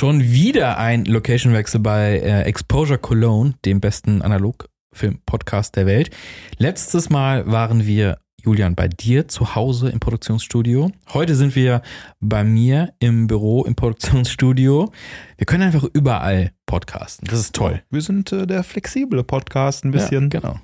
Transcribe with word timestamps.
Schon 0.00 0.22
wieder 0.22 0.78
ein 0.78 1.04
Location-Wechsel 1.04 1.78
bei 1.78 2.20
äh, 2.20 2.44
Exposure 2.44 2.98
Cologne, 2.98 3.52
dem 3.66 3.82
besten 3.82 4.22
Analogfilm-Podcast 4.22 5.76
der 5.76 5.84
Welt. 5.84 6.08
Letztes 6.56 7.10
Mal 7.10 7.46
waren 7.46 7.84
wir, 7.84 8.16
Julian, 8.42 8.74
bei 8.74 8.88
dir 8.88 9.28
zu 9.28 9.54
Hause 9.54 9.90
im 9.90 10.00
Produktionsstudio. 10.00 10.90
Heute 11.12 11.34
sind 11.34 11.54
wir 11.54 11.82
bei 12.18 12.44
mir 12.44 12.94
im 12.98 13.26
Büro 13.26 13.62
im 13.66 13.74
Produktionsstudio. 13.74 14.90
Wir 15.36 15.44
können 15.44 15.64
einfach 15.64 15.84
überall 15.92 16.52
podcasten. 16.64 17.28
Das 17.28 17.38
ist 17.38 17.54
toll. 17.54 17.82
Wir 17.90 18.00
sind 18.00 18.32
äh, 18.32 18.46
der 18.46 18.64
flexible 18.64 19.22
Podcast 19.22 19.84
ein 19.84 19.90
bisschen. 19.90 20.30
Ja, 20.32 20.40
genau. 20.40 20.60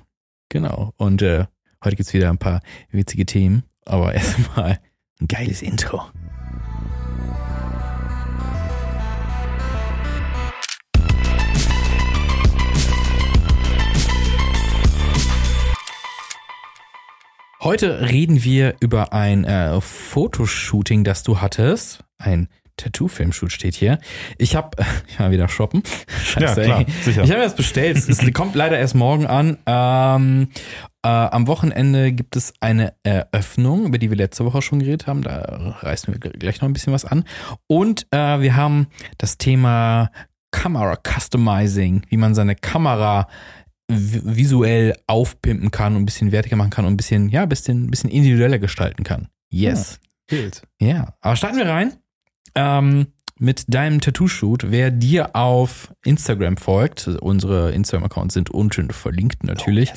Genau. 0.49 0.93
Und 0.97 1.21
äh, 1.21 1.45
heute 1.85 1.95
gibt's 1.95 2.15
wieder 2.15 2.31
ein 2.31 2.39
paar 2.39 2.61
witzige 2.89 3.27
Themen. 3.27 3.65
Aber 3.85 4.13
erstmal 4.15 4.79
ein 5.21 5.27
geiles 5.27 5.61
Intro. 5.61 6.01
Heute 17.67 17.99
reden 18.09 18.45
wir 18.45 18.75
über 18.79 19.11
ein 19.11 19.43
äh, 19.43 19.81
Fotoshooting, 19.81 21.03
das 21.03 21.23
du 21.23 21.41
hattest. 21.41 22.01
Ein 22.17 22.47
Tattoo-Filmshoot 22.77 23.51
steht 23.51 23.75
hier. 23.75 23.99
Ich 24.37 24.55
habe, 24.55 24.69
ich 25.09 25.19
war 25.19 25.31
wieder 25.31 25.49
shoppen. 25.49 25.83
Scheiße, 26.23 26.61
Ja, 26.61 26.65
klar, 26.65 26.85
sicher. 27.03 27.23
Ich 27.25 27.31
habe 27.31 27.41
das 27.41 27.57
bestellt. 27.57 27.97
Es 27.97 28.21
kommt 28.33 28.55
leider 28.55 28.79
erst 28.79 28.95
morgen 28.95 29.27
an. 29.27 29.57
Ähm, 29.65 30.47
äh, 31.03 31.09
am 31.09 31.47
Wochenende 31.47 32.13
gibt 32.13 32.37
es 32.37 32.53
eine 32.61 32.93
Eröffnung, 33.03 33.85
über 33.85 33.97
die 33.97 34.09
wir 34.11 34.15
letzte 34.17 34.45
Woche 34.45 34.61
schon 34.61 34.79
geredet 34.79 35.05
haben. 35.05 35.21
Da 35.21 35.75
reißen 35.81 36.13
wir 36.13 36.21
gleich 36.21 36.61
noch 36.61 36.69
ein 36.69 36.73
bisschen 36.73 36.93
was 36.93 37.03
an. 37.03 37.25
Und 37.67 38.07
äh, 38.11 38.39
wir 38.39 38.55
haben 38.55 38.87
das 39.17 39.37
Thema 39.37 40.09
Kamera 40.51 40.95
Customizing, 41.05 42.03
wie 42.07 42.15
man 42.15 42.33
seine 42.33 42.55
Kamera 42.55 43.23
vi- 43.23 43.27
visuell 43.87 44.97
aufpimpen 45.07 45.71
kann 45.71 45.95
und 45.95 46.03
ein 46.03 46.05
bisschen 46.05 46.31
wertiger 46.31 46.55
machen 46.55 46.71
kann 46.71 46.85
und 46.85 46.93
ein 46.93 46.97
bisschen, 46.97 47.29
ja, 47.29 47.43
ein 47.43 47.49
bisschen, 47.49 47.85
ein 47.85 47.91
bisschen 47.91 48.09
individueller 48.09 48.59
gestalten 48.59 49.03
kann. 49.03 49.29
Yes. 49.49 49.99
Bild. 50.27 50.61
Ja, 50.79 51.15
aber 51.21 51.35
starten 51.37 51.57
wir 51.57 51.67
rein 51.67 51.93
ähm, 52.57 53.07
mit 53.39 53.65
deinem 53.67 54.01
Tattoo-Shoot. 54.01 54.71
Wer 54.71 54.91
dir 54.91 55.35
auf 55.35 55.93
Instagram 56.03 56.57
folgt, 56.57 57.07
unsere 57.07 57.71
Instagram-Accounts 57.71 58.33
sind 58.33 58.49
unten 58.49 58.89
verlinkt 58.91 59.43
natürlich, 59.43 59.91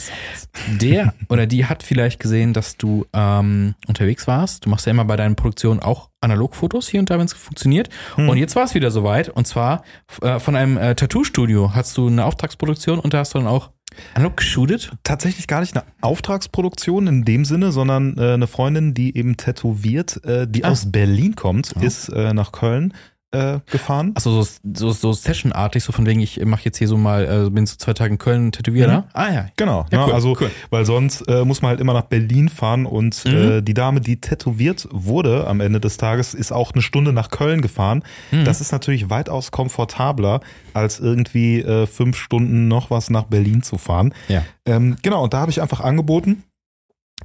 der 0.81 1.15
oder 1.29 1.47
die 1.47 1.67
hat 1.67 1.83
vielleicht 1.83 2.21
gesehen, 2.21 2.53
dass 2.53 2.77
du 2.77 3.07
ähm, 3.13 3.75
unterwegs 3.87 4.27
warst. 4.27 4.67
Du 4.67 4.71
machst 4.71 4.87
ja 4.87 4.91
immer 4.91 5.05
bei 5.05 5.17
deinen 5.17 5.37
Produktionen 5.37 5.81
auch 5.81 6.11
Analogfotos 6.21 6.89
hier 6.89 7.01
und 7.01 7.09
da, 7.09 7.19
wenn 7.19 7.25
es 7.27 7.33
funktioniert. 7.33 7.89
Und 8.17 8.37
jetzt 8.37 8.55
war 8.55 8.65
es 8.65 8.75
wieder 8.75 8.91
soweit. 8.91 9.31
Und 9.31 9.47
zwar 9.47 9.83
äh, 10.21 10.39
von 10.39 10.55
einem 10.55 10.77
äh, 10.77 10.95
Tattoo-Studio 10.95 11.75
hast 11.75 11.97
du 11.97 12.09
eine 12.09 12.27
Auftragsproduktion 12.27 12.99
und 12.99 13.15
da 13.15 13.19
hast 13.21 13.33
du 13.35 13.39
dann 13.39 13.47
auch 13.49 13.71
analog 14.15 14.37
geshootet. 14.37 14.93
Tatsächlich 15.03 15.47
gar 15.47 15.61
nicht 15.61 15.75
eine 15.75 15.85
Auftragsproduktion 16.03 17.07
in 17.07 17.25
dem 17.25 17.45
Sinne, 17.47 17.73
sondern 17.73 18.17
äh, 18.19 18.35
eine 18.35 18.47
Freundin, 18.47 18.93
die 18.95 19.17
eben 19.17 19.37
tätowiert, 19.37 20.23
äh, 20.25 20.47
die 20.47 20.65
Ah. 20.65 20.71
aus 20.71 20.93
Berlin 20.93 21.35
kommt, 21.37 21.73
Oh. 21.77 21.81
ist 21.81 22.09
äh, 22.11 22.35
nach 22.35 22.53
Köln 22.53 22.93
äh, 23.33 23.61
gefahren. 23.71 24.13
Achso, 24.17 24.43
so, 24.43 24.51
so, 24.75 24.91
so 24.93 25.13
Session-artig, 25.13 25.85
so 25.85 25.93
von 25.93 26.05
wegen, 26.07 26.21
ich 26.21 26.45
mache 26.45 26.63
jetzt 26.65 26.79
hier 26.79 26.89
so 26.89 26.97
mal, 26.97 27.47
äh, 27.47 27.51
bin 27.51 27.65
so 27.67 27.77
zwei 27.77 27.93
Tage 27.93 28.13
in 28.13 28.19
Köln 28.19 28.51
Tätowierer. 28.53 28.99
Mhm. 29.03 29.05
Ah 29.13 29.33
ja. 29.33 29.47
Genau, 29.57 29.87
Ja, 29.93 29.99
ne? 30.01 30.05
cool, 30.07 30.13
also 30.15 30.37
cool. 30.41 30.51
weil 30.71 30.85
sonst 30.85 31.23
äh, 31.29 31.45
muss 31.45 31.63
man 31.63 31.71
halt 31.71 31.81
immer 31.81 31.93
nach 31.93 32.03
Berlin 32.07 32.49
fahren 32.49 32.87
und 32.87 33.25
Mhm. 33.25 33.33
äh, 33.35 33.61
die 33.63 33.75
Dame, 33.75 34.01
die 34.01 34.21
tätowiert 34.21 34.89
wurde 34.91 35.47
am 35.47 35.61
Ende 35.61 35.79
des 35.81 35.97
Tages, 35.97 36.35
ist 36.35 36.53
auch 36.53 36.73
eine 36.73 36.83
Stunde 36.83 37.13
nach 37.13 37.31
Köln 37.31 37.61
gefahren. 37.63 38.03
Mhm. 38.31 38.45
Das 38.45 38.61
ist 38.61 38.73
natürlich 38.73 39.11
weitaus 39.11 39.51
komfortabler, 39.51 40.41
als 40.75 40.99
irgendwie 41.01 41.61
äh, 41.61 41.87
fünf 41.87 42.17
Stunden 42.17 42.69
noch 42.69 42.91
was 42.91 43.11
nach 43.11 43.25
Berlin 43.25 43.63
zu 43.63 43.79
fahren. 43.79 44.13
Ja. 44.29 44.43
Ähm, 44.67 44.97
genau, 45.03 45.23
und 45.25 45.35
da 45.35 45.41
habe 45.41 45.51
ich 45.51 45.63
einfach 45.63 45.81
angeboten, 45.81 46.43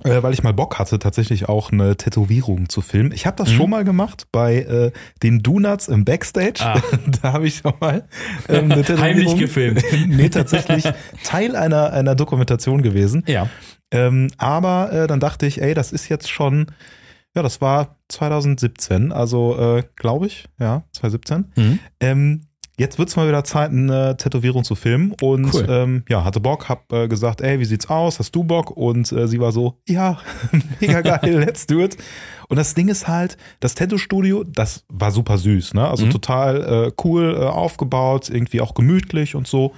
äh, 0.03 0.21
weil 0.21 0.33
ich 0.33 0.43
mal 0.43 0.53
Bock 0.53 0.77
hatte, 0.79 0.99
tatsächlich 0.99 1.47
auch 1.49 1.71
eine 1.71 1.95
Tätowierung 1.95 2.69
zu 2.69 2.81
filmen. 2.81 3.11
Ich 3.11 3.25
habe 3.25 3.37
das 3.37 3.49
Mhm. 3.51 3.55
schon 3.55 3.69
mal 3.69 3.83
gemacht 3.83 4.27
bei 4.31 4.57
äh, 4.57 4.91
den 5.23 5.41
Donuts 5.41 5.87
im 5.87 6.05
Backstage. 6.05 6.59
Ah. 6.61 6.81
da 7.21 7.33
habe 7.33 7.47
ich 7.47 7.57
schon 7.57 7.73
mal 7.79 8.07
ähm, 8.49 8.71
eine 8.71 8.75
Tätowierung. 8.83 9.01
Heimlich 9.01 9.35
gefilmt. 9.37 9.83
nee, 10.07 10.29
tatsächlich 10.29 10.83
Teil 11.23 11.55
einer, 11.55 11.93
einer 11.93 12.15
Dokumentation 12.15 12.81
gewesen. 12.81 13.23
Ja. 13.27 13.49
Ähm, 13.91 14.29
aber 14.37 14.91
äh, 14.91 15.07
dann 15.07 15.19
dachte 15.19 15.45
ich, 15.45 15.61
ey, 15.61 15.73
das 15.73 15.91
ist 15.91 16.09
jetzt 16.09 16.29
schon, 16.29 16.67
ja, 17.35 17.43
das 17.43 17.61
war 17.61 17.97
2017, 18.09 19.11
also 19.11 19.57
äh, 19.77 19.83
glaube 19.95 20.27
ich, 20.27 20.45
ja, 20.59 20.83
2017. 20.93 21.45
Mhm. 21.55 21.79
Ähm, 21.99 22.41
jetzt 22.77 22.99
wird's 22.99 23.15
mal 23.15 23.27
wieder 23.27 23.43
Zeit, 23.43 23.71
eine 23.71 24.17
Tätowierung 24.17 24.63
zu 24.63 24.75
filmen. 24.75 25.13
Und 25.21 25.53
Cool. 25.53 25.65
ähm, 25.69 26.03
ja, 26.09 26.23
hatte 26.23 26.39
Bock, 26.39 26.67
hab 26.69 26.91
äh, 26.91 27.07
gesagt, 27.07 27.41
ey, 27.41 27.59
wie 27.59 27.65
sieht's 27.65 27.87
aus? 27.89 28.19
Hast 28.19 28.35
du 28.35 28.43
Bock? 28.43 28.71
Und 28.75 29.11
äh, 29.11 29.27
sie 29.27 29.39
war 29.39 29.51
so, 29.51 29.77
ja, 29.87 30.19
mega 30.81 31.01
geil, 31.01 31.39
let's 31.39 31.65
do 31.67 31.81
it. 31.81 31.97
Und 32.47 32.57
das 32.57 32.73
Ding 32.75 32.87
ist 32.89 33.07
halt, 33.07 33.37
das 33.59 33.75
Tattoo-Studio, 33.75 34.43
das 34.43 34.83
war 34.89 35.11
super 35.11 35.37
süß, 35.37 35.73
ne? 35.73 35.87
Also 35.87 36.05
Mhm. 36.05 36.11
total 36.11 36.63
äh, 36.87 36.91
cool 37.03 37.35
äh, 37.39 37.43
aufgebaut, 37.45 38.29
irgendwie 38.29 38.61
auch 38.61 38.73
gemütlich 38.75 39.33
und 39.35 39.47
so, 39.47 39.73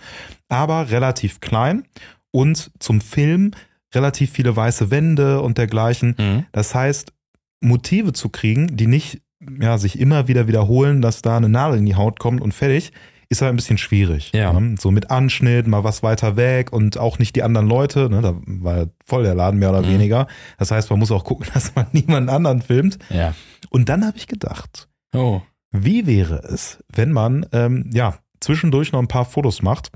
aber 0.50 0.90
relativ 0.90 1.40
klein. 1.40 1.84
Und 2.32 2.72
zum 2.80 3.00
Film 3.02 3.52
relativ 3.96 4.32
viele 4.32 4.56
weiße 4.56 4.92
Wände 4.92 5.42
und 5.42 5.58
dergleichen. 5.58 6.16
Mhm. 6.18 6.46
Das 6.52 6.76
heißt, 6.76 7.14
Motive 7.62 8.12
zu 8.14 8.30
kriegen, 8.30 8.76
die 8.76 8.86
nicht 8.86 9.22
ja, 9.62 9.78
sich 9.78 10.00
immer 10.00 10.28
wieder 10.28 10.48
wiederholen, 10.48 11.02
dass 11.02 11.22
da 11.22 11.38
eine 11.38 11.50
Nadel 11.50 11.80
in 11.80 11.86
die 11.86 11.96
Haut 11.96 12.20
kommt 12.20 12.42
und 12.42 12.54
fertig, 12.54 12.92
ist 13.30 13.42
halt 13.42 13.52
ein 13.52 13.58
bisschen 13.58 13.78
schwierig. 13.78 14.32
Ja. 14.34 14.54
Ne? 14.58 14.76
So 14.80 14.90
mit 14.90 15.12
Anschnitt, 15.12 15.68
mal 15.68 15.84
was 15.84 16.02
weiter 16.02 16.38
weg 16.38 16.72
und 16.72 16.98
auch 16.98 17.20
nicht 17.20 17.36
die 17.36 17.44
anderen 17.44 17.68
Leute. 17.68 18.10
Ne? 18.10 18.22
Da 18.22 18.36
war 18.46 18.88
voll 19.06 19.24
der 19.24 19.36
Laden 19.36 19.60
mehr 19.60 19.70
oder 19.72 19.82
Mhm. 19.82 19.88
weniger. 19.90 20.28
Das 20.58 20.72
heißt, 20.72 20.90
man 20.90 21.00
muss 21.00 21.12
auch 21.12 21.26
gucken, 21.26 21.46
dass 21.54 21.76
man 21.76 21.88
niemanden 21.92 22.30
anderen 22.30 22.62
filmt. 22.62 22.98
Ja. 23.10 23.34
Und 23.70 23.90
dann 23.90 24.06
habe 24.06 24.18
ich 24.18 24.28
gedacht, 24.28 24.88
Oh. 25.14 25.42
wie 25.72 26.08
wäre 26.08 26.38
es, 26.44 26.82
wenn 26.94 27.12
man 27.12 27.46
ähm, 27.52 27.90
ja 27.94 28.16
zwischendurch 28.40 28.92
noch 28.94 29.00
ein 29.02 29.08
paar 29.10 29.26
Fotos 29.26 29.62
macht? 29.62 29.90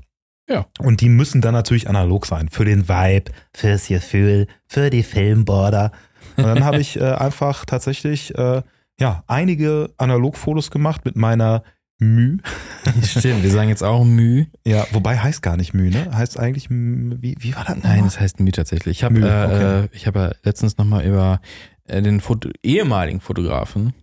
Ja. 0.48 0.66
Und 0.80 1.00
die 1.00 1.08
müssen 1.08 1.40
dann 1.40 1.54
natürlich 1.54 1.88
analog 1.88 2.26
sein. 2.26 2.48
Für 2.50 2.64
den 2.66 2.86
Vibe, 2.88 3.30
fürs 3.54 3.86
Gefühl, 3.86 4.46
für 4.68 4.90
die 4.90 5.04
Filmborder. 5.04 5.92
Und 6.36 6.44
dann 6.44 6.64
habe 6.64 6.78
ich 6.80 6.98
äh, 7.00 7.04
einfach 7.12 7.64
tatsächlich 7.64 8.34
äh, 8.36 8.62
ja 9.00 9.24
einige 9.26 9.90
Analogfotos 9.98 10.70
gemacht 10.70 11.04
mit 11.04 11.16
meiner 11.16 11.62
Mü. 11.98 12.38
Stimmt, 13.04 13.42
wir 13.42 13.50
sagen 13.50 13.68
jetzt 13.68 13.82
auch 13.84 14.04
Müh. 14.04 14.46
Ja, 14.66 14.86
wobei 14.92 15.18
heißt 15.18 15.42
gar 15.42 15.56
nicht 15.56 15.72
Mü, 15.72 15.88
ne? 15.90 16.10
Heißt 16.12 16.38
eigentlich 16.38 16.68
Mü, 16.70 17.16
wie, 17.20 17.36
wie 17.38 17.54
war 17.54 17.64
das? 17.64 17.76
Nein, 17.76 17.82
nochmal? 17.82 18.04
das 18.04 18.20
heißt 18.20 18.40
Müh 18.40 18.50
tatsächlich. 18.50 18.98
Ich 18.98 19.04
habe 19.04 19.20
äh, 19.20 19.22
okay. 19.22 19.84
äh, 19.84 19.88
ich 19.92 20.06
hab 20.06 20.16
ja 20.16 20.32
letztens 20.42 20.78
nochmal 20.78 21.04
über 21.06 21.40
äh, 21.86 22.02
den 22.02 22.20
Foto 22.20 22.50
ehemaligen 22.62 23.20
Fotografen 23.20 23.94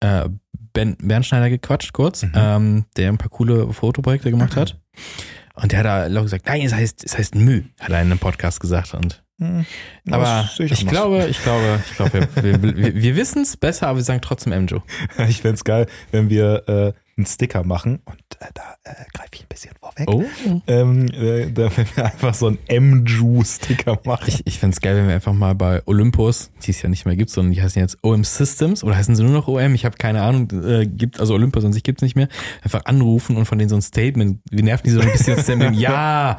äh, 0.00 0.28
ben 0.72 0.96
Bernschneider 1.02 1.50
gequatscht 1.50 1.92
kurz, 1.92 2.22
Mhm. 2.22 2.32
ähm, 2.34 2.84
der 2.96 3.10
ein 3.10 3.18
paar 3.18 3.28
coole 3.28 3.70
Fotoprojekte 3.72 4.30
gemacht 4.30 4.56
hat. 4.56 4.80
Und 5.54 5.72
der 5.72 5.80
hat 5.80 5.86
da 5.86 6.06
laut 6.06 6.24
gesagt, 6.24 6.46
nein, 6.46 6.62
es 6.62 6.72
heißt, 6.72 7.04
es 7.04 7.18
heißt 7.18 7.34
Müh, 7.34 7.64
hat 7.78 7.90
er 7.90 8.00
in 8.00 8.06
einem 8.10 8.18
Podcast 8.18 8.60
gesagt. 8.60 8.94
Und 8.94 9.21
Hm, 9.42 9.66
aber 10.08 10.48
ich, 10.58 10.60
anders. 10.60 10.86
glaube, 10.86 11.26
ich 11.28 11.42
glaube, 11.42 11.80
ich 11.84 11.96
glaube, 11.96 12.28
wir, 12.36 12.62
wir, 12.62 12.94
wir, 12.94 13.16
wissen 13.16 13.42
es 13.42 13.56
besser, 13.56 13.88
aber 13.88 13.98
wir 13.98 14.04
sagen 14.04 14.20
trotzdem 14.22 14.52
Emjo. 14.52 14.82
Ich 15.28 15.40
fände 15.40 15.54
es 15.54 15.64
geil, 15.64 15.86
wenn 16.12 16.30
wir 16.30 16.68
äh, 16.68 16.92
einen 17.16 17.26
Sticker 17.26 17.64
machen 17.64 18.00
und 18.04 18.18
äh, 18.40 18.46
da 18.54 18.76
äh, 18.84 18.94
greife 19.12 19.30
ich 19.34 19.42
ein 19.42 19.48
bisschen 19.48 19.72
vorweg. 19.80 20.08
Oh. 20.08 20.24
Ähm, 20.66 21.06
äh, 21.08 21.50
da 21.50 21.76
wenn 21.76 21.86
wir 21.94 22.04
einfach 22.04 22.34
so 22.34 22.46
einen 22.46 22.58
M-Ju-Sticker 22.68 24.00
machen. 24.04 24.24
Ich, 24.28 24.46
ich 24.46 24.58
fände 24.58 24.74
es 24.74 24.80
geil, 24.80 24.96
wenn 24.96 25.08
wir 25.08 25.14
einfach 25.14 25.32
mal 25.32 25.54
bei 25.54 25.82
Olympus, 25.86 26.50
die 26.62 26.70
es 26.70 26.80
ja 26.80 26.88
nicht 26.88 27.04
mehr 27.04 27.16
gibt, 27.16 27.30
sondern 27.30 27.52
die 27.52 27.62
heißen 27.62 27.80
jetzt 27.80 27.98
OM 28.02 28.22
Systems 28.24 28.84
oder 28.84 28.96
heißen 28.96 29.16
sie 29.16 29.24
nur 29.24 29.32
noch 29.32 29.48
OM? 29.48 29.74
Ich 29.74 29.84
habe 29.84 29.96
keine 29.96 30.22
Ahnung. 30.22 30.48
Äh, 30.64 30.86
gibt 30.86 31.18
also 31.18 31.34
Olympus 31.34 31.64
an 31.64 31.72
sich 31.72 31.82
gibt's 31.82 32.02
nicht 32.02 32.14
mehr. 32.14 32.28
Einfach 32.62 32.84
anrufen 32.84 33.36
und 33.36 33.46
von 33.46 33.58
denen 33.58 33.68
so 33.68 33.76
ein 33.76 33.82
Statement. 33.82 34.40
Wir 34.50 34.62
nerven 34.62 34.84
die 34.84 34.90
so 34.90 35.00
ein 35.00 35.10
bisschen 35.10 35.38
Statement. 35.38 35.76
Ja, 35.82 36.36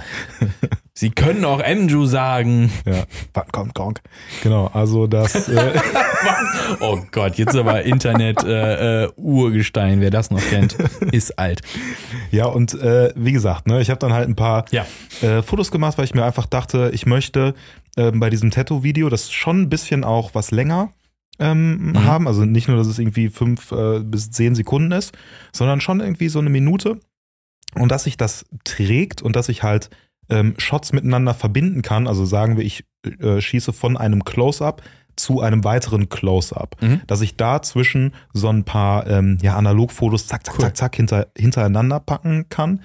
sie 0.93 1.09
können 1.11 1.43
auch 1.45 1.59
MJU 1.59 2.05
sagen. 2.05 2.71
Ja, 2.85 3.03
wann 3.33 3.47
kommt 3.51 3.75
Gronk? 3.75 4.01
Genau, 4.43 4.67
also 4.67 5.07
das, 5.07 5.47
äh, 5.49 5.73
Oh 6.79 6.99
Gott, 7.11 7.35
jetzt 7.35 7.55
aber 7.55 7.83
Internet 7.83 8.43
äh, 8.43 9.03
äh, 9.05 9.09
Urgestein. 9.15 10.01
Wer 10.01 10.11
das 10.11 10.31
noch 10.31 10.41
kennt, 10.41 10.73
ist 11.11 11.37
alt. 11.39 11.61
ja 12.31 12.45
und 12.45 12.73
äh, 12.75 13.11
wie 13.15 13.31
gesagt, 13.31 13.67
ne, 13.67 13.81
ich 13.81 13.89
habe 13.89 13.99
dann 13.99 14.13
halt 14.13 14.27
ein 14.29 14.35
paar 14.35 14.65
Ja. 14.71 14.85
äh, 15.21 15.41
Fotos 15.41 15.71
gemacht, 15.71 15.97
weil 15.97 16.05
ich 16.05 16.13
mir 16.13 16.23
einfach 16.25 16.45
dachte, 16.45 16.91
ich 16.93 17.05
möchte 17.05 17.53
ähm, 17.97 18.19
bei 18.19 18.29
diesem 18.29 18.51
Tattoo-Video 18.51 19.09
das 19.09 19.31
schon 19.31 19.61
ein 19.63 19.69
bisschen 19.69 20.03
auch 20.03 20.31
was 20.33 20.51
länger 20.51 20.91
ähm, 21.39 21.91
Mhm. 21.91 22.03
haben. 22.05 22.27
Also 22.27 22.45
nicht 22.45 22.67
nur, 22.67 22.77
dass 22.77 22.87
es 22.87 22.99
irgendwie 22.99 23.29
fünf 23.29 23.71
äh, 23.71 23.99
bis 23.99 24.31
zehn 24.31 24.55
Sekunden 24.55 24.91
ist, 24.91 25.13
sondern 25.51 25.81
schon 25.81 25.99
irgendwie 25.99 26.29
so 26.29 26.39
eine 26.39 26.49
Minute. 26.49 26.99
Und 27.75 27.91
dass 27.91 28.03
sich 28.03 28.17
das 28.17 28.45
trägt 28.65 29.23
und 29.23 29.35
dass 29.35 29.49
ich 29.49 29.63
halt 29.63 29.89
ähm, 30.29 30.55
Shots 30.57 30.93
miteinander 30.93 31.33
verbinden 31.33 31.81
kann. 31.81 32.07
Also 32.07 32.25
sagen 32.25 32.57
wir, 32.57 32.63
ich 32.65 32.85
äh, 33.19 33.41
schieße 33.41 33.73
von 33.73 33.97
einem 33.97 34.23
Close-up 34.23 34.81
zu 35.15 35.41
einem 35.41 35.63
weiteren 35.63 36.09
Close-up. 36.09 36.75
Mhm. 36.81 37.01
Dass 37.07 37.21
ich 37.21 37.35
dazwischen 37.37 38.13
so 38.33 38.49
ein 38.49 38.63
paar 38.63 39.05
ähm, 39.07 39.37
ja, 39.41 39.55
Analogfotos 39.55 40.27
zack, 40.27 40.45
zack, 40.45 40.55
Cool. 40.55 40.61
zack, 40.65 40.77
zack 40.77 40.95
hinter, 40.95 41.27
hintereinander 41.37 41.99
packen 41.99 42.47
kann. 42.49 42.81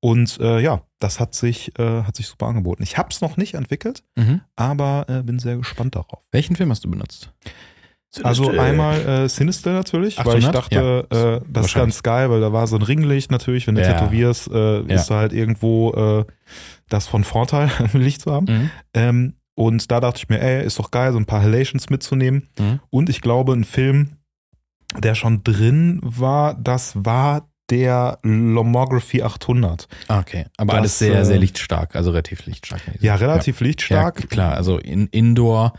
Und 0.00 0.38
äh, 0.40 0.60
ja, 0.60 0.82
das 0.98 1.18
hat 1.18 1.34
sich, 1.34 1.76
äh, 1.78 2.02
hat 2.02 2.14
sich 2.14 2.26
super 2.28 2.46
angeboten. 2.46 2.82
Ich 2.82 2.98
habe 2.98 3.08
es 3.10 3.20
noch 3.22 3.36
nicht 3.38 3.54
entwickelt, 3.54 4.04
Mhm. 4.16 4.42
aber 4.54 5.06
äh, 5.08 5.22
bin 5.22 5.38
sehr 5.38 5.56
gespannt 5.56 5.96
darauf. 5.96 6.22
Welchen 6.30 6.54
Film 6.56 6.70
hast 6.70 6.84
du 6.84 6.90
benutzt? 6.90 7.30
Also 8.22 8.50
einmal 8.50 9.00
äh, 9.24 9.28
Sinister 9.28 9.72
natürlich, 9.72 10.18
weil 10.24 10.38
ich 10.38 10.46
800? 10.46 10.54
dachte, 10.54 11.08
Ja, 11.10 11.34
äh, 11.36 11.40
das 11.48 11.66
ist 11.66 11.74
ganz 11.74 12.00
geil, 12.04 12.30
weil 12.30 12.40
da 12.40 12.52
war 12.52 12.68
so 12.68 12.76
ein 12.76 12.82
Ringlicht 12.82 13.32
natürlich, 13.32 13.66
wenn 13.66 13.74
du 13.74 13.80
Ja. 13.82 13.94
tätowierst, 13.94 14.52
äh, 14.52 14.82
ist 14.82 15.08
da 15.10 15.16
halt 15.16 15.32
irgendwo 15.32 15.90
äh, 16.20 16.24
das 16.88 17.06
von 17.06 17.24
Vorteil, 17.24 17.70
Licht 17.92 18.22
zu 18.22 18.32
haben. 18.32 18.46
Mhm. 18.46 18.70
Ähm, 18.94 19.34
und 19.54 19.90
da 19.90 20.00
dachte 20.00 20.18
ich 20.18 20.28
mir, 20.28 20.40
ey, 20.40 20.64
ist 20.66 20.78
doch 20.78 20.90
geil, 20.90 21.12
so 21.12 21.18
ein 21.18 21.26
paar 21.26 21.40
Halations 21.42 21.88
mitzunehmen. 21.90 22.48
Mhm. 22.58 22.80
Und 22.90 23.08
ich 23.08 23.20
glaube, 23.20 23.52
ein 23.52 23.64
Film, 23.64 24.16
der 24.98 25.14
schon 25.14 25.44
drin 25.44 26.00
war, 26.02 26.54
das 26.54 26.92
war 27.04 27.48
der 27.70 28.18
Lomography 28.22 29.22
800. 29.22 29.88
Ah, 30.08 30.18
Okay, 30.18 30.44
aber 30.58 30.72
Das, 30.72 30.78
alles 30.80 30.98
sehr, 30.98 31.20
äh, 31.20 31.24
sehr 31.24 31.38
lichtstark, 31.38 31.96
also 31.96 32.10
relativ 32.10 32.44
lichtstark. 32.46 32.82
Ja, 33.00 33.14
relativ 33.14 33.60
lichtstark. 33.60 34.20
Ja, 34.20 34.26
klar, 34.26 34.54
also 34.54 34.78
in 34.78 35.06
Indoor. 35.06 35.72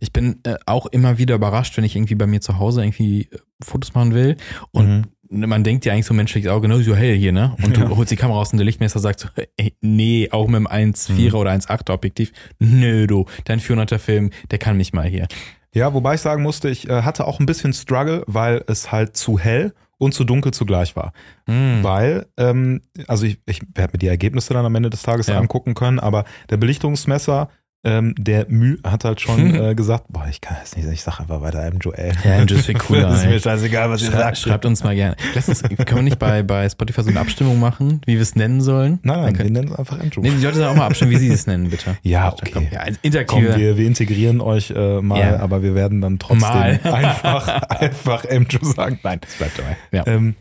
Ich 0.00 0.12
bin 0.12 0.40
äh, 0.44 0.56
auch 0.66 0.84
immer 0.86 1.16
wieder 1.16 1.34
überrascht, 1.36 1.76
wenn 1.78 1.84
ich 1.84 1.96
irgendwie 1.96 2.14
bei 2.16 2.26
mir 2.26 2.40
zu 2.42 2.58
Hause 2.58 2.82
irgendwie 2.84 3.22
äh, 3.30 3.38
Fotos 3.62 3.94
machen 3.94 4.12
will 4.12 4.36
und 4.72 4.88
Mhm. 4.88 5.02
Man 5.30 5.62
denkt 5.64 5.84
ja 5.84 5.92
eigentlich 5.92 6.06
so 6.06 6.14
menschliches 6.14 6.50
Auge, 6.50 6.66
ne, 6.68 6.82
so 6.82 6.94
hell 6.96 7.16
hier, 7.16 7.32
ne? 7.32 7.54
Und 7.62 7.76
Ja. 7.76 7.84
du 7.86 7.96
holst 7.96 8.10
die 8.10 8.16
Kamera 8.16 8.38
raus 8.38 8.52
und 8.52 8.58
der 8.58 8.64
Lichtmesser 8.64 8.98
sagt 8.98 9.20
so, 9.20 9.28
ey, 9.56 9.74
nee, 9.80 10.28
auch 10.32 10.48
mit 10.48 10.56
dem 10.56 10.66
1,4er 10.66 11.30
Mhm. 11.30 11.34
oder 11.36 11.50
1,8er 11.52 11.92
Objektiv, 11.94 12.32
nö, 12.58 13.06
du, 13.06 13.26
dein 13.44 13.60
400er 13.60 13.98
Film, 13.98 14.30
der 14.50 14.58
kann 14.58 14.76
nicht 14.76 14.92
mal 14.92 15.06
hier. 15.06 15.28
Ja, 15.72 15.94
wobei 15.94 16.14
ich 16.14 16.20
sagen 16.20 16.42
musste, 16.42 16.68
ich 16.68 16.88
äh, 16.90 17.02
hatte 17.02 17.26
auch 17.28 17.38
ein 17.38 17.46
bisschen 17.46 17.72
Struggle, 17.72 18.24
weil 18.26 18.64
es 18.66 18.90
halt 18.90 19.16
zu 19.16 19.38
hell 19.38 19.72
und 19.98 20.14
zu 20.14 20.24
dunkel 20.24 20.52
zugleich 20.52 20.96
war. 20.96 21.12
Mhm. 21.46 21.78
Weil, 21.82 22.26
ähm, 22.36 22.80
also 23.06 23.24
ich, 23.26 23.38
ich 23.46 23.60
werde 23.74 23.92
mir 23.92 23.98
die 23.98 24.08
Ergebnisse 24.08 24.52
dann 24.52 24.64
am 24.66 24.74
Ende 24.74 24.90
des 24.90 25.02
Tages 25.02 25.28
Ja. 25.28 25.38
angucken 25.38 25.74
können, 25.74 26.00
aber 26.00 26.24
der 26.48 26.56
Belichtungsmesser, 26.56 27.50
ähm, 27.82 28.14
der 28.18 28.44
Mü 28.48 28.76
hat 28.84 29.04
halt 29.04 29.20
schon 29.22 29.54
äh, 29.54 29.74
gesagt, 29.74 30.04
boah, 30.10 30.26
ich 30.28 30.40
kann 30.42 30.56
es 30.62 30.76
nicht, 30.76 30.86
ich 30.92 31.00
sag 31.02 31.18
einfach 31.18 31.40
weiter 31.40 31.62
Andrew, 31.62 31.90
ey. 31.92 32.12
Ja, 32.24 32.36
Andrew 32.36 32.56
ist 32.56 32.66
viel 32.66 32.74
cooler, 32.78 33.08
das 33.08 33.20
ist 33.22 33.26
mir 33.26 33.40
scheißegal, 33.40 33.88
was 33.88 34.02
ihr 34.02 34.08
Schrei 34.10 34.18
sagt. 34.18 34.38
schreibt 34.38 34.66
uns 34.66 34.84
mal 34.84 34.94
gerne. 34.94 35.16
Lass 35.34 35.48
uns, 35.48 35.62
können 35.62 35.78
wir 35.96 36.02
nicht 36.02 36.18
bei, 36.18 36.42
bei 36.42 36.68
Spotify 36.68 37.02
so 37.02 37.08
eine 37.10 37.20
Abstimmung 37.20 37.58
machen, 37.58 38.02
wie 38.04 38.14
wir 38.16 38.20
es 38.22 38.36
nennen 38.36 38.60
sollen? 38.60 38.98
Nein, 39.02 39.20
nein, 39.22 39.38
wir 39.38 39.50
nennen 39.50 39.68
es 39.72 39.78
einfach 39.78 39.98
Andrew. 39.98 40.20
Nee, 40.20 40.30
die 40.30 40.42
Leute 40.44 40.56
sollen 40.58 40.68
auch 40.68 40.76
mal 40.76 40.86
abstimmen, 40.86 41.10
wie 41.12 41.16
sie 41.16 41.28
es 41.28 41.46
nennen, 41.46 41.70
bitte. 41.70 41.96
Ja, 42.02 42.32
okay. 42.32 42.50
komm, 42.52 42.66
Ja, 42.70 42.84
Komm, 42.84 42.96
interaktive. 43.02 43.56
wir, 43.56 43.76
wir 43.78 43.86
integrieren 43.86 44.40
euch 44.42 44.70
äh, 44.76 45.00
mal, 45.00 45.18
Ja. 45.18 45.40
aber 45.40 45.62
wir 45.62 45.74
werden 45.74 46.00
dann 46.02 46.18
trotzdem 46.18 46.40
Mal. 46.40 46.80
einfach, 46.84 47.48
einfach 47.70 48.24
Andrew 48.28 48.64
sagen. 48.72 48.98
Nein. 49.02 49.20
Das 49.22 49.34
bleibt 49.36 49.58
dabei. 49.58 49.76
Ja. 49.92 50.06
Ähm, 50.06 50.34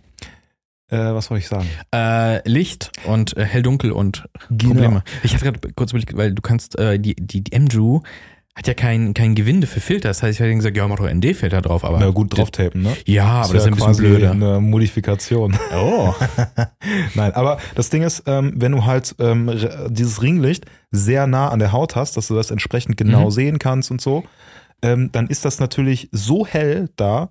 äh, 0.89 0.97
was 0.97 1.29
wollte 1.29 1.41
ich 1.43 1.47
sagen? 1.47 1.67
Äh, 1.93 2.47
Licht 2.49 2.91
und 3.05 3.35
äh, 3.37 3.43
hell-dunkel 3.45 3.91
und 3.91 4.25
Genau. 4.49 4.73
Probleme. 4.73 5.03
Ich 5.23 5.33
hatte 5.33 5.45
gerade 5.45 5.59
kurz 5.75 5.91
überlegt, 5.91 6.15
weil 6.17 6.33
du 6.33 6.41
kannst, 6.41 6.77
äh, 6.79 6.99
die, 6.99 7.15
die, 7.15 7.41
die 7.43 7.55
Andrew 7.55 8.01
hat 8.55 8.67
ja 8.67 8.73
kein, 8.73 9.13
kein 9.13 9.35
Gewinde 9.35 9.67
für 9.67 9.79
Filter. 9.79 10.09
Das 10.09 10.21
heißt, 10.21 10.37
ich 10.37 10.39
hätte 10.45 10.53
gesagt, 10.53 10.75
ja, 10.75 10.85
mach 10.87 10.97
doch 10.97 11.07
ND-Filter 11.09 11.61
drauf, 11.61 11.85
aber. 11.85 11.99
Na 11.99 12.09
gut, 12.09 12.35
drauf 12.37 12.51
tapen, 12.51 12.81
ne? 12.81 12.93
Ja, 13.05 13.25
aber 13.43 13.53
das 13.53 13.63
ist 13.63 13.65
ja 13.65 13.71
ein 13.71 13.75
bisschen 13.75 13.95
blöder. 13.95 14.31
eine 14.31 14.59
Modifikation. 14.59 15.57
Oh. 15.73 16.13
Nein, 17.15 17.33
aber 17.35 17.59
das 17.75 17.89
Ding 17.89 18.03
ist, 18.03 18.23
ähm, 18.25 18.53
wenn 18.55 18.71
du 18.73 18.85
halt 18.85 19.15
ähm, 19.19 19.49
dieses 19.89 20.21
Ringlicht 20.21 20.65
sehr 20.91 21.25
nah 21.27 21.49
an 21.49 21.59
der 21.59 21.71
Haut 21.71 21.95
hast, 21.95 22.17
dass 22.17 22.27
du 22.27 22.35
das 22.35 22.51
entsprechend 22.51 22.97
genau 22.97 23.25
Mhm. 23.25 23.31
sehen 23.31 23.59
kannst 23.59 23.91
und 23.91 24.01
so, 24.01 24.23
ähm, 24.81 25.09
dann 25.11 25.27
ist 25.27 25.45
das 25.45 25.59
natürlich 25.59 26.09
so 26.11 26.45
hell 26.45 26.89
da, 26.97 27.29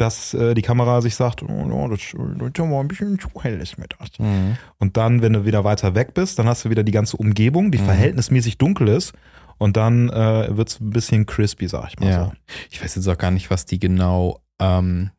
dass 0.00 0.32
äh, 0.34 0.54
die 0.54 0.62
Kamera 0.62 1.00
sich 1.02 1.14
sagt, 1.14 1.42
oh, 1.42 1.46
ja, 1.48 1.88
das, 1.88 2.00
das 2.38 2.48
ist 2.48 2.58
ja 2.58 2.64
mal 2.64 2.80
ein 2.80 2.88
bisschen 2.88 3.18
zu 3.18 3.28
hell 3.42 3.60
ist 3.60 3.78
mir 3.78 3.86
das. 3.98 4.08
Mhm. 4.18 4.56
Und 4.78 4.96
dann, 4.96 5.20
wenn 5.22 5.32
du 5.34 5.44
wieder 5.44 5.64
weiter 5.64 5.94
weg 5.94 6.14
bist, 6.14 6.38
dann 6.38 6.46
hast 6.48 6.64
du 6.64 6.70
wieder 6.70 6.82
die 6.84 6.92
ganze 6.92 7.16
Umgebung, 7.16 7.70
die 7.70 7.78
Mhm. 7.78 7.84
verhältnismäßig 7.84 8.58
dunkel 8.58 8.88
ist. 8.88 9.12
Und 9.58 9.76
dann 9.76 10.08
äh, 10.08 10.56
wird 10.56 10.68
es 10.68 10.80
ein 10.80 10.90
bisschen 10.90 11.26
crispy, 11.26 11.66
sag 11.68 11.88
ich 11.88 11.98
mal 11.98 12.08
Ja. 12.08 12.24
so. 12.26 12.32
Ich 12.70 12.82
weiß 12.82 12.94
jetzt 12.94 13.08
auch 13.08 13.18
gar 13.18 13.30
nicht, 13.32 13.50
was 13.50 13.66
die 13.66 13.78
genau, 13.80 14.40
ähm, 14.60 15.10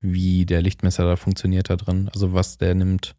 wie 0.00 0.46
der 0.46 0.62
Lichtmesser 0.62 1.04
da 1.04 1.16
funktioniert 1.16 1.70
da 1.70 1.76
drin. 1.76 2.10
Also 2.12 2.32
was 2.32 2.58
der 2.58 2.74
nimmt. 2.74 3.14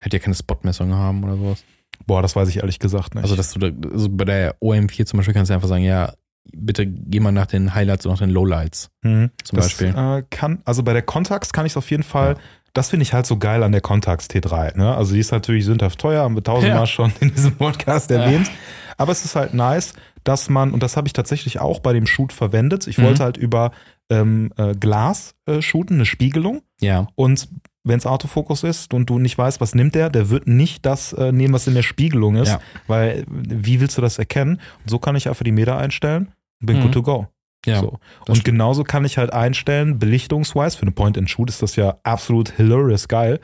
Hätte 0.00 0.16
ja 0.16 0.22
keine 0.22 0.34
Spotmessung 0.34 0.94
haben 0.94 1.22
oder 1.24 1.36
sowas. 1.36 1.64
Boah, 2.06 2.22
das 2.22 2.34
weiß 2.34 2.48
ich 2.48 2.56
ehrlich 2.58 2.78
gesagt 2.78 3.14
nicht. 3.14 3.22
Also, 3.24 3.36
dass 3.36 3.52
du 3.52 3.58
da, 3.60 3.88
also 3.92 4.08
bei 4.10 4.24
der 4.24 4.56
OM4 4.60 5.04
zum 5.04 5.18
Beispiel 5.18 5.34
kannst 5.34 5.50
du 5.50 5.54
einfach 5.54 5.68
sagen, 5.68 5.84
ja, 5.84 6.14
bitte 6.56 6.86
geh 6.86 7.20
mal 7.20 7.32
nach 7.32 7.46
den 7.46 7.74
Highlights 7.74 8.06
und 8.06 8.12
nach 8.12 8.18
den 8.20 8.30
Lowlights 8.30 8.90
Mhm. 9.02 9.30
zum 9.44 9.56
das, 9.56 9.66
Beispiel. 9.66 9.88
Äh, 9.96 10.22
kann, 10.30 10.60
also 10.64 10.82
bei 10.82 10.92
der 10.92 11.02
Contax 11.02 11.52
kann 11.52 11.66
ich 11.66 11.72
es 11.72 11.76
auf 11.76 11.90
jeden 11.90 12.02
Fall, 12.02 12.34
Ja. 12.34 12.40
das 12.74 12.90
finde 12.90 13.02
ich 13.02 13.12
halt 13.12 13.26
so 13.26 13.36
geil 13.38 13.62
an 13.62 13.72
der 13.72 13.80
Contax 13.80 14.28
T3. 14.28 14.76
Ne? 14.76 14.94
Also 14.94 15.14
die 15.14 15.20
ist 15.20 15.32
natürlich 15.32 15.64
sündhaft 15.64 15.98
teuer, 15.98 16.22
haben 16.22 16.34
wir 16.34 16.42
tausendmal 16.44 16.80
Ja. 16.80 16.86
schon 16.86 17.12
in 17.20 17.32
diesem 17.34 17.56
Podcast 17.56 18.10
Ja. 18.10 18.18
erwähnt. 18.22 18.50
Aber 18.96 19.12
es 19.12 19.24
ist 19.24 19.34
halt 19.36 19.54
nice, 19.54 19.94
dass 20.24 20.50
man, 20.50 20.72
und 20.72 20.82
das 20.82 20.96
habe 20.96 21.06
ich 21.06 21.14
tatsächlich 21.14 21.58
auch 21.60 21.80
bei 21.80 21.92
dem 21.94 22.06
Shoot 22.06 22.32
verwendet, 22.32 22.86
ich 22.86 22.98
Mhm. 22.98 23.02
wollte 23.04 23.22
halt 23.24 23.36
über 23.38 23.72
ähm, 24.12 24.52
äh, 24.56 24.74
Glas 24.74 25.36
äh, 25.46 25.62
shooten, 25.62 25.94
eine 25.98 26.04
Spiegelung. 26.04 26.62
Ja. 26.80 27.06
Und 27.14 27.48
wenn 27.84 27.96
es 27.96 28.06
Autofokus 28.06 28.64
ist 28.64 28.92
und 28.92 29.08
du 29.08 29.20
nicht 29.20 29.38
weißt, 29.38 29.60
was 29.60 29.72
nimmt 29.76 29.94
der, 29.94 30.10
der 30.10 30.30
wird 30.30 30.48
nicht 30.48 30.84
das 30.84 31.12
äh, 31.12 31.30
nehmen, 31.30 31.54
was 31.54 31.68
in 31.68 31.74
der 31.74 31.82
Spiegelung 31.84 32.34
ist. 32.34 32.48
Ja. 32.48 32.58
Weil, 32.88 33.24
wie 33.28 33.80
willst 33.80 33.96
du 33.96 34.02
das 34.02 34.18
erkennen? 34.18 34.56
Und 34.82 34.90
so 34.90 34.98
kann 34.98 35.14
ich 35.14 35.28
einfach 35.28 35.44
die 35.44 35.52
Meter 35.52 35.78
einstellen 35.78 36.32
bin 36.60 36.78
Mhm. 36.78 36.82
good 36.82 36.92
to 36.92 37.02
go. 37.02 37.26
Ja. 37.66 37.80
so. 37.80 37.98
Und 38.26 38.36
stimmt. 38.36 38.44
genauso 38.44 38.84
kann 38.84 39.04
ich 39.04 39.18
halt 39.18 39.32
einstellen, 39.34 39.98
belichtungswise, 39.98 40.76
für 40.78 40.82
eine 40.82 40.92
Point-and-Shoot 40.92 41.50
ist 41.50 41.60
das 41.62 41.76
ja 41.76 41.98
absolut 42.04 42.48
hilarious 42.50 43.06
geil, 43.08 43.38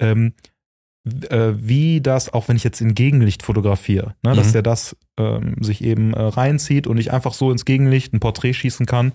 ähm, 0.00 0.32
äh, 1.30 1.52
wie 1.56 2.00
das, 2.00 2.32
auch 2.32 2.48
wenn 2.48 2.56
ich 2.56 2.64
jetzt 2.64 2.80
in 2.80 2.94
Gegenlicht 2.94 3.42
fotografiere, 3.42 4.14
ne, 4.22 4.34
dass 4.34 4.48
Mhm. 4.48 4.52
der 4.52 4.62
das 4.62 4.96
ähm, 5.18 5.56
sich 5.60 5.82
eben 5.82 6.14
äh, 6.14 6.20
reinzieht 6.22 6.86
und 6.86 6.96
ich 6.98 7.12
einfach 7.12 7.32
so 7.34 7.50
ins 7.50 7.64
Gegenlicht 7.64 8.12
ein 8.14 8.20
Porträt 8.20 8.54
schießen 8.54 8.86
kann 8.86 9.12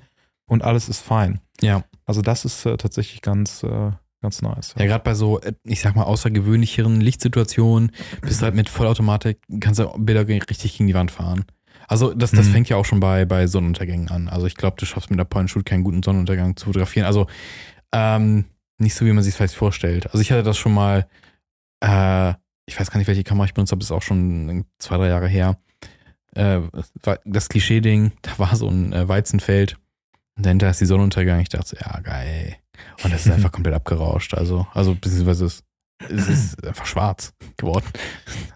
und 0.47 0.63
alles 0.63 0.89
ist 0.89 1.01
fein. 1.01 1.39
Ja. 1.61 1.83
Also 2.05 2.21
das 2.21 2.45
ist 2.45 2.65
äh, 2.65 2.77
tatsächlich 2.77 3.21
ganz, 3.21 3.63
äh, 3.63 3.91
ganz 4.21 4.41
nice. 4.41 4.75
Ja, 4.77 4.85
gerade 4.85 5.03
bei 5.03 5.13
so, 5.13 5.39
äh, 5.39 5.53
ich 5.63 5.81
sag 5.81 5.95
mal, 5.95 6.03
außergewöhnlicheren 6.03 6.99
Lichtsituationen 7.01 7.91
bist 8.21 8.41
du 8.41 8.45
halt 8.45 8.55
mit 8.55 8.69
Vollautomatik, 8.69 9.39
kannst 9.59 9.79
du 9.79 9.87
Bilder 9.97 10.27
richtig 10.27 10.77
gegen 10.77 10.87
die 10.87 10.93
Wand 10.93 11.11
fahren. 11.11 11.45
Also 11.87 12.13
das, 12.13 12.31
das 12.31 12.47
Mhm. 12.47 12.51
fängt 12.51 12.69
ja 12.69 12.77
auch 12.77 12.85
schon 12.85 12.99
bei, 12.99 13.25
bei 13.25 13.47
Sonnenuntergängen 13.47 14.09
an. 14.09 14.29
Also 14.29 14.45
ich 14.47 14.55
glaube, 14.55 14.77
du 14.79 14.85
schaffst 14.85 15.09
mit 15.09 15.19
der 15.19 15.25
Point-Shoot 15.25 15.65
keinen 15.65 15.83
guten 15.83 16.01
Sonnenuntergang 16.03 16.55
zu 16.55 16.65
fotografieren. 16.67 17.05
Also 17.05 17.27
ähm, 17.93 18.45
nicht 18.79 18.95
so, 18.95 19.05
wie 19.05 19.11
man 19.11 19.23
sich 19.23 19.33
vielleicht 19.35 19.55
vorstellt. 19.55 20.05
Also 20.07 20.19
ich 20.19 20.31
hatte 20.31 20.43
das 20.43 20.57
schon 20.57 20.73
mal, 20.73 21.07
äh, 21.83 22.33
ich 22.65 22.79
weiß 22.79 22.89
gar 22.91 22.97
nicht, 22.97 23.07
welche 23.07 23.23
Kamera 23.23 23.45
ich 23.45 23.53
benutzt 23.53 23.71
habe, 23.71 23.79
das 23.79 23.87
ist 23.87 23.91
auch 23.91 24.01
schon 24.01 24.65
zwei, 24.79 24.97
drei 24.97 25.07
Jahre 25.09 25.27
her. 25.27 25.57
Äh, 26.35 26.61
das 27.25 27.49
Klischee-Ding, 27.49 28.13
da 28.21 28.39
war 28.39 28.55
so 28.55 28.67
ein 28.67 28.91
äh, 28.93 29.07
Weizenfeld 29.07 29.77
und 30.35 30.45
dahinter 30.45 30.69
ist 30.69 30.81
die 30.81 30.85
Sonnenuntergang. 30.85 31.39
Ich 31.41 31.49
dachte 31.49 31.67
so, 31.67 31.77
ja, 31.79 31.99
geil. 31.99 32.55
Und 33.03 33.13
das 33.13 33.25
ist 33.25 33.31
einfach 33.31 33.51
komplett 33.51 33.75
abgerauscht. 33.75 34.33
Also, 34.33 34.65
also 34.73 34.95
beziehungsweise 34.95 35.45
es, 35.45 35.63
es 36.09 36.27
ist 36.27 36.65
einfach 36.67 36.85
schwarz 36.85 37.33
geworden. 37.57 37.85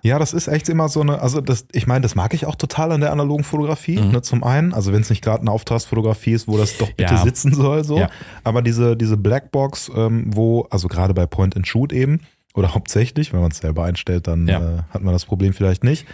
Ja, 0.01 0.19
das 0.19 0.33
ist 0.33 0.47
echt 0.47 0.69
immer 0.69 0.89
so 0.89 1.01
eine, 1.01 1.21
also 1.21 1.41
das, 1.41 1.65
ich 1.71 1.87
meine, 1.87 2.01
das 2.01 2.15
mag 2.15 2.33
ich 2.33 2.45
auch 2.45 2.55
total 2.55 2.91
an 2.91 3.01
der 3.01 3.11
analogen 3.11 3.43
Fotografie. 3.43 3.99
Mhm. 3.99 4.11
Ne, 4.11 4.21
zum 4.21 4.43
einen, 4.43 4.73
also 4.73 4.93
wenn 4.93 5.01
es 5.01 5.09
nicht 5.09 5.23
gerade 5.23 5.41
eine 5.41 5.51
Auftragsfotografie 5.51 6.31
ist, 6.33 6.47
wo 6.47 6.57
das 6.57 6.77
doch 6.77 6.91
bitte 6.91 7.13
Ja. 7.15 7.23
sitzen 7.23 7.53
soll, 7.53 7.83
so. 7.83 7.97
Ja. 7.99 8.09
Aber 8.43 8.61
diese, 8.61 8.95
diese 8.97 9.17
Blackbox, 9.17 9.91
ähm, 9.95 10.25
wo, 10.35 10.67
also 10.69 10.87
gerade 10.87 11.13
bei 11.13 11.25
Point 11.25 11.55
and 11.55 11.67
Shoot 11.67 11.93
eben, 11.93 12.21
oder 12.53 12.73
hauptsächlich, 12.73 13.33
wenn 13.33 13.41
man 13.41 13.51
es 13.51 13.57
selber 13.59 13.83
einstellt, 13.83 14.27
dann 14.27 14.47
Ja. 14.47 14.59
äh, 14.59 14.81
hat 14.89 15.03
man 15.03 15.13
das 15.13 15.25
Problem 15.25 15.53
vielleicht 15.53 15.83
nicht. 15.83 16.05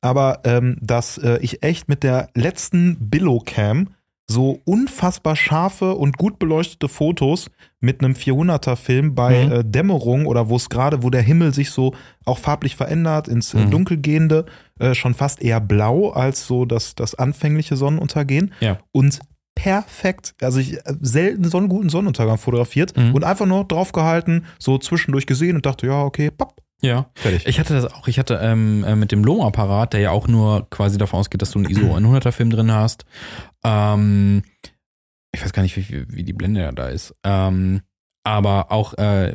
Aber 0.00 0.40
ähm, 0.44 0.76
dass 0.80 1.18
äh, 1.18 1.38
ich 1.40 1.62
echt 1.62 1.88
mit 1.88 2.02
der 2.02 2.28
letzten 2.34 2.96
Billo-Cam 3.10 3.88
so 4.30 4.60
unfassbar 4.64 5.36
scharfe 5.36 5.94
und 5.94 6.16
gut 6.16 6.38
beleuchtete 6.38 6.88
Fotos 6.88 7.50
mit 7.80 8.02
einem 8.02 8.14
400er 8.14 8.76
Film 8.76 9.14
bei 9.14 9.44
Mhm. 9.44 9.52
äh, 9.52 9.64
Dämmerung 9.64 10.26
oder 10.26 10.48
wo 10.48 10.56
es 10.56 10.70
gerade, 10.70 11.02
wo 11.02 11.10
der 11.10 11.20
Himmel 11.22 11.52
sich 11.52 11.70
so 11.70 11.94
auch 12.24 12.38
farblich 12.38 12.74
verändert 12.76 13.28
ins 13.28 13.52
äh, 13.52 13.58
Mhm. 13.58 13.70
dunkelgehende, 13.70 14.46
äh, 14.78 14.94
schon 14.94 15.12
fast 15.14 15.42
eher 15.42 15.60
blau 15.60 16.10
als 16.10 16.46
so 16.46 16.64
das, 16.64 16.94
das 16.94 17.14
anfängliche 17.14 17.76
Sonnenuntergehen 17.76 18.52
Ja. 18.60 18.78
und 18.92 19.20
perfekt, 19.54 20.34
also 20.42 20.58
ich 20.58 20.74
äh, 20.78 20.80
selten 21.00 21.44
so 21.44 21.58
einen 21.58 21.68
guten 21.68 21.88
Sonnenuntergang 21.90 22.38
fotografiert 22.38 22.96
Mhm. 22.96 23.14
und 23.14 23.24
einfach 23.24 23.46
nur 23.46 23.64
draufgehalten, 23.64 24.46
so 24.58 24.78
zwischendurch 24.78 25.26
gesehen 25.26 25.56
und 25.56 25.66
dachte, 25.66 25.86
ja, 25.86 26.02
okay, 26.02 26.30
papp, 26.30 26.54
Ja. 26.84 27.10
fertig. 27.14 27.46
Ich 27.46 27.58
hatte 27.58 27.74
das 27.74 27.92
auch, 27.92 28.06
ich 28.08 28.18
hatte 28.18 28.38
ähm, 28.42 28.84
äh, 28.84 28.94
mit 28.96 29.10
dem 29.12 29.24
Lohm-Apparat, 29.24 29.92
der 29.92 30.00
ja 30.00 30.10
auch 30.10 30.28
nur 30.28 30.68
quasi 30.70 30.98
davon 30.98 31.20
ausgeht, 31.20 31.42
dass 31.42 31.50
du 31.50 31.58
einen 31.60 31.70
ISO 31.70 31.94
100er 31.96 32.32
Film 32.32 32.50
drin 32.50 32.70
hast. 32.72 33.04
Ähm, 33.64 34.42
ich 35.32 35.42
weiß 35.42 35.52
gar 35.52 35.62
nicht, 35.62 35.76
wie, 35.76 36.04
wie 36.08 36.22
die 36.24 36.32
Blende 36.32 36.70
da 36.74 36.88
ist. 36.88 37.14
Ähm, 37.24 37.80
aber 38.26 38.70
auch 38.72 38.94
äh, 38.94 39.32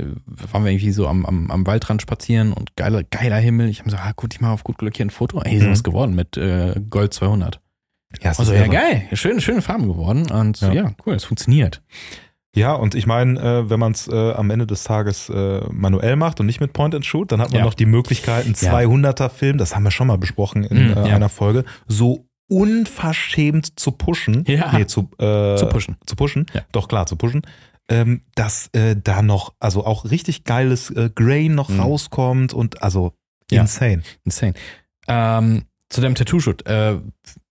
waren 0.51 0.63
wir 0.63 0.71
irgendwie 0.71 0.91
so 0.91 1.07
am, 1.07 1.25
am, 1.25 1.51
am 1.51 1.67
Waldrand 1.67 2.01
spazieren 2.01 2.53
und 2.53 2.75
geiler, 2.75 3.03
geiler 3.03 3.37
Himmel. 3.37 3.69
Ich 3.69 3.79
habe 3.81 3.91
so, 3.91 3.97
ah, 3.97 4.13
gut, 4.15 4.33
ich 4.33 4.41
mache 4.41 4.53
auf 4.53 4.63
gut 4.63 4.77
Glück 4.79 4.95
hier 4.97 5.05
ein 5.05 5.09
Foto. 5.11 5.41
Ey, 5.41 5.57
ist 5.57 5.63
Mhm. 5.65 5.71
was 5.71 5.83
geworden 5.83 6.15
mit 6.15 6.37
äh, 6.37 6.73
Gold 6.89 7.13
200. 7.13 7.59
Ja, 8.21 8.31
Also 8.35 8.53
ja, 8.53 8.65
geil. 8.65 9.03
Schöne, 9.13 9.41
schöne 9.41 9.61
Farben 9.61 9.87
geworden. 9.87 10.31
Und 10.31 10.61
ja, 10.61 10.73
Ja. 10.73 10.91
cool, 11.05 11.13
es 11.13 11.23
funktioniert. 11.25 11.83
Ja, 12.55 12.73
und 12.73 12.95
ich 12.95 13.05
meine, 13.05 13.39
äh, 13.39 13.69
wenn 13.69 13.79
man 13.79 13.91
es 13.91 14.07
äh, 14.07 14.31
am 14.33 14.49
Ende 14.49 14.65
des 14.65 14.83
Tages 14.83 15.29
äh, 15.29 15.61
manuell 15.71 16.15
macht 16.15 16.39
und 16.39 16.47
nicht 16.47 16.59
mit 16.59 16.73
Point 16.73 16.95
and 16.95 17.05
Shoot, 17.05 17.31
dann 17.31 17.41
hat 17.41 17.51
man 17.51 17.59
Ja. 17.59 17.65
noch 17.65 17.75
die 17.75 17.85
Möglichkeit, 17.85 18.45
einen 18.45 18.55
Ja. 18.59 18.71
200er 18.73 19.29
Film, 19.29 19.57
das 19.59 19.75
haben 19.75 19.83
wir 19.83 19.91
schon 19.91 20.07
mal 20.07 20.17
besprochen 20.17 20.63
in 20.63 20.87
Mm, 20.89 20.97
ja. 20.97 21.03
einer 21.15 21.29
Folge, 21.29 21.63
so 21.87 22.25
unverschämt 22.49 23.79
zu 23.79 23.91
pushen. 23.91 24.43
Ja. 24.47 24.71
Nee, 24.75 24.87
zu, 24.87 25.09
äh, 25.19 25.55
Zu 25.57 25.67
pushen. 25.69 25.97
Zu 26.05 26.15
pushen. 26.15 26.45
Ja. 26.53 26.61
Doch 26.71 26.87
klar, 26.87 27.05
zu 27.05 27.15
pushen. 27.15 27.41
Ähm, 27.91 28.21
dass 28.35 28.69
äh, 28.73 28.95
da 28.95 29.21
noch, 29.21 29.53
also 29.59 29.85
auch 29.85 30.05
richtig 30.09 30.43
geiles 30.43 30.93
Grain 31.15 31.55
noch 31.55 31.69
Mhm. 31.69 31.79
rauskommt 31.79 32.53
und 32.53 32.81
also 32.83 33.13
insane. 33.51 34.03
Insane. 34.23 34.53
Ähm, 35.07 35.63
zu 35.89 36.01
deinem 36.01 36.13
Tattoo-Shoot. 36.15 36.67
Äh, 36.67 36.99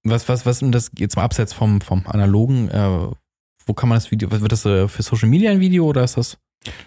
was, 0.04 0.28
was, 0.28 0.46
was 0.46 0.56
ist 0.56 0.62
denn 0.62 0.72
das 0.72 0.90
jetzt 0.96 1.16
mal 1.16 1.24
abseits 1.24 1.52
vom, 1.52 1.80
vom 1.80 2.06
analogen? 2.06 2.68
Wo 3.68 3.74
kann 3.74 3.88
man 3.90 3.96
das 3.96 4.10
Video, 4.10 4.30
wird 4.30 4.50
das 4.50 4.64
äh, 4.64 4.88
für 4.88 5.02
Social 5.02 5.28
Media 5.28 5.50
ein 5.50 5.60
Video 5.60 5.84
oder 5.84 6.02
ist 6.02 6.16
das? 6.16 6.38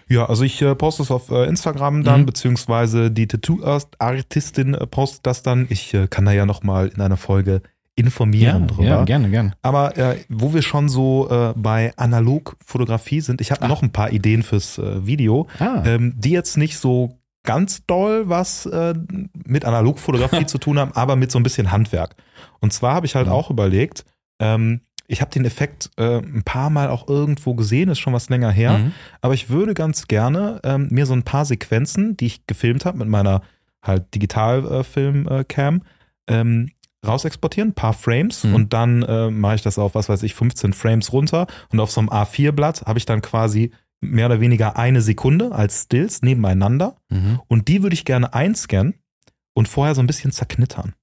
Ja, 0.08 0.26
also 0.28 0.42
ich 0.44 0.60
äh, 0.60 0.74
poste 0.74 1.02
es 1.04 1.10
auf 1.10 1.30
äh, 1.30 1.44
Instagram 1.46 2.02
dann, 2.04 2.22
Mhm. 2.22 2.26
beziehungsweise 2.26 3.10
die 3.10 3.26
Tattoo-Artistin 3.26 4.74
äh, 4.74 4.86
postet 4.86 5.26
das 5.26 5.42
dann. 5.42 5.66
Ich 5.70 5.94
äh, 5.94 6.08
kann 6.08 6.24
da 6.24 6.32
ja 6.32 6.44
nochmal 6.44 6.88
in 6.88 7.00
einer 7.00 7.16
Folge 7.16 7.62
informieren 7.94 8.66
drüber. 8.68 8.84
ja, 8.88 9.04
gerne, 9.04 9.30
gerne. 9.30 9.52
Aber 9.62 9.96
äh, 9.96 10.16
wo 10.28 10.52
wir 10.54 10.62
schon 10.62 10.88
so 10.88 11.52
bei 11.56 11.92
Analogfotografie 11.96 13.20
sind, 13.20 13.40
ich 13.42 13.50
habe 13.52 13.62
Ah. 13.62 13.68
noch 13.68 13.82
ein 13.82 13.92
paar 13.92 14.10
Ideen 14.12 14.42
fürs 14.42 14.78
Video, 14.78 15.46
Ah, 15.58 15.82
ähm, 15.84 16.14
die 16.16 16.30
jetzt 16.30 16.56
nicht 16.56 16.78
so 16.78 17.18
ganz 17.44 17.84
doll 17.86 18.28
was 18.30 18.66
mit 19.44 19.64
Analogfotografie 19.66 20.46
zu 20.46 20.56
tun 20.58 20.78
haben, 20.78 20.92
aber 20.94 21.16
mit 21.16 21.30
so 21.30 21.38
ein 21.38 21.42
bisschen 21.42 21.70
Handwerk. 21.70 22.16
Und 22.60 22.72
zwar 22.72 22.94
habe 22.94 23.04
ich 23.04 23.14
halt 23.14 23.26
Ja. 23.26 23.32
auch 23.34 23.50
überlegt, 23.50 24.04
ähm, 24.40 24.80
ich 25.08 25.20
habe 25.20 25.30
den 25.30 25.44
Effekt 25.44 25.90
äh, 25.96 26.18
ein 26.18 26.42
paar 26.44 26.70
Mal 26.70 26.88
auch 26.88 27.08
irgendwo 27.08 27.54
gesehen, 27.54 27.88
ist 27.88 27.98
schon 27.98 28.12
was 28.12 28.28
länger 28.28 28.50
her, 28.50 28.78
Mhm. 28.78 28.92
aber 29.20 29.34
ich 29.34 29.50
würde 29.50 29.74
ganz 29.74 30.06
gerne 30.08 30.60
ähm, 30.64 30.88
mir 30.90 31.06
so 31.06 31.12
ein 31.14 31.22
paar 31.24 31.44
Sequenzen, 31.44 32.16
die 32.16 32.26
ich 32.26 32.46
gefilmt 32.46 32.84
habe 32.84 32.98
mit 32.98 33.08
meiner 33.08 33.42
halt 33.82 34.14
Digitalfilm-Cam, 34.14 35.82
ähm, 36.28 36.70
rausexportieren, 37.06 37.70
ein 37.70 37.74
paar 37.74 37.94
Frames 37.94 38.44
Mhm. 38.44 38.54
und 38.54 38.72
dann 38.72 39.02
äh, 39.02 39.30
mache 39.30 39.56
ich 39.56 39.62
das 39.62 39.78
auf, 39.78 39.94
was 39.96 40.08
weiß 40.08 40.22
ich, 40.22 40.34
15 40.34 40.72
Frames 40.72 41.12
runter 41.12 41.46
und 41.72 41.80
auf 41.80 41.90
so 41.90 42.00
einem 42.00 42.08
A4-Blatt 42.10 42.82
habe 42.86 42.98
ich 42.98 43.06
dann 43.06 43.22
quasi 43.22 43.72
mehr 44.00 44.26
oder 44.26 44.40
weniger 44.40 44.76
eine 44.76 45.00
Sekunde 45.00 45.52
als 45.52 45.82
Stills 45.84 46.22
nebeneinander 46.22 46.96
Mhm. 47.10 47.40
und 47.48 47.66
die 47.68 47.82
würde 47.82 47.94
ich 47.94 48.04
gerne 48.04 48.34
einscannen 48.34 48.94
und 49.54 49.66
vorher 49.68 49.94
so 49.96 50.00
ein 50.00 50.06
bisschen 50.06 50.30
zerknittern, 50.30 50.94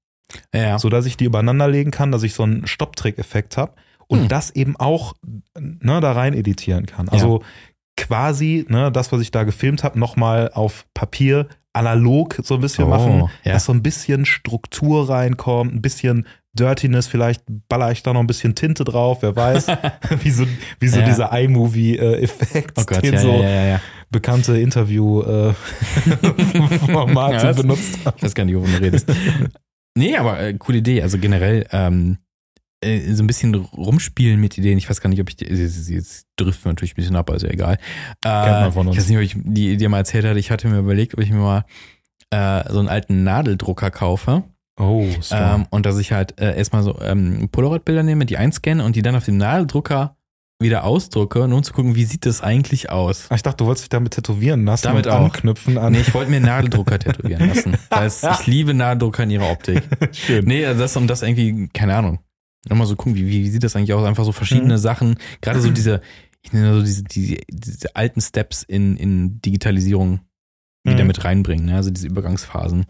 Ja. 0.56 0.80
so 0.80 0.88
dass 0.90 1.06
ich 1.06 1.18
die 1.18 1.26
übereinander 1.26 1.68
legen 1.68 1.92
kann, 1.92 2.12
dass 2.14 2.24
ich 2.24 2.34
so 2.34 2.44
einen 2.44 2.66
Stopptrick-Effekt 2.66 3.58
habe 3.58 3.74
und 4.10 4.22
Hm. 4.24 4.28
das 4.28 4.52
eben 4.52 4.76
auch 4.78 5.14
ne, 5.58 6.00
da 6.02 6.12
rein 6.12 6.34
editieren 6.34 6.86
kann. 6.86 7.08
Also 7.10 7.44
quasi 7.98 8.66
ne, 8.70 8.92
das, 8.92 9.12
was 9.12 9.22
ich 9.22 9.32
da 9.32 9.44
gefilmt 9.44 9.84
habe, 9.84 10.00
nochmal 10.00 10.52
auf 10.54 10.86
Papier 10.94 11.48
analog 11.74 12.40
so 12.44 12.56
ein 12.56 12.62
bisschen 12.62 12.86
Oh, 12.86 12.90
machen, 12.90 13.30
ja. 13.44 13.54
dass 13.54 13.66
so 13.66 13.72
ein 13.74 13.84
bisschen 13.84 14.26
Struktur 14.26 15.08
reinkommt, 15.10 15.74
ein 15.76 15.82
bisschen 15.82 16.26
Dirtiness, 16.58 17.06
vielleicht 17.08 17.44
baller 17.70 17.92
ich 17.92 18.02
da 18.02 18.12
noch 18.12 18.22
ein 18.22 18.28
bisschen 18.28 18.56
Tinte 18.56 18.84
drauf, 18.84 19.20
wer 19.22 19.36
weiß, 19.36 19.68
wie 20.24 20.32
so, 20.32 20.46
wie 20.80 20.88
so 20.88 21.00
Ja. 21.00 21.06
dieser 21.06 21.32
iMovie-Effekt, 21.40 22.72
Oh 22.80 22.84
Gott, 22.86 23.04
den 23.04 23.14
ja, 23.14 23.20
so 23.20 23.32
ja, 23.34 23.50
ja, 23.50 23.66
ja. 23.68 23.82
bekannte 24.10 24.58
Interview-Formate 24.60 25.56
Ja, 27.36 27.44
das- 27.44 27.56
benutzt 27.58 28.00
haben. 28.06 28.16
Ich 28.18 28.24
weiß 28.24 28.34
gar 28.36 28.46
nicht, 28.46 28.56
wovon 28.56 28.72
du 28.72 28.82
redest. 28.82 29.12
nee, 29.96 30.18
aber 30.18 30.40
äh, 30.40 30.54
coole 30.56 30.80
Idee. 30.80 31.02
Also 31.04 31.18
generell 31.20 31.68
ähm, 31.72 32.18
äh, 32.82 33.14
so 33.14 33.24
ein 33.24 33.28
bisschen 33.28 33.54
rumspielen 33.56 34.40
mit 34.40 34.58
Ideen. 34.58 34.78
Ich 34.78 34.90
weiß 34.90 35.02
gar 35.02 35.10
nicht, 35.10 35.22
ob 35.22 35.30
ich 35.30 35.36
die, 35.36 35.46
jetzt, 35.46 35.90
jetzt 35.90 36.28
driften 36.38 36.66
wir 36.66 36.72
natürlich 36.72 36.94
ein 36.94 36.96
bisschen 36.96 37.16
ab, 37.16 37.30
also 37.30 37.48
egal. 37.48 37.78
Äh, 38.24 38.30
man 38.30 38.72
von 38.72 38.88
uns. 38.88 38.96
Ich 38.98 39.04
weiß 39.04 39.10
nicht, 39.10 39.18
ob 39.18 39.24
ich 39.24 39.36
die 39.38 39.72
Idee 39.74 39.88
mal 39.88 39.98
erzählt 40.00 40.26
hatte. 40.26 40.40
Ich 40.40 40.52
hatte 40.52 40.68
mir 40.68 40.80
überlegt, 40.80 41.14
ob 41.14 41.22
ich 41.22 41.32
mir 41.32 41.38
mal 41.38 41.66
äh, 42.32 42.72
so 42.72 42.80
einen 42.80 42.88
alten 42.90 43.24
Nadeldrucker 43.24 43.92
kaufe. 43.92 44.44
Oh, 44.80 45.06
Ähm, 45.32 45.66
und 45.72 45.86
dass 45.86 45.98
ich 45.98 46.14
halt 46.14 46.40
äh, 46.40 46.56
erstmal 46.58 46.84
so 46.84 46.98
ähm, 47.02 47.50
Polaroid-Bilder 47.52 48.02
nehme, 48.04 48.26
die 48.26 48.38
einscanne 48.38 48.86
und 48.86 48.96
die 48.96 49.02
dann 49.02 49.16
auf 49.16 49.26
dem 49.26 49.36
Nadeldrucker 49.36 50.16
wieder 50.62 50.84
ausdrucke, 50.86 51.48
nur 51.48 51.58
um 51.58 51.64
zu 51.64 51.74
gucken, 51.74 51.96
wie 51.96 52.04
sieht 52.06 52.26
das 52.26 52.42
eigentlich 52.42 52.90
aus. 52.90 53.28
Ah, 53.30 53.36
ich 53.36 53.44
dachte, 53.44 53.58
du 53.58 53.66
wolltest 53.66 53.86
dich 53.86 53.90
damit 53.90 54.14
tätowieren 54.14 54.66
lassen 54.66 54.88
Damit 54.88 55.08
und 55.08 55.14
auch. 55.14 55.24
anknüpfen 55.26 55.78
an. 55.78 55.94
Nee, 55.94 56.02
ich 56.02 56.14
wollte 56.14 56.30
mir 56.30 56.38
einen 56.38 56.46
Nadeldrucker 56.46 57.00
tätowieren 57.00 57.48
lassen. 57.50 57.78
Weil 57.90 58.08
ich 58.08 58.48
liebe 58.48 58.74
Nadeldrucker 58.74 59.24
in 59.24 59.32
ihrer 59.32 59.52
Optik. 59.52 59.84
Schön. 60.12 60.46
Nee, 60.46 60.66
also 60.66 60.82
das 60.82 60.96
um 60.98 61.08
das 61.08 61.22
irgendwie, 61.22 61.68
keine 61.74 61.96
Ahnung. 61.96 62.20
Nochmal 62.68 62.88
so 62.88 62.96
gucken, 62.96 63.16
wie, 63.16 63.28
wie, 63.28 63.44
wie 63.44 63.50
sieht 63.50 63.64
das 63.64 63.76
eigentlich 63.76 63.94
aus? 63.94 64.06
Einfach 64.06 64.26
so 64.26 64.32
verschiedene 64.32 64.74
Mhm. 64.74 64.80
Sachen. 64.80 65.16
Gerade 65.42 65.62
so 65.62 65.70
diese, 65.70 66.02
ich 66.42 66.52
nenne 66.52 66.74
so 66.74 66.82
diese, 66.82 67.04
die, 67.04 67.42
diese 67.50 67.96
alten 67.96 68.22
Steps 68.22 68.64
in, 68.64 68.98
in 68.98 69.42
Digitalisierung 69.42 70.20
wieder 70.84 71.04
Mhm. 71.04 71.08
mit 71.08 71.24
reinbringen, 71.24 71.66
ne? 71.66 71.76
also 71.76 71.90
diese 71.90 72.08
Übergangsphasen. 72.08 72.86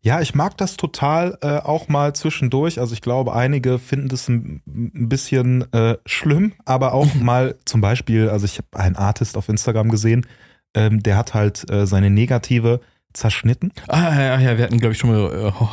Ja, 0.00 0.22
ich 0.22 0.34
mag 0.34 0.56
das 0.56 0.78
total 0.78 1.36
äh, 1.42 1.58
auch 1.58 1.88
mal 1.88 2.14
zwischendurch. 2.14 2.80
Also 2.80 2.94
ich 2.94 3.02
glaube, 3.02 3.34
einige 3.34 3.78
finden 3.78 4.08
das 4.08 4.26
ein, 4.28 4.62
ein 4.66 5.08
bisschen 5.10 5.70
äh, 5.74 5.98
schlimm, 6.06 6.54
aber 6.64 6.94
auch 6.94 7.14
mal 7.20 7.56
zum 7.66 7.80
Beispiel, 7.82 8.30
also 8.30 8.46
ich 8.46 8.56
habe 8.58 8.68
einen 8.78 8.96
Artist 8.96 9.36
auf 9.36 9.48
Instagram 9.50 9.90
gesehen, 9.90 10.26
ähm, 10.74 11.02
der 11.02 11.16
hat 11.18 11.34
halt 11.34 11.70
äh, 11.70 11.86
seine 11.86 12.08
Negative 12.10 12.80
zerschnitten. 13.12 13.72
Ah, 13.88 14.14
ja, 14.20 14.38
ja, 14.40 14.56
wir 14.58 14.64
hatten, 14.64 14.78
glaube 14.78 14.92
ich, 14.92 14.98
schon 14.98 15.10
mal, 15.10 15.52
oh, 15.60 15.68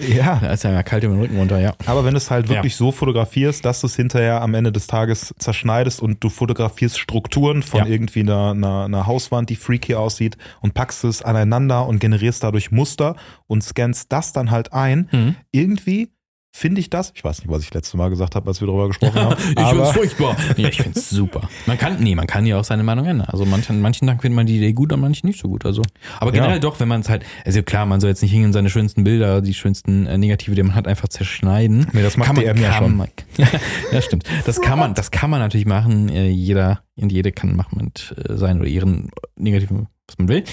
Ja. 0.14 0.38
da 0.40 0.52
ist 0.52 0.64
ja 0.64 0.72
mal 0.72 0.82
kalt 0.82 1.04
über 1.04 1.14
den 1.14 1.20
Rücken 1.20 1.36
runter, 1.38 1.58
ja. 1.58 1.74
Aber 1.86 2.04
wenn 2.04 2.12
du 2.14 2.18
es 2.18 2.30
halt 2.30 2.48
Ja. 2.48 2.56
wirklich 2.56 2.76
so 2.76 2.92
fotografierst, 2.92 3.64
dass 3.64 3.80
du 3.80 3.86
es 3.86 3.96
hinterher 3.96 4.42
am 4.42 4.54
Ende 4.54 4.72
des 4.72 4.86
Tages 4.86 5.34
zerschneidest 5.38 6.02
und 6.02 6.22
du 6.22 6.28
fotografierst 6.28 6.98
Strukturen 6.98 7.62
von 7.62 7.80
Ja. 7.80 7.86
irgendwie 7.86 8.20
einer, 8.20 8.50
einer, 8.50 8.84
einer 8.84 9.06
Hauswand, 9.06 9.50
die 9.50 9.56
freaky 9.56 9.94
aussieht 9.94 10.36
und 10.60 10.74
packst 10.74 11.04
es 11.04 11.22
aneinander 11.22 11.86
und 11.86 12.00
generierst 12.00 12.42
dadurch 12.42 12.70
Muster 12.70 13.16
und 13.46 13.62
scannst 13.62 14.12
das 14.12 14.32
dann 14.32 14.50
halt 14.50 14.72
ein, 14.72 15.08
Mhm. 15.12 15.36
irgendwie 15.52 16.10
finde 16.52 16.80
ich 16.80 16.90
das, 16.90 17.12
ich 17.14 17.22
weiß 17.22 17.38
nicht, 17.40 17.48
was 17.50 17.62
ich 17.62 17.72
letztes 17.72 17.94
Mal 17.94 18.10
gesagt 18.10 18.34
habe, 18.34 18.48
als 18.48 18.60
wir 18.60 18.66
darüber 18.66 18.88
gesprochen 18.88 19.20
haben, 19.20 19.36
ich 19.38 19.44
find's 19.46 19.60
aber 19.62 19.86
furchtbar. 19.86 20.36
Ja, 20.56 20.68
ich 20.68 20.82
find's 20.82 21.08
super. 21.08 21.48
Man 21.66 21.78
kann, 21.78 22.00
nee, 22.00 22.14
man 22.14 22.26
kann 22.26 22.44
ja 22.44 22.58
auch 22.58 22.64
seine 22.64 22.82
Meinung 22.82 23.06
ändern. 23.06 23.28
Also 23.30 23.44
manchen, 23.44 23.76
an 23.76 23.80
manchen 23.82 24.06
Tagen 24.08 24.20
findet 24.20 24.36
man 24.36 24.46
die 24.46 24.56
Idee 24.56 24.72
gut, 24.72 24.92
an 24.92 25.00
manchen 25.00 25.26
nicht 25.26 25.40
so 25.40 25.48
gut. 25.48 25.64
Also, 25.64 25.82
aber 26.18 26.32
generell 26.32 26.54
Ja. 26.54 26.58
doch, 26.60 26.80
wenn 26.80 26.88
man 26.88 27.00
es 27.02 27.08
halt, 27.08 27.24
also 27.44 27.62
klar, 27.62 27.86
man 27.86 28.00
soll 28.00 28.10
jetzt 28.10 28.22
nicht 28.22 28.32
hingehen, 28.32 28.52
seine 28.52 28.68
schönsten 28.70 29.04
Bilder, 29.04 29.42
die 29.42 29.54
schönsten 29.54 30.06
äh, 30.06 30.18
Negative, 30.18 30.54
die 30.54 30.62
man 30.62 30.74
hat, 30.74 30.88
einfach 30.88 31.08
zerschneiden. 31.08 31.86
nee, 31.92 32.02
das 32.02 32.16
macht 32.16 32.26
kann 32.26 32.36
man, 32.36 32.44
DM 32.44 32.56
ja 32.62 32.72
schon. 32.72 32.96
Man, 32.96 33.08
ja, 33.92 34.02
stimmt. 34.02 34.24
Das 34.44 34.60
kann 34.60 34.78
man, 34.78 34.94
das 34.94 35.10
kann 35.10 35.30
man 35.30 35.40
natürlich 35.40 35.66
machen. 35.66 36.08
Äh, 36.08 36.28
Jeder 36.30 36.82
und 36.96 37.10
jede 37.12 37.32
kann 37.32 37.56
machen 37.56 37.78
mit 37.82 38.14
äh, 38.28 38.36
seinen 38.36 38.60
oder 38.60 38.68
ihren 38.68 39.10
negativen, 39.36 39.86
was 40.06 40.18
man 40.18 40.28
will. 40.28 40.44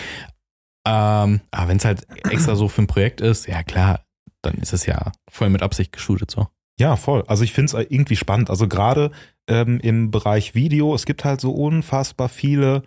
Ähm, 0.88 1.42
aber 1.52 1.68
wenn 1.68 1.78
es 1.78 1.86
halt 1.86 2.08
extra 2.30 2.56
so 2.56 2.68
für 2.70 2.82
ein 2.84 2.88
Projekt 2.88 3.20
ist, 3.20 3.48
ja 3.48 3.64
klar, 3.64 4.02
dann 4.42 4.56
ist 4.56 4.74
es 4.74 4.86
ja 4.86 5.12
voll 5.30 5.50
mit 5.50 5.62
Absicht 5.62 5.92
geshootet 5.92 6.32
so. 6.32 6.48
Ja, 6.80 6.96
voll. 6.96 7.24
Also 7.28 7.44
ich 7.44 7.54
finde 7.54 7.78
es 7.78 7.88
irgendwie 7.90 8.16
spannend. 8.16 8.50
Also 8.50 8.68
gerade 8.68 9.12
ähm, 9.48 9.80
im 9.80 10.12
Bereich 10.12 10.54
Video, 10.54 10.94
es 10.94 11.06
gibt 11.06 11.26
halt 11.26 11.42
so 11.42 11.52
unfassbar 11.52 12.30
viele 12.30 12.84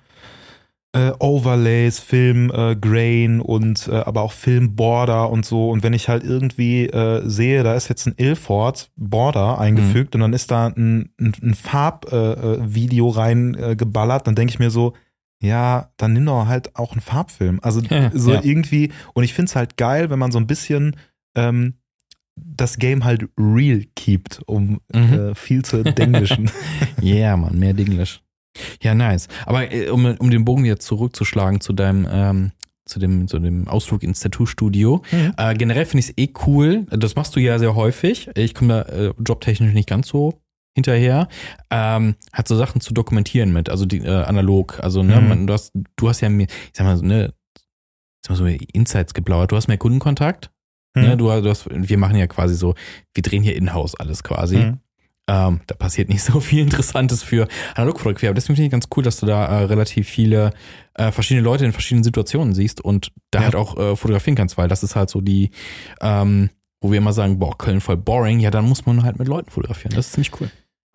äh, 0.93 1.13
Overlays, 1.19 2.01
Film, 2.01 2.51
äh, 2.53 2.75
Grain 2.75 3.41
und 3.41 3.89
äh, 3.89 3.97
aber 3.97 4.23
auch 4.23 4.33
Film-Border 4.33 5.31
und 5.31 5.45
so. 5.45 5.71
Und 5.71 5.83
wenn 5.83 5.93
ich 5.93 6.09
halt 6.09 6.25
irgendwie 6.25 6.87
äh, 6.87 7.23
sehe, 7.29 7.63
da 7.63 7.75
ist 7.75 7.89
jetzt 7.89 8.07
ein 8.07 8.15
Ilford 8.17 8.91
Border 8.97 9.59
eingefügt 9.59 10.15
und 10.15 10.21
dann 10.21 10.33
ist 10.33 10.51
da 10.51 10.67
ein, 10.69 11.11
ein, 11.21 11.33
ein 11.43 11.55
Farbvideo 11.55 13.15
äh, 13.17 13.73
äh, 13.73 13.77
geballert, 13.77 14.27
dann 14.27 14.35
denke 14.35 14.53
ich 14.53 14.59
mir 14.59 14.71
so, 14.71 14.95
ja, 15.43 15.91
dann 15.97 16.13
nimm 16.13 16.27
doch 16.27 16.47
halt 16.47 16.77
auch 16.77 16.93
einen 16.93 17.01
Farbfilm. 17.01 17.61
Also 17.63 17.81
Ja, 17.89 18.11
so 18.13 18.33
ja. 18.33 18.41
irgendwie, 18.43 18.93
und 19.15 19.25
ich 19.25 19.33
finde 19.33 19.49
es 19.49 19.57
halt 19.57 19.77
geil, 19.77 20.11
wenn 20.11 20.19
man 20.19 20.33
so 20.33 20.39
ein 20.39 20.47
bisschen 20.47 20.97
ähm, 21.35 21.75
das 22.37 22.79
Game 22.79 23.05
halt 23.05 23.29
real 23.39 23.85
keept, 23.97 24.41
um 24.47 24.81
Mhm. 24.95 25.13
äh, 25.13 25.35
viel 25.35 25.65
zu 25.65 25.85
englischen. 25.85 26.51
Ja, 27.01 27.15
yeah, 27.15 27.37
Mann, 27.37 27.59
mehr 27.59 27.75
Dinglish. 27.75 28.23
Ja, 28.83 28.95
nice. 28.95 29.29
Aber 29.47 29.71
äh, 29.73 29.89
um, 29.91 30.05
um 30.19 30.31
den 30.31 30.45
Bogen 30.45 30.65
jetzt 30.65 30.87
zurückzuschlagen 30.87 31.61
zu 31.61 31.73
deinem, 31.73 32.07
ähm, 32.11 32.53
zu 32.87 32.99
dem, 32.99 33.29
zu 33.29 33.39
dem 33.39 33.69
Ausflug 33.69 34.03
ins 34.03 34.21
Tattoo-Studio. 34.21 35.03
Mhm. 35.13 35.33
Äh, 35.37 35.55
generell 35.55 35.85
finde 35.87 36.01
ich 36.05 36.09
es 36.11 36.19
eh 36.19 36.33
cool. 36.47 36.87
Das 36.91 37.15
machst 37.15 37.37
du 37.37 37.41
ja 37.41 37.59
sehr 37.59 37.75
häufig. 37.77 38.29
Ich 38.35 38.55
komme 38.55 38.85
da 38.85 38.93
äh, 38.93 39.13
jobtechnisch 39.25 39.75
nicht 39.75 39.89
ganz 39.89 40.09
so 40.09 40.41
hinterher. 40.75 41.29
Ähm, 41.71 42.15
hat 42.33 42.49
so 42.49 42.57
Sachen 42.57 42.81
zu 42.81 42.93
dokumentieren 42.95 43.53
mit, 43.53 43.69
also 43.69 43.87
die, 43.87 43.99
äh, 43.99 44.09
analog. 44.25 44.81
Also, 44.83 45.03
ne, 45.03 45.21
Mhm. 45.21 45.29
man, 45.29 45.47
du 45.47 45.53
hast, 45.53 45.73
du 45.97 46.09
hast 46.09 46.21
ja 46.21 46.29
mir, 46.31 46.45
ich 46.47 46.71
sag 46.73 46.85
mal 46.85 46.97
so, 46.97 47.05
ne, 47.05 47.33
ich 47.57 47.63
sag 48.27 48.31
mal 48.31 48.37
so 48.37 48.47
Insights 48.73 49.15
geplaudert. 49.15 49.53
Du 49.53 49.57
hast 49.57 49.69
mehr 49.69 49.79
Kundenkontakt. 49.79 50.51
Ne, 50.95 51.17
du, 51.17 51.27
du 51.41 51.49
hast, 51.49 51.69
wir 51.71 51.99
machen 51.99 52.17
ja 52.17 52.27
quasi 52.27 52.55
so, 52.57 52.75
wir 53.15 53.23
drehen 53.23 53.43
hier 53.43 53.57
in-house 53.57 53.95
alles 53.95 54.23
quasi. 54.23 54.57
Mhm. 54.57 54.79
Ähm, 55.29 55.61
da 55.69 55.77
passiert 55.77 56.09
nicht 56.09 56.23
so 56.25 56.41
viel 56.41 56.61
Interessantes 56.63 57.23
für 57.23 57.47
Analogfotografie. 57.77 58.27
Aber 58.27 58.35
deswegen 58.35 58.57
finde 58.57 58.67
ich 58.67 58.73
ganz 58.73 58.89
cool, 58.97 59.05
dass 59.05 59.19
du 59.21 59.27
da 59.27 59.47
äh, 59.47 59.65
relativ 59.65 60.09
viele 60.09 60.51
äh, 60.95 61.13
verschiedene 61.13 61.45
Leute 61.45 61.65
in 61.65 61.73
verschiedenen 61.73 62.03
Situationen 62.03 62.55
siehst 62.55 62.81
und 62.81 63.13
da 63.31 63.39
Ja. 63.41 63.45
halt 63.45 63.55
auch 63.55 63.77
äh, 63.79 63.95
fotografieren 63.97 64.35
kannst, 64.35 64.59
weil 64.59 64.67
das 64.67 64.83
ist 64.83 64.97
halt 64.97 65.11
so 65.11 65.21
die, 65.21 65.51
ähm, 66.01 66.51
wo 66.81 66.91
wir 66.91 66.99
immer 66.99 67.13
sagen, 67.13 67.39
boah, 67.39 67.57
Köln 67.57 67.81
voll 67.81 67.97
boring, 67.99 68.41
ja, 68.41 68.51
dann 68.51 68.69
muss 68.69 68.87
man 68.87 69.05
halt 69.05 69.19
mit 69.19 69.29
Leuten 69.29 69.51
fotografieren. 69.51 69.95
Das 69.95 70.07
ist 70.07 70.13
ziemlich 70.15 70.33
cool. 70.41 70.51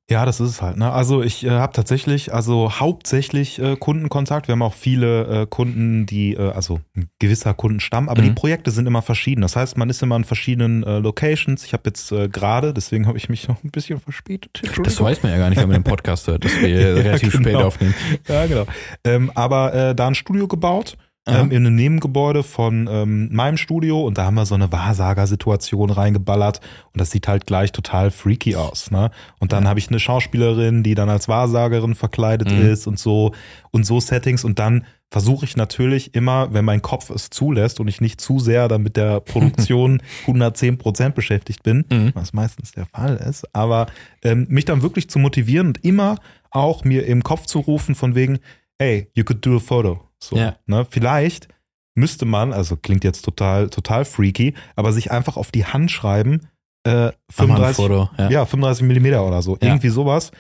Ja, 0.08 0.24
das 0.24 0.40
ist 0.40 0.50
es 0.52 0.62
halt. 0.62 0.78
Ne? 0.78 0.92
Also 0.92 1.24
ich 1.24 1.44
äh, 1.44 1.50
habe 1.50 1.74
tatsächlich, 1.74 2.32
also 2.32 2.72
hauptsächlich 2.80 3.58
äh, 3.58 3.76
Kundenkontakt. 3.76 4.48
Wir 4.48 4.54
haben 4.54 4.62
auch 4.62 4.76
viele 4.76 5.42
äh, 5.44 5.48
Kunden, 5.48 6.06
die, 6.06 6.34
äh, 6.36 6.52
also 6.52 6.80
ein 6.96 7.10
gewisser 7.18 7.56
Kundenstamm, 7.56 8.08
aber 8.08 8.22
Mhm. 8.22 8.26
die 8.28 8.32
Projekte 8.34 8.70
sind 8.70 8.86
immer 8.86 9.02
verschieden. 9.02 9.42
Das 9.42 9.56
heißt, 9.56 9.78
man 9.78 9.90
ist 9.90 10.04
immer 10.04 10.16
in 10.16 10.24
verschiedenen 10.24 10.84
äh, 10.84 11.00
Locations. 11.00 11.66
Ich 11.66 11.74
habe 11.74 11.84
jetzt 11.88 12.12
äh, 12.12 12.30
gerade, 12.30 12.72
deswegen 12.72 13.08
habe 13.08 13.18
ich 13.18 13.30
mich 13.30 13.48
noch 13.48 13.64
ein 13.64 13.72
bisschen 13.72 14.00
verspätet. 14.00 14.62
Das 14.84 15.02
weiß 15.02 15.24
man 15.24 15.32
ja 15.32 15.40
gar 15.40 15.50
nicht, 15.50 15.60
wenn 15.60 15.70
man 15.70 15.82
den 15.82 15.90
Podcast 15.90 16.28
hört, 16.28 16.46
dass 16.46 16.52
wir 16.62 16.70
Ja, 16.70 16.94
relativ 16.94 17.32
genau. 17.32 17.42
spät 17.44 17.56
aufnehmen. 17.56 17.96
Ja, 18.28 18.46
genau. 18.46 18.66
Ähm, 19.04 19.32
aber 19.34 19.74
äh, 19.74 19.96
da 19.96 20.06
ein 20.08 20.14
Studio 20.16 20.48
gebaut. 20.48 20.98
Ähm, 21.28 21.50
in 21.52 21.66
einem 21.66 21.76
Nebengebäude 21.76 22.44
von 22.44 22.88
ähm, 22.92 23.30
meinem 23.34 23.58
Studio 23.58 24.06
und 24.06 24.18
da 24.18 24.26
haben 24.26 24.36
wir 24.36 24.46
so 24.46 24.54
eine 24.56 24.72
Wahrsagersituation 24.72 25.90
reingeballert 25.90 26.62
und 26.94 27.02
das 27.02 27.12
sieht 27.12 27.28
halt 27.28 27.48
gleich 27.48 27.72
total 27.72 28.12
freaky 28.12 28.56
aus. 28.56 28.92
Ne? 28.92 29.10
Und 29.40 29.52
dann 29.52 29.68
habe 29.68 29.80
ich 29.80 29.90
eine 29.90 30.00
Schauspielerin, 30.00 30.84
die 30.84 30.94
dann 30.96 31.10
als 31.10 31.28
Wahrsagerin 31.28 31.96
verkleidet 31.96 32.52
Mhm. 32.52 32.62
ist 32.68 32.86
und 32.88 33.00
so 33.00 33.32
und 33.72 33.86
so 33.86 34.00
Settings 34.00 34.44
und 34.44 34.60
dann 34.60 34.86
versuche 35.12 35.46
ich 35.46 35.56
natürlich 35.56 36.14
immer, 36.16 36.54
wenn 36.54 36.66
mein 36.66 36.82
Kopf 36.82 37.10
es 37.10 37.30
zulässt 37.30 37.80
und 37.80 37.88
ich 37.88 38.02
nicht 38.02 38.20
zu 38.20 38.40
sehr 38.40 38.68
dann 38.68 38.82
mit 38.84 38.98
der 38.98 39.20
Produktion 39.22 40.02
110 40.22 40.78
Prozent 40.78 41.16
beschäftigt 41.16 41.64
bin, 41.64 41.86
Mhm. 41.92 42.12
was 42.14 42.34
meistens 42.34 42.72
der 42.74 42.86
Fall 42.88 43.16
ist, 43.18 43.46
aber 43.54 43.88
ähm, 44.24 44.46
mich 44.50 44.66
dann 44.66 44.82
wirklich 44.82 45.10
zu 45.10 45.20
motivieren 45.20 45.68
und 45.68 45.84
immer 45.84 46.18
auch 46.52 46.84
mir 46.84 47.06
im 47.06 47.24
Kopf 47.24 47.46
zu 47.46 47.60
rufen 47.60 47.96
von 47.96 48.14
wegen, 48.16 48.40
hey, 48.80 49.10
you 49.14 49.24
could 49.24 49.46
do 49.46 49.56
a 49.58 49.60
photo. 49.60 50.02
So, 50.24 50.36
Ja. 50.36 50.56
ne? 50.66 50.86
Vielleicht 50.90 51.48
müsste 51.96 52.26
man, 52.26 52.52
also 52.54 52.76
klingt 52.76 53.04
jetzt 53.04 53.22
total, 53.24 53.70
total 53.70 54.06
freaky, 54.06 54.54
aber 54.76 54.92
sich 54.94 55.12
einfach 55.12 55.38
auf 55.38 55.52
die 55.52 55.66
Hand 55.66 55.92
schreiben, 55.92 56.42
äh, 56.86 56.90
Mach 56.90 56.94
mal 56.94 57.08
ein 57.08 57.14
35, 57.74 57.76
Foto. 57.76 58.10
Ja. 58.18 58.30
ja, 58.30 58.46
35 58.46 58.84
Millimeter 58.86 59.26
oder 59.26 59.42
so. 59.42 59.54
Ja. 59.62 59.70
Irgendwie 59.70 59.90
sowas. 59.90 60.32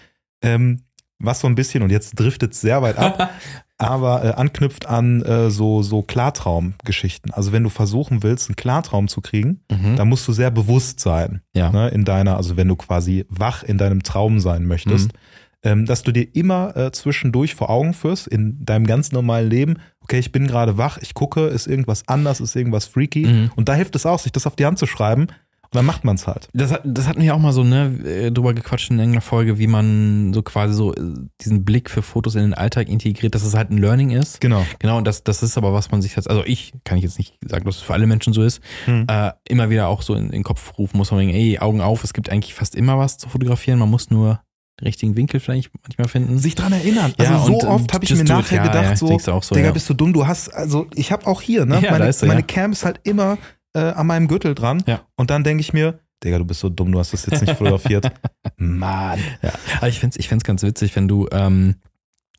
Ähm, 0.44 0.82
was 1.17 1.39
so 1.39 1.48
ein 1.48 1.55
bisschen, 1.55 1.82
und 1.82 1.91
jetzt 1.91 2.12
driftet 2.20 2.51
es 2.53 2.60
sehr 2.62 2.82
weit 2.82 2.98
ab, 2.98 3.29
aber 3.77 4.24
äh, 4.25 4.29
anknüpft 4.34 4.86
an 4.86 5.22
äh, 5.22 5.50
so, 5.50 5.82
so 5.82 6.01
Klartraumgeschichten. 6.01 7.32
Also 7.34 7.51
wenn 7.51 7.63
du 7.63 7.70
versuchen 7.70 8.22
willst, 8.24 8.50
einen 8.50 8.55
Klartraum 8.55 9.08
zu 9.08 9.22
kriegen, 9.22 9.62
Mhm. 9.72 9.96
dann 9.96 10.10
musst 10.10 10.27
du 10.27 10.34
sehr 10.34 10.51
bewusst 10.51 11.00
sein 11.00 11.41
ja. 11.55 11.72
ne, 11.72 11.88
in 11.89 12.03
deiner, 12.05 12.38
also 12.38 12.58
wenn 12.58 12.67
du 12.67 12.75
quasi 12.75 13.25
wach 13.29 13.63
in 13.63 13.77
deinem 13.77 14.03
Traum 14.03 14.39
sein 14.39 14.65
möchtest, 14.65 15.13
Mhm. 15.13 15.17
Ähm, 15.65 15.86
dass 15.86 16.03
du 16.03 16.12
dir 16.13 16.34
immer 16.34 16.77
äh, 16.77 16.91
zwischendurch 16.93 17.55
vor 17.55 17.69
Augen 17.69 17.93
führst, 17.93 18.27
in 18.27 18.63
deinem 18.63 18.86
ganz 18.88 19.12
normalen 19.12 19.50
Leben, 19.50 19.75
okay, 20.01 20.19
ich 20.19 20.31
bin 20.31 20.48
gerade 20.48 20.77
wach, 20.77 20.98
ich 21.01 21.13
gucke, 21.13 21.48
ist 21.48 21.67
irgendwas 21.67 22.07
anders, 22.07 22.39
ist 22.39 22.55
irgendwas 22.55 22.86
freaky. 22.86 23.25
Mhm. 23.25 23.51
Und 23.57 23.67
da 23.67 23.74
hilft 23.74 23.95
es 23.95 24.05
auch, 24.05 24.19
sich 24.19 24.31
das 24.31 24.48
auf 24.48 24.55
die 24.55 24.65
Hand 24.65 24.77
zu 24.79 24.86
schreiben 24.86 25.24
und 25.24 25.74
dann 25.79 25.86
macht 25.86 26.05
man 26.05 26.15
es 26.15 26.27
halt. 26.27 26.48
Das, 26.53 26.72
hat- 26.72 26.84
das 26.86 27.07
hatten 27.07 27.22
wir 27.24 27.34
auch 27.34 27.39
mal 27.39 27.51
so 27.51 27.63
ne, 27.63 28.00
äh, 28.05 28.31
drüber 28.31 28.53
gequatscht 28.53 28.91
in 28.91 29.00
irgendeiner 29.00 29.22
Folge, 29.22 29.57
wie 29.57 29.65
man 29.65 30.31
so 30.31 30.43
quasi 30.43 30.75
so 30.75 30.93
äh, 30.93 31.01
diesen 31.41 31.65
Blick 31.65 31.89
für 31.89 32.03
Fotos 32.03 32.36
in 32.36 32.41
den 32.41 32.53
Alltag 32.53 32.88
integriert, 32.88 33.34
dass 33.34 33.43
es 33.43 33.55
halt 33.55 33.72
ein 33.72 33.79
Learning 33.79 34.12
ist. 34.12 34.39
Genau. 34.39 34.63
Genau, 34.79 35.00
und 35.00 35.05
das, 35.07 35.24
das 35.24 35.41
ist 35.41 35.57
aber, 35.57 35.74
was 35.74 35.89
man 35.91 36.03
sich 36.03 36.15
jetzt, 36.15 36.29
also 36.29 36.43
ich 36.45 36.74
kann 36.84 37.00
ich 37.00 37.03
jetzt 37.03 37.17
nicht 37.17 37.38
sagen, 37.45 37.65
dass 37.65 37.77
es 37.77 37.81
für 37.81 37.93
alle 37.93 38.05
Menschen 38.05 38.31
so 38.31 38.43
ist, 38.43 38.62
Hm. 38.86 39.07
äh, 39.10 39.31
immer 39.50 39.72
wieder 39.72 39.88
auch 39.88 40.03
so 40.03 40.13
in, 40.13 40.25
in 40.25 40.31
den 40.31 40.43
Kopf 40.43 40.77
rufen 40.77 40.98
muss, 40.98 41.10
man 41.10 41.22
denken, 41.22 41.36
ey, 41.36 41.57
Augen 41.57 41.81
auf, 41.81 42.03
es 42.03 42.13
gibt 42.13 42.29
eigentlich 42.29 42.53
fast 42.53 42.75
immer 42.75 43.00
was 43.00 43.17
zu 43.17 43.27
fotografieren, 43.27 43.79
man 43.79 43.89
muss 43.89 44.12
nur 44.12 44.39
richtigen 44.84 45.15
Winkel 45.15 45.39
vielleicht 45.39 45.72
manchmal 45.84 46.08
finden. 46.08 46.38
Sich 46.38 46.55
dran 46.55 46.74
erinnern. 46.74 47.13
Ja, 47.20 47.32
Also 47.38 47.48
so 47.48 47.53
und, 47.60 47.65
oft 47.65 47.94
habe 47.94 48.03
ich 48.03 48.13
mir 48.13 48.22
it. 48.22 48.27
nachher 48.27 48.58
Ja, 48.58 48.63
gedacht, 48.67 48.84
ja, 48.84 48.96
so, 48.96 49.08
du 49.17 49.32
auch 49.32 49.44
so, 49.44 49.55
Digga, 49.55 49.67
ja. 49.67 49.74
bist 49.74 49.89
du 49.89 49.94
dumm, 49.94 50.12
du 50.13 50.27
hast, 50.27 50.50
also 50.53 50.88
ich 50.96 51.12
habe 51.12 51.25
auch 51.27 51.41
hier, 51.41 51.65
ne, 51.65 51.79
Ja, 51.82 51.91
meine, 51.91 52.05
er, 52.08 52.13
meine 52.27 52.41
ja. 52.41 52.46
Cam 52.46 52.72
ist 52.72 52.84
halt 52.86 53.00
immer 53.03 53.38
äh, 53.74 53.79
an 53.79 54.08
meinem 54.08 54.27
Gürtel 54.27 54.53
dran 54.55 54.84
Ja. 54.88 55.01
und 55.15 55.29
dann 55.29 55.44
denke 55.44 55.62
ich 55.62 55.72
mir, 55.74 56.00
Digga, 56.24 56.38
du 56.39 56.46
bist 56.46 56.60
so 56.62 56.70
dumm, 56.70 56.91
du 56.91 57.00
hast 57.00 57.13
das 57.13 57.25
jetzt 57.25 57.41
nicht 57.41 57.53
fotografiert. 57.58 58.12
Mann. 58.58 59.20
Ja, 59.41 59.51
aber 59.77 59.88
ich 59.89 60.00
find's, 60.00 60.17
ich 60.17 60.27
find's 60.27 60.44
ganz 60.44 60.63
witzig, 60.63 60.96
wenn 60.96 61.08
du 61.08 61.27
ähm, 61.32 61.75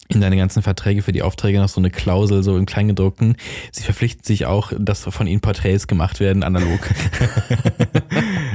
in 0.09 0.21
deine 0.21 0.37
ganzen 0.37 0.63
Verträge 0.63 1.03
für 1.03 1.13
die 1.13 1.23
Aufträge 1.23 1.59
noch 1.61 1.69
so 1.69 1.81
eine 1.81 1.91
Klausel 1.91 2.43
so 2.43 2.57
im 2.57 2.67
Kleingedruckten, 2.67 3.37
sie 3.73 3.83
verpflichten 3.83 4.25
sich 4.25 4.47
auch, 4.47 4.73
dass 4.79 5.03
von 5.05 5.27
ihnen 5.27 5.41
Porträts 5.41 5.87
gemacht 5.87 6.21
werden, 6.21 6.43
analog. 6.43 6.81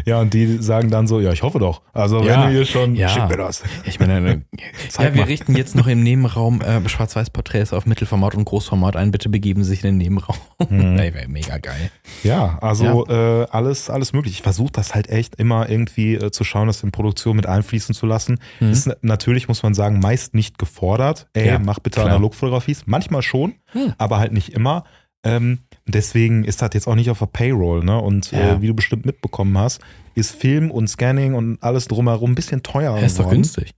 Ja, 0.05 0.19
und 0.19 0.33
die 0.33 0.57
sagen 0.57 0.89
dann 0.89 1.05
so, 1.05 1.19
ja, 1.19 1.31
ich 1.31 1.43
hoffe 1.43 1.59
doch. 1.59 1.81
Also 1.93 2.23
Ja. 2.23 2.41
wenn 2.41 2.47
du 2.49 2.55
hier 2.55 2.65
schon, 2.65 2.95
Ja. 2.95 3.07
schick 3.09 3.27
mir 3.29 3.37
das. 3.37 3.63
Ich 3.85 3.99
meine, 3.99 4.31
äh, 4.31 4.37
ja, 4.99 5.13
wir 5.13 5.27
richten 5.27 5.55
jetzt 5.55 5.75
noch 5.75 5.85
im 5.85 6.01
Nebenraum 6.01 6.61
äh, 6.61 6.87
Schwarz-Weiß-Porträts 6.89 7.71
auf 7.71 7.85
Mittelformat 7.85 8.33
und 8.33 8.45
Großformat 8.45 8.95
ein. 8.95 9.11
Bitte 9.11 9.29
begeben 9.29 9.63
Sie 9.63 9.69
sich 9.71 9.83
in 9.83 9.91
den 9.91 9.97
Nebenraum. 9.97 10.35
Mhm. 10.69 10.99
Ey, 10.99 11.11
wär 11.15 11.27
mega 11.27 11.57
geil. 11.57 11.89
Ja, 12.23 12.59
also 12.61 13.05
Äh, 13.07 13.47
alles, 13.49 13.89
alles 13.89 14.13
möglich. 14.13 14.35
Ich 14.35 14.41
versuche 14.43 14.71
das 14.71 14.93
halt 14.93 15.09
echt 15.09 15.35
immer 15.35 15.67
irgendwie 15.69 16.13
äh, 16.15 16.29
zu 16.31 16.43
schauen, 16.43 16.67
das 16.67 16.83
in 16.83 16.91
Produktion 16.91 17.35
mit 17.35 17.47
einfließen 17.47 17.95
zu 17.95 18.05
lassen. 18.05 18.37
Mhm. 18.59 18.69
Ist 18.71 18.85
na- 18.87 18.95
natürlich, 19.01 19.47
muss 19.47 19.63
man 19.63 19.73
sagen, 19.73 19.99
meist 19.99 20.35
nicht 20.35 20.59
gefordert. 20.59 21.27
Ey, 21.41 21.47
Ja, 21.47 21.59
mach 21.59 21.79
bitte 21.79 21.99
klar. 22.01 22.07
Analogfotografie. 22.07 22.75
Manchmal 22.85 23.21
schon, 23.21 23.53
Hm. 23.73 23.93
aber 23.97 24.19
halt 24.19 24.31
nicht 24.33 24.49
immer. 24.53 24.83
Ähm, 25.23 25.59
deswegen 25.85 26.43
ist 26.43 26.61
das 26.63 26.71
jetzt 26.73 26.87
auch 26.87 26.95
nicht 26.95 27.09
auf 27.11 27.19
der 27.19 27.27
Payroll, 27.27 27.83
ne? 27.83 27.99
Und 27.99 28.31
Ja. 28.31 28.53
äh, 28.55 28.61
wie 28.61 28.67
du 28.67 28.73
bestimmt 28.73 29.05
mitbekommen 29.05 29.55
hast, 29.57 29.79
ist 30.15 30.31
Film 30.35 30.71
und 30.71 30.87
Scanning 30.87 31.35
und 31.35 31.61
alles 31.61 31.87
drumherum 31.87 32.31
ein 32.31 32.35
bisschen 32.35 32.63
teuer 32.63 32.97
Ja, 32.97 33.05
ist 33.05 33.19
doch 33.19 33.29
günstig. 33.29 33.71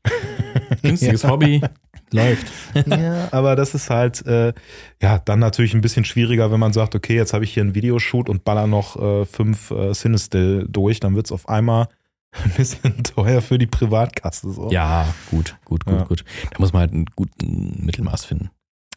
Günstiges 0.82 1.24
Hobby. 1.28 1.62
Läuft. 2.12 2.48
Ja, 2.88 3.28
aber 3.32 3.56
das 3.56 3.74
ist 3.76 3.90
halt, 3.90 4.26
äh, 4.26 4.54
ja, 5.02 5.20
dann 5.20 5.40
natürlich 5.40 5.74
ein 5.74 5.82
bisschen 5.82 6.06
schwieriger, 6.06 6.52
wenn 6.52 6.60
man 6.60 6.72
sagt, 6.74 6.96
okay, 6.96 7.16
jetzt 7.16 7.34
habe 7.34 7.44
ich 7.44 7.54
hier 7.54 7.64
einen 7.64 7.76
Videoshoot 7.76 8.30
und 8.30 8.44
baller 8.44 8.68
noch 8.68 8.96
äh, 9.02 9.26
fünf 9.26 9.72
äh, 9.72 9.92
Cinestill 9.94 10.66
durch, 10.70 11.00
dann 11.00 11.16
wird 11.16 11.26
es 11.26 11.32
auf 11.32 11.50
einmal 11.50 11.88
ein 12.44 12.52
bisschen 12.58 13.04
teuer 13.04 13.42
für 13.42 13.58
die 13.58 13.68
Privatkasse. 13.68 14.52
So. 14.52 14.70
Ja, 14.72 15.08
gut, 15.30 15.56
gut, 15.66 15.86
gut, 15.86 15.94
Ja. 15.96 16.04
gut. 16.04 16.24
Da 16.52 16.60
muss 16.60 16.74
man 16.74 16.82
halt 16.82 16.94
einen 16.94 17.06
guten 17.16 17.86
Mittelmaß 17.86 18.26
finden. 18.26 18.50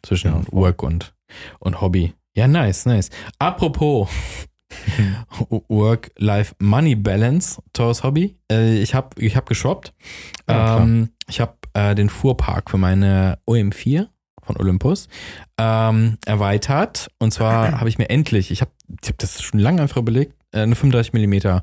Zwischen 0.03 0.31
Ja. 0.31 0.41
Work 0.51 0.83
und, 0.83 1.13
und 1.59 1.81
Hobby. 1.81 2.13
Ja, 2.35 2.47
nice, 2.47 2.85
nice. 2.85 3.09
Apropos 3.39 4.09
Work-Life-Money-Balance, 6.27 7.61
teures 7.73 8.03
Hobby. 8.03 8.37
Äh, 8.51 8.77
ich 8.79 8.93
habe 8.93 9.09
ich 9.21 9.35
hab 9.35 9.45
geshoppt. 9.47 9.93
Ja, 10.47 10.53
klar. 10.55 10.81
ähm, 10.81 11.09
ich 11.27 11.39
habe 11.39 11.53
äh, 11.73 11.95
den 11.95 12.09
Fuhrpark 12.09 12.69
für 12.71 12.77
meine 12.77 13.39
OM4 13.47 14.07
von 14.43 14.57
Olympus 14.57 15.07
ähm, 15.57 16.17
erweitert. 16.25 17.09
Und 17.19 17.31
zwar 17.33 17.71
habe 17.79 17.89
ich 17.89 17.97
mir 17.97 18.09
endlich, 18.09 18.51
ich 18.51 18.61
habe 18.61 18.71
ich 19.01 19.09
hab 19.09 19.17
das 19.17 19.41
schon 19.41 19.59
lange 19.59 19.81
einfach 19.81 19.97
überlegt, 19.97 20.33
äh, 20.51 20.61
eine 20.61 20.75
35 20.75 21.13
mm 21.13 21.59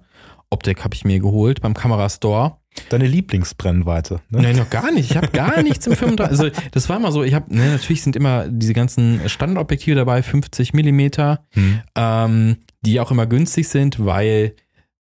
Optik 0.54 0.84
habe 0.84 0.94
ich 0.94 1.04
mir 1.04 1.18
geholt 1.20 1.60
beim 1.60 1.74
Kamerastore. 1.74 2.56
Deine 2.88 3.06
Lieblingsbrennweite. 3.06 4.20
Ne? 4.30 4.42
Nein, 4.42 4.56
noch 4.56 4.70
gar 4.70 4.90
nicht. 4.90 5.10
Ich 5.10 5.16
habe 5.16 5.28
gar 5.28 5.62
nichts 5.62 5.86
im 5.86 5.94
35. 5.94 6.30
Also 6.40 6.68
das 6.72 6.88
war 6.88 6.96
immer 6.96 7.12
so, 7.12 7.22
ich 7.22 7.34
habe, 7.34 7.54
ne, 7.54 7.70
natürlich 7.72 8.02
sind 8.02 8.16
immer 8.16 8.48
diese 8.48 8.72
ganzen 8.72 9.28
Standardobjektive 9.28 9.94
dabei, 9.96 10.22
50 10.22 10.72
Millimeter, 10.72 11.44
Hm. 11.50 11.80
ähm, 11.94 12.56
die 12.80 12.98
auch 13.00 13.10
immer 13.10 13.26
günstig 13.26 13.68
sind, 13.68 14.04
weil, 14.04 14.54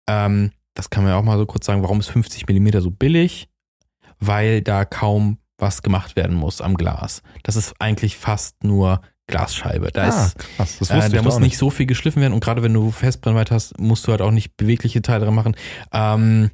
ähm, 0.08 0.52
das 0.74 0.90
kann 0.90 1.04
man 1.04 1.14
ja 1.14 1.20
auch 1.20 1.24
mal 1.24 1.38
so 1.38 1.46
kurz 1.46 1.66
sagen, 1.66 1.82
warum 1.84 2.00
ist 2.00 2.10
50 2.10 2.48
Millimeter 2.48 2.82
so 2.82 2.92
billig? 2.92 3.48
Weil 4.20 4.62
da 4.62 4.86
kaum 4.86 5.38
was 5.58 5.82
gemacht 5.82 6.16
werden 6.16 6.36
muss 6.36 6.60
am 6.62 6.76
Glas. 6.76 7.22
Das 7.44 7.56
ist 7.56 7.74
eigentlich 7.80 8.18
fast 8.18 8.64
nur 8.64 9.02
Glasscheibe. 9.32 9.90
Da 9.92 10.08
ist 10.08 10.38
krass. 10.38 10.78
Das 10.80 10.90
äh, 10.90 10.96
wusste 10.96 11.12
da 11.12 11.18
ich 11.18 11.24
muss 11.24 11.40
nicht 11.40 11.58
so 11.58 11.70
viel 11.70 11.86
geschliffen 11.86 12.22
werden 12.22 12.34
und 12.34 12.44
gerade 12.44 12.62
wenn 12.64 12.74
du 12.74 12.92
Festbrennweite 12.92 13.54
hast, 13.56 13.80
musst 13.80 14.06
du 14.08 14.12
halt 14.12 14.22
auch 14.22 14.32
nicht 14.32 14.58
bewegliche 14.58 15.02
Teile 15.02 15.26
dran 15.26 15.36
machen. 15.36 15.56
Ähm, 15.92 16.52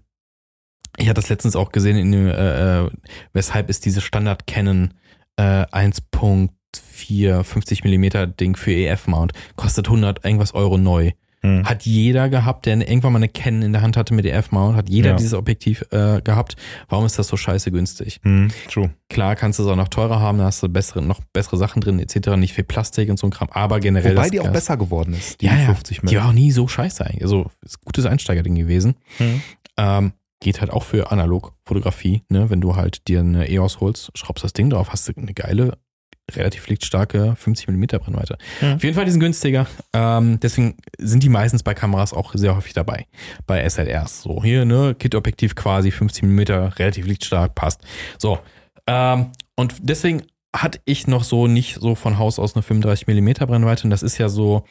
ich 0.97 1.07
hatte 1.09 1.21
das 1.21 1.29
letztens 1.29 1.55
auch 1.55 1.71
gesehen, 1.71 1.97
in 1.97 2.11
dem, 2.11 2.27
äh, 2.27 2.85
äh, 2.85 2.89
weshalb 3.33 3.69
ist 3.69 3.85
diese 3.85 4.01
Standard 4.01 4.47
Canon 4.47 4.93
äh, 5.37 5.65
1.4 5.65 7.43
50 7.43 7.83
mm 7.83 8.33
Ding 8.39 8.55
für 8.55 8.73
EF-Mount 8.73 9.33
kostet 9.55 9.87
100 9.87 10.25
irgendwas 10.25 10.53
Euro 10.53 10.77
neu. 10.77 11.11
Hm. 11.41 11.65
Hat 11.65 11.85
jeder 11.85 12.29
gehabt, 12.29 12.65
der 12.65 12.77
irgendwann 12.77 13.13
mal 13.13 13.19
eine 13.19 13.29
Canon 13.29 13.61
in 13.61 13.73
der 13.73 13.81
Hand 13.81 13.95
hatte 13.95 14.13
mit 14.13 14.25
EF-Mount, 14.25 14.75
hat 14.75 14.89
jeder 14.89 15.11
Ja. 15.11 15.15
dieses 15.15 15.33
Objektiv 15.33 15.85
äh, 15.91 16.21
gehabt. 16.21 16.55
Warum 16.89 17.05
ist 17.05 17.19
das 17.19 17.27
so 17.27 17.37
scheiße 17.37 17.71
günstig? 17.71 18.19
Hm. 18.23 18.49
True. 18.71 18.89
Klar 19.09 19.35
kannst 19.35 19.59
du 19.59 19.63
es 19.63 19.69
auch 19.69 19.75
noch 19.75 19.87
teurer 19.87 20.19
haben, 20.19 20.39
da 20.39 20.45
hast 20.45 20.63
du 20.63 20.69
bessere, 20.69 21.01
noch 21.01 21.21
bessere 21.33 21.57
Sachen 21.57 21.81
drin 21.81 21.99
etc., 21.99 22.35
nicht 22.37 22.53
viel 22.53 22.63
Plastik 22.63 23.09
und 23.09 23.19
so 23.19 23.27
ein 23.27 23.31
Kram, 23.31 23.49
aber 23.51 23.79
generell 23.79 24.15
Wobei 24.17 24.29
die 24.29 24.39
auch 24.39 24.51
besser 24.51 24.77
geworden 24.77 25.13
ist, 25.13 25.41
die 25.41 25.45
ja, 25.45 25.55
ja. 25.57 25.65
50 25.65 26.01
Die 26.01 26.15
war 26.17 26.29
auch 26.29 26.33
nie 26.33 26.51
so 26.51 26.67
scheiße 26.67 27.05
eigentlich. 27.05 27.23
Also 27.23 27.51
ist 27.61 27.77
ein 27.77 27.85
gutes 27.85 28.05
Einsteigerding 28.05 28.55
gewesen. 28.55 28.95
Hm. 29.17 29.41
Ähm, 29.77 30.13
geht 30.39 30.61
halt 30.61 30.71
auch 30.71 30.83
für 30.83 31.11
Analogfotografie, 31.11 32.23
ne? 32.29 32.49
Wenn 32.49 32.61
du 32.61 32.75
halt 32.75 33.07
dir 33.07 33.21
eine 33.21 33.49
EOS 33.49 33.79
holst, 33.79 34.11
schraubst 34.15 34.43
das 34.43 34.53
Ding 34.53 34.69
drauf, 34.69 34.89
hast 34.91 35.07
du 35.07 35.13
eine 35.15 35.33
geile, 35.33 35.77
relativ 36.35 36.67
lichtstarke 36.67 37.35
50 37.37 37.67
mm 37.69 37.83
Brennweite. 37.99 38.37
Ja. 38.61 38.75
Auf 38.75 38.83
jeden 38.83 38.95
Fall, 38.95 39.05
die 39.05 39.11
sind 39.11 39.19
günstiger. 39.19 39.67
Ähm, 39.93 40.39
deswegen 40.41 40.75
sind 40.97 41.23
die 41.23 41.29
meistens 41.29 41.63
bei 41.63 41.73
Kameras 41.73 42.13
auch 42.13 42.33
sehr 42.33 42.55
häufig 42.55 42.73
dabei. 42.73 43.05
Bei 43.45 43.67
SLRs. 43.67 44.23
So, 44.23 44.43
hier, 44.43 44.65
ne, 44.65 44.95
Kit-Objektiv 44.97 45.55
quasi 45.55 45.91
50 45.91 46.23
mm, 46.23 46.39
relativ 46.77 47.05
lichtstark, 47.05 47.55
passt. 47.55 47.81
So. 48.17 48.39
Ähm, 48.87 49.31
und 49.55 49.75
deswegen 49.81 50.23
hatte 50.55 50.79
ich 50.85 51.07
noch 51.07 51.23
so 51.23 51.47
nicht 51.47 51.75
so 51.79 51.95
von 51.95 52.17
Haus 52.17 52.39
aus 52.39 52.55
eine 52.55 52.63
35 52.63 53.07
mm 53.07 53.45
Brennweite. 53.45 53.83
Und 53.83 53.89
das 53.89 54.03
ist 54.03 54.17
ja 54.17 54.29
so 54.29 54.63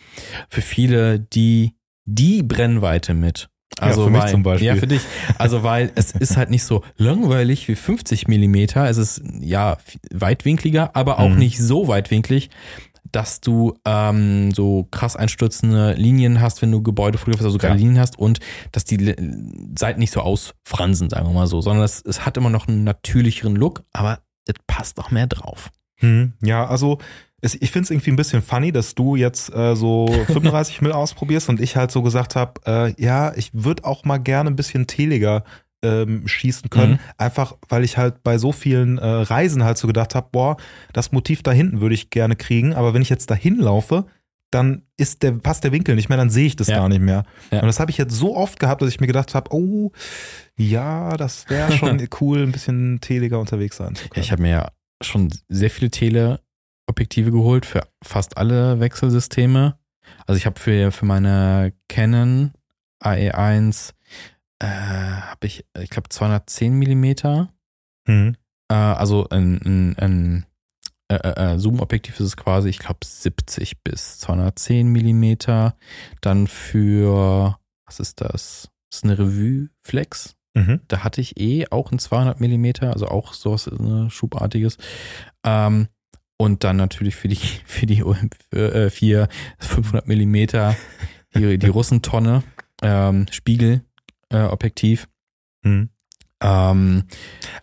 für 0.48 0.62
viele 0.62 1.20
die, 1.20 1.74
die 2.04 2.42
Brennweite 2.42 3.14
mit 3.14 3.48
Also 3.80 4.04
für 4.04 4.10
mich 4.10 4.22
weil, 4.22 4.30
zum 4.30 4.42
Beispiel. 4.42 4.66
Ja, 4.68 4.76
für 4.76 4.86
dich. 4.86 5.02
Also 5.38 5.62
weil 5.62 5.92
es 5.94 6.12
ist 6.12 6.36
halt 6.36 6.50
nicht 6.50 6.64
so 6.64 6.82
langweilig 6.96 7.68
wie 7.68 7.74
50 7.74 8.26
Millimeter. 8.28 8.88
Es 8.88 8.96
ist 8.96 9.22
ja 9.40 9.76
weitwinkliger, 10.12 10.94
aber 10.96 11.18
auch 11.18 11.28
Mhm. 11.30 11.38
nicht 11.38 11.58
so 11.58 11.86
weitwinklig, 11.88 12.50
dass 13.12 13.40
du 13.40 13.74
ähm, 13.86 14.52
so 14.52 14.88
krass 14.90 15.14
einstürzende 15.16 15.92
Linien 15.94 16.40
hast, 16.40 16.60
wenn 16.62 16.72
du 16.72 16.82
Gebäude 16.82 17.18
fotografierst, 17.18 17.46
also 17.46 17.58
gerade 17.58 17.74
Ja. 17.74 17.78
Linien 17.80 17.98
hast 18.00 18.18
und 18.18 18.40
dass 18.72 18.84
die 18.84 18.96
Le- 18.96 19.16
Seiten 19.78 20.00
nicht 20.00 20.12
so 20.12 20.20
ausfransen, 20.20 21.08
sagen 21.10 21.26
wir 21.26 21.32
mal 21.32 21.46
so, 21.46 21.60
sondern 21.60 21.84
es, 21.84 22.02
es 22.04 22.26
hat 22.26 22.36
immer 22.36 22.50
noch 22.50 22.68
einen 22.68 22.82
natürlicheren 22.84 23.54
Look, 23.56 23.84
aber 23.92 24.20
es 24.46 24.54
passt 24.66 24.96
noch 24.96 25.10
mehr 25.10 25.26
drauf. 25.26 25.70
Hm, 25.98 26.34
ja, 26.42 26.66
also 26.66 26.98
ich 27.42 27.70
finde 27.70 27.84
es 27.84 27.90
irgendwie 27.90 28.10
ein 28.10 28.16
bisschen 28.16 28.42
funny, 28.42 28.72
dass 28.72 28.94
du 28.94 29.14
jetzt 29.16 29.54
äh, 29.54 29.76
so 29.76 30.06
35 30.26 30.80
Mill 30.82 30.92
ausprobierst 30.92 31.48
und 31.48 31.60
ich 31.60 31.76
halt 31.76 31.90
so 31.90 32.02
gesagt 32.02 32.34
habe, 32.36 32.60
äh, 32.66 33.02
ja, 33.02 33.32
ich 33.36 33.50
würde 33.52 33.84
auch 33.84 34.04
mal 34.04 34.18
gerne 34.18 34.50
ein 34.50 34.56
bisschen 34.56 34.86
teliger 34.86 35.44
ähm, 35.82 36.26
schießen 36.26 36.70
können, 36.70 36.92
Mhm. 36.94 36.98
einfach 37.18 37.54
weil 37.68 37.84
ich 37.84 37.98
halt 37.98 38.22
bei 38.22 38.38
so 38.38 38.50
vielen 38.52 38.96
äh, 38.98 39.06
Reisen 39.06 39.62
halt 39.62 39.76
so 39.78 39.86
gedacht 39.86 40.14
habe, 40.14 40.28
boah, 40.32 40.56
das 40.94 41.12
Motiv 41.12 41.42
da 41.42 41.52
hinten 41.52 41.80
würde 41.82 41.94
ich 41.94 42.08
gerne 42.10 42.34
kriegen, 42.36 42.72
aber 42.74 42.94
wenn 42.94 43.02
ich 43.02 43.10
jetzt 43.10 43.30
dahin 43.30 43.58
laufe, 43.58 44.06
dann 44.50 44.82
ist 44.96 45.22
der, 45.22 45.32
passt 45.32 45.64
der 45.64 45.72
Winkel 45.72 45.94
nicht 45.94 46.08
mehr, 46.08 46.16
dann 46.16 46.30
sehe 46.30 46.46
ich 46.46 46.56
das 46.56 46.68
Ja. 46.68 46.76
gar 46.78 46.88
nicht 46.88 47.02
mehr. 47.02 47.24
Ja. 47.52 47.60
Und 47.60 47.66
das 47.66 47.78
habe 47.78 47.90
ich 47.90 47.98
jetzt 47.98 48.14
so 48.14 48.34
oft 48.34 48.58
gehabt, 48.58 48.80
dass 48.80 48.88
ich 48.88 49.00
mir 49.00 49.06
gedacht 49.06 49.34
habe, 49.34 49.52
oh, 49.54 49.90
ja, 50.56 51.16
das 51.16 51.48
wäre 51.50 51.70
schon 51.76 52.02
cool, 52.20 52.42
ein 52.42 52.52
bisschen 52.52 53.00
teliger 53.00 53.38
unterwegs 53.38 53.76
sein 53.76 53.94
zu 53.94 54.08
können. 54.08 54.24
ich 54.24 54.32
habe 54.32 54.42
mir 54.42 54.50
ja 54.50 54.68
schon 55.02 55.30
sehr 55.48 55.68
viele 55.70 55.90
Teleobjektive 56.86 57.30
geholt 57.30 57.66
für 57.66 57.86
fast 58.02 58.36
alle 58.36 58.80
Wechselsysteme. 58.80 59.78
Also 60.26 60.38
ich 60.38 60.46
habe 60.46 60.58
für, 60.58 60.92
für 60.92 61.04
meine 61.04 61.72
Canon 61.88 62.52
AE1 63.02 63.92
äh, 64.60 64.66
habe 64.66 65.46
ich, 65.46 65.64
ich 65.78 65.90
glaube 65.90 66.08
210 66.08 66.74
Millimeter. 66.74 67.52
Mhm. 68.06 68.36
Äh, 68.68 68.74
also 68.74 69.28
ein, 69.28 69.60
ein, 69.64 69.98
ein 69.98 70.46
äh, 71.08 71.16
äh, 71.16 71.54
äh, 71.54 71.58
Zoom-Objektiv 71.58 72.20
ist 72.20 72.26
es 72.26 72.36
quasi, 72.36 72.68
ich 72.68 72.78
glaube 72.78 73.04
70 73.04 73.82
bis 73.82 74.18
210 74.18 74.88
Millimeter. 74.88 75.76
Dann 76.20 76.46
für, 76.46 77.58
was 77.86 78.00
ist 78.00 78.20
das? 78.20 78.70
Das 78.90 78.98
ist 78.98 79.04
eine 79.04 79.18
Revue 79.18 79.68
Flex. 79.82 80.36
Mhm. 80.54 80.80
Da 80.88 81.04
hatte 81.04 81.20
ich 81.20 81.38
eh 81.38 81.66
auch 81.70 81.92
ein 81.92 81.98
200 81.98 82.40
Millimeter, 82.40 82.92
also 82.92 83.08
auch 83.08 83.34
sowas 83.34 83.66
äh, 83.66 84.08
Schubartiges. 84.08 84.78
Ähm, 85.44 85.88
und 86.38 86.64
dann 86.64 86.76
natürlich 86.76 87.16
für 87.16 87.28
die, 87.28 87.36
für 87.66 87.86
die 87.86 88.04
OM4 88.04 89.28
500 89.58 90.06
Millimeter, 90.06 90.76
die, 91.34 91.58
die 91.58 91.68
Russentonne, 91.68 92.42
ähm, 92.82 93.26
Spiegel, 93.30 93.82
äh, 94.30 94.42
Objektiv. 94.42 95.08
Mhm. 95.62 95.90
Ähm, 96.42 97.04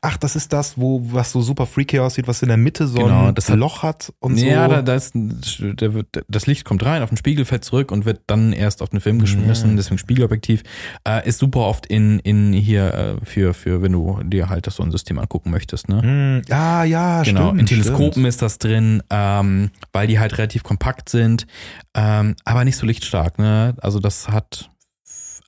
Ach, 0.02 0.18
das 0.18 0.36
ist 0.36 0.52
das, 0.52 0.78
wo 0.80 1.00
was 1.14 1.32
so 1.32 1.42
super 1.42 1.66
freaky 1.68 2.00
aussieht, 2.00 2.28
was 2.28 2.42
in 2.42 2.48
der 2.48 2.58
Mitte 2.58 2.88
so 2.88 2.98
Genau, 2.98 3.28
ein 3.28 3.36
das 3.36 3.50
hat- 3.50 3.58
Loch 3.60 3.84
hat 3.84 4.12
und 4.20 4.36
ja, 4.38 4.66
so. 4.66 4.72
da, 4.72 4.82
da 4.82 4.96
ist, 4.96 5.12
der 5.16 5.94
wird, 5.94 6.08
das 6.28 6.48
Licht 6.48 6.66
kommt 6.66 6.84
rein 6.84 7.04
auf 7.04 7.10
den 7.10 7.18
Spiegel, 7.18 7.46
fällt 7.46 7.64
zurück 7.64 7.92
und 7.92 8.06
wird 8.06 8.22
dann 8.28 8.52
erst 8.52 8.82
auf 8.82 8.90
den 8.90 9.00
Film 9.00 9.20
geschmissen, 9.20 9.72
Ja. 9.72 9.76
deswegen 9.78 10.00
Spiegelobjektiv. 10.00 10.64
Äh, 11.08 11.28
ist 11.30 11.38
super 11.40 11.60
oft 11.62 11.86
in, 11.86 12.20
in 12.20 12.52
hier 12.52 12.94
äh, 13.22 13.26
für, 13.26 13.54
für, 13.54 13.82
wenn 13.84 13.92
du 13.92 14.20
dir 14.24 14.50
halt 14.50 14.66
das 14.66 14.78
so 14.78 14.84
ein 14.84 14.92
System 14.92 15.20
angucken 15.20 15.52
möchtest, 15.52 15.88
ne? 15.88 16.02
Hm, 16.02 16.42
ah, 16.50 16.84
ja, 16.84 17.22
Genau, 17.24 17.48
stimmt. 17.50 17.60
in 17.62 17.66
Teleskopen 17.68 18.12
stimmt. 18.14 18.28
ist 18.28 18.42
das 18.42 18.58
drin, 18.58 19.04
ähm, 19.12 19.70
weil 19.94 20.08
die 20.08 20.20
halt 20.20 20.38
relativ 20.40 20.64
kompakt 20.64 21.10
sind, 21.10 21.46
ähm, 21.94 22.36
aber 22.44 22.66
nicht 22.66 22.78
so 22.78 22.86
lichtstark. 22.88 23.38
Ne? 23.38 23.76
Also 23.82 24.00
das 24.00 24.30
hat 24.30 24.72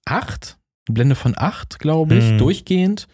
acht, 0.06 0.58
Blende 0.90 1.16
von 1.16 1.34
acht, 1.38 1.80
glaube 1.80 2.16
ich, 2.16 2.30
Hm. 2.30 2.38
durchgehend. 2.38 3.08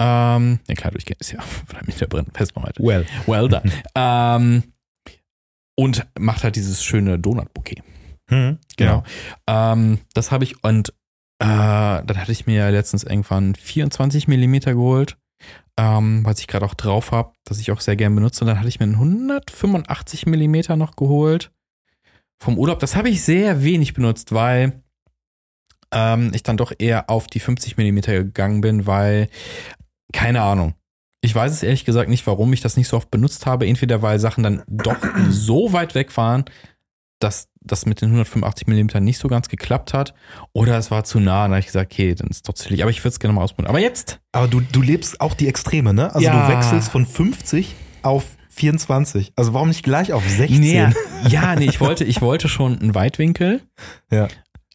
Ähm, 0.00 0.60
ja 0.68 0.74
klar, 0.74 0.92
durchgehend 0.92 1.20
ist 1.20 1.32
ja 1.32 1.40
von 1.40 1.78
Meter 1.86 2.06
drin, 2.06 2.26
festbereitet. 2.32 2.84
Well. 2.84 3.04
Well 3.26 3.48
done. 3.48 3.70
ähm, 3.94 4.62
und 5.76 6.06
macht 6.18 6.44
halt 6.44 6.56
dieses 6.56 6.82
schöne 6.84 7.18
Donut-Bouquet. 7.18 7.82
Hm, 8.30 8.58
Genau. 8.76 9.02
Ähm, 9.46 9.98
das 10.14 10.30
habe 10.32 10.44
ich 10.44 10.62
und 10.64 10.90
äh, 11.40 11.44
dann 11.46 12.16
hatte 12.16 12.32
ich 12.32 12.46
mir 12.46 12.56
ja 12.56 12.68
letztens 12.68 13.04
irgendwann 13.04 13.54
24 13.54 14.26
Millimeter 14.28 14.74
geholt, 14.74 15.16
ähm, 15.76 16.24
was 16.24 16.40
ich 16.40 16.48
gerade 16.48 16.66
auch 16.66 16.74
drauf 16.74 17.12
habe, 17.12 17.32
das 17.44 17.60
ich 17.60 17.70
auch 17.70 17.80
sehr 17.80 17.94
gern 17.96 18.14
benutze. 18.14 18.42
Und 18.44 18.48
dann 18.48 18.58
hatte 18.58 18.68
ich 18.68 18.80
mir 18.80 18.84
einen 18.86 18.94
185 18.96 20.26
Millimeter 20.26 20.74
noch 20.76 20.96
geholt 20.96 21.52
vom 22.42 22.58
Urlaub. 22.58 22.80
Das 22.80 22.96
habe 22.96 23.08
ich 23.08 23.22
sehr 23.22 23.62
wenig 23.62 23.94
benutzt, 23.94 24.32
weil 24.32 24.82
ähm, 25.92 26.30
ich 26.34 26.42
dann 26.42 26.56
doch 26.56 26.72
eher 26.78 27.08
auf 27.10 27.26
die 27.26 27.40
50 27.40 27.76
Millimeter 27.76 28.12
gegangen 28.12 28.60
bin, 28.60 28.86
weil 28.86 29.28
keine 30.12 30.42
Ahnung. 30.42 30.74
Ich 31.20 31.34
weiß 31.34 31.50
es 31.52 31.62
ehrlich 31.62 31.84
gesagt 31.84 32.08
nicht, 32.08 32.26
warum 32.26 32.52
ich 32.52 32.60
das 32.60 32.76
nicht 32.76 32.88
so 32.88 32.96
oft 32.96 33.10
benutzt 33.10 33.44
habe. 33.46 33.66
Entweder 33.66 34.02
weil 34.02 34.18
Sachen 34.20 34.44
dann 34.44 34.62
doch 34.68 34.96
so 35.30 35.72
weit 35.72 35.94
weg 35.94 36.16
waren, 36.16 36.44
dass 37.20 37.48
das 37.60 37.86
mit 37.86 38.00
den 38.00 38.10
185 38.10 38.68
mm 38.68 39.02
nicht 39.02 39.18
so 39.18 39.26
ganz 39.28 39.48
geklappt 39.48 39.92
hat. 39.92 40.14
Oder 40.52 40.78
es 40.78 40.90
war 40.90 41.02
zu 41.04 41.18
nah. 41.18 41.44
Und 41.44 41.50
da 41.50 41.56
habe 41.56 41.60
ich 41.60 41.66
gesagt, 41.66 41.92
okay, 41.92 42.14
dann 42.14 42.28
ist 42.28 42.36
es 42.36 42.42
doch 42.42 42.54
zu. 42.54 42.72
Aber 42.72 42.90
ich 42.90 43.00
würde 43.00 43.08
es 43.08 43.18
gerne 43.18 43.32
mal 43.34 43.42
ausprobieren. 43.42 43.68
Aber 43.70 43.80
jetzt, 43.80 44.20
Aber 44.32 44.46
du, 44.46 44.60
du 44.60 44.80
lebst 44.80 45.20
auch 45.20 45.34
die 45.34 45.48
Extreme, 45.48 45.92
ne? 45.92 46.14
Also 46.14 46.24
Ja. 46.26 46.46
du 46.48 46.54
wechselst 46.56 46.90
von 46.90 47.04
50 47.04 47.74
auf 48.02 48.24
24. 48.50 49.32
Also 49.36 49.54
warum 49.54 49.68
nicht 49.68 49.82
gleich 49.82 50.12
auf 50.12 50.28
16? 50.28 50.60
Nee, 50.60 50.86
ja, 51.28 51.56
nee, 51.56 51.66
ich 51.66 51.80
wollte, 51.80 52.04
ich 52.04 52.20
wollte 52.20 52.48
schon 52.48 52.78
einen 52.78 52.94
Weitwinkel. 52.94 53.62
Ja. 54.10 54.28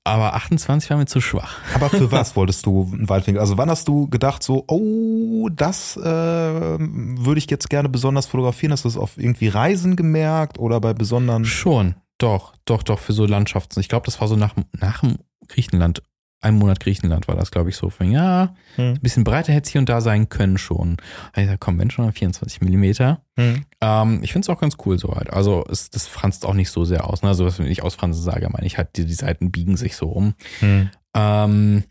Aber 0.05 0.33
28 0.33 0.89
war 0.89 0.97
mir 0.97 1.05
zu 1.05 1.21
schwach. 1.21 1.59
Aber 1.73 1.89
für 1.89 2.11
was 2.11 2.35
wolltest 2.35 2.65
du 2.65 2.89
einen 2.91 3.07
Waldwinkel? 3.07 3.39
Also 3.39 3.57
wann 3.57 3.69
hast 3.69 3.87
du 3.87 4.09
gedacht 4.09 4.43
so, 4.43 4.65
oh, 4.67 5.47
das 5.49 5.95
äh, 5.95 6.01
würde 6.03 7.37
ich 7.37 7.49
jetzt 7.49 7.69
gerne 7.69 7.87
besonders 7.87 8.25
fotografieren? 8.25 8.73
Hast 8.73 8.83
du 8.83 8.89
das 8.89 8.97
auf 8.97 9.17
irgendwie 9.17 9.47
Reisen 9.47 9.95
gemerkt 9.95 10.59
oder 10.59 10.81
bei 10.81 10.93
besonderen... 10.93 11.45
Schon, 11.45 11.95
doch, 12.17 12.53
doch, 12.65 12.83
doch, 12.83 12.99
für 12.99 13.13
so 13.13 13.25
Landschaften. 13.25 13.79
Ich 13.79 13.87
glaube, 13.87 14.05
das 14.05 14.19
war 14.19 14.27
so 14.27 14.35
nach, 14.35 14.55
nach 14.77 14.99
dem 14.99 15.19
Griechenland. 15.47 16.03
Ein 16.43 16.55
Monat 16.55 16.79
Griechenland 16.81 17.27
war 17.29 17.35
das, 17.35 17.51
glaube 17.51 17.69
ich, 17.69 17.77
so. 17.77 17.89
Von, 17.89 18.11
ja, 18.11 18.53
Hm. 18.75 18.95
ein 18.95 18.99
bisschen 19.01 19.23
breiter 19.23 19.53
hätte 19.53 19.65
es 19.65 19.71
hier 19.71 19.79
und 19.79 19.87
da 19.87 20.01
sein 20.01 20.27
können 20.27 20.57
schon. 20.57 20.97
Ich 21.35 21.43
gesagt, 21.43 21.61
komm, 21.61 21.79
wenn 21.79 21.89
schon 21.89 22.11
24 22.11 22.59
Millimeter. 22.61 23.21
Hm. 23.39 23.63
Ähm, 23.81 24.19
ich 24.23 24.33
finde 24.33 24.45
es 24.45 24.49
auch 24.49 24.59
ganz 24.59 24.75
cool 24.85 24.99
soweit. 24.99 25.31
Also 25.31 25.63
es, 25.69 25.89
das 25.89 26.07
franzt 26.07 26.45
auch 26.45 26.53
nicht 26.53 26.69
so 26.69 26.83
sehr 26.83 27.07
aus. 27.09 27.21
Ne? 27.21 27.29
Also 27.29 27.49
wenn 27.57 27.67
ich 27.67 27.81
ausfransen 27.81 28.21
sage, 28.21 28.49
meine 28.49 28.65
ich 28.65 28.77
halt, 28.77 28.97
die, 28.97 29.05
die 29.05 29.13
Seiten 29.13 29.51
biegen 29.51 29.77
sich 29.77 29.95
so 29.95 30.09
um. 30.09 30.33
Hm. 30.59 30.89
Ähm, 31.15 31.83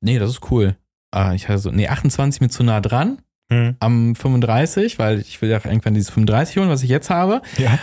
nee, 0.00 0.18
das 0.18 0.30
ist 0.30 0.50
cool. 0.50 0.76
Äh, 1.14 1.36
ich 1.36 1.48
hatte 1.48 1.58
so, 1.58 1.70
nee, 1.70 1.86
28 1.86 2.40
mit 2.40 2.52
zu 2.52 2.64
nah 2.64 2.80
dran 2.80 3.18
Hm. 3.52 3.76
am 3.78 4.14
35, 4.16 4.98
weil 4.98 5.20
ich 5.20 5.42
will 5.42 5.50
ja 5.50 5.58
auch 5.58 5.66
irgendwann 5.66 5.92
dieses 5.92 6.08
35 6.10 6.56
holen, 6.56 6.70
was 6.70 6.82
ich 6.82 6.88
jetzt 6.88 7.10
habe. 7.10 7.42
Ja. 7.58 7.78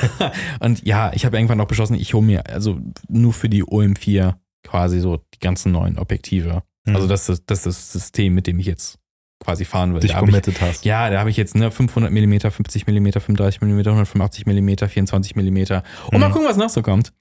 und 0.60 0.84
ja, 0.86 1.12
ich 1.14 1.26
habe 1.26 1.36
irgendwann 1.36 1.60
auch 1.60 1.66
beschlossen, 1.66 1.94
ich 1.94 2.14
hole 2.14 2.24
mir 2.24 2.46
also 2.46 2.80
nur 3.08 3.34
für 3.34 3.50
die 3.50 3.62
OM4 3.62 4.34
quasi 4.64 5.00
so 5.00 5.18
die 5.34 5.38
ganzen 5.40 5.72
neuen 5.72 5.98
Objektive. 5.98 6.62
Hm. 6.86 6.96
Also 6.96 7.06
das 7.08 7.28
ist, 7.28 7.44
das 7.46 7.60
ist 7.60 7.66
das 7.66 7.92
System, 7.92 8.34
mit 8.34 8.46
dem 8.46 8.58
ich 8.58 8.66
jetzt 8.66 8.98
quasi 9.40 9.64
fahren 9.64 9.92
will. 9.92 10.00
dich 10.00 10.14
hab 10.14 10.22
ich, 10.22 10.28
committed 10.30 10.60
hast. 10.60 10.84
ja, 10.84 11.10
da 11.10 11.18
habe 11.18 11.28
ich 11.30 11.36
jetzt 11.36 11.56
ne, 11.56 11.70
500 11.72 12.12
mm, 12.12 12.38
50 12.48 12.86
mm, 12.86 13.06
35 13.10 13.60
mm, 13.60 13.78
185 13.80 14.46
mm, 14.46 14.76
24 14.88 15.34
mm. 15.34 15.40
Und 15.40 16.20
mal 16.20 16.28
Mhm. 16.28 16.32
gucken, 16.32 16.48
was 16.48 16.56
noch 16.56 16.68
so 16.68 16.80
kommt. 16.82 17.12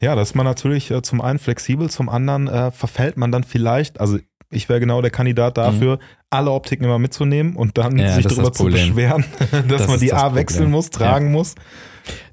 Ja, 0.00 0.14
da 0.14 0.22
ist 0.22 0.34
man 0.34 0.46
natürlich 0.46 0.90
äh, 0.90 1.02
zum 1.02 1.20
einen 1.20 1.38
flexibel, 1.38 1.90
zum 1.90 2.08
anderen 2.08 2.48
äh, 2.48 2.70
verfällt 2.70 3.18
man 3.18 3.32
dann 3.32 3.44
vielleicht, 3.44 4.00
also 4.00 4.18
ich 4.50 4.70
wäre 4.70 4.80
genau 4.80 5.02
der 5.02 5.10
Kandidat 5.10 5.58
dafür, 5.58 5.98
alle 6.30 6.52
Optiken 6.52 6.84
immer 6.84 6.98
mitzunehmen 6.98 7.54
und 7.54 7.76
dann 7.76 7.92
Mhm. 7.92 7.98
Ja, 7.98 8.14
sich 8.14 8.24
das 8.24 8.32
darüber 8.36 8.48
das 8.48 8.56
zu 8.58 8.64
beschweren, 8.64 9.24
dass 9.50 9.66
Das 9.66 9.88
man 9.88 10.00
die 10.00 10.06
das 10.08 10.22
A 10.22 10.34
wechseln 10.34 10.56
Problem. 10.60 10.70
muss, 10.72 10.88
tragen 10.90 11.32
muss. 11.32 11.54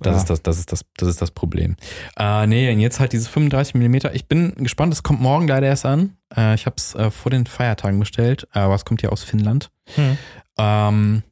Das 0.01 0.13
Ja. 0.13 0.17
ist 0.17 0.29
das, 0.29 0.41
das 0.43 0.57
ist 0.59 0.71
das, 0.71 0.85
das 0.97 1.09
ist 1.09 1.21
das 1.21 1.31
Problem. 1.31 1.75
Äh, 2.17 2.47
nee, 2.47 2.71
und 2.71 2.79
jetzt 2.79 2.99
halt 2.99 3.13
diese 3.13 3.29
35 3.29 3.75
mm. 3.75 3.95
Ich 4.13 4.27
bin 4.27 4.53
gespannt, 4.55 4.93
es 4.93 5.03
kommt 5.03 5.21
morgen 5.21 5.47
leider 5.47 5.67
erst 5.67 5.85
an. 5.85 6.17
Äh, 6.35 6.55
ich 6.55 6.65
habe 6.65 6.75
es 6.77 6.95
äh, 6.95 7.11
vor 7.11 7.29
den 7.31 7.45
Feiertagen 7.45 7.99
bestellt, 7.99 8.47
äh, 8.53 8.59
aber 8.59 8.75
es 8.75 8.85
kommt 8.85 9.01
ja 9.01 9.09
aus 9.09 9.23
Finnland. 9.23 9.69
Hm. 9.95 10.17
Ähm, 10.57 11.23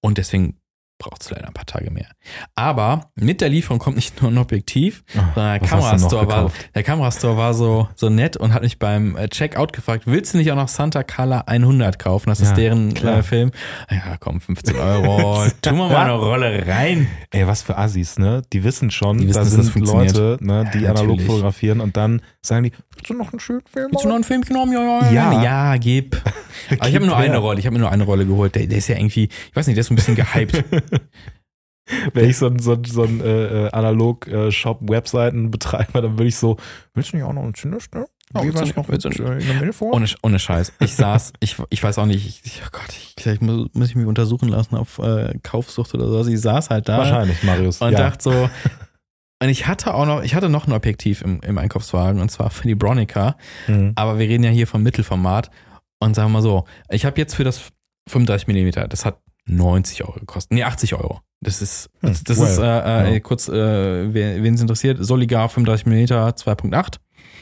und 0.00 0.18
deswegen 0.18 0.58
braucht 0.98 1.22
es 1.22 1.30
leider 1.30 1.46
ein 1.48 1.52
paar 1.52 1.66
Tage 1.66 1.90
mehr. 1.90 2.06
Aber 2.54 3.10
mit 3.16 3.40
der 3.40 3.48
Lieferung 3.50 3.78
kommt 3.78 3.96
nicht 3.96 4.20
nur 4.22 4.30
ein 4.30 4.38
Objektiv, 4.38 5.04
sondern 5.12 5.58
der 5.60 5.68
Kamerastore 5.68 6.26
war, 6.28 6.50
der 6.74 6.82
Kamerastore 6.82 7.36
war 7.36 7.54
so, 7.54 7.88
so 7.94 8.08
nett 8.08 8.36
und 8.36 8.54
hat 8.54 8.62
mich 8.62 8.78
beim 8.78 9.16
äh, 9.16 9.28
Checkout 9.28 9.72
gefragt, 9.72 10.04
willst 10.06 10.32
du 10.34 10.38
nicht 10.38 10.50
auch 10.52 10.56
noch 10.56 10.68
Santa 10.68 11.02
Carla 11.02 11.40
100 11.46 11.98
kaufen? 11.98 12.30
Das 12.30 12.40
ist 12.40 12.50
Ja, 12.50 12.54
deren 12.54 12.94
klar. 12.94 13.18
äh, 13.18 13.22
Film. 13.22 13.50
Ja, 13.90 14.16
komm, 14.18 14.40
15 14.40 14.76
Euro. 14.76 15.44
Tun 15.62 15.76
wir 15.76 15.88
mal 15.88 15.96
eine 16.04 16.14
Rolle 16.14 16.66
rein. 16.66 17.06
Ey, 17.30 17.46
was 17.46 17.62
für 17.62 17.76
Assis, 17.76 18.18
ne? 18.18 18.42
Die 18.52 18.64
wissen 18.64 18.90
schon, 18.90 19.18
Die 19.18 19.28
wissen, 19.28 19.34
da 19.38 19.44
das 19.44 19.52
sind 19.52 19.70
funktioniert. 19.70 20.16
Leute, 20.16 20.44
ne, 20.44 20.70
die 20.72 20.80
Ja, 20.80 20.90
analog 20.90 21.20
fotografieren 21.20 21.80
und 21.80 21.96
dann 21.96 22.22
sagen 22.42 22.64
die, 22.64 22.72
willst 22.94 23.10
du 23.10 23.14
noch 23.14 23.32
einen 23.32 23.40
schönen 23.40 23.62
Film? 23.70 23.88
Willst 23.90 24.04
du 24.04 24.08
noch 24.08 24.14
einen 24.14 24.24
Film 24.24 24.42
genommen? 24.42 24.72
Ja, 24.72 25.10
ja, 25.10 25.12
Ja. 25.32 25.42
ja. 25.42 25.76
Gib. 25.76 26.16
Aber 26.78 26.88
ich 26.88 26.94
habe 26.94 27.06
nur 27.06 27.16
eine 27.16 27.36
Rolle. 27.38 27.60
Ich 27.60 27.66
habe 27.66 27.74
mir 27.74 27.80
nur 27.80 27.90
eine 27.92 28.04
Rolle 28.04 28.24
geholt. 28.26 28.54
Der, 28.54 28.66
der 28.66 28.78
ist 28.78 28.88
ja 28.88 28.96
irgendwie, 28.96 29.24
ich 29.24 29.54
weiß 29.56 29.66
nicht, 29.66 29.76
der 29.76 29.82
ist 29.82 29.88
so 29.88 29.92
ein 29.94 29.96
bisschen 29.96 30.14
gehypt. 30.14 30.64
Wenn 32.14 32.28
ich 32.28 32.36
so 32.36 32.46
ein, 32.46 32.58
so 32.58 32.76
so 32.84 33.04
ein 33.04 33.20
äh, 33.20 33.68
Analog-Shop-Webseitenbetreiber, 33.72 36.02
dann 36.02 36.18
würde 36.18 36.26
ich 36.28 36.36
so, 36.36 36.56
willst 36.94 37.12
du 37.12 37.16
nicht 37.16 37.24
auch 37.24 37.32
noch 37.32 37.44
einen 37.44 37.54
Cinderstern? 37.54 38.06
Wie 38.34 38.52
willst 38.52 38.60
du 38.60 38.66
noch 38.80 38.88
willst 38.88 39.04
du 39.04 39.08
äh, 39.10 39.40
in 39.40 39.46
der 39.46 39.60
Milf 39.60 39.76
vor? 39.76 39.94
Ohne, 39.94 40.06
ohne 40.22 40.40
Scheiß. 40.40 40.72
Ich 40.80 40.96
saß, 40.96 41.34
ich, 41.38 41.56
ich 41.70 41.80
weiß 41.82 41.98
auch 41.98 42.06
nicht, 42.06 42.44
ich, 42.44 42.60
oh 42.66 42.70
Gott, 42.72 42.88
ich, 42.88 43.14
vielleicht 43.18 43.40
muss, 43.40 43.68
muss 43.72 43.88
ich 43.88 43.94
mich 43.94 44.06
untersuchen 44.06 44.48
lassen 44.48 44.74
auf 44.74 44.98
äh, 44.98 45.38
Kaufsucht 45.44 45.94
oder 45.94 46.24
so. 46.24 46.28
Ich 46.28 46.40
saß 46.40 46.70
halt 46.70 46.88
da 46.88 46.98
Wahrscheinlich, 46.98 47.40
Marius. 47.44 47.80
und 47.80 47.92
ja. 47.92 47.98
dachte 47.98 48.24
so, 48.24 48.50
und 49.42 49.48
ich 49.48 49.68
hatte 49.68 49.94
auch 49.94 50.06
noch, 50.06 50.24
ich 50.24 50.34
hatte 50.34 50.48
noch 50.48 50.66
ein 50.66 50.72
Objektiv 50.72 51.22
im, 51.22 51.40
im 51.42 51.56
Einkaufswagen 51.58 52.20
und 52.20 52.30
zwar 52.30 52.50
für 52.50 52.66
die 52.66 52.74
Bronica, 52.74 53.36
Mhm. 53.68 53.92
aber 53.94 54.18
wir 54.18 54.28
reden 54.28 54.42
ja 54.42 54.50
hier 54.50 54.66
vom 54.66 54.82
Mittelformat 54.82 55.50
und 56.00 56.16
sagen 56.16 56.30
wir 56.30 56.38
mal 56.38 56.42
so, 56.42 56.64
ich 56.90 57.04
habe 57.04 57.16
jetzt 57.20 57.36
für 57.36 57.44
das 57.44 57.70
35 58.08 58.48
Millimeter, 58.48 58.88
das 58.88 59.04
hat 59.04 59.20
90 59.46 60.04
Euro 60.04 60.18
gekostet, 60.20 60.52
nee 60.52 60.62
80 60.64 60.94
Euro. 60.94 61.20
Das 61.40 61.60
ist, 61.62 61.90
Hm, 62.00 62.08
das, 62.10 62.24
das 62.24 62.38
well, 62.38 62.46
ist 62.48 62.58
äh, 62.58 63.10
äh, 63.10 63.14
ja. 63.14 63.20
kurz, 63.20 63.48
äh, 63.48 64.14
wen 64.14 64.54
es 64.54 64.60
interessiert, 64.60 64.98
Soligar 65.04 65.48
35 65.48 65.86
Millimeter 65.86 66.28
2.8. 66.28 66.96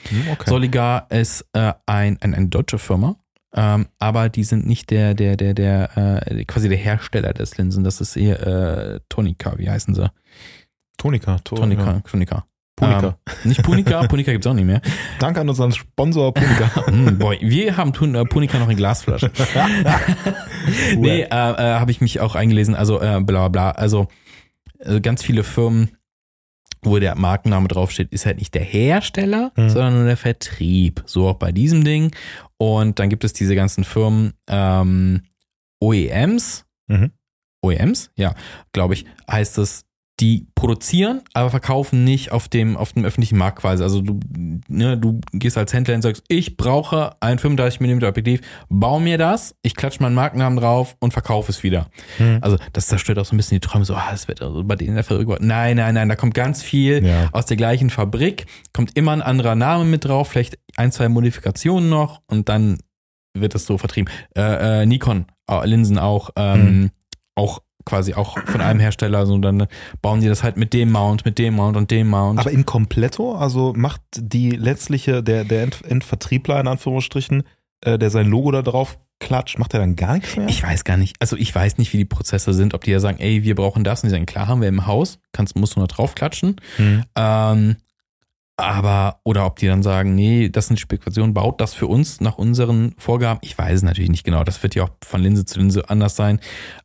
Hm, 0.08 0.28
Okay. 0.32 0.50
Soligar 0.50 1.10
ist 1.10 1.46
äh, 1.54 1.72
ein, 1.86 2.18
ein, 2.20 2.34
eine 2.34 2.48
deutsche 2.48 2.78
Firma, 2.78 3.16
ähm, 3.56 3.86
aber 3.98 4.28
die 4.28 4.44
sind 4.44 4.66
nicht 4.66 4.90
der, 4.90 5.14
der, 5.14 5.36
der, 5.36 5.54
der, 5.54 6.26
äh, 6.26 6.44
quasi 6.44 6.68
der 6.68 6.76
Hersteller 6.76 7.32
des 7.32 7.56
Linsen. 7.56 7.84
Das 7.84 8.00
ist 8.00 8.16
eher 8.16 8.46
äh, 8.96 9.00
Tonica, 9.08 9.56
wie 9.58 9.70
heißen 9.70 9.94
sie? 9.94 10.10
Tonika. 10.98 11.38
To- 11.44 11.56
Tonica, 11.56 11.84
Ja. 11.94 12.00
Tonica. 12.00 12.44
Punica. 12.76 13.06
Ähm, 13.26 13.34
nicht 13.44 13.62
Punica, 13.62 14.02
Punica 14.08 14.32
gibt's 14.32 14.46
auch 14.46 14.54
nicht 14.54 14.64
mehr. 14.66 14.80
Danke 15.20 15.40
an 15.40 15.48
unseren 15.48 15.72
Sponsor 15.72 16.32
Punika. 16.34 16.86
Hm, 16.86 17.18
boy, 17.18 17.38
wir 17.40 17.76
haben 17.76 17.92
Tun, 17.92 18.14
äh, 18.14 18.24
Punica 18.24 18.58
noch 18.58 18.68
in 18.68 18.76
Glasflaschen. 18.76 19.30
nee, 20.96 21.22
äh, 21.22 21.24
äh, 21.26 21.28
habe 21.78 21.90
ich 21.90 22.00
mich 22.00 22.20
auch 22.20 22.34
eingelesen. 22.34 22.74
Also 22.74 23.00
äh, 23.00 23.20
bla 23.20 23.48
bla. 23.48 23.70
Also 23.72 24.08
äh, 24.80 25.00
ganz 25.00 25.22
viele 25.22 25.44
Firmen, 25.44 25.96
wo 26.82 26.98
der 26.98 27.14
Markenname 27.16 27.68
draufsteht, 27.68 28.12
ist 28.12 28.26
halt 28.26 28.38
nicht 28.38 28.54
der 28.54 28.62
Hersteller, 28.64 29.52
Mhm. 29.56 29.68
sondern 29.70 29.94
nur 29.94 30.04
der 30.06 30.16
Vertrieb. 30.16 31.02
So 31.06 31.28
auch 31.28 31.36
bei 31.38 31.52
diesem 31.52 31.84
Ding. 31.84 32.14
Und 32.58 32.98
dann 32.98 33.08
gibt 33.08 33.24
es 33.24 33.32
diese 33.32 33.54
ganzen 33.54 33.84
Firmen, 33.84 34.34
ähm, 34.48 35.22
OEMs. 35.80 36.64
Mhm. 36.88 37.12
OEMs, 37.62 38.10
ja, 38.16 38.34
glaube 38.72 38.92
ich, 38.94 39.06
heißt 39.30 39.56
es, 39.58 39.86
die 40.20 40.46
produzieren, 40.54 41.22
aber 41.32 41.50
verkaufen 41.50 42.04
nicht 42.04 42.30
auf 42.30 42.48
dem, 42.48 42.76
auf 42.76 42.92
dem 42.92 43.04
öffentlichen 43.04 43.36
Markt 43.36 43.58
quasi. 43.58 43.82
Also 43.82 44.00
du, 44.00 44.20
ne, 44.68 44.96
du 44.96 45.20
gehst 45.32 45.58
als 45.58 45.72
Händler 45.72 45.94
und 45.96 46.02
sagst, 46.02 46.22
ich 46.28 46.56
brauche 46.56 47.16
ein 47.20 47.38
35 47.38 47.80
mm 47.80 48.04
Objektiv, 48.04 48.40
bau 48.68 49.00
mir 49.00 49.18
das, 49.18 49.56
ich 49.62 49.74
klatsche 49.74 50.02
meinen 50.02 50.14
Markennamen 50.14 50.56
drauf 50.58 50.96
und 51.00 51.12
verkaufe 51.12 51.50
es 51.50 51.64
wieder. 51.64 51.88
Mhm. 52.20 52.38
Also 52.42 52.58
das 52.72 52.86
zerstört 52.86 53.18
auch 53.18 53.24
so 53.24 53.34
ein 53.34 53.38
bisschen 53.38 53.56
die 53.56 53.66
Träume, 53.66 53.84
so, 53.84 53.94
ah, 53.96 54.08
das 54.12 54.28
wird 54.28 54.40
also 54.40 54.62
bei 54.62 54.76
denen 54.76 54.94
der 54.94 55.02
Fabrik. 55.02 55.28
Nein, 55.40 55.76
nein, 55.76 55.94
nein, 55.94 56.08
da 56.08 56.14
kommt 56.14 56.34
ganz 56.34 56.62
viel 56.62 57.04
Ja. 57.04 57.28
aus 57.32 57.46
der 57.46 57.56
gleichen 57.56 57.90
Fabrik, 57.90 58.46
kommt 58.72 58.96
immer 58.96 59.12
ein 59.12 59.22
anderer 59.22 59.56
Name 59.56 59.84
mit 59.84 60.04
drauf, 60.04 60.28
vielleicht 60.28 60.58
ein, 60.76 60.92
zwei 60.92 61.08
Modifikationen 61.08 61.88
noch 61.88 62.20
und 62.28 62.48
dann 62.48 62.78
wird 63.36 63.56
es 63.56 63.66
so 63.66 63.78
vertrieben. 63.78 64.12
Äh, 64.36 64.82
äh, 64.82 64.86
Nikon, 64.86 65.26
äh, 65.50 65.66
Linsen 65.66 65.98
auch, 65.98 66.30
ähm, 66.36 66.90
auch 67.34 67.60
quasi 67.84 68.14
auch 68.14 68.38
von 68.46 68.60
einem 68.60 68.80
Hersteller, 68.80 69.26
so 69.26 69.38
dann 69.38 69.66
bauen 70.02 70.20
die 70.20 70.28
das 70.28 70.42
halt 70.42 70.56
mit 70.56 70.72
dem 70.72 70.92
Mount, 70.92 71.24
mit 71.24 71.38
dem 71.38 71.54
Mount 71.54 71.76
und 71.76 71.90
dem 71.90 72.08
Mount. 72.08 72.38
Aber 72.40 72.50
in 72.50 72.66
Kompletto, 72.66 73.34
also 73.34 73.72
macht 73.76 74.00
die 74.16 74.50
letztliche, 74.50 75.22
der, 75.22 75.44
der 75.44 75.64
End, 75.64 75.84
Endvertriebler 75.84 76.60
in 76.60 76.68
Anführungsstrichen, 76.68 77.44
äh, 77.82 77.98
der 77.98 78.10
sein 78.10 78.26
Logo 78.26 78.50
da 78.50 78.62
drauf 78.62 78.98
klatscht, 79.20 79.58
macht 79.58 79.74
er 79.74 79.80
dann 79.80 79.96
gar 79.96 80.14
nichts 80.14 80.36
mehr? 80.36 80.48
ich 80.48 80.62
weiß 80.62 80.84
gar 80.84 80.96
nicht, 80.96 81.16
also 81.20 81.36
ich 81.36 81.54
weiß 81.54 81.78
nicht, 81.78 81.92
wie 81.92 81.98
die 81.98 82.04
Prozesse 82.04 82.52
sind, 82.52 82.74
ob 82.74 82.84
die 82.84 82.90
ja 82.90 83.00
sagen, 83.00 83.18
ey, 83.18 83.42
wir 83.42 83.54
brauchen 83.54 83.84
das 83.84 84.02
und 84.02 84.08
die 84.08 84.10
sagen, 84.10 84.26
klar, 84.26 84.48
haben 84.48 84.60
wir 84.60 84.68
im 84.68 84.86
Haus, 84.86 85.18
kannst, 85.32 85.56
musst 85.56 85.76
du 85.76 85.80
nur 85.80 85.88
draufklatschen. 85.88 86.56
Mhm. 86.78 87.04
Ähm, 87.16 87.76
aber, 88.56 89.18
oder 89.24 89.46
ob 89.46 89.56
die 89.58 89.66
dann 89.66 89.82
sagen, 89.82 90.14
nee, 90.14 90.48
das 90.48 90.68
sind 90.68 90.78
Spekulationen, 90.78 91.34
baut 91.34 91.60
das 91.60 91.74
für 91.74 91.88
uns 91.88 92.20
nach 92.20 92.38
unseren 92.38 92.94
Vorgaben. 92.98 93.40
Ich 93.42 93.58
weiß 93.58 93.78
es 93.78 93.82
natürlich 93.82 94.10
nicht 94.10 94.22
genau. 94.22 94.44
Das 94.44 94.62
wird 94.62 94.76
ja 94.76 94.84
auch 94.84 94.90
von 95.04 95.20
Linse 95.20 95.44
zu 95.44 95.58
Linse 95.58 95.90
anders 95.90 96.14
sein. 96.14 96.38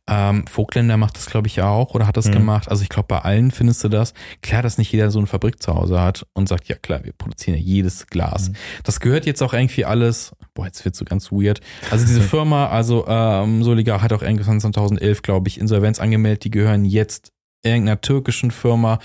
Ähm, 0.08 0.46
Vogtländer 0.48 0.96
macht 0.96 1.16
das, 1.16 1.26
glaube 1.26 1.46
ich, 1.46 1.56
ja 1.56 1.68
auch 1.68 1.94
oder 1.94 2.08
hat 2.08 2.16
das 2.16 2.26
Mhm. 2.26 2.32
gemacht. 2.32 2.68
Also 2.68 2.82
ich 2.82 2.88
glaube, 2.88 3.06
bei 3.06 3.18
allen 3.20 3.52
findest 3.52 3.84
du 3.84 3.88
das. 3.88 4.14
Klar, 4.42 4.62
dass 4.62 4.78
nicht 4.78 4.90
jeder 4.90 5.12
so 5.12 5.20
eine 5.20 5.28
Fabrik 5.28 5.62
zu 5.62 5.72
Hause 5.74 6.00
hat 6.00 6.26
und 6.32 6.48
sagt, 6.48 6.66
ja 6.68 6.74
klar, 6.74 7.04
wir 7.04 7.12
produzieren 7.12 7.56
ja 7.56 7.62
jedes 7.62 8.08
Glas. 8.08 8.48
Mhm. 8.48 8.54
Das 8.82 8.98
gehört 8.98 9.24
jetzt 9.24 9.40
auch 9.40 9.52
irgendwie 9.52 9.84
alles, 9.84 10.32
boah, 10.54 10.66
jetzt 10.66 10.84
wird 10.84 10.96
so 10.96 11.04
ganz 11.04 11.30
weird. 11.30 11.60
Also 11.92 12.04
diese 12.04 12.20
Firma, 12.20 12.66
also 12.68 13.06
ähm, 13.06 13.62
Soligar 13.62 14.02
hat 14.02 14.12
auch 14.12 14.22
irgendwann 14.22 14.60
2011, 14.60 15.22
glaube 15.22 15.46
ich, 15.48 15.60
Insolvenz 15.60 16.00
angemeldet. 16.00 16.42
Die 16.44 16.50
gehören 16.50 16.84
jetzt 16.84 17.30
irgendeiner 17.62 18.00
türkischen 18.00 18.50
Firma, 18.50 18.98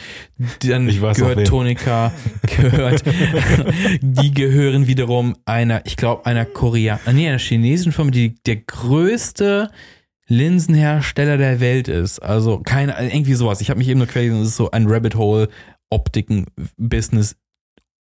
dann 0.62 0.88
gehört 0.88 1.48
Tonika, 1.48 2.14
gehört, 2.56 3.04
die 4.02 4.34
gehören 4.34 4.88
wiederum 4.88 5.36
einer, 5.46 5.86
ich 5.86 5.98
glaube, 5.98 6.26
einer 6.26 6.46
Korea, 6.46 7.00
nee, 7.12 7.28
einer 7.28 7.40
chinesischen 7.40 7.92
Firma, 7.92 8.12
die 8.12 8.36
der 8.46 8.58
größte 8.58 9.70
Linsenhersteller 10.28 11.38
der 11.38 11.60
Welt 11.60 11.88
ist. 11.88 12.20
Also 12.20 12.60
keine, 12.60 12.94
irgendwie 13.12 13.36
sowas. 13.36 13.62
Ich 13.62 13.70
habe 13.70 13.78
mich 13.78 13.90
eben 13.90 14.00
nur 14.00 14.08
quasi, 14.08 14.30
das 14.30 14.48
ist 14.48 14.56
so 14.56 14.72
ein 14.72 14.88
Rabbit 14.88 15.16
Hole 15.16 15.50
Optiken-Business, 15.90 17.36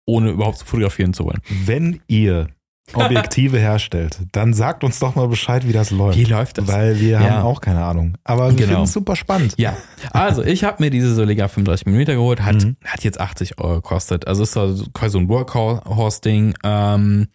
ohne 0.06 0.32
überhaupt 0.32 0.60
zu 0.60 0.66
fotografieren 0.66 1.14
zu 1.14 1.26
wollen. 1.26 1.42
Wenn 1.66 2.02
ihr 2.08 2.48
Objektive 2.94 3.58
herstellt, 3.58 4.20
dann 4.34 4.54
sagt 4.54 4.84
uns 4.84 5.00
doch 5.00 5.16
mal 5.16 5.28
Bescheid, 5.28 5.66
wie 5.68 5.72
das 5.72 5.92
läuft. 5.92 6.18
Wie 6.18 6.26
läuft 6.26 6.58
das? 6.58 6.68
Weil 6.68 7.00
wir 7.00 7.12
Ja. 7.12 7.20
haben 7.22 7.44
auch 7.46 7.62
keine 7.62 7.84
Ahnung. 7.84 8.16
Aber 8.24 8.50
wir 8.50 8.56
Genau. 8.58 8.68
finden 8.68 8.84
es 8.84 8.94
super 8.94 9.16
spannend. 9.16 9.54
Ja, 9.58 9.78
also 10.12 10.44
ich 10.44 10.64
habe 10.66 10.84
mir 10.84 10.90
diese 10.90 11.14
Soliga 11.16 11.48
35 11.48 11.86
mm 11.88 12.04
geholt, 12.16 12.42
hat, 12.42 12.56
Mhm. 12.64 12.76
hat 12.86 13.04
jetzt 13.04 13.20
80 13.22 13.60
Euro 13.60 13.76
gekostet. 13.76 14.28
Also 14.28 14.44
ist 14.44 14.54
so 14.54 14.76
quasi 14.94 15.14
so 15.14 15.20
ein 15.20 15.30
Workhorse-Ding. 15.30 16.56
Ähm, 16.64 17.28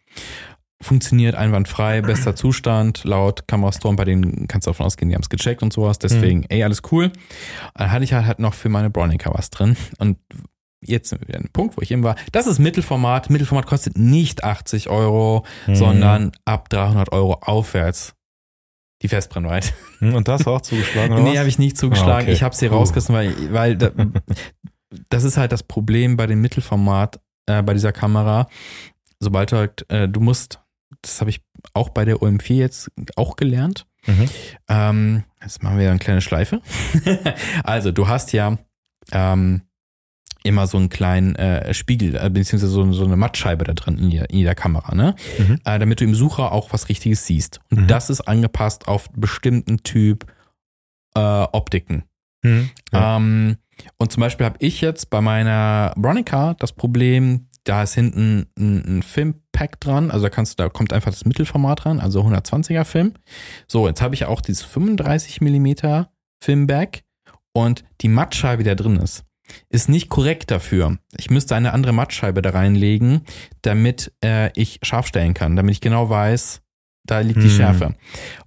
funktioniert 0.83 1.35
einwandfrei, 1.37 2.03
bester 2.03 2.37
Zustand, 2.37 3.05
laut 3.05 3.49
Kamerastorm, 3.49 3.97
bei 3.97 4.05
denen 4.05 4.47
kannst 4.47 4.67
du 4.67 4.71
davon 4.73 4.85
ausgehen, 4.85 5.09
die 5.09 5.15
haben 5.15 5.23
es 5.23 5.31
gecheckt 5.31 5.63
und 5.63 5.73
sowas. 5.73 5.99
Deswegen, 5.99 6.45
ey, 6.51 6.63
alles 6.65 6.83
cool. 6.93 7.13
Dann 7.75 7.91
hatte 7.91 8.05
ich 8.05 8.13
halt, 8.13 8.27
halt 8.27 8.41
noch 8.41 8.53
für 8.53 8.69
meine 8.69 8.91
Bronica 8.91 9.31
was 9.33 9.49
drin. 9.49 9.77
Und 9.99 10.19
jetzt 10.89 11.13
wieder 11.21 11.39
dem 11.39 11.51
Punkt, 11.53 11.77
wo 11.77 11.83
ich 11.83 11.91
eben 11.91 12.03
war. 12.03 12.17
Das 12.33 12.47
ist 12.47 12.59
Mittelformat. 12.59 13.31
Mittelformat 13.31 13.67
kostet 13.67 13.99
nicht 13.99 14.45
80 14.45 14.89
Euro, 14.91 15.45
Mhm. 15.67 15.75
sondern 15.75 16.33
ab 16.45 16.69
300 16.69 17.13
Euro 17.13 17.35
aufwärts. 17.35 18.15
Die 19.03 19.09
Festbrennweite. 19.09 19.73
Hm, 19.99 20.15
Und 20.15 20.27
das 20.29 20.47
auch 20.47 20.63
zugeschlagen? 20.63 21.13
Oder 21.13 21.23
Nee, 21.31 21.39
habe 21.39 21.49
ich 21.49 21.59
nicht 21.59 21.77
zugeschlagen. 21.77 22.13
Ah, 22.13 22.23
okay. 22.23 22.33
Ich 22.33 22.43
habe 22.43 22.55
sie 22.55 22.67
rausgerissen, 22.67 23.15
weil, 23.15 23.53
weil 23.53 23.77
da, 23.77 23.91
das 25.11 25.25
ist 25.25 25.37
halt 25.37 25.53
das 25.53 25.63
Problem 25.63 26.17
bei 26.17 26.27
dem 26.27 26.41
Mittelformat, 26.41 27.21
äh, 27.47 27.63
bei 27.63 27.75
dieser 27.75 27.93
Kamera. 27.93 28.49
Sobald 29.21 29.53
du 29.53 29.57
halt, 29.57 29.85
äh, 29.91 30.09
du 30.09 30.21
musst, 30.21 30.61
das 31.03 31.21
habe 31.21 31.29
ich 31.31 31.43
auch 31.75 31.91
bei 31.91 32.05
der 32.07 32.17
OM4 32.17 32.55
jetzt 32.55 32.91
auch 33.17 33.37
gelernt. 33.37 33.87
Mhm. 34.07 34.29
Ähm, 34.69 35.25
jetzt 35.43 35.63
machen 35.63 35.79
wir 35.79 35.91
eine 35.91 35.99
kleine 35.99 36.21
Schleife. 36.23 36.63
also, 37.65 37.93
du 37.93 38.09
hast 38.09 38.33
ja 38.33 38.57
ähm, 39.13 39.63
immer 40.47 40.67
so 40.67 40.79
einen 40.79 40.89
kleinen 40.89 41.35
äh, 41.37 41.75
Spiegel, 41.75 42.17
äh, 42.17 42.31
beziehungsweise 42.31 42.69
so, 42.73 42.93
so 42.93 43.05
eine 43.05 43.17
Mattscheibe 43.17 43.65
da 43.65 43.75
drin 43.75 43.99
in 43.99 44.11
jeder, 44.11 44.31
in 44.31 44.39
jeder 44.39 44.55
Kamera, 44.55 44.95
ne? 44.95 45.15
Mhm. 45.39 45.61
Äh, 45.65 45.79
damit 45.79 46.01
du 46.01 46.05
im 46.05 46.15
Sucher 46.15 46.53
auch 46.53 46.73
was 46.73 46.89
Richtiges 46.89 47.27
siehst. 47.27 47.61
Und 47.71 47.83
Mhm. 47.83 47.87
das 47.89 48.11
ist 48.11 48.23
angepasst 48.23 48.89
auf 48.89 49.09
bestimmten 49.15 49.79
Typ 49.83 50.27
äh, 51.15 51.21
Optiken. 51.21 52.05
Mhm. 52.43 52.71
Ja. 52.93 53.17
Ähm, 53.17 53.57
und 53.99 54.13
zum 54.13 54.21
Beispiel 54.23 54.47
habe 54.47 54.57
ich 54.61 54.81
jetzt 54.81 55.11
bei 55.11 55.21
meiner 55.21 55.93
Bronica 55.97 56.55
das 56.55 56.73
Problem, 56.73 57.49
da 57.65 57.83
ist 57.83 57.95
hinten 57.95 58.47
ein, 58.59 58.99
ein 58.99 59.03
Filmpack 59.03 59.81
dran, 59.81 60.11
also 60.11 60.25
da 60.25 60.31
kannst 60.31 60.59
du, 60.59 60.63
da 60.63 60.69
kommt 60.69 60.93
einfach 60.93 61.11
das 61.11 61.25
Mittelformat 61.25 61.85
dran, 61.85 62.01
also 62.01 62.23
120er 62.23 62.85
Film. 62.85 63.13
So, 63.67 63.87
jetzt 63.89 64.01
habe 64.03 64.15
ich 64.15 64.25
auch 64.25 64.41
dieses 64.41 64.63
35 64.63 65.41
Millimeter 65.41 66.11
Filmback 66.43 67.03
und 67.53 67.85
die 68.03 68.09
Mattscheibe, 68.09 68.63
die 68.63 68.69
da 68.69 68.75
drin 68.75 68.97
ist, 68.97 69.25
ist 69.69 69.89
nicht 69.89 70.09
korrekt 70.09 70.51
dafür. 70.51 70.99
Ich 71.17 71.31
müsste 71.31 71.55
eine 71.55 71.73
andere 71.73 71.93
Mattscheibe 71.93 72.43
da 72.43 72.51
reinlegen, 72.51 73.23
damit 73.63 74.13
äh, 74.25 74.51
ich 74.55 74.81
scharf 74.83 75.07
stellen 75.07 75.35
kann, 75.35 75.57
damit 75.57 75.73
ich 75.73 75.81
genau 75.81 76.09
weiß, 76.11 76.63
da 77.05 77.21
liegt 77.21 77.39
die 77.43 77.49
Hm. 77.49 77.57
Schärfe. 77.57 77.95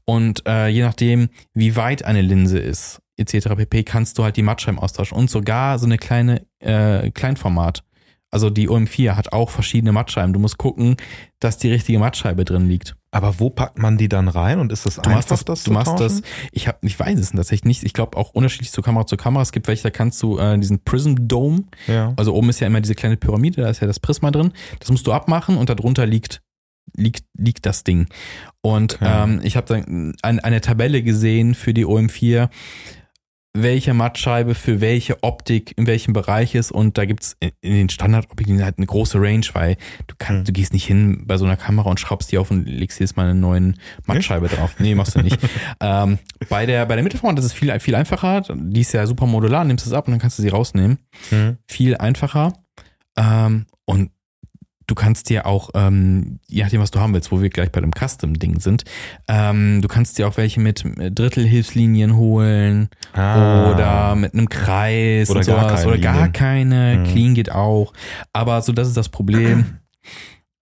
Und 0.05 0.45
äh, 0.45 0.67
je 0.67 0.81
nachdem, 0.81 1.29
wie 1.53 1.75
weit 1.75 2.03
eine 2.03 2.21
Linse 2.21 2.59
ist, 2.59 3.01
etc. 3.17 3.49
pp, 3.55 3.83
kannst 3.83 4.17
du 4.17 4.23
halt 4.23 4.38
die 4.38 4.43
Mattscheiben 4.43 4.79
austauschen. 4.79 5.17
Und 5.17 5.29
sogar 5.29 5.79
so 5.79 5.85
eine 5.85 5.97
kleine 5.97 6.45
äh, 6.59 7.09
Kleinformat. 7.12 7.83
Also 8.31 8.49
die 8.49 8.69
OM4 8.69 9.15
hat 9.15 9.33
auch 9.33 9.49
verschiedene 9.49 9.91
Mattscheiben. 9.91 10.33
Du 10.33 10.39
musst 10.39 10.57
gucken, 10.57 10.97
dass 11.39 11.57
die 11.57 11.71
richtige 11.71 11.97
Mattscheibe 11.99 12.45
drin 12.45 12.67
liegt. 12.67 12.95
Aber 13.11 13.39
wo 13.39 13.49
packt 13.49 13.79
man 13.79 13.97
die 13.97 14.07
dann 14.07 14.27
rein 14.27 14.59
und 14.59 14.71
ist 14.71 14.85
das 14.85 14.95
Du 14.95 15.01
einfach, 15.01 15.13
machst 15.15 15.31
das, 15.31 15.45
das 15.45 15.63
du 15.63 15.71
machst 15.71 15.99
das. 15.99 16.21
tauschen? 16.21 16.25
Ich 16.51 16.67
habe, 16.67 16.77
ich 16.83 16.99
weiß 16.99 17.17
es 17.17 17.31
tatsächlich 17.31 17.65
nicht. 17.65 17.83
Ich 17.83 17.93
glaube 17.93 18.17
auch 18.17 18.29
unterschiedlich 18.31 18.71
zu 18.71 18.83
Kamera 18.83 19.07
zu 19.07 19.17
Kamera. 19.17 19.41
Es 19.41 19.51
gibt 19.51 19.67
welche, 19.67 19.81
da 19.83 19.89
kannst 19.89 20.21
du 20.21 20.37
äh, 20.37 20.59
diesen 20.59 20.83
Prism 20.83 21.15
Dome. 21.27 21.63
Ja. 21.87 22.13
Also 22.17 22.35
oben 22.35 22.49
ist 22.49 22.59
ja 22.59 22.67
immer 22.67 22.81
diese 22.81 22.93
kleine 22.93 23.17
Pyramide, 23.17 23.63
da 23.63 23.69
ist 23.69 23.79
ja 23.81 23.87
das 23.87 23.99
Prisma 23.99 24.29
drin. 24.29 24.51
Das 24.79 24.91
musst 24.91 25.07
du 25.07 25.11
abmachen 25.13 25.57
und 25.57 25.69
darunter 25.69 26.05
liegt 26.05 26.41
liegt 26.95 27.23
liegt 27.37 27.65
das 27.67 27.83
Ding. 27.83 28.07
Und 28.61 28.95
Okay. 28.95 29.05
ähm, 29.23 29.41
ich 29.43 29.57
habe 29.57 29.67
dann 29.67 30.13
ein, 30.23 30.39
eine 30.39 30.61
Tabelle 30.61 31.01
gesehen 31.03 31.55
für 31.55 31.73
die 31.73 31.85
OM4. 31.85 32.49
Welche 33.55 33.93
Mattscheibe 33.95 34.53
für 34.53 34.79
welche 34.79 35.23
Optik 35.23 35.73
in 35.75 35.88
welchem 35.88 36.13
Bereich 36.13 36.53
ist 36.53 36.71
und 36.71 36.97
da 36.99 37.05
gibt's 37.05 37.35
in, 37.39 37.49
in 37.62 37.73
den 37.73 37.89
Standardoptiken 37.89 38.63
halt 38.63 38.77
eine 38.77 38.85
große 38.85 39.19
Range, 39.19 39.45
weil 39.53 39.75
du 40.07 40.15
kannst, 40.19 40.41
Mhm. 40.41 40.45
du 40.45 40.51
gehst 40.53 40.71
nicht 40.73 40.85
hin 40.85 41.23
bei 41.25 41.38
so 41.38 41.45
einer 41.45 41.57
Kamera 41.57 41.89
und 41.89 41.99
schraubst 41.99 42.31
die 42.31 42.38
auf 42.38 42.51
und 42.51 42.65
legst 42.67 42.99
jetzt 42.99 43.17
mal 43.17 43.23
eine 43.23 43.33
neuen 43.39 43.79
Mattscheibe 44.05 44.47
drauf. 44.49 44.75
Nee, 44.79 44.93
machst 44.93 45.15
du 45.15 45.21
nicht. 45.21 45.38
ähm, 45.81 46.19
bei 46.47 46.65
der, 46.67 46.85
bei 46.85 46.93
der 46.95 47.03
Mittelformat 47.03 47.39
ist 47.39 47.45
es 47.45 47.53
viel, 47.53 47.77
viel 47.79 47.95
einfacher. 47.95 48.43
Die 48.55 48.81
ist 48.81 48.93
ja 48.93 49.07
super 49.07 49.25
modular, 49.25 49.63
nimmst 49.65 49.88
es 49.88 49.93
ab 49.93 50.07
und 50.07 50.12
dann 50.12 50.19
kannst 50.21 50.38
du 50.38 50.43
sie 50.43 50.49
rausnehmen. 50.49 50.99
Mhm. 51.31 51.57
Viel 51.67 51.97
einfacher. 51.97 52.53
Ähm, 53.17 53.65
und 53.85 54.12
du 54.89 54.95
kannst 54.95 55.30
dir 55.30 55.45
auch, 55.45 55.69
ähm, 55.75 56.39
je 56.47 56.63
nachdem, 56.63 56.82
was 56.82 56.91
du 56.91 56.99
haben 56.99 57.13
willst, 57.13 57.32
wo 57.32 57.41
wir 57.41 57.49
gleich 57.49 57.71
bei 57.71 57.80
dem 57.82 57.91
Custom-Ding 57.91 58.60
sind, 58.60 58.84
ähm, 59.28 59.82
du 59.82 59.88
kannst 59.88 60.17
dir 60.17 60.28
auch 60.28 60.38
welche 60.38 60.60
mit 60.60 60.84
Drittelhilfslinien 60.97 62.15
holen 62.15 62.89
Ah. 63.13 63.71
oder 63.71 64.15
mit 64.15 64.34
einem 64.34 64.49
Kreis 64.49 65.30
Oder 65.30 65.41
gar 65.41 65.45
sowas 65.69 65.82
keine 65.82 65.88
oder 65.93 65.97
gar 65.99 66.30
keine. 66.30 66.97
Mhm. 66.99 67.04
Clean 67.12 67.34
geht 67.36 67.52
auch. 67.52 67.93
Aber 68.34 68.62
so, 68.62 68.71
das 68.73 68.88
ist 68.88 68.97
das 68.97 69.10
Problem. 69.10 69.78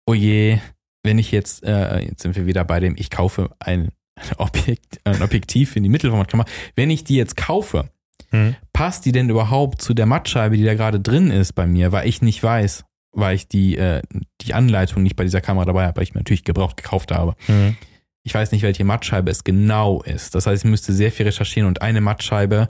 Oh 0.07 0.15
je, 0.15 0.59
wenn 1.05 1.19
ich 1.19 1.31
jetzt, 1.33 1.63
äh, 1.65 2.01
jetzt 2.01 2.23
sind 2.23 2.35
wir 2.37 2.47
wieder 2.47 2.65
bei 2.65 2.81
dem, 2.81 2.95
ich 2.99 3.11
kaufe 3.11 3.51
ein 3.61 3.91
Objekt, 4.39 5.01
ein 5.05 5.23
Objektiv 5.23 5.77
in 5.77 5.83
die 5.85 5.89
Mittelformatkamera. 5.89 6.49
Wenn 6.77 6.91
ich 6.91 7.05
die 7.05 7.17
jetzt 7.17 7.37
kaufe, 7.37 7.89
Mhm. 8.31 8.57
passt 8.75 9.07
die 9.07 9.13
denn 9.13 9.31
überhaupt 9.31 9.81
zu 9.81 9.95
der 9.95 10.05
Mattscheibe, 10.05 10.57
die 10.59 10.65
da 10.65 10.75
gerade 10.75 11.01
drin 11.01 11.31
ist 11.31 11.55
bei 11.55 11.67
mir, 11.67 11.93
weil 11.93 12.07
ich 12.09 12.21
nicht 12.21 12.43
weiß, 12.43 12.85
weil 13.13 13.37
ich 13.37 13.49
die, 13.49 13.77
äh, 13.77 14.03
die 14.41 14.55
Anleitung 14.55 15.03
nicht 15.03 15.17
bei 15.17 15.25
dieser 15.25 15.41
Kamera 15.41 15.67
dabei 15.67 15.87
habe, 15.87 15.97
weil 15.97 16.05
ich 16.05 16.15
mir 16.15 16.21
natürlich 16.21 16.45
gebraucht 16.45 16.77
gekauft 16.77 17.13
habe. 17.13 17.35
Mhm. 17.47 17.77
Ich 18.25 18.35
weiß 18.35 18.53
nicht, 18.53 18.63
welche 18.63 18.85
Mattscheibe 18.85 19.31
es 19.31 19.45
genau 19.45 20.03
ist. 20.03 20.35
Das 20.35 20.47
heißt, 20.47 20.65
ich 20.65 20.71
müsste 20.71 20.93
sehr 20.93 21.11
viel 21.11 21.27
recherchieren 21.27 21.67
und 21.67 21.81
eine 21.81 22.01
Mattscheibe 22.01 22.69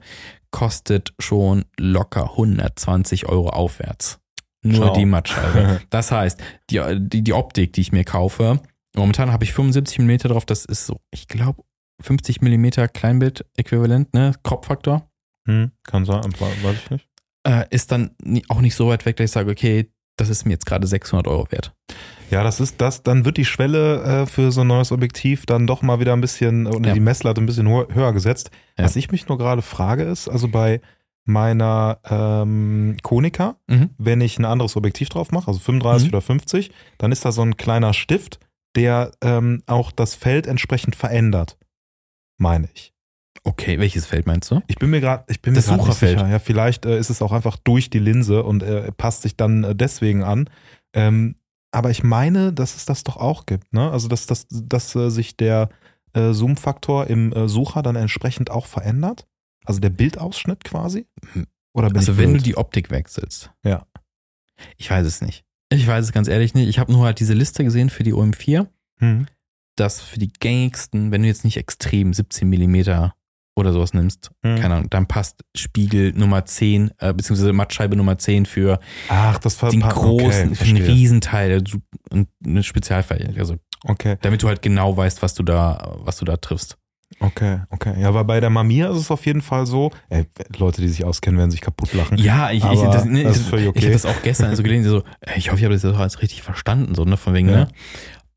kostet 0.50 1.12
schon 1.18 1.64
locker 1.78 2.30
120 2.32 3.26
Euro 3.26 3.50
aufwärts. 3.50 4.20
Nur 4.62 4.86
Schau. 4.88 4.94
die 4.94 5.06
Mattscheibe. 5.06 5.80
Das 5.90 6.12
heißt, 6.12 6.40
die, 6.70 6.80
die, 6.98 7.22
die 7.22 7.32
Optik, 7.32 7.72
die 7.72 7.80
ich 7.80 7.92
mir 7.92 8.04
kaufe, 8.04 8.60
momentan 8.96 9.32
habe 9.32 9.44
ich 9.44 9.52
75 9.52 9.98
mm 10.00 10.16
drauf, 10.28 10.44
das 10.44 10.64
ist 10.64 10.86
so, 10.86 11.00
ich 11.10 11.28
glaube, 11.28 11.62
50 12.02 12.40
mm 12.40 12.66
Kleinbild-Äquivalent, 12.92 14.14
ne? 14.14 14.34
Crop-Faktor. 14.42 15.10
Mhm. 15.46 15.72
Kann 15.84 16.04
sein, 16.04 16.22
weiß 16.38 16.76
ich 16.84 16.90
nicht. 16.90 17.08
Äh, 17.44 17.64
ist 17.70 17.90
dann 17.92 18.14
auch 18.48 18.60
nicht 18.60 18.74
so 18.74 18.88
weit 18.88 19.06
weg, 19.06 19.16
dass 19.16 19.24
ich 19.26 19.32
sage, 19.32 19.50
okay, 19.50 19.90
das 20.18 20.28
ist 20.28 20.44
mir 20.44 20.52
jetzt 20.52 20.66
gerade 20.66 20.86
600 20.86 21.26
Euro 21.26 21.46
wert. 21.50 21.72
Ja, 22.30 22.42
das 22.42 22.60
ist 22.60 22.78
das, 22.82 23.02
dann 23.02 23.24
wird 23.24 23.38
die 23.38 23.46
Schwelle 23.46 24.02
äh, 24.02 24.26
für 24.26 24.52
so 24.52 24.60
ein 24.60 24.66
neues 24.66 24.92
Objektiv 24.92 25.46
dann 25.46 25.66
doch 25.66 25.80
mal 25.80 25.98
wieder 26.00 26.12
ein 26.12 26.20
bisschen, 26.20 26.66
oder 26.66 26.88
Ja. 26.88 26.94
die 26.94 27.00
Messlatte 27.00 27.40
ein 27.40 27.46
bisschen 27.46 27.66
höher 27.68 28.12
gesetzt. 28.12 28.50
Ja. 28.76 28.84
Was 28.84 28.96
ich 28.96 29.10
mich 29.10 29.26
nur 29.28 29.38
gerade 29.38 29.62
frage 29.62 30.02
ist, 30.02 30.28
also 30.28 30.46
bei 30.48 30.82
meiner 31.24 31.98
ähm, 32.08 32.96
Konica, 33.02 33.56
Mhm. 33.66 33.90
wenn 33.98 34.20
ich 34.20 34.38
ein 34.38 34.44
anderes 34.44 34.76
Objektiv 34.76 35.08
drauf 35.08 35.30
mache, 35.30 35.48
also 35.48 35.60
35 35.60 36.08
Mhm. 36.08 36.14
oder 36.14 36.20
50, 36.22 36.70
dann 36.98 37.12
ist 37.12 37.24
da 37.24 37.32
so 37.32 37.42
ein 37.42 37.56
kleiner 37.56 37.92
Stift, 37.94 38.40
der 38.76 39.10
ähm, 39.22 39.62
auch 39.66 39.90
das 39.92 40.14
Feld 40.14 40.46
entsprechend 40.46 40.96
verändert. 40.96 41.56
Meine 42.38 42.68
ich. 42.74 42.92
Okay, 43.44 43.78
welches 43.78 44.06
Feld 44.06 44.26
meinst 44.26 44.50
du? 44.50 44.60
Ich 44.66 44.76
bin 44.76 44.90
mir 44.90 45.00
gerade, 45.00 45.24
ich 45.28 45.40
bin 45.40 45.52
mir 45.52 45.56
Das 45.56 45.66
gerade 45.66 45.78
nicht 45.78 45.86
Sucherfeld. 45.86 46.18
sicher. 46.18 46.28
Ja, 46.30 46.38
vielleicht 46.38 46.84
äh, 46.86 46.98
ist 46.98 47.10
es 47.10 47.22
auch 47.22 47.32
einfach 47.32 47.56
durch 47.56 47.90
die 47.90 47.98
Linse 47.98 48.42
und 48.42 48.62
äh, 48.62 48.92
passt 48.92 49.22
sich 49.22 49.36
dann 49.36 49.64
äh, 49.64 49.74
deswegen 49.74 50.22
an. 50.22 50.48
Ähm, 50.94 51.36
aber 51.70 51.90
ich 51.90 52.02
meine, 52.02 52.52
dass 52.52 52.76
es 52.76 52.84
das 52.84 53.04
doch 53.04 53.16
auch 53.16 53.46
gibt, 53.46 53.72
ne? 53.72 53.90
Also 53.90 54.08
dass, 54.08 54.26
dass, 54.26 54.46
dass 54.50 54.94
äh, 54.96 55.10
sich 55.10 55.36
der 55.36 55.68
äh, 56.14 56.32
Zoom-Faktor 56.32 57.06
im 57.08 57.32
äh, 57.32 57.48
Sucher 57.48 57.82
dann 57.82 57.96
entsprechend 57.96 58.50
auch 58.50 58.66
verändert. 58.66 59.26
Also 59.64 59.80
der 59.80 59.90
Bildausschnitt 59.90 60.64
quasi. 60.64 61.06
Oder 61.74 61.88
bin 61.88 61.98
Also 61.98 62.16
wenn 62.16 62.32
du 62.34 62.40
die 62.40 62.56
Optik 62.56 62.90
wechselst. 62.90 63.50
Ja. 63.64 63.86
Ich 64.78 64.90
weiß 64.90 65.06
es 65.06 65.20
nicht. 65.20 65.44
Ich 65.70 65.86
weiß 65.86 66.04
es 66.06 66.12
ganz 66.12 66.26
ehrlich 66.28 66.54
nicht. 66.54 66.68
Ich 66.68 66.78
habe 66.78 66.90
nur 66.90 67.04
halt 67.04 67.20
diese 67.20 67.34
Liste 67.34 67.62
gesehen 67.64 67.90
für 67.90 68.02
die 68.02 68.14
OM4, 68.14 68.66
Hm. 69.00 69.26
dass 69.76 70.00
für 70.00 70.18
die 70.18 70.32
gängigsten, 70.32 71.12
wenn 71.12 71.20
du 71.22 71.28
jetzt 71.28 71.44
nicht 71.44 71.58
extrem 71.58 72.14
17 72.14 72.48
Millimeter 72.48 73.14
oder 73.58 73.72
sowas 73.72 73.94
nimmst, 73.94 74.30
Hm. 74.44 74.56
keine 74.56 74.74
Ahnung, 74.74 74.90
dann 74.90 75.06
passt 75.06 75.44
Spiegel 75.56 76.12
Nummer 76.14 76.44
10, 76.44 76.90
äh, 76.98 77.12
beziehungsweise 77.12 77.52
Mattscheibe 77.52 77.96
Nummer 77.96 78.18
10 78.18 78.46
für 78.46 78.80
Ach, 79.08 79.38
das 79.38 79.58
den 79.58 79.80
großen, 79.80 80.22
okay, 80.22 80.32
für 80.32 80.42
einen 80.42 80.54
verstehe. 80.54 80.86
Riesenteil 80.88 81.64
und 82.10 82.28
eine 82.44 82.62
Spezialfall. 82.62 83.34
Also 83.38 83.56
Okay, 83.84 84.16
damit 84.22 84.42
du 84.42 84.48
halt 84.48 84.60
genau 84.62 84.96
weißt, 84.96 85.22
was 85.22 85.34
du 85.34 85.42
da, 85.44 85.96
was 86.00 86.16
du 86.16 86.24
da 86.24 86.36
triffst. 86.36 86.76
okay, 87.20 87.60
okay. 87.70 87.94
Ja, 88.00 88.08
aber 88.08 88.24
bei 88.24 88.40
der 88.40 88.50
Mamiya 88.50 88.90
ist 88.90 88.98
es 88.98 89.10
auf 89.10 89.24
jeden 89.24 89.40
Fall 89.40 89.66
so. 89.66 89.90
Ey, 90.10 90.26
Leute, 90.56 90.80
die 90.82 90.88
sich 90.88 91.04
auskennen, 91.04 91.38
werden 91.38 91.50
sich 91.52 91.60
kaputt 91.60 91.94
lachen. 91.94 92.18
Ja, 92.18 92.50
ich, 92.50 92.64
ich, 92.64 92.80
das, 92.80 93.04
ne, 93.04 93.22
das 93.22 93.38
ich, 93.40 93.46
völlig 93.46 93.64
ich 93.66 93.70
okay. 93.70 93.80
habe 93.82 93.92
das 93.92 94.04
auch 94.04 94.20
gestern 94.22 94.54
so 94.56 94.62
gelesen, 94.64 94.90
so, 94.90 95.04
ich 95.36 95.48
hoffe, 95.50 95.58
ich 95.58 95.64
habe 95.64 95.74
das 95.74 95.84
jetzt 95.84 95.94
auch 95.94 96.00
alles 96.00 96.20
richtig 96.20 96.42
verstanden, 96.42 96.94
so, 96.96 97.04
ne, 97.04 97.16
von 97.16 97.34
wegen, 97.34 97.48
Ja. 97.48 97.56
ne? 97.56 97.68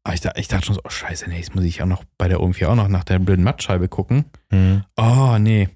Aber 0.03 0.13
ich, 0.15 0.21
da- 0.21 0.33
ich 0.35 0.47
dachte 0.47 0.65
schon 0.65 0.75
so, 0.75 0.81
oh 0.83 0.89
scheiße, 0.89 1.29
nee, 1.29 1.37
jetzt 1.37 1.53
muss 1.55 1.63
ich 1.63 1.81
auch 1.81 1.85
noch 1.87 2.03
bei 2.17 2.27
der 2.27 2.39
OM4 2.39 2.67
auch 2.67 2.75
noch 2.75 2.87
nach 2.87 3.03
der 3.03 3.19
blöden 3.19 3.43
Mattscheibe 3.43 3.87
gucken. 3.87 4.25
Hm. 4.51 4.83
Oh, 4.97 5.37
nee. 5.39 5.69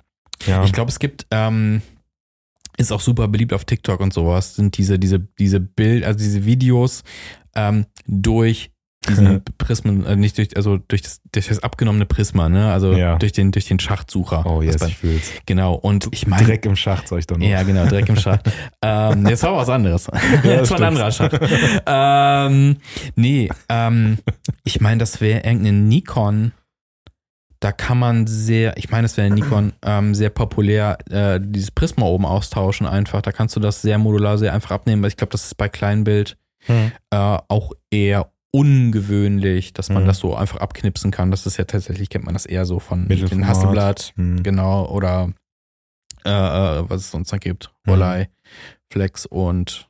Ja. 0.45 0.63
Ich 0.65 0.73
glaube, 0.73 0.89
es 0.89 0.99
gibt, 0.99 1.27
ähm, 1.31 1.81
ist 2.77 2.91
auch 2.91 2.99
super 3.01 3.27
beliebt 3.27 3.53
auf 3.53 3.65
TikTok 3.65 3.99
und 4.01 4.13
sowas, 4.13 4.55
sind 4.55 4.77
diese, 4.77 4.99
diese, 4.99 5.19
diese 5.19 5.59
Bild, 5.59 6.03
also 6.03 6.17
diese 6.19 6.43
Videos 6.45 7.03
ähm, 7.55 7.85
durch 8.07 8.71
diesen 9.05 9.41
Prismen, 9.57 10.05
äh, 10.05 10.15
nicht 10.15 10.37
durch, 10.37 10.55
also 10.57 10.77
durch 10.77 11.01
das, 11.01 11.21
durch 11.31 11.47
das 11.47 11.61
abgenommene 11.63 12.05
Prisma, 12.05 12.49
ne? 12.49 12.71
Also 12.71 12.93
Ja. 12.93 13.17
durch 13.17 13.31
den, 13.31 13.51
durch 13.51 13.65
den 13.65 13.79
Schachtsucher. 13.79 14.43
oh, 14.45 14.59
Was 14.59 14.65
yes, 14.65 14.81
ich 14.83 14.97
fühl's. 14.97 15.31
Genau. 15.45 15.75
Und 15.75 16.07
ich 16.11 16.27
meine, 16.27 16.45
Dreck 16.45 16.65
im 16.65 16.75
Schacht, 16.75 17.07
sag 17.07 17.19
ich 17.19 17.27
doch 17.27 17.37
nur. 17.37 17.47
ja, 17.47 17.63
genau, 17.63 17.85
Dreck 17.85 18.07
im 18.09 18.17
Schacht. 18.17 18.49
ähm, 18.81 19.25
jetzt 19.27 19.43
war 19.43 19.55
was 19.55 19.69
anderes. 19.69 20.05
das 20.05 20.21
jetzt 20.43 20.71
war 20.71 20.77
ein 20.79 20.83
anderer 20.83 21.11
Schacht. 21.11 21.39
ähm, 21.85 22.77
nee, 23.15 23.49
ähm, 23.69 24.17
ich 24.63 24.81
meine, 24.81 24.97
das 24.99 25.21
wäre 25.21 25.41
irgendeine 25.45 25.73
Nikon. 25.77 26.51
Da 27.61 27.71
kann 27.71 27.97
man 27.97 28.27
sehr, 28.27 28.77
ich 28.77 28.91
meine, 28.91 29.03
das 29.03 29.17
wäre 29.17 29.29
Nikon, 29.29 29.73
ähm, 29.83 30.13
sehr 30.13 30.29
populär, 30.29 30.97
äh, 31.09 31.39
dieses 31.41 31.71
Prisma 31.71 32.05
oben 32.05 32.25
austauschen 32.25 32.85
einfach. 32.85 33.21
Da 33.21 33.31
kannst 33.31 33.55
du 33.55 33.59
das 33.59 33.81
sehr 33.81 33.97
modular, 33.97 34.37
sehr 34.37 34.53
einfach 34.53 34.71
abnehmen, 34.71 35.01
weil 35.01 35.07
ich 35.09 35.17
glaube, 35.17 35.31
das 35.31 35.45
ist 35.45 35.55
bei 35.57 35.69
Kleinbild 35.69 36.37
Hm. 36.67 36.91
äh, 37.11 37.15
auch 37.47 37.73
eher 37.91 38.31
ungewöhnlich, 38.55 39.73
dass 39.73 39.89
man 39.89 40.03
Mhm. 40.03 40.07
das 40.07 40.19
so 40.19 40.35
einfach 40.35 40.57
abknipsen 40.57 41.11
kann. 41.11 41.31
Das 41.31 41.45
ist 41.45 41.57
ja 41.57 41.65
tatsächlich, 41.65 42.09
kennt 42.09 42.25
man 42.25 42.33
das 42.33 42.45
eher 42.45 42.65
so 42.65 42.79
von 42.79 43.01
dem 43.01 43.07
Mittelformat. 43.07 43.47
Hasselblatt. 43.49 44.13
Hm. 44.15 44.43
Genau, 44.43 44.87
oder 44.89 45.31
äh, 46.25 46.29
äh, 46.29 46.89
was 46.89 47.01
es 47.01 47.11
sonst 47.11 47.31
noch 47.31 47.39
gibt. 47.39 47.71
Mhm. 47.85 47.91
Rolei, 47.93 48.29
Flex 48.91 49.25
und 49.25 49.89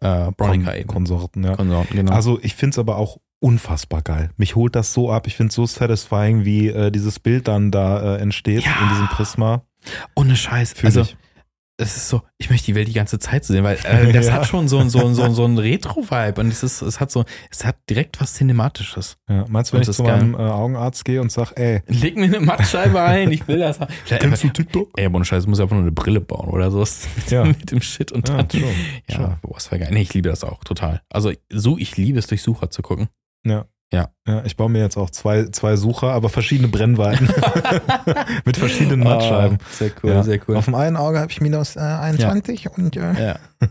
äh, 0.00 0.30
Bronica 0.32 0.70
Kon 0.70 0.78
eben. 0.80 0.88
Konsorten, 0.88 1.44
ja. 1.44 1.56
Konsorten, 1.56 1.96
genau. 1.96 2.12
Also 2.12 2.38
ich 2.42 2.54
find's 2.54 2.78
aber 2.78 2.96
auch 2.96 3.18
unfassbar 3.40 4.02
geil. 4.02 4.30
Mich 4.36 4.56
holt 4.56 4.74
das 4.74 4.92
so 4.94 5.10
ab. 5.12 5.26
Ich 5.26 5.36
find's 5.36 5.54
so 5.54 5.66
satisfying, 5.66 6.44
wie 6.44 6.68
äh, 6.68 6.90
dieses 6.90 7.18
Bild 7.20 7.46
dann 7.48 7.70
da 7.70 8.16
äh, 8.16 8.20
entsteht 8.20 8.64
Ja. 8.64 8.72
in 8.82 8.88
diesem 8.90 9.08
Prisma. 9.08 9.62
ohne 10.14 10.34
Scheiß. 10.34 10.72
Fühl 10.72 10.86
Also, 10.86 11.02
ich. 11.02 11.16
Es 11.76 11.96
ist 11.96 12.08
so, 12.08 12.22
ich 12.38 12.50
möchte 12.50 12.66
die 12.66 12.74
Welt 12.76 12.86
die 12.86 12.92
ganze 12.92 13.18
Zeit 13.18 13.44
sehen, 13.44 13.64
weil 13.64 13.76
äh, 13.84 14.12
das 14.12 14.26
Ja. 14.28 14.34
hat 14.34 14.46
schon 14.46 14.68
so, 14.68 14.78
ein- 14.78 14.90
so, 14.90 15.12
so, 15.12 15.28
so 15.32 15.44
ein 15.44 15.58
Retro-Vibe 15.58 16.40
und 16.40 16.48
es 16.48 16.62
ist, 16.62 16.82
es 16.82 17.00
hat 17.00 17.10
so, 17.10 17.24
es 17.50 17.64
hat 17.64 17.76
direkt 17.90 18.20
was 18.20 18.34
Cinematisches. 18.34 19.16
Ja, 19.28 19.44
meinst 19.48 19.72
du, 19.72 19.76
wenn 19.76 19.82
ich 19.82 19.90
zu 19.90 20.02
geil. 20.04 20.18
meinem 20.18 20.34
äh, 20.34 20.38
Augenarzt 20.50 21.04
gehe 21.04 21.20
und 21.20 21.32
sag, 21.32 21.52
ey, 21.58 21.82
Leg 21.88 22.16
mir 22.16 22.24
eine 22.26 22.38
Mattscheibe 22.40 23.00
ein, 23.02 23.32
ich 23.32 23.46
will 23.48 23.58
das 23.58 23.80
haben. 23.80 23.92
Kennst 24.06 24.44
du 24.44 24.48
TikTok? 24.50 24.90
ey, 24.96 25.06
aber 25.06 25.16
ohne 25.16 25.24
Scheiß, 25.24 25.44
du 25.44 25.50
musst 25.50 25.60
einfach 25.60 25.74
nur 25.74 25.82
eine 25.82 25.92
Brille 25.92 26.20
bauen 26.20 26.48
oder 26.50 26.70
so. 26.70 26.78
Mit, 27.16 27.30
Ja. 27.30 27.44
mit 27.44 27.70
dem 27.70 27.80
Shit 27.82 28.12
und 28.12 28.28
Ja, 28.28 28.36
dann. 28.42 28.50
schon. 28.50 28.62
Ja, 29.08 29.14
schon. 29.16 29.36
boah, 29.42 29.54
das 29.54 29.70
war 29.72 29.78
geil. 29.78 29.90
Nee, 29.92 30.02
ich 30.02 30.14
liebe 30.14 30.28
das 30.28 30.44
auch 30.44 30.62
total. 30.64 31.02
Also, 31.10 31.32
so, 31.50 31.76
ich 31.78 31.96
liebe 31.96 32.18
es, 32.18 32.26
durch 32.28 32.42
Sucher 32.42 32.70
zu 32.70 32.82
gucken. 32.82 33.08
Ja. 33.44 33.66
Ja. 33.92 34.08
Ja, 34.26 34.42
ich 34.44 34.56
baue 34.56 34.70
mir 34.70 34.80
jetzt 34.80 34.96
auch 34.96 35.10
zwei, 35.10 35.44
zwei 35.50 35.76
Sucher, 35.76 36.08
aber 36.12 36.28
verschiedene 36.28 36.66
Brennweiten. 36.68 37.28
Mit 38.44 38.56
verschiedenen 38.56 39.00
Mattscheiben. 39.00 39.58
Ah, 39.60 39.64
sehr 39.70 39.90
cool, 40.02 40.10
Ja. 40.10 40.22
sehr 40.24 40.40
cool. 40.48 40.56
Auf 40.56 40.64
dem 40.64 40.74
einen 40.74 40.96
Auge 40.96 41.20
habe 41.20 41.30
ich 41.30 41.40
minus 41.40 41.76
äh, 41.76 41.80
21 41.80 42.70
und 42.76 42.96
äh, 42.96 43.28
Ja. 43.28 43.38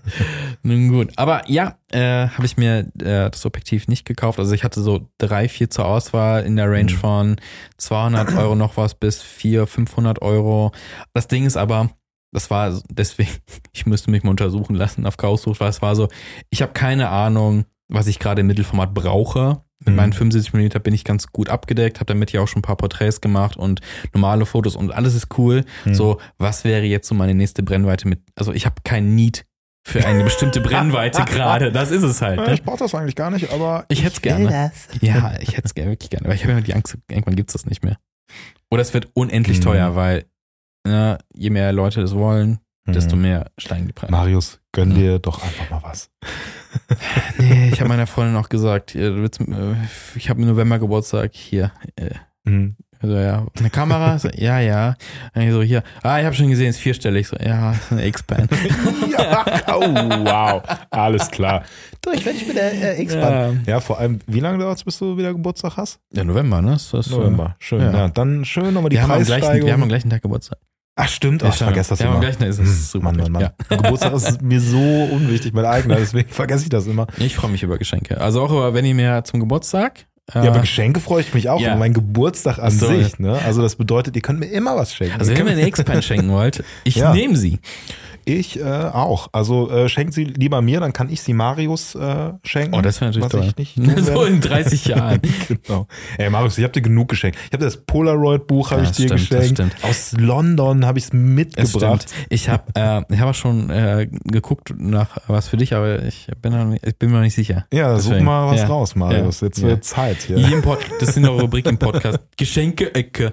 Nun 0.64 0.90
gut. 0.90 1.12
Aber 1.18 1.42
ja, 1.50 1.76
äh, 1.92 2.28
habe 2.28 2.46
ich 2.46 2.56
mir 2.58 2.88
äh, 3.02 3.30
das 3.30 3.46
Objektiv 3.46 3.88
nicht 3.88 4.06
gekauft. 4.06 4.40
Also 4.40 4.54
ich 4.54 4.64
hatte 4.64 4.82
so 4.82 5.10
drei, 5.18 5.50
vier 5.50 5.70
zur 5.70 5.86
Auswahl 5.86 6.44
in 6.46 6.56
der 6.56 6.70
Range 6.72 6.92
Mhm. 6.94 6.98
von 6.98 7.36
200 7.78 8.36
Euro 8.38 8.56
noch 8.56 8.78
was 8.78 8.96
bis 8.96 9.22
400, 9.22 9.70
500 9.70 10.22
Euro. 10.22 10.72
Das 11.14 11.28
Ding 11.28 11.46
ist 11.46 11.58
aber, 11.58 11.90
das 12.32 12.50
war 12.50 12.80
deswegen, 12.90 13.30
ich 13.74 13.86
müsste 13.86 14.10
mich 14.10 14.24
mal 14.24 14.30
untersuchen 14.32 14.76
lassen 14.76 15.06
auf 15.06 15.18
Chaossucht, 15.18 15.60
weil 15.60 15.70
es 15.70 15.82
war 15.82 15.96
so, 15.96 16.08
ich 16.50 16.62
habe 16.62 16.72
keine 16.74 17.10
Ahnung, 17.10 17.66
was 17.90 18.08
ich 18.08 18.20
gerade 18.20 18.42
im 18.42 18.48
Mittelformat 18.48 18.94
brauche. 18.94 19.62
Mit 19.80 19.90
Mhm. 19.90 19.96
meinen 19.96 20.14
75 20.14 20.54
mm 20.54 20.82
bin 20.82 20.94
ich 20.94 21.04
ganz 21.04 21.28
gut 21.28 21.50
abgedeckt, 21.50 22.00
habe 22.00 22.06
damit 22.14 22.32
ja 22.32 22.42
auch 22.42 22.48
schon 22.48 22.60
ein 22.60 22.64
paar 22.64 22.78
Porträts 22.78 23.20
gemacht 23.22 23.58
und 23.58 23.82
normale 24.14 24.46
Fotos 24.46 24.76
und 24.76 24.92
alles 24.92 25.14
ist 25.16 25.38
cool. 25.38 25.66
Mhm. 25.86 25.94
So, 25.96 26.22
was 26.38 26.64
wäre 26.64 26.84
jetzt 26.86 27.08
so 27.08 27.16
meine 27.16 27.34
nächste 27.34 27.64
Brennweite 27.64 28.08
mit? 28.08 28.22
Also 28.36 28.54
ich 28.54 28.66
habe 28.66 28.76
kein 28.84 29.14
Need 29.16 29.46
für 29.86 30.06
eine 30.06 30.24
bestimmte 30.24 30.62
Brennweite 30.62 31.26
gerade. 31.26 31.72
Das 31.74 31.92
ist 31.92 32.04
es 32.04 32.22
halt. 32.22 32.40
Ne? 32.40 32.54
ich 32.54 32.64
brauche 32.64 32.78
das 32.80 32.96
eigentlich 32.96 33.16
gar 33.18 33.30
nicht, 33.32 33.52
aber 33.52 33.86
Ich 33.90 34.04
hätte 34.04 34.16
es 34.16 34.22
gerne. 34.22 34.46
das. 34.50 34.88
Ja, 35.02 35.34
ich 35.42 35.50
hätte 35.58 35.64
es 35.66 35.74
gerne, 35.74 35.92
wirklich 35.92 36.10
gerne. 36.10 36.26
Aber 36.28 36.36
ich 36.36 36.44
habe 36.44 36.54
immer 36.54 36.62
die 36.62 36.74
Angst, 36.74 36.98
irgendwann 37.10 37.36
gibt's 37.36 37.52
das 37.54 37.66
nicht 37.66 37.84
mehr. 37.84 37.98
Oder 38.72 38.82
es 38.82 38.94
wird 38.94 39.10
unendlich 39.14 39.58
Mhm. 39.60 39.64
teuer, 39.64 39.96
weil 39.98 40.26
na, 40.86 41.18
je 41.36 41.50
mehr 41.50 41.74
Leute 41.74 42.00
das 42.02 42.16
wollen, 42.16 42.60
desto 42.88 43.16
Mhm. 43.18 43.22
mehr 43.22 43.52
steigen 43.58 43.88
die 43.88 43.94
Preise. 43.94 44.12
Marius, 44.12 44.60
gönn 44.72 44.92
Ja. 44.92 44.98
dir 44.98 45.20
doch 45.20 45.44
einfach 45.44 45.70
mal 45.70 45.84
was. 45.84 46.10
Nee, 47.38 47.70
ich 47.74 47.80
habe 47.80 47.90
meiner 47.90 48.08
Freundin 48.08 48.36
auch 48.36 48.50
gesagt, 48.50 48.96
äh, 48.96 49.12
ich 50.16 50.30
habe 50.30 50.42
im 50.42 50.48
November 50.48 50.80
Geburtstag, 50.80 51.32
hier, 51.34 51.72
äh, 51.96 52.10
Mhm. 52.46 52.76
also 53.00 53.16
ja, 53.16 53.46
eine 53.58 53.70
Kamera? 53.70 54.20
So, 54.20 54.28
ja, 54.30 54.60
ja. 54.60 54.96
Und 55.34 55.42
ich 55.44 55.52
so, 55.54 55.62
hier, 55.62 55.82
ah, 56.02 56.20
ich 56.20 56.26
habe 56.26 56.36
schon 56.36 56.50
gesehen, 56.50 56.70
ist 56.72 56.80
vierstellig. 56.80 57.26
So, 57.28 57.38
ja, 57.38 57.74
X-Pan. 57.98 58.50
ja, 59.12 59.46
oh, 59.68 59.82
wow. 59.82 60.62
Alles 60.90 61.32
klar. 61.32 61.64
Durch, 62.02 62.26
wenn 62.26 62.36
ich 62.36 62.46
mit 62.48 62.58
der 62.58 63.00
äh, 63.00 63.04
Ja. 63.04 63.54
Ja, 63.66 63.80
vor 63.80 63.98
allem, 64.00 64.20
wie 64.28 64.42
lange 64.42 64.58
dauert 64.58 64.78
es, 64.78 64.84
bis 64.84 65.00
du 65.00 65.18
wieder 65.18 65.32
Geburtstag 65.32 65.78
hast? 65.78 66.00
ja, 66.12 66.24
November, 66.26 66.62
ne? 66.62 66.72
Das 66.72 66.94
ist, 66.94 67.08
äh, 67.12 67.16
November. 67.16 67.56
Schön. 67.60 67.80
ja. 67.82 67.92
Ja. 67.94 68.08
dann 68.10 68.44
schön 68.44 68.74
nochmal 68.74 68.90
die 68.90 68.98
Wir 68.98 69.04
haben, 69.04 69.12
am 69.12 69.18
gleichen, 69.24 69.30
Preissteigerung. 69.40 69.66
wir 69.68 69.74
haben 69.74 69.84
am 69.84 69.90
gleichen 69.90 70.10
Tag 70.10 70.22
Geburtstag. 70.22 70.58
Ach 70.96 71.08
stimmt, 71.08 71.44
Ach, 71.44 71.50
ich 71.50 71.56
vergesse 71.58 71.90
das 71.92 72.00
Ja, 72.00 72.06
immer. 72.06 72.16
am 72.16 72.22
gleichen 72.22 72.40
Tag 72.40 72.50
ist 72.50 72.60
es 72.60 72.68
Hm, 72.68 72.76
super 72.76 73.06
Mann, 73.06 73.16
Mann, 73.18 73.32
Mann. 73.32 73.42
Ja. 73.42 73.78
Geburtstag 73.78 74.14
ist 74.14 74.42
mir 74.44 74.60
so 74.62 74.78
unwichtig, 74.78 75.54
mein 75.54 75.66
eigener, 75.66 75.96
deswegen 75.96 76.30
vergesse 76.34 76.64
ich 76.64 76.70
das 76.70 76.86
immer. 76.86 77.08
Ich 77.18 77.36
freue 77.36 77.50
mich 77.52 77.64
über 77.64 77.78
Geschenke. 77.80 78.22
Also 78.22 78.42
auch 78.44 78.52
über, 78.52 78.74
wenn 78.76 78.86
ihr 78.86 78.94
mir 78.94 79.24
zum 79.24 79.40
Geburtstag. 79.40 80.06
Äh, 80.34 80.44
Ja, 80.46 80.52
aber 80.52 80.60
Geschenke 80.62 81.00
freue 81.00 81.22
ich 81.22 81.34
mich 81.34 81.50
auch 81.50 81.60
ja. 81.60 81.76
meinen 81.76 81.94
Geburtstag 81.94 82.60
an 82.60 82.72
so, 82.72 82.88
sich. 82.88 83.20
Ne? 83.20 83.38
Also 83.46 83.62
das 83.62 83.76
bedeutet, 83.76 84.16
ihr 84.16 84.22
könnt 84.22 84.40
mir 84.40 84.48
immer 84.48 84.76
was 84.76 84.94
schenken. 84.94 85.20
also 85.20 85.32
Ihr 85.32 85.38
wenn 85.40 85.46
ihr 85.46 85.46
könnt- 85.46 85.58
mir 85.58 85.62
eine 85.64 85.68
X-Pan 85.70 86.02
schenken 86.02 86.30
wollt, 86.32 86.64
ich 86.84 86.96
Ja. 86.96 87.14
nehme 87.14 87.36
sie. 87.36 87.60
ich 88.26 88.58
äh, 88.58 88.64
auch. 88.64 89.28
Also 89.34 89.70
äh, 89.70 89.90
schenkt 89.90 90.14
sie 90.14 90.24
lieber 90.24 90.62
mir, 90.62 90.80
dann 90.80 90.94
kann 90.94 91.10
ich 91.10 91.22
sie 91.22 91.34
Marius 91.34 91.94
äh, 91.96 92.32
schenken. 92.46 92.74
Oh, 92.76 92.80
das 92.80 93.02
wäre 93.02 93.12
natürlich 93.12 93.28
toll. 93.28 93.52
Ich 93.58 93.76
nicht 93.76 94.00
so 94.06 94.24
in 94.24 94.40
30 94.40 94.86
Jahren. 94.86 95.20
genau. 95.50 95.88
Ey, 96.18 96.30
Marius, 96.30 96.58
ich 96.58 96.64
habe 96.64 96.72
dir 96.72 96.82
genug 96.82 97.10
geschenkt. 97.10 97.38
Ich 97.48 97.52
habe 97.52 97.66
das 97.66 97.76
Polaroid-Buch 97.76 98.72
habe 98.72 98.84
ich 98.84 98.92
dir 98.92 99.18
stimmt, 99.18 99.58
geschenkt. 99.58 99.76
Aus 99.84 100.14
London 100.18 100.86
habe 100.86 101.00
ich 101.00 101.04
es 101.06 101.12
mitgebracht. 101.14 102.06
Ich 102.30 102.48
habe 102.48 102.64
äh, 102.76 103.02
ich 103.14 103.20
hab 103.20 103.28
auch 103.28 103.36
schon 103.36 103.70
äh, 103.70 104.08
geguckt 104.24 104.74
nach 104.78 105.18
was 105.28 105.50
für 105.50 105.58
dich, 105.58 105.74
aber 105.74 106.02
ich 106.04 106.28
bin, 106.42 106.54
noch 106.54 106.64
nicht, 106.64 106.88
ich 106.88 106.98
bin 106.98 107.10
mir 107.10 107.18
noch 107.18 107.24
nicht 107.24 107.36
sicher. 107.36 107.66
Ja, 107.74 107.98
such 108.00 108.12
Deswegen, 108.12 108.26
mal 108.26 108.50
was 108.50 108.62
ja. 108.62 108.68
raus, 108.68 108.96
Marius. 108.96 109.42
Jetzt 109.42 109.62
wird 109.62 109.84
Zeit 109.84 110.13
hier. 110.22 110.38
Hier 110.38 110.58
im 110.58 110.62
Pod 110.62 110.80
das 111.00 111.10
ist 111.10 111.18
in 111.18 111.24
der 111.24 111.32
Rubrik 111.32 111.66
im 111.66 111.78
Podcast. 111.78 112.20
Geschenke-Ecke. 112.38 113.32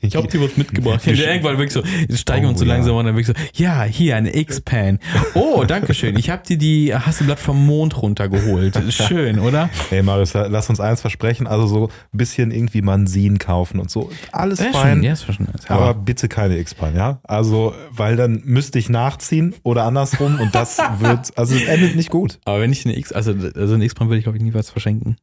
Ich 0.00 0.16
habe 0.16 0.28
dir 0.28 0.40
was 0.40 0.56
mitgebracht. 0.56 1.06
Und 1.06 1.18
irgendwann 1.18 1.58
wirklich 1.58 1.72
so, 1.72 1.82
steigen 2.16 2.44
wir 2.44 2.50
uns 2.50 2.58
so 2.60 2.64
Oh, 2.64 2.68
ja. 2.68 2.74
langsam 2.74 2.96
und 2.96 3.04
dann 3.06 3.16
wirklich 3.16 3.36
so, 3.36 3.62
ja, 3.62 3.82
hier 3.84 4.16
eine 4.16 4.34
X-Pan. 4.36 4.98
Oh, 5.34 5.64
danke 5.64 5.94
schön. 5.94 6.16
Ich 6.18 6.30
habe 6.30 6.42
dir 6.46 6.56
die 6.58 6.94
Hasselblatt 6.94 7.38
vom 7.38 7.64
Mond 7.66 8.00
runtergeholt. 8.00 8.80
Schön, 8.90 9.38
oder? 9.38 9.68
Ey, 9.90 10.02
Marius, 10.02 10.34
lass 10.34 10.68
uns 10.70 10.80
eins 10.80 11.00
versprechen. 11.00 11.46
Also 11.46 11.66
so 11.66 11.86
ein 11.88 12.16
bisschen 12.18 12.50
irgendwie 12.50 12.82
Mansin 12.82 13.38
kaufen 13.38 13.78
und 13.80 13.90
so. 13.90 14.10
Alles 14.32 14.58
Ja, 14.60 14.72
fein. 14.72 14.96
schon, 14.96 15.02
ja, 15.02 15.12
ist 15.12 15.24
schon 15.24 15.36
nice. 15.46 15.68
Aber 15.68 15.86
Aber 15.86 15.94
bitte 15.94 16.28
keine 16.28 16.58
X-Pan, 16.58 16.96
ja? 16.96 17.20
Also, 17.24 17.74
weil 17.90 18.16
dann 18.16 18.42
müsste 18.44 18.78
ich 18.78 18.88
nachziehen 18.88 19.54
oder 19.62 19.84
andersrum 19.84 20.38
und 20.40 20.54
das 20.54 20.78
wird, 20.98 21.36
also 21.38 21.54
es 21.54 21.64
endet 21.64 21.96
nicht 21.96 22.10
gut. 22.10 22.38
aber 22.44 22.60
wenn 22.60 22.72
ich 22.72 22.84
eine 22.84 22.96
X, 22.96 23.12
also, 23.12 23.32
also 23.54 23.74
eine 23.74 23.84
X-Pan 23.84 24.08
würde 24.08 24.18
ich 24.18 24.24
glaube 24.24 24.38
ich 24.38 24.44
nie 24.44 24.54
was 24.54 24.70
verschenken. 24.70 25.16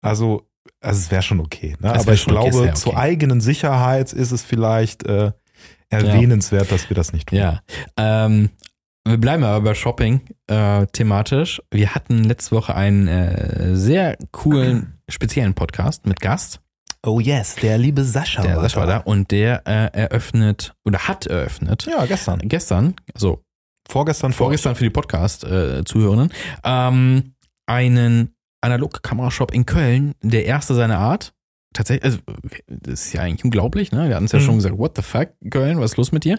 Also, 0.00 0.48
also 0.80 0.98
es 0.98 1.10
wäre 1.10 1.22
schon 1.22 1.40
okay. 1.40 1.76
Ne? 1.80 1.92
Aber 1.92 2.12
ich 2.12 2.24
glaube, 2.24 2.56
okay. 2.56 2.74
zur 2.74 2.96
eigenen 2.96 3.40
Sicherheit 3.40 4.12
ist 4.12 4.30
es 4.30 4.42
vielleicht 4.42 5.04
äh, 5.04 5.32
erwähnenswert, 5.88 6.70
dass 6.70 6.88
wir 6.88 6.94
das 6.94 7.12
nicht 7.12 7.28
tun. 7.28 7.38
Ja. 7.38 7.60
Ähm, 7.96 8.50
wir 9.06 9.18
bleiben 9.18 9.44
aber 9.44 9.64
bei 9.64 9.74
Shopping 9.74 10.20
äh, 10.46 10.86
thematisch. 10.86 11.62
Wir 11.70 11.94
hatten 11.94 12.24
letzte 12.24 12.56
Woche 12.56 12.74
einen 12.74 13.08
äh, 13.08 13.76
sehr 13.76 14.16
coolen, 14.30 15.00
speziellen 15.08 15.54
Podcast 15.54 16.06
mit 16.06 16.20
Gast. 16.20 16.60
Oh 17.04 17.18
yes, 17.18 17.54
der 17.56 17.78
liebe 17.78 18.04
Sascha. 18.04 18.42
Der 18.42 18.60
Sascha 18.60 18.80
war 18.80 18.86
da 18.86 18.98
und 18.98 19.30
der 19.30 19.66
äh, 19.66 19.98
eröffnet 19.98 20.74
oder 20.84 20.98
hat 21.08 21.26
eröffnet 21.26 21.86
Ja, 21.90 22.04
gestern. 22.04 22.40
gestern, 22.44 22.94
also 23.14 23.42
Vorgestern, 23.88 24.32
vorgestern 24.32 24.76
für 24.76 24.84
die 24.84 24.90
Podcast-Zuhörenden, 24.90 26.32
ähm, 26.62 27.34
einen 27.66 28.36
Analog-Kamerashop 28.60 29.52
in 29.52 29.66
Köln, 29.66 30.14
der 30.22 30.44
erste 30.46 30.74
seiner 30.74 30.98
Art. 30.98 31.32
Tatsächlich, 31.72 32.04
also 32.04 32.18
das 32.66 33.06
ist 33.06 33.12
ja 33.12 33.20
eigentlich 33.20 33.44
unglaublich, 33.44 33.92
ne? 33.92 34.08
Wir 34.08 34.16
hatten 34.16 34.24
es 34.24 34.32
ja 34.32 34.40
Mhm. 34.40 34.44
schon 34.44 34.54
gesagt, 34.56 34.76
what 34.76 34.96
the 34.96 35.02
fuck, 35.02 35.28
Köln, 35.50 35.78
was 35.78 35.92
ist 35.92 35.96
los 35.98 36.10
mit 36.10 36.24
dir? 36.24 36.36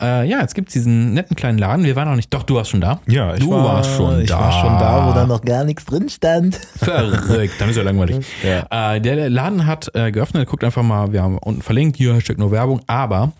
Äh, 0.00 0.28
ja, 0.28 0.40
jetzt 0.40 0.56
gibt's 0.56 0.72
diesen 0.72 1.14
netten 1.14 1.36
kleinen 1.36 1.58
Laden. 1.58 1.84
Wir 1.84 1.94
waren 1.94 2.08
noch 2.08 2.16
nicht, 2.16 2.34
doch, 2.34 2.42
du 2.42 2.56
warst 2.56 2.70
schon 2.70 2.80
da. 2.80 3.00
Ja, 3.06 3.34
ich 3.34 3.40
Du 3.40 3.52
war, 3.52 3.62
warst 3.64 3.94
schon 3.94 4.22
ich 4.22 4.28
da. 4.28 4.40
war 4.40 4.50
schon 4.52 4.72
da, 4.80 5.06
wo 5.08 5.12
dann 5.12 5.28
noch 5.28 5.42
gar 5.42 5.62
nichts 5.62 5.84
drin 5.84 6.08
stand. 6.08 6.56
Verrückt, 6.56 7.54
dann 7.60 7.70
ist 7.70 7.76
ja 7.76 7.84
langweilig. 7.84 8.26
Ja. 8.42 8.94
Äh, 8.96 9.00
der, 9.00 9.14
der 9.14 9.30
Laden 9.30 9.64
hat 9.64 9.92
äh, 9.94 10.10
geöffnet, 10.10 10.48
guckt 10.48 10.64
einfach 10.64 10.82
mal, 10.82 11.12
wir 11.12 11.22
haben 11.22 11.38
unten 11.38 11.62
verlinkt, 11.62 11.96
hier 11.96 12.12
Hashtag 12.14 12.38
nur 12.38 12.50
Werbung, 12.50 12.80
aber 12.88 13.30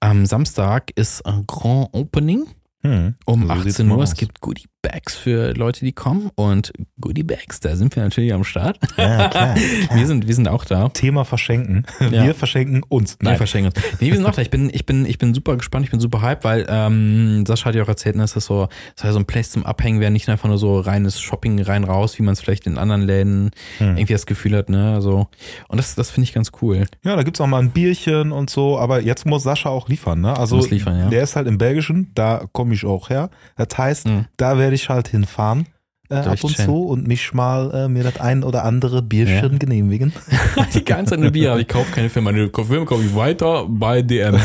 am 0.00 0.26
Samstag 0.26 0.90
ist 0.94 1.24
ein 1.24 1.44
Grand 1.46 1.88
Opening 1.92 2.44
Hm. 2.82 3.14
um 3.26 3.46
So 3.46 3.54
sieht's 3.62 3.74
18 3.76 3.88
mal 3.88 3.98
Uhr. 3.98 4.04
Es 4.04 4.14
gibt 4.14 4.40
Goodie 4.40 4.64
Bags 4.82 5.14
für 5.14 5.52
Leute, 5.54 5.84
die 5.84 5.92
kommen 5.92 6.30
und 6.36 6.72
Goodie 7.00 7.22
Bags, 7.22 7.60
da 7.60 7.76
sind 7.76 7.94
wir 7.96 8.02
natürlich 8.02 8.32
am 8.32 8.44
Start. 8.44 8.78
Ja, 8.96 9.28
klar, 9.28 9.54
Wir 9.94 10.06
sind, 10.06 10.26
wir 10.26 10.34
sind 10.34 10.48
auch 10.48 10.64
da. 10.64 10.88
Thema 10.88 11.24
verschenken. 11.24 11.84
Ja. 12.00 12.24
Wir 12.24 12.34
verschenken 12.34 12.82
uns. 12.88 13.18
Wir 13.20 13.36
verschenken 13.36 13.72
uns. 13.74 14.00
Nee, 14.00 14.08
wir 14.08 14.16
sind 14.16 14.24
auch 14.26 14.32
da. 14.34 14.40
Ich 14.42 14.48
bin, 14.50 14.70
ich 14.72 14.86
bin, 14.86 15.04
ich 15.04 15.18
bin 15.18 15.34
super 15.34 15.56
gespannt, 15.56 15.84
ich 15.84 15.90
bin 15.90 16.00
super 16.00 16.22
hype, 16.22 16.44
weil 16.44 16.66
ähm, 16.68 17.44
Sascha 17.46 17.66
hat 17.66 17.74
ja 17.74 17.82
auch 17.82 17.88
erzählt, 17.88 18.16
ne, 18.16 18.22
dass 18.22 18.32
das 18.32 18.46
so, 18.46 18.68
das 18.96 19.04
heißt, 19.04 19.12
so 19.14 19.18
ein 19.20 19.26
Place 19.26 19.50
zum 19.50 19.66
Abhängen 19.66 20.00
wäre 20.00 20.10
nicht 20.10 20.28
einfach 20.30 20.48
nur 20.48 20.58
so 20.58 20.80
reines 20.80 21.20
Shopping 21.20 21.60
rein 21.62 21.84
raus, 21.84 22.18
wie 22.18 22.22
man 22.22 22.32
es 22.32 22.40
vielleicht 22.40 22.66
in 22.66 22.78
anderen 22.78 23.02
Läden 23.02 23.50
Hm. 23.78 23.96
irgendwie 23.98 24.12
das 24.14 24.24
Gefühl 24.26 24.56
hat, 24.56 24.70
ne? 24.70 25.02
So. 25.02 25.28
Und 25.68 25.76
das, 25.78 25.94
das 25.94 26.10
finde 26.10 26.24
ich 26.24 26.32
ganz 26.32 26.52
cool. 26.62 26.86
Ja, 27.04 27.16
da 27.16 27.22
gibt's 27.22 27.40
auch 27.40 27.46
mal 27.46 27.58
ein 27.60 27.70
Bierchen 27.70 28.32
und 28.32 28.48
so, 28.48 28.78
aber 28.78 29.02
jetzt 29.02 29.26
muss 29.26 29.42
Sascha 29.42 29.68
auch 29.68 29.88
liefern, 29.88 30.20
ne? 30.22 30.36
Also 30.36 30.56
Muss 30.56 30.70
liefern, 30.70 30.98
ja. 30.98 31.08
der 31.08 31.22
ist 31.22 31.36
halt 31.36 31.46
im 31.46 31.58
Belgischen, 31.58 32.10
da 32.14 32.44
komme 32.52 32.72
ich 32.74 32.84
auch 32.86 33.10
her. 33.10 33.28
Das 33.56 33.76
heißt, 33.76 34.06
Mhm. 34.06 34.24
da 34.38 34.56
werde 34.58 34.69
ich 34.74 34.88
halt 34.88 35.08
hinfahren 35.08 35.66
äh, 36.08 36.14
ab 36.16 36.42
und 36.42 36.56
zu 36.56 36.86
und 36.86 37.06
mich 37.06 37.32
mal 37.32 37.70
äh, 37.72 37.88
mir 37.88 38.02
das 38.02 38.18
ein 38.20 38.42
oder 38.44 38.64
andere 38.64 39.02
Bierchen 39.02 39.52
Ja. 39.52 39.58
genehmigen. 39.58 40.12
Die 40.74 40.84
ganze 40.84 41.10
Zeit 41.10 41.20
eine 41.20 41.30
Bier, 41.30 41.52
aber 41.52 41.60
ich 41.60 41.68
kaufe 41.68 41.92
keine 41.92 42.08
Firma. 42.10 42.32
Meine 42.32 42.50
Filme 42.50 42.84
kaufe 42.86 43.04
ich 43.04 43.14
weiter 43.14 43.66
bei 43.68 44.02
DM. 44.02 44.38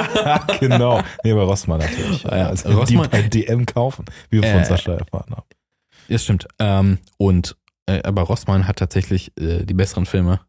genau. 0.60 1.00
Nee, 1.24 1.32
bei 1.34 1.42
Rossmann 1.42 1.80
natürlich. 1.80 2.22
Ja, 2.24 2.48
also 2.48 2.68
Rossmann- 2.70 2.86
die 2.86 3.08
bei 3.08 3.22
DM 3.22 3.66
kaufen, 3.66 4.04
wie 4.30 4.42
wir 4.42 4.50
von 4.50 4.60
Äh, 4.60 4.64
Sascha 4.64 4.92
erfahren 4.94 5.30
haben. 5.32 5.46
Das 6.08 6.24
stimmt. 6.24 6.48
Ähm, 6.58 6.98
und 7.18 7.56
äh, 7.86 8.02
aber 8.02 8.22
Rossmann 8.22 8.66
hat 8.66 8.76
tatsächlich 8.76 9.32
äh, 9.38 9.64
die 9.64 9.74
besseren 9.74 10.06
Filme. 10.06 10.40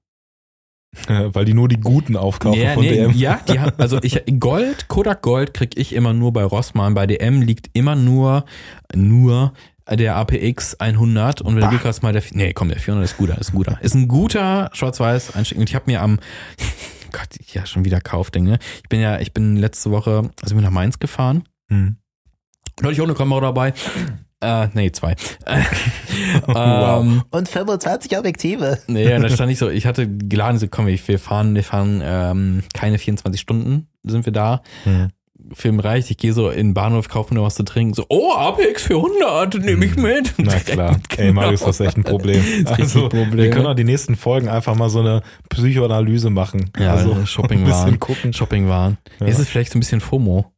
Weil 1.07 1.45
die 1.45 1.53
nur 1.53 1.69
die 1.69 1.79
guten 1.79 2.17
aufkaufen 2.17 2.61
ja, 2.61 2.73
von 2.73 2.83
nee, 2.83 2.95
DM. 2.95 3.11
ja, 3.11 3.39
die 3.47 3.59
haben, 3.59 3.71
also 3.77 3.99
ich 4.01 4.23
Gold, 4.39 4.87
Kodak 4.89 5.21
Gold 5.21 5.53
krieg 5.53 5.77
ich 5.77 5.93
immer 5.93 6.13
nur 6.13 6.33
bei 6.33 6.43
Rossmann. 6.43 6.93
Bei 6.93 7.07
DM 7.07 7.41
liegt 7.41 7.69
immer 7.73 7.95
nur 7.95 8.45
nur 8.93 9.53
der 9.89 10.15
APX 10.15 10.75
100 10.75 11.41
und 11.41 11.55
wenn 11.55 11.61
du 11.61 11.69
Glück 11.69 11.85
hast 11.85 12.01
mal 12.03 12.13
der 12.13 12.23
nee, 12.31 12.53
komm, 12.53 12.69
der 12.69 12.79
400 12.79 13.09
ist 13.09 13.17
guter, 13.17 13.37
ist 13.37 13.51
guter. 13.51 13.79
Ist 13.81 13.95
ein 13.95 14.07
guter 14.07 14.69
schwarz-weiß 14.73 15.35
Einstieg 15.35 15.57
und 15.57 15.69
ich 15.69 15.75
habe 15.75 15.89
mir 15.89 16.01
am 16.01 16.19
Gott, 17.11 17.29
ja 17.53 17.65
schon 17.65 17.83
wieder 17.83 17.99
Kaufding, 17.99 18.43
ne? 18.43 18.59
Ich 18.83 18.89
bin 18.89 18.99
ja 18.99 19.19
ich 19.19 19.33
bin 19.33 19.55
letzte 19.55 19.91
Woche 19.91 20.29
also 20.41 20.55
bin 20.55 20.63
nach 20.63 20.71
Mainz 20.71 20.99
gefahren. 20.99 21.43
Hm. 21.69 21.97
Da 22.75 22.83
hatte 22.83 22.93
ich 22.93 23.01
auch 23.01 23.05
eine 23.05 23.13
Kamera 23.13 23.41
dabei. 23.41 23.73
Äh, 24.41 24.67
nee, 24.73 24.91
zwei. 24.91 25.15
Wow. 26.47 27.03
ähm, 27.03 27.23
Und 27.29 27.47
25 27.47 28.17
Objektive. 28.17 28.79
Nee, 28.87 29.13
und 29.15 29.21
da 29.21 29.29
stand 29.29 29.51
ich 29.51 29.59
so, 29.59 29.69
ich 29.69 29.85
hatte 29.85 30.07
geladen, 30.07 30.57
so 30.59 30.67
komm, 30.67 30.87
wir 30.87 31.19
fahren, 31.19 31.55
wir 31.55 31.63
fahren 31.63 32.01
ähm, 32.03 32.63
keine 32.73 32.97
24 32.97 33.39
Stunden, 33.39 33.87
sind 34.03 34.25
wir 34.25 34.33
da. 34.33 34.61
Hm. 34.83 35.09
Film 35.53 35.79
reicht, 35.79 36.09
ich 36.11 36.17
gehe 36.17 36.33
so 36.33 36.49
in 36.49 36.67
den 36.67 36.73
Bahnhof, 36.73 37.09
kaufe 37.09 37.33
mir 37.33 37.41
was 37.41 37.55
zu 37.55 37.63
trinken, 37.63 37.93
so, 37.93 38.05
oh, 38.09 38.33
APX 38.35 38.83
400, 38.83 39.55
nehme 39.55 39.85
ich 39.85 39.95
mit. 39.95 40.33
Na 40.37 40.53
klar. 40.59 40.99
Ey, 41.17 41.31
Marius, 41.33 41.61
das 41.61 41.79
ist 41.79 41.87
echt 41.87 41.97
ein 41.97 42.03
Problem. 42.03 42.39
Ist 42.39 42.69
richtig 42.69 42.79
Also, 42.79 43.09
Problem. 43.09 43.37
wir 43.37 43.49
können 43.49 43.65
auch 43.65 43.73
die 43.75 43.83
nächsten 43.83 44.15
Folgen 44.15 44.47
einfach 44.47 44.75
mal 44.75 44.89
so 44.89 44.99
eine 44.99 45.23
Psychoanalyse 45.49 46.29
machen. 46.29 46.69
Ja, 46.79 46.93
also 46.93 47.25
Shopping 47.25 47.59
ein 47.59 47.65
bisschen 47.65 47.81
waren. 47.81 47.99
gucken. 47.99 48.33
Shopping 48.33 48.69
waren. 48.69 48.97
Ja. 49.19 49.27
Ist 49.27 49.39
es 49.39 49.49
vielleicht 49.49 49.71
so 49.71 49.77
ein 49.77 49.81
bisschen 49.81 49.99
FOMO? 49.99 50.51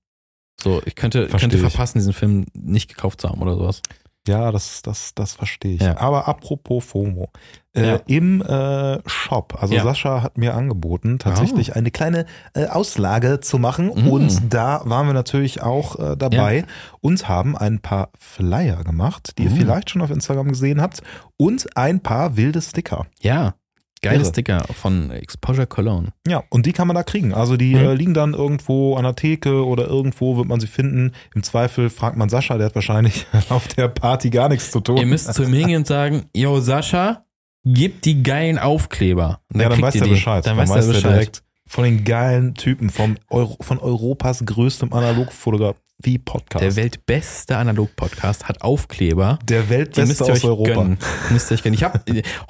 So, 0.64 0.82
ich 0.86 0.96
könnte, 0.96 1.28
Versteh 1.30 1.50
könnte 1.50 1.58
verpassen, 1.70 1.98
diesen 2.00 2.14
Film 2.14 2.46
nicht 2.54 2.88
gekauft 2.90 3.22
zu 3.22 3.30
haben 3.30 3.42
oder 3.42 3.56
sowas. 3.58 3.82
Ja, 4.26 4.54
das, 4.54 4.82
das, 4.82 5.14
das 5.16 5.34
verstehe 5.34 5.76
ich. 5.76 5.82
Ja. 5.82 5.98
Aber 5.98 6.30
apropos 6.30 6.86
FOMO. 6.86 7.28
Äh, 7.76 7.86
Ja. 7.86 8.00
Im 8.08 8.42
äh, 8.42 9.00
Shop, 9.06 9.58
also 9.62 9.74
Ja. 9.74 9.82
Oh. 9.82 9.86
Sascha 9.86 10.22
hat 10.24 10.38
mir 10.38 10.54
angeboten, 10.54 11.20
tatsächlich 11.20 11.76
eine 11.76 11.92
kleine 11.92 12.26
äh, 12.54 12.68
Auslage 12.68 13.42
zu 13.42 13.60
machen. 13.60 13.88
Mm. 13.88 14.08
Und 14.08 14.54
da 14.54 14.82
waren 14.86 15.08
wir 15.08 15.14
natürlich 15.14 15.62
auch 15.62 16.00
äh, 16.00 16.16
dabei 16.16 16.64
und 17.02 17.28
haben 17.28 17.58
ein 17.58 17.80
paar 17.80 18.12
Flyer 18.18 18.86
gemacht, 18.86 19.34
die 19.38 19.44
ihr 19.44 19.50
Mm. 19.50 19.56
vielleicht 19.58 19.90
schon 19.90 20.02
auf 20.02 20.10
Instagram 20.12 20.48
gesehen 20.48 20.82
habt. 20.82 21.02
Und 21.36 21.76
ein 21.76 22.00
paar 22.00 22.38
wilde 22.38 22.62
Sticker. 22.62 23.08
Ja, 23.22 23.56
geile 24.04 24.18
Irre. 24.20 24.26
Sticker 24.26 24.64
von 24.80 25.10
Exposure 25.10 25.66
Cologne. 25.66 26.10
Ja, 26.28 26.44
und 26.50 26.68
die 26.68 26.72
kann 26.74 26.88
man 26.88 26.96
da 26.96 27.02
kriegen. 27.02 27.34
Also 27.34 27.58
die 27.58 27.74
Mhm. 27.74 27.80
äh, 27.82 27.94
liegen 27.96 28.14
dann 28.14 28.34
irgendwo 28.36 28.96
an 28.96 29.04
der 29.04 29.16
Theke 29.16 29.66
oder 29.66 29.88
irgendwo 29.88 30.38
wird 30.38 30.48
man 30.48 30.60
sie 30.60 30.68
finden. 30.68 31.14
Im 31.34 31.42
Zweifel 31.42 31.90
fragt 31.90 32.16
man 32.18 32.30
Sascha, 32.30 32.58
der 32.58 32.68
hat 32.68 32.76
wahrscheinlich 32.76 33.26
auf 33.50 33.68
der 33.70 33.88
Party 33.88 34.30
gar 34.30 34.50
nichts 34.50 34.70
zu 34.70 34.80
tun. 34.80 34.98
Ihr 34.98 35.08
müsst 35.08 35.34
zu 35.34 35.44
ihm 35.44 35.54
hingehen 35.54 35.78
und 35.78 35.88
sagen, 35.88 36.26
yo, 36.36 36.60
Sascha, 36.60 37.26
gib 37.66 38.02
die 38.04 38.22
geilen 38.22 38.60
Aufkleber. 38.60 39.40
Und 39.54 39.62
ja, 39.62 39.70
dann 39.70 39.82
weiß 39.82 39.96
er. 39.96 40.08
Bescheid. 40.08 40.46
Dann 40.46 40.58
weiß 40.58 40.70
er 40.70 40.76
er 40.82 40.88
Bescheid. 40.88 41.04
direkt, 41.12 41.44
von 41.74 41.86
den 41.86 42.04
geilen 42.04 42.54
Typen 42.54 42.92
vom 42.92 43.18
Euro, 43.32 43.58
von 43.62 43.80
Europas 43.80 44.46
größtem 44.46 44.94
Analogfotografie-Podcast. 44.94 46.64
Der 46.64 46.76
weltbeste 46.76 47.58
Analog-Podcast 47.58 48.48
hat 48.48 48.62
Aufkleber. 48.62 49.40
Der 49.44 49.70
Weltbeste 49.70 50.06
müsst 50.06 50.22
ihr 50.22 50.34
aus 50.34 50.44
euch 50.44 50.46
Europa. 50.46 50.74
gönnen. 50.76 50.98
Müsst 51.32 51.50
ihr 51.50 51.56
euch 51.56 51.64
gönnen. 51.64 51.74
Ich 51.74 51.84
habe 51.84 52.00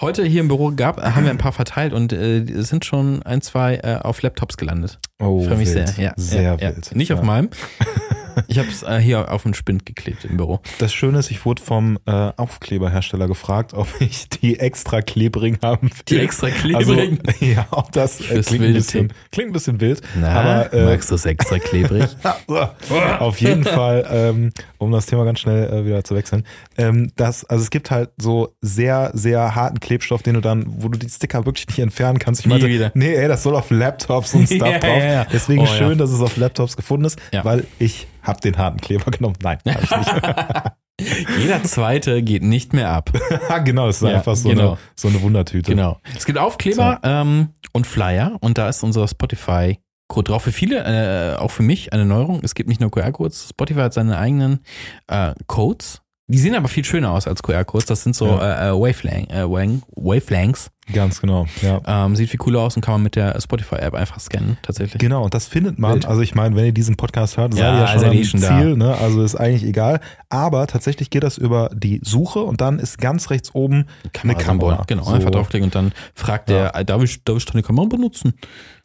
heute 0.01 0.25
hier 0.25 0.41
im 0.41 0.49
Büro 0.49 0.73
gab, 0.75 1.01
haben 1.01 1.23
wir 1.23 1.31
ein 1.31 1.37
paar 1.37 1.53
verteilt 1.53 1.93
und 1.93 2.11
äh, 2.11 2.43
sind 2.63 2.83
schon 2.83 3.23
ein, 3.23 3.41
zwei 3.41 3.75
äh, 3.75 3.95
auf 4.01 4.21
Laptops 4.23 4.57
gelandet. 4.57 4.99
Oh, 5.21 5.39
Ich 5.39 5.47
freue 5.47 5.57
mich 5.57 5.73
wild. 5.73 5.87
sehr. 5.87 6.03
Ja, 6.03 6.13
sehr 6.17 6.41
ja, 6.41 6.59
wild. 6.59 6.91
Ja. 6.91 6.97
Nicht 6.97 7.13
auf 7.13 7.21
meinem. 7.21 7.49
Ich 8.47 8.57
habe 8.59 8.67
es 8.69 8.83
äh, 8.83 8.99
hier 8.99 9.31
auf 9.31 9.43
den 9.43 9.53
Spind 9.53 9.85
geklebt 9.85 10.25
im 10.25 10.37
Büro. 10.37 10.59
Das 10.79 10.93
Schöne 10.93 11.19
ist, 11.19 11.31
ich 11.31 11.45
wurde 11.45 11.61
vom 11.61 11.97
äh, 12.05 12.11
Aufkleberhersteller 12.37 13.27
gefragt, 13.27 13.73
ob 13.73 13.87
ich 13.99 14.29
die 14.29 14.59
extra 14.59 15.01
klebring 15.01 15.57
haben 15.61 15.89
will. 15.89 15.97
Die 16.09 16.19
extra 16.19 16.49
Klebring? 16.49 17.19
Also, 17.25 17.45
ja, 17.45 17.67
auch 17.71 17.89
das 17.91 18.19
äh, 18.21 18.41
klingt, 18.41 18.63
ein 18.65 18.73
bisschen, 18.73 19.13
klingt 19.31 19.49
ein 19.49 19.53
bisschen 19.53 19.79
wild. 19.81 20.01
Na, 20.19 20.29
aber 20.29 20.73
äh, 20.73 20.85
magst 20.85 21.11
du 21.11 21.15
es 21.15 21.25
extra 21.25 21.59
klebrig? 21.59 22.05
auf 23.19 23.39
jeden 23.39 23.63
Fall, 23.63 24.05
ähm, 24.09 24.51
um 24.77 24.91
das 24.91 25.05
Thema 25.05 25.25
ganz 25.25 25.39
schnell 25.39 25.71
äh, 25.71 25.85
wieder 25.85 26.03
zu 26.03 26.15
wechseln. 26.15 26.43
Ähm, 26.77 27.11
das, 27.15 27.45
also 27.45 27.63
es 27.63 27.69
gibt 27.69 27.91
halt 27.91 28.09
so 28.17 28.53
sehr, 28.61 29.11
sehr 29.13 29.55
harten 29.55 29.79
Klebstoff, 29.79 30.23
den 30.23 30.35
du 30.35 30.41
dann, 30.41 30.65
wo 30.67 30.89
du 30.89 30.97
die 30.99 31.09
Sticker 31.09 31.45
wirklich 31.45 31.67
nicht 31.67 31.79
entfernen 31.79 32.19
kannst. 32.19 32.41
Ich 32.41 32.45
Nie 32.45 32.51
meinte, 32.53 32.67
wieder. 32.67 32.91
nee, 32.95 33.13
ey, 33.13 33.27
das 33.27 33.43
soll 33.43 33.55
auf 33.55 33.69
Laptops 33.69 34.33
und 34.35 34.45
Stuff 34.47 34.67
Ja, 34.67 34.79
drauf. 34.79 34.97
ja, 34.97 35.05
ja. 35.05 35.25
Deswegen 35.31 35.61
Oh, 35.61 35.65
ja. 35.65 35.71
schön, 35.77 35.97
dass 35.97 36.11
es 36.11 36.19
auf 36.21 36.37
Laptops 36.37 36.75
gefunden 36.75 37.05
ist, 37.05 37.19
Ja. 37.31 37.45
weil 37.45 37.65
ich 37.79 38.07
habe 38.23 38.41
den 38.41 38.57
harten 38.57 38.79
Kleber 38.79 39.11
genommen. 39.11 39.35
Nein, 39.43 39.59
hab 39.67 39.83
ich 39.83 39.91
nicht. 39.91 41.27
Jeder 41.39 41.63
zweite 41.63 42.21
geht 42.21 42.43
nicht 42.43 42.73
mehr 42.73 42.89
ab. 42.91 43.11
genau, 43.65 43.87
das 43.87 44.01
ist 44.01 44.07
Ja, 44.07 44.15
einfach 44.17 44.35
so, 44.35 44.49
genau. 44.49 44.69
eine, 44.69 44.77
so 44.95 45.07
eine 45.07 45.21
Wundertüte. 45.21 45.71
Genau. 45.71 45.99
Es 46.15 46.25
gibt 46.25 46.37
Aufkleber 46.37 46.99
ähm, 47.03 47.49
und 47.73 47.87
Flyer 47.87 48.37
und 48.41 48.57
da 48.57 48.69
ist 48.69 48.83
unser 48.83 49.07
Spotify-Code 49.07 50.31
drauf. 50.31 50.43
Für 50.43 50.51
viele, 50.51 51.33
äh, 51.33 51.35
auch 51.37 51.51
für 51.51 51.63
mich, 51.63 51.93
eine 51.93 52.05
Neuerung. 52.05 52.41
Es 52.43 52.53
gibt 52.55 52.69
nicht 52.69 52.79
nur 52.79 52.91
QR-Codes. 52.91 53.49
Spotify 53.49 53.79
hat 53.81 53.93
seine 53.93 54.17
eigenen 54.17 54.59
äh, 55.07 55.33
Codes. 55.47 56.02
Die 56.27 56.37
sehen 56.37 56.55
aber 56.55 56.69
viel 56.69 56.85
schöner 56.85 57.11
aus 57.11 57.27
als 57.27 57.43
QR-Codes. 57.43 57.85
Das 57.85 58.01
sind 58.03 58.15
so 58.15 58.27
Ja. 58.27 58.67
äh, 58.67 58.69
äh, 58.69 58.71
Wavelang, 58.73 59.25
äh, 59.29 59.43
Wang- 59.49 59.83
Wavelengths. 59.95 60.69
Ganz 60.91 61.21
genau, 61.21 61.45
ja. 61.61 61.79
Ähm, 61.85 62.15
sieht 62.17 62.29
viel 62.29 62.37
cooler 62.39 62.59
aus 62.61 62.75
und 62.75 62.81
kann 62.81 62.95
man 62.95 63.03
mit 63.03 63.15
der 63.15 63.39
Spotify-App 63.39 63.93
einfach 63.93 64.19
scannen, 64.19 64.57
tatsächlich. 64.63 64.99
Genau, 64.99 65.23
und 65.23 65.33
das 65.33 65.47
findet 65.47 65.79
man. 65.79 65.93
Wild. 65.93 66.05
Also 66.05 66.21
ich 66.21 66.35
meine, 66.35 66.55
wenn 66.57 66.65
ihr 66.65 66.71
diesen 66.73 66.97
Podcast 66.97 67.37
hört, 67.37 67.53
seid 67.53 67.61
Ja, 67.63 67.73
ihr 67.73 67.79
ja 67.81 67.87
schon 67.87 67.99
seid 67.99 68.09
am 68.09 68.17
ihr 68.17 68.25
schon. 68.25 68.39
Ziel, 68.41 68.75
ne? 68.77 68.97
Also 68.97 69.23
ist 69.23 69.35
eigentlich 69.35 69.63
egal. 69.63 70.01
Aber 70.29 70.67
tatsächlich 70.67 71.09
geht 71.09 71.23
das 71.23 71.37
über 71.37 71.69
die 71.73 72.01
Suche 72.03 72.39
und 72.39 72.59
dann 72.59 72.79
ist 72.79 72.97
ganz 72.97 73.29
rechts 73.29 73.53
oben 73.55 73.85
eine 74.23 74.35
Kamera. 74.35 74.83
Genau, 74.87 75.03
So. 75.05 75.11
einfach 75.13 75.31
draufklicken 75.31 75.67
und 75.67 75.75
dann 75.75 75.93
fragt 76.15 76.49
der, 76.49 76.75
äh, 76.75 76.83
darf 76.83 77.01
ich, 77.01 77.23
darf 77.23 77.37
ich 77.37 77.45
deine 77.45 77.63
Kamera 77.63 77.85
benutzen? 77.85 78.33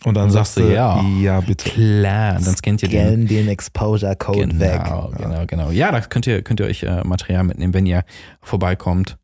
Und 0.04 0.14
dann 0.14 0.24
Dann 0.24 0.30
sagst 0.30 0.56
du, 0.58 0.72
ja. 0.72 1.02
ja, 1.20 1.40
bitte. 1.40 1.68
Klar, 1.70 2.36
und 2.36 2.46
dann 2.46 2.56
scannt 2.56 2.82
ihr 2.84 2.88
den. 2.88 3.06
Scan 3.08 3.26
den 3.26 3.48
Exposure-Code 3.48 4.46
Genau, 4.48 5.10
weg. 5.10 5.18
genau, 5.18 5.44
genau. 5.46 5.70
Ja, 5.70 5.90
da 5.90 6.00
könnt 6.00 6.26
ihr, 6.28 6.42
könnt 6.42 6.60
ihr 6.60 6.66
euch 6.66 6.84
äh, 6.84 7.02
Material 7.02 7.42
mitnehmen, 7.42 7.74
wenn 7.74 7.84
ihr 7.86 8.04
vorbeikommt. 8.40 9.18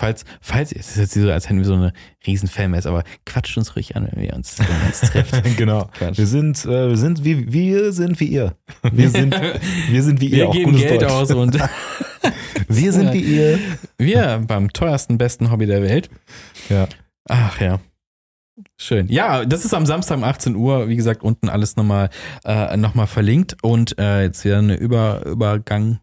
Falls, 0.00 0.24
falls, 0.40 0.70
es 0.72 0.90
ist 0.90 0.96
jetzt 0.96 1.14
so, 1.14 1.28
als 1.30 1.48
hätten 1.48 1.58
wir 1.58 1.64
so 1.66 1.74
eine 1.74 1.92
riesen 2.26 2.48
Fanbase, 2.48 2.88
aber 2.88 3.02
quatscht 3.26 3.58
uns 3.58 3.74
ruhig 3.74 3.96
an, 3.96 4.08
wenn 4.12 4.22
wir 4.22 4.32
uns, 4.34 4.56
wenn 4.58 4.66
wir 4.68 4.86
uns 4.86 5.00
treffen. 5.00 5.42
genau. 5.56 5.90
Quatsch. 5.92 6.16
Wir 6.18 6.26
sind, 6.26 6.64
äh, 6.64 6.88
wir 6.88 6.96
sind 6.96 7.24
wie, 7.24 7.52
wir 7.52 7.92
sind 7.92 8.18
wie 8.20 8.26
ihr. 8.28 8.54
Wir 8.92 9.10
sind, 9.10 9.34
wir 9.90 10.02
sind 10.04 10.20
wie 10.20 10.26
ihr. 10.28 10.36
wir 10.38 10.48
auf 10.50 10.54
geben 10.54 10.76
Geld 10.76 11.02
Deutsch. 11.02 11.10
aus 11.12 11.30
und 11.32 11.58
Wir 12.68 12.92
sind 12.92 13.12
wie 13.12 13.20
ihr. 13.22 13.58
wir 13.98 14.42
beim 14.46 14.72
teuersten, 14.72 15.18
besten 15.18 15.50
Hobby 15.50 15.66
der 15.66 15.82
Welt. 15.82 16.08
Ja. 16.68 16.86
Ach 17.28 17.60
ja. 17.60 17.80
Schön. 18.76 19.08
Ja, 19.08 19.44
das 19.44 19.64
ist 19.64 19.74
am 19.74 19.86
Samstag 19.86 20.18
um 20.18 20.24
18 20.24 20.56
Uhr. 20.56 20.88
Wie 20.88 20.96
gesagt, 20.96 21.22
unten 21.22 21.48
alles 21.48 21.76
nochmal 21.76 22.10
äh, 22.44 22.76
noch 22.76 22.94
mal 22.94 23.06
verlinkt. 23.06 23.56
Und 23.62 23.98
äh, 23.98 24.22
jetzt 24.24 24.44
wieder 24.44 24.58
eine 24.58 24.74
Über 24.76 25.24
Übergang 25.26 26.00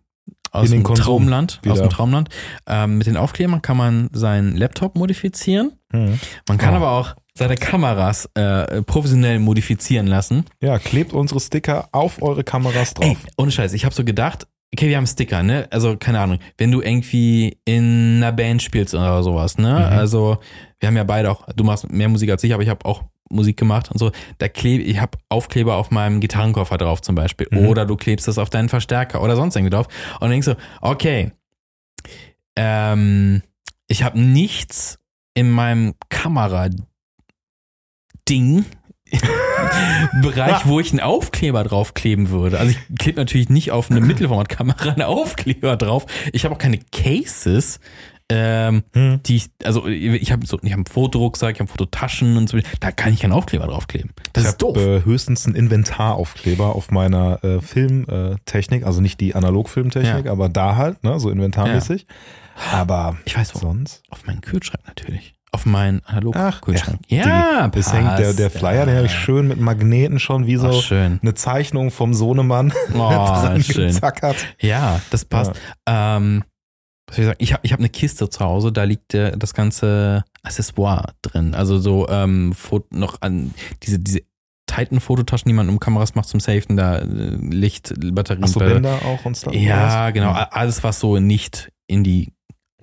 aus 0.51 0.69
dem 0.69 0.83
Konsum 0.83 1.05
Traumland. 1.05 1.61
Aus 1.67 1.79
dem 1.79 1.89
Traumland. 1.89 2.29
Ähm, 2.67 2.97
mit 2.97 3.07
den 3.07 3.17
Aufklebern 3.17 3.61
kann 3.61 3.77
man 3.77 4.09
seinen 4.13 4.55
Laptop 4.55 4.95
modifizieren. 4.95 5.73
Hm. 5.91 6.19
Man 6.47 6.57
kann 6.57 6.73
Oh. 6.73 6.77
aber 6.77 6.91
auch 6.91 7.15
seine 7.37 7.55
Kameras 7.55 8.29
äh, 8.35 8.81
professionell 8.83 9.39
modifizieren 9.39 10.07
lassen. 10.07 10.45
Ja, 10.61 10.79
klebt 10.79 11.11
unsere 11.11 11.41
Sticker 11.41 11.89
auf 11.91 12.21
eure 12.21 12.45
Kameras 12.45 12.93
drauf. 12.93 13.05
Ey, 13.05 13.17
ohne 13.35 13.51
Scheiß, 13.51 13.73
ich 13.73 13.83
habe 13.83 13.93
so 13.93 14.05
gedacht, 14.05 14.47
okay, 14.75 14.89
wir 14.89 14.97
haben 14.97 15.07
Sticker, 15.07 15.41
ne? 15.41 15.69
Also, 15.71 15.95
keine 15.95 16.19
Ahnung, 16.19 16.39
wenn 16.57 16.69
du 16.69 16.81
irgendwie 16.81 17.57
in 17.63 18.17
einer 18.17 18.33
Band 18.33 18.61
spielst 18.61 18.93
oder 18.93 19.23
sowas, 19.23 19.57
ne? 19.57 19.69
Mhm. 19.69 19.97
Also, 19.97 20.37
wir 20.79 20.87
haben 20.87 20.97
ja 20.97 21.05
beide 21.05 21.31
auch, 21.31 21.47
du 21.55 21.63
machst 21.63 21.89
mehr 21.89 22.09
Musik 22.09 22.29
als 22.29 22.43
ich, 22.43 22.53
aber 22.53 22.61
ich 22.61 22.67
habe 22.67 22.85
auch 22.85 23.03
Musik 23.29 23.55
gemacht 23.55 23.89
und 23.89 23.99
so. 23.99 24.11
Da 24.37 24.49
klebe 24.49 24.83
ich 24.83 24.99
habe 24.99 25.17
Aufkleber 25.29 25.77
auf 25.77 25.91
meinem 25.91 26.19
Gitarrenkoffer 26.19 26.77
drauf 26.77 27.01
zum 27.01 27.15
Beispiel. 27.15 27.47
Mhm. 27.49 27.67
Oder 27.67 27.85
du 27.85 27.95
klebst 27.95 28.27
das 28.27 28.37
auf 28.37 28.49
deinen 28.49 28.67
Verstärker 28.67 29.23
oder 29.23 29.37
sonst 29.37 29.55
irgendwie 29.55 29.71
drauf. 29.71 29.87
Und 30.19 30.29
denkst 30.29 30.47
du, 30.47 30.57
okay, 30.81 31.31
ähm, 32.57 33.43
ich 33.87 34.03
habe 34.03 34.19
nichts 34.19 34.99
in 35.33 35.51
meinem 35.51 35.93
Kamera-Ding, 36.09 38.65
Bereich, 40.21 40.65
wo 40.65 40.79
ich 40.79 40.91
einen 40.91 40.99
Aufkleber 41.01 41.63
draufkleben 41.63 42.29
würde. 42.29 42.59
Also 42.59 42.71
ich 42.71 42.97
klebe 42.97 43.19
natürlich 43.19 43.49
nicht 43.49 43.71
auf 43.71 43.91
eine 43.91 44.01
Mittelformatkamera 44.01 44.91
einen 44.93 45.01
Aufkleber 45.03 45.75
drauf. 45.77 46.05
Ich 46.33 46.45
habe 46.45 46.55
auch 46.55 46.59
keine 46.59 46.79
Cases, 46.91 47.79
ähm, 48.27 48.83
Hm. 48.93 49.19
die 49.23 49.35
ich, 49.35 49.45
also 49.63 49.85
ich 49.87 50.31
habe 50.31 50.47
so, 50.47 50.57
ich 50.63 50.71
habe 50.71 50.79
einen 50.79 50.85
Fotorucksack, 50.87 51.53
ich 51.55 51.59
habe 51.59 51.69
Fototaschen 51.69 52.37
und 52.37 52.49
so. 52.49 52.57
Da 52.79 52.91
kann 52.91 53.13
ich 53.13 53.19
keinen 53.19 53.33
Aufkleber 53.33 53.67
draufkleben. 53.67 54.11
Das 54.33 54.43
ich 54.45 54.49
ist 54.49 54.61
doof. 54.63 54.75
habe 54.77 54.97
äh, 54.97 55.05
höchstens 55.05 55.45
einen 55.45 55.55
Inventaraufkleber 55.55 56.75
auf 56.75 56.89
meiner 56.89 57.43
äh, 57.43 57.61
Filmtechnik, 57.61 58.83
also 58.85 58.99
nicht 59.01 59.19
die 59.21 59.35
Analogfilmtechnik, 59.35 60.25
Ja. 60.25 60.31
aber 60.31 60.49
da 60.49 60.75
halt, 60.75 61.03
ne, 61.03 61.19
so 61.19 61.29
inventarmäßig. 61.29 62.07
Aber 62.71 63.17
Ich 63.25 63.37
weiß 63.37 63.53
wo. 63.53 63.59
sonst. 63.59 64.01
Auf 64.09 64.25
meinen 64.25 64.41
Kühlschrank 64.41 64.81
natürlich. 64.87 65.34
Auf 65.55 65.65
meinen 65.65 66.01
Ach, 66.05 66.11
Analog-Kühlschrank. 66.17 66.99
ja, 67.07 67.27
Ja, 67.27 67.71
Es 67.73 67.91
hängt 67.93 68.19
der, 68.19 68.33
der 68.33 68.49
Flyer, 68.51 68.85
den 68.85 68.95
habe 68.97 69.05
ich 69.07 69.13
schön 69.13 69.47
mit 69.47 69.59
Magneten 69.59 70.19
schon 70.19 70.45
wie 70.47 70.57
so 70.57 70.67
Ach, 70.69 70.81
schön. 70.81 71.19
eine 71.21 71.33
Zeichnung 71.33 71.91
vom 71.91 72.13
Sohnemann 72.13 72.73
Oh, 72.93 72.97
dran 72.97 73.63
schön. 73.63 73.87
gezackert. 73.87 74.35
Ja, 74.59 74.99
das 75.11 75.23
passt. 75.25 75.53
Ähm, 75.87 76.43
was 77.07 77.15
soll 77.17 77.23
ich 77.23 77.27
sagen? 77.27 77.37
Ich 77.39 77.53
habe 77.53 77.61
ich 77.63 77.71
hab 77.73 77.79
eine 77.79 77.89
Kiste 77.89 78.29
zu 78.29 78.39
Hause, 78.43 78.71
da 78.71 78.83
liegt 78.83 79.13
äh, 79.13 79.37
das 79.37 79.53
ganze 79.53 80.23
Accessoire 80.43 81.13
drin. 81.21 81.55
Also 81.55 81.77
so 81.79 82.07
ähm, 82.09 82.53
noch 82.91 83.21
an 83.21 83.53
diese, 83.83 83.99
diese 83.99 84.21
Titan-Fototaschen, 84.67 85.47
die 85.47 85.53
man 85.53 85.69
um 85.69 85.79
Kameras 85.79 86.15
macht 86.15 86.27
zum 86.27 86.39
Safen, 86.39 86.75
da 86.75 86.97
äh, 86.97 87.05
Licht, 87.05 87.93
Batterien. 88.13 88.51
Du 88.51 88.59
Bälle. 88.59 88.73
Bänder 88.75 88.99
auch 89.05 89.23
und 89.25 89.37
Stuff? 89.37 89.53
Ja, 89.53 90.09
genau. 90.09 90.31
Ja. 90.33 90.49
Alles, 90.51 90.83
was 90.83 90.99
so 90.99 91.19
nicht 91.19 91.71
in 91.87 92.03
die 92.03 92.33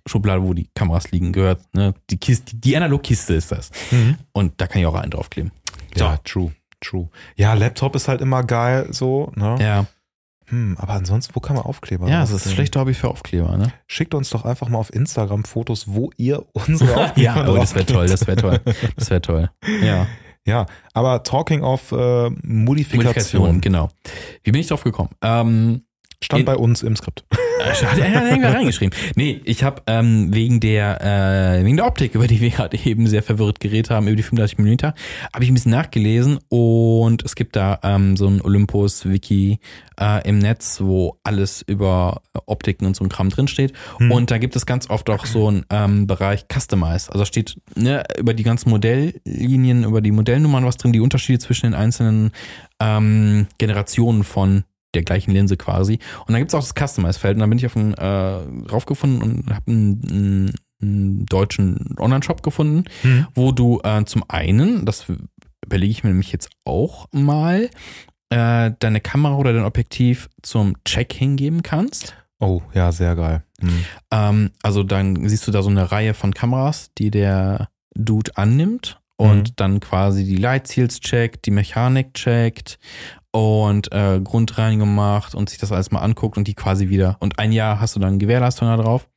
Schublade, 0.07 0.42
wo 0.42 0.55
die 0.55 0.68
Kameras 0.74 1.11
liegen, 1.11 1.32
gehört. 1.32 1.62
Ne? 1.74 1.94
Die 2.11 2.16
Kiste, 2.16 2.57
die 2.57 2.76
Analogkiste 2.76 3.34
ist 3.34 3.53
das. 3.53 3.70
Mhm. 3.90 4.16
Und 4.32 4.61
da 4.61 4.66
kann 4.66 4.80
ich 4.80 4.86
auch 4.86 4.94
einen 4.94 5.11
draufkleben. 5.11 5.53
Ja, 5.96 6.16
true, 6.24 6.53
true. 6.80 7.09
Ja, 7.36 7.55
Laptop 7.55 7.94
ist 7.94 8.09
halt 8.09 8.20
immer 8.20 8.42
geil, 8.42 8.88
so, 8.90 9.32
ne? 9.36 9.57
Ja, 9.61 9.86
Hm, 10.53 10.76
aber 10.78 10.92
ansonsten, 10.92 11.34
wo 11.34 11.40
kann 11.40 11.57
man 11.57 11.64
Aufkleber 11.64 12.09
ja 12.09 12.20
das 12.20 12.30
ist 12.30 12.46
ein 12.46 12.53
schlechter 12.53 12.80
Hobby 12.80 12.92
für 12.92 13.09
Aufkleber, 13.09 13.57
ne? 13.57 13.72
Schickt 13.86 14.12
uns 14.12 14.28
doch 14.28 14.44
einfach 14.44 14.68
mal 14.68 14.78
auf 14.78 14.92
Instagram 14.92 15.44
Fotos, 15.44 15.88
wo 15.88 16.11
ihr 16.18 16.44
unsere 16.53 16.94
Aufkleber 17.05 17.20
Ja, 17.20 17.48
oh, 17.48 17.57
das 17.57 17.74
wäre 17.74 17.86
toll, 17.86 18.07
das 18.07 18.26
wäre 18.26 18.36
toll. 18.36 18.61
Das 18.96 19.09
wäre 19.09 19.22
toll. 19.22 19.50
Ja. 19.82 20.07
Ja, 20.44 20.66
aber 20.92 21.22
talking 21.22 21.62
of 21.62 21.92
äh, 21.92 21.94
Modifikation, 21.96 22.53
Modifikation, 22.53 23.61
genau. 23.61 23.90
Wie 24.42 24.50
bin 24.50 24.61
ich 24.61 24.66
drauf 24.66 24.82
gekommen? 24.82 25.11
Ähm, 25.22 25.84
stand 26.22 26.40
In- 26.40 26.46
bei 26.46 26.56
uns 26.56 26.82
im 26.82 26.96
Skript. 26.96 27.24
hat 27.62 28.00
einer 28.00 28.28
irgendwer 28.28 28.54
reingeschrieben. 28.54 28.98
Nee, 29.14 29.40
ich 29.44 29.62
habe 29.62 29.82
ähm, 29.86 30.34
wegen 30.34 30.60
der 30.60 31.00
äh, 31.00 31.64
wegen 31.64 31.76
der 31.76 31.86
Optik, 31.86 32.14
über 32.14 32.26
die 32.26 32.40
wir 32.40 32.50
gerade 32.56 32.76
eben 32.84 33.06
sehr 33.06 33.22
verwirrt 33.22 33.60
geredet 33.60 33.90
haben, 33.90 34.06
über 34.06 34.16
die 34.16 34.22
35 34.22 34.58
mm, 34.58 34.86
habe 35.32 35.44
ich 35.44 35.50
ein 35.50 35.54
bisschen 35.54 35.72
nachgelesen 35.72 36.38
und 36.48 37.24
es 37.24 37.34
gibt 37.34 37.56
da 37.56 37.78
ähm, 37.82 38.16
so 38.16 38.26
ein 38.26 38.40
Olympus-Wiki 38.40 39.58
äh, 40.00 40.28
im 40.28 40.38
Netz, 40.38 40.80
wo 40.80 41.18
alles 41.22 41.62
über 41.62 42.22
Optiken 42.46 42.86
und 42.86 42.96
so 42.96 43.04
ein 43.04 43.08
Kram 43.08 43.30
drinsteht. 43.30 43.72
Hm. 43.98 44.10
Und 44.10 44.30
da 44.30 44.38
gibt 44.38 44.56
es 44.56 44.66
ganz 44.66 44.90
oft 44.90 45.08
auch 45.10 45.26
so 45.26 45.48
einen 45.48 45.64
ähm, 45.70 46.06
Bereich 46.06 46.46
Customize. 46.52 47.08
Also 47.08 47.20
da 47.20 47.26
steht 47.26 47.56
ne, 47.74 48.04
über 48.18 48.34
die 48.34 48.42
ganzen 48.42 48.70
Modelllinien, 48.70 49.84
über 49.84 50.00
die 50.00 50.12
Modellnummern 50.12 50.64
was 50.64 50.76
drin, 50.76 50.92
die 50.92 51.00
Unterschiede 51.00 51.38
zwischen 51.38 51.66
den 51.66 51.74
einzelnen 51.74 52.32
ähm, 52.80 53.46
Generationen 53.58 54.24
von 54.24 54.64
der 54.95 55.03
gleichen 55.03 55.32
Linse 55.32 55.57
quasi. 55.57 55.99
Und 56.26 56.32
dann 56.32 56.38
gibt's 56.38 56.55
auch 56.55 56.61
das 56.61 56.74
Customize-Feld. 56.74 57.34
Und 57.34 57.40
dann 57.40 57.51
bin 57.51 57.59
ich 57.59 57.66
auf 57.66 57.76
einen 57.76 57.95
äh, 57.95 58.70
raufgefunden 58.70 59.22
und 59.22 59.55
habe 59.55 59.70
einen, 59.70 60.53
einen, 60.80 61.26
deutschen 61.26 61.95
Online-Shop 61.99 62.43
gefunden, 62.43 62.84
Hm. 63.03 63.26
wo 63.34 63.53
du 63.53 63.80
äh, 63.84 64.05
zum 64.05 64.24
einen, 64.28 64.84
das 64.84 65.07
überlege 65.64 65.93
ich 65.93 66.03
mir 66.03 66.11
nämlich 66.11 66.32
jetzt 66.32 66.51
auch 66.64 67.07
mal, 67.12 67.70
äh, 68.30 68.72
deine 68.78 69.01
Kamera 69.01 69.36
oder 69.36 69.53
dein 69.53 69.64
Objektiv 69.64 70.28
zum 70.43 70.82
Check 70.84 71.12
hingeben 71.12 71.62
kannst. 71.62 72.16
Oh, 72.40 72.62
ja, 72.74 72.90
sehr 72.90 73.14
geil. 73.14 73.45
Hm. 73.61 73.84
Ähm, 74.11 74.51
also 74.62 74.82
dann 74.82 75.28
siehst 75.28 75.47
du 75.47 75.53
da 75.53 75.62
so 75.62 75.70
eine 75.70 75.93
Reihe 75.93 76.14
von 76.14 76.34
Kameras, 76.34 76.90
die 76.99 77.11
der 77.12 77.68
Dude 77.95 78.36
annimmt. 78.36 79.01
Und 79.22 79.50
Mhm. 79.50 79.52
dann 79.56 79.80
quasi 79.80 80.24
die 80.24 80.36
Leitziels 80.36 81.00
checkt, 81.00 81.46
die 81.46 81.50
Mechanik 81.50 82.14
checkt 82.14 82.78
und 83.30 83.90
äh, 83.92 84.20
Grundreinigung 84.22 84.94
macht 84.94 85.34
und 85.34 85.48
sich 85.48 85.58
das 85.58 85.72
alles 85.72 85.90
mal 85.90 86.00
anguckt 86.00 86.36
und 86.36 86.46
die 86.48 86.54
quasi 86.54 86.88
wieder. 86.88 87.16
Und 87.20 87.38
ein 87.38 87.52
Jahr 87.52 87.80
hast 87.80 87.96
du 87.96 88.00
dann 88.00 88.18
Gewährleistung 88.18 88.68
da 88.68 88.76
drauf. 88.76 89.08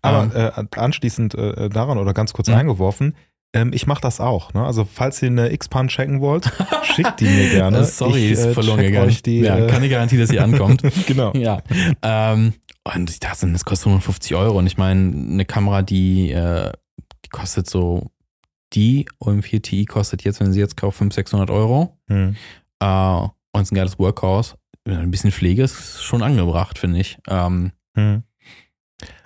Aber 0.00 0.34
äh, 0.56 0.78
anschließend 0.78 1.34
äh, 1.34 1.68
daran 1.68 1.98
oder 1.98 2.14
ganz 2.14 2.32
kurz 2.32 2.48
Mhm. 2.48 2.54
eingeworfen, 2.54 3.14
ähm, 3.54 3.72
ich 3.74 3.86
mache 3.86 4.00
das 4.00 4.20
auch. 4.20 4.54
Ne? 4.54 4.64
Also 4.64 4.86
falls 4.90 5.20
ihr 5.22 5.28
eine 5.28 5.52
X-Pan 5.52 5.88
checken 5.88 6.20
wollt, 6.22 6.50
schickt 6.84 7.20
die 7.20 7.26
mir 7.26 7.50
gerne. 7.50 7.78
Äh, 7.80 7.84
Sorry, 7.84 8.24
ich, 8.26 8.32
ist 8.32 8.46
äh, 8.46 8.54
verloren 8.54 8.80
gegangen. 8.80 9.08
Euch 9.08 9.22
die, 9.22 9.40
ja, 9.40 9.58
äh, 9.58 9.66
keine 9.66 9.90
Garantie, 9.90 10.16
dass 10.16 10.30
sie 10.30 10.40
ankommt. 10.40 10.82
genau. 11.06 11.32
ja. 11.36 11.60
Ähm, 12.02 12.54
und 12.94 13.10
ich 13.10 13.20
dachte, 13.20 13.46
das 13.52 13.64
kostet 13.66 13.88
150 13.88 14.34
Euro. 14.34 14.58
Und 14.58 14.66
ich 14.66 14.78
meine, 14.78 15.12
eine 15.14 15.44
Kamera, 15.44 15.82
die, 15.82 16.30
äh, 16.32 16.72
die 17.24 17.28
kostet 17.28 17.68
so, 17.68 18.10
die 18.74 19.06
OM4 19.20 19.62
Ti 19.62 19.84
kostet 19.84 20.24
jetzt, 20.24 20.40
wenn 20.40 20.52
sie 20.52 20.60
jetzt 20.60 20.76
kauft, 20.76 20.98
500, 20.98 21.14
600 21.14 21.50
Euro. 21.50 21.98
Hm. 22.08 22.36
Äh, 22.80 23.18
und 23.54 23.62
ist 23.62 23.72
ein 23.72 23.76
geiles 23.76 23.98
Workhouse. 23.98 24.56
Ein 24.88 25.10
bisschen 25.10 25.30
Pflege 25.30 25.62
ist 25.62 26.02
schon 26.02 26.22
angebracht, 26.22 26.78
finde 26.78 27.00
ich. 27.00 27.18
Ähm, 27.28 27.72
Hm. 27.96 28.22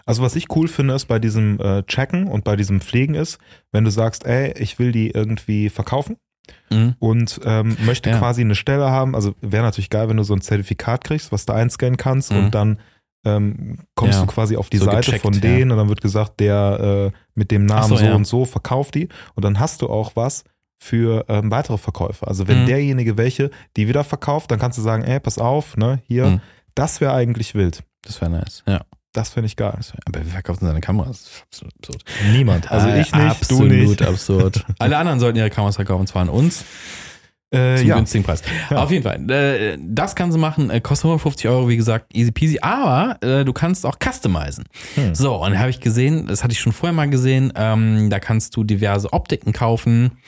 Also 0.04 0.22
was 0.22 0.36
ich 0.36 0.54
cool 0.54 0.68
finde, 0.68 0.94
ist 0.94 1.06
bei 1.06 1.18
diesem 1.18 1.58
äh, 1.60 1.82
Checken 1.84 2.28
und 2.28 2.44
bei 2.44 2.54
diesem 2.56 2.80
Pflegen 2.80 3.14
ist, 3.14 3.38
wenn 3.72 3.84
du 3.84 3.90
sagst, 3.90 4.24
ey, 4.24 4.52
ich 4.58 4.78
will 4.78 4.92
die 4.92 5.10
irgendwie 5.10 5.68
verkaufen 5.68 6.16
mh. 6.70 6.94
und 7.00 7.40
ähm, 7.44 7.76
möchte 7.84 8.10
Ja. 8.10 8.18
quasi 8.18 8.40
eine 8.42 8.54
Stelle 8.54 8.88
haben. 8.90 9.14
Also 9.16 9.34
wäre 9.40 9.64
natürlich 9.64 9.90
geil, 9.90 10.08
wenn 10.08 10.16
du 10.16 10.22
so 10.22 10.34
ein 10.34 10.40
Zertifikat 10.42 11.02
kriegst, 11.04 11.32
was 11.32 11.44
du 11.46 11.52
einscannen 11.54 11.96
kannst 11.96 12.30
Mhm. 12.32 12.38
und 12.38 12.54
dann 12.54 12.78
ähm, 13.26 13.78
kommst 13.94 14.14
Ja. 14.18 14.24
du 14.24 14.26
quasi 14.32 14.56
auf 14.56 14.70
die 14.70 14.78
So 14.78 14.84
Seite 14.86 14.98
gecheckt, 15.06 15.22
von 15.22 15.34
ja. 15.34 15.40
denen 15.40 15.70
und 15.72 15.76
dann 15.78 15.88
wird 15.88 16.00
gesagt, 16.00 16.40
der 16.40 17.12
äh, 17.12 17.18
mit 17.34 17.50
dem 17.50 17.66
Namen 17.66 17.88
so, 17.88 17.96
so, 17.96 18.04
ja. 18.04 18.14
und 18.14 18.26
so 18.26 18.44
verkauft 18.46 18.94
die 18.94 19.08
und 19.34 19.44
dann 19.44 19.58
hast 19.60 19.82
du 19.82 19.88
auch 19.90 20.12
was 20.14 20.44
für 20.78 21.24
ähm, 21.28 21.50
weitere 21.50 21.78
Verkäufe. 21.78 22.26
Also 22.28 22.48
wenn 22.48 22.62
Mhm. 22.62 22.66
derjenige 22.66 23.16
welche 23.18 23.50
die 23.76 23.88
wieder 23.88 24.04
verkauft, 24.04 24.50
dann 24.50 24.58
kannst 24.58 24.78
du 24.78 24.82
sagen, 24.82 25.02
ey, 25.04 25.20
pass 25.20 25.38
auf, 25.38 25.76
ne, 25.76 26.00
hier, 26.06 26.26
Mhm. 26.26 26.40
das 26.74 27.00
wäre 27.00 27.12
eigentlich 27.14 27.54
wild. 27.54 27.82
Das 28.02 28.20
wäre 28.20 28.30
nice. 28.30 28.62
Ja. 28.66 28.80
Das 29.12 29.30
finde 29.30 29.46
ich 29.46 29.56
geil. 29.56 29.72
Aber 30.04 30.20
wer 30.20 30.24
verkauft 30.26 30.60
denn 30.60 30.68
seine 30.68 30.82
Kameras? 30.82 31.22
Das 31.22 31.30
ist 31.30 31.42
absolut 31.42 31.74
absurd. 31.78 32.04
Niemand. 32.32 32.70
Also 32.70 32.88
Äh, 32.88 33.00
ich 33.00 33.12
nicht, 33.14 33.24
absolut 33.30 33.70
du 33.70 33.74
nicht. 33.74 34.02
absurd. 34.02 34.66
Alle 34.78 34.98
anderen 34.98 35.18
sollten 35.20 35.38
ihre 35.38 35.48
Kameras 35.48 35.76
verkaufen, 35.76 36.06
zwar 36.06 36.20
an 36.22 36.28
uns, 36.28 36.66
Äh, 37.50 37.76
zum 37.76 37.86
ja. 37.86 37.96
günstigen 37.96 38.24
Preis. 38.24 38.42
Ja. 38.70 38.78
Auf 38.78 38.90
jeden 38.90 39.04
Fall. 39.04 39.30
Äh, 39.30 39.78
das 39.80 40.16
kannst 40.16 40.36
du 40.36 40.40
machen, 40.40 40.68
äh, 40.68 40.80
kostet 40.80 41.04
150 41.04 41.48
Euro, 41.48 41.68
wie 41.68 41.76
gesagt, 41.76 42.14
easy 42.14 42.32
peasy, 42.32 42.58
aber 42.60 43.18
äh, 43.22 43.44
du 43.44 43.52
kannst 43.52 43.86
auch 43.86 43.96
customizen. 44.02 44.64
Hm. 44.96 45.14
So, 45.14 45.36
und 45.36 45.56
habe 45.56 45.70
ich 45.70 45.80
gesehen, 45.80 46.26
das 46.26 46.42
hatte 46.42 46.52
ich 46.52 46.60
schon 46.60 46.72
vorher 46.72 46.92
mal 46.92 47.08
gesehen, 47.08 47.52
ähm, 47.54 48.10
da 48.10 48.18
kannst 48.18 48.56
du 48.56 48.64
diverse 48.64 49.12
Optiken 49.12 49.52
kaufen. 49.52 50.18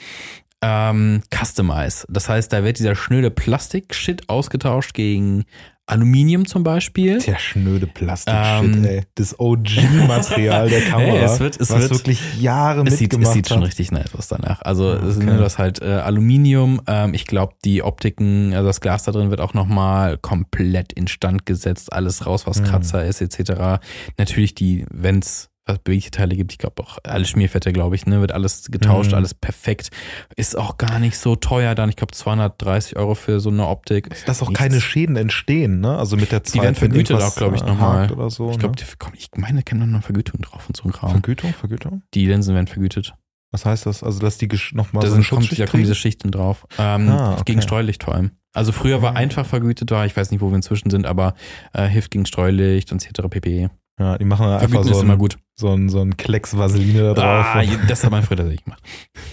Ähm, 0.61 1.21
Customize. 1.33 2.05
Das 2.09 2.27
heißt, 2.27 2.51
da 2.51 2.63
wird 2.63 2.79
dieser 2.79 2.95
schnöde 2.95 3.31
Plastik-Shit 3.31 4.27
ausgetauscht 4.27 4.93
gegen 4.93 5.45
Aluminium 5.89 6.45
zum 6.45 6.63
Beispiel. 6.63 7.19
Der 7.19 7.37
schnöde 7.39 7.87
Plastik-Shit, 7.87 8.75
Ähm, 8.75 8.85
ey. 8.85 9.03
Das 9.15 9.39
OG-Material 9.39 10.69
der 10.69 10.81
Kamera. 10.89 11.15
Ey, 11.17 11.23
es 11.23 11.39
wird- 11.39 11.59
es 11.59 11.69
was 11.69 11.79
wird- 11.81 11.91
wirklich 11.91 12.21
Jahre 12.41 12.83
Es 12.85 12.97
sieht, 12.97 13.11
es 13.13 13.17
mitgemacht 13.17 13.33
sieht 13.33 13.47
schon 13.49 13.57
hat. 13.59 13.67
richtig 13.67 13.91
nice 13.91 14.15
aus 14.15 14.27
danach. 14.27 14.61
Also 14.61 14.91
es 14.93 15.17
Okay. 15.17 15.37
das 15.37 15.57
halt 15.57 15.81
äh, 15.81 15.85
Aluminium. 15.85 16.81
Ähm, 16.87 17.13
ich 17.13 17.25
glaube, 17.25 17.53
die 17.65 17.83
Optiken, 17.83 18.53
also 18.53 18.67
das 18.67 18.81
Glas 18.81 19.03
da 19.03 19.11
drin 19.11 19.29
wird 19.29 19.41
auch 19.41 19.53
nochmal 19.53 20.17
komplett 20.17 20.93
instand 20.93 21.45
gesetzt. 21.45 21.91
Alles 21.93 22.25
raus, 22.25 22.45
was 22.47 22.59
Mhm. 22.61 22.65
Kratzer 22.65 23.05
ist, 23.05 23.21
etc. 23.21 23.81
Natürlich 24.17 24.55
die, 24.55 24.85
wenn's 24.91 25.48
bewegte 25.77 26.11
Teile 26.11 26.35
gibt, 26.35 26.51
ich 26.51 26.57
glaube 26.57 26.81
auch 26.81 26.97
alle 27.03 27.25
Schmierfette, 27.25 27.71
glaube 27.71 27.95
ich, 27.95 28.05
ne, 28.07 28.19
wird 28.21 28.31
alles 28.31 28.69
getauscht, 28.71 29.11
Mhm. 29.11 29.17
alles 29.17 29.33
perfekt. 29.33 29.91
Ist 30.35 30.57
auch 30.57 30.77
gar 30.77 30.99
nicht 30.99 31.17
so 31.17 31.35
teuer 31.35 31.75
dann. 31.75 31.89
Ich 31.89 31.95
glaube 31.95 32.13
230 32.13 32.95
Euro 32.97 33.13
für 33.15 33.39
so 33.39 33.49
eine 33.49 33.67
Optik. 33.67 34.07
Ist 34.07 34.27
Dass 34.27 34.41
auch 34.41 34.47
nichts. 34.49 34.59
keine 34.59 34.81
Schäden 34.81 35.15
entstehen, 35.15 35.79
ne? 35.81 35.97
Also 35.97 36.17
mit 36.17 36.31
der 36.31 36.43
Zeit. 36.43 36.55
Die 36.55 36.61
werden 36.61 36.75
vergütet 36.75 37.21
auch, 37.21 37.35
glaube 37.35 37.55
ich, 37.57 37.61
äh, 37.61 37.65
nochmal. 37.65 38.11
Oder 38.11 38.29
so, 38.29 38.49
Ich 38.51 38.57
glaube, 38.59 38.75
ne? 38.79 38.85
ich 39.15 39.29
meine, 39.35 39.61
kennen 39.63 39.81
noch 39.81 39.87
eine 39.87 40.01
Vergütung 40.01 40.41
drauf 40.41 40.67
und 40.67 40.75
so 40.75 40.83
ein 40.85 40.91
Kram. 40.91 41.11
Vergütung, 41.11 41.53
Vergütung? 41.53 42.01
Die 42.13 42.25
Linsen 42.25 42.55
werden 42.55 42.67
vergütet. 42.67 43.13
Was 43.51 43.65
heißt 43.65 43.85
das? 43.87 44.03
Also, 44.03 44.19
dass 44.19 44.37
die 44.37 44.47
nochmal 44.73 45.01
Da, 45.03 45.09
so 45.09 45.15
eine 45.15 45.23
kommt, 45.23 45.57
da 45.59 45.65
kommen 45.65 45.81
diese? 45.81 45.95
Schichten 45.95 46.29
drauf. 46.29 46.67
Ähm, 46.77 47.09
Ah, 47.09 47.33
okay. 47.33 47.41
Gegen 47.45 47.61
Streulicht 47.63 48.03
vor 48.03 48.13
allem. 48.13 48.31
Also 48.53 48.71
früher 48.71 49.01
war 49.01 49.11
Mhm. 49.11 49.17
einfach 49.17 49.45
vergütet 49.45 49.89
da, 49.91 50.05
ich 50.05 50.15
weiß 50.15 50.29
nicht, 50.31 50.41
wo 50.41 50.49
wir 50.49 50.55
inzwischen 50.55 50.89
sind, 50.91 51.05
aber 51.07 51.33
äh, 51.73 51.87
hilft 51.87 52.11
gegen 52.11 52.25
Streulicht 52.27 52.91
und 52.91 53.03
etc. 53.03 53.27
pp. 53.29 53.69
Ja, 53.99 54.17
die 54.17 54.25
machen 54.25 54.47
einfach 54.47 54.69
Vergüten 54.69 54.83
so 54.85 54.99
ist 54.99 55.03
immer 55.03 55.13
ein, 55.13 55.19
gut. 55.19 55.37
so 55.55 55.73
ein, 55.73 55.89
so 55.89 55.99
ein 55.99 56.15
Klecks 56.15 56.57
Vaseline 56.57 57.01
da 57.01 57.13
drauf. 57.13 57.45
Ah, 57.55 57.63
das 57.87 58.03
hat 58.03 58.11
man 58.11 58.23
früher 58.23 58.37
tatsächlich 58.37 58.63
gemacht. 58.63 58.81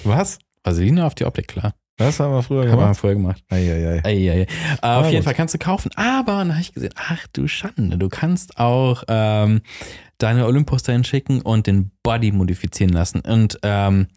Was? 0.04 0.38
Vaseline 0.64 1.06
auf 1.06 1.14
die 1.14 1.24
Optik, 1.24 1.46
klar. 1.48 1.74
Das 1.98 2.20
haben 2.20 2.32
wir 2.32 2.42
früher 2.42 2.62
Hat 2.62 2.70
man 2.70 2.78
gemacht. 2.78 3.00
früher 3.00 3.14
gemacht. 3.14 3.42
Eieiei. 3.48 4.02
Ei, 4.04 4.30
ei, 4.30 4.30
ei. 4.30 4.46
Äh, 4.82 4.96
auf 4.98 5.06
jeden 5.06 5.16
gut. 5.18 5.24
Fall 5.24 5.34
kannst 5.34 5.54
du 5.54 5.58
kaufen, 5.58 5.90
aber 5.96 6.32
dann 6.32 6.50
habe 6.50 6.60
ich 6.60 6.74
gesehen, 6.74 6.92
ach 6.94 7.26
du 7.32 7.48
Schande, 7.48 7.96
du 7.96 8.10
kannst 8.10 8.58
auch 8.58 9.04
ähm, 9.08 9.62
deine 10.18 10.44
Olympus 10.46 10.82
dahin 10.82 11.04
schicken 11.04 11.40
und 11.40 11.66
den 11.66 11.92
Body 12.02 12.32
modifizieren 12.32 12.92
lassen. 12.92 13.20
Und 13.20 13.58
ähm, 13.62 14.08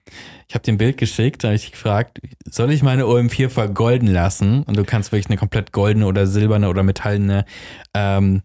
ich 0.49 0.55
habe 0.55 0.63
dir 0.63 0.73
ein 0.73 0.77
Bild 0.77 0.97
geschickt, 0.97 1.43
da 1.43 1.49
habe 1.49 1.55
ich 1.55 1.71
gefragt, 1.71 2.19
soll 2.49 2.71
ich 2.71 2.83
meine 2.83 3.03
OM4 3.03 3.47
vergolden 3.49 4.07
lassen? 4.09 4.63
Und 4.63 4.75
du 4.77 4.83
kannst 4.83 5.11
wirklich 5.13 5.27
eine 5.27 5.37
komplett 5.37 5.71
goldene 5.71 6.05
oder 6.05 6.27
silberne 6.27 6.67
oder 6.67 6.83
metallene 6.83 7.45
ähm, 7.93 8.41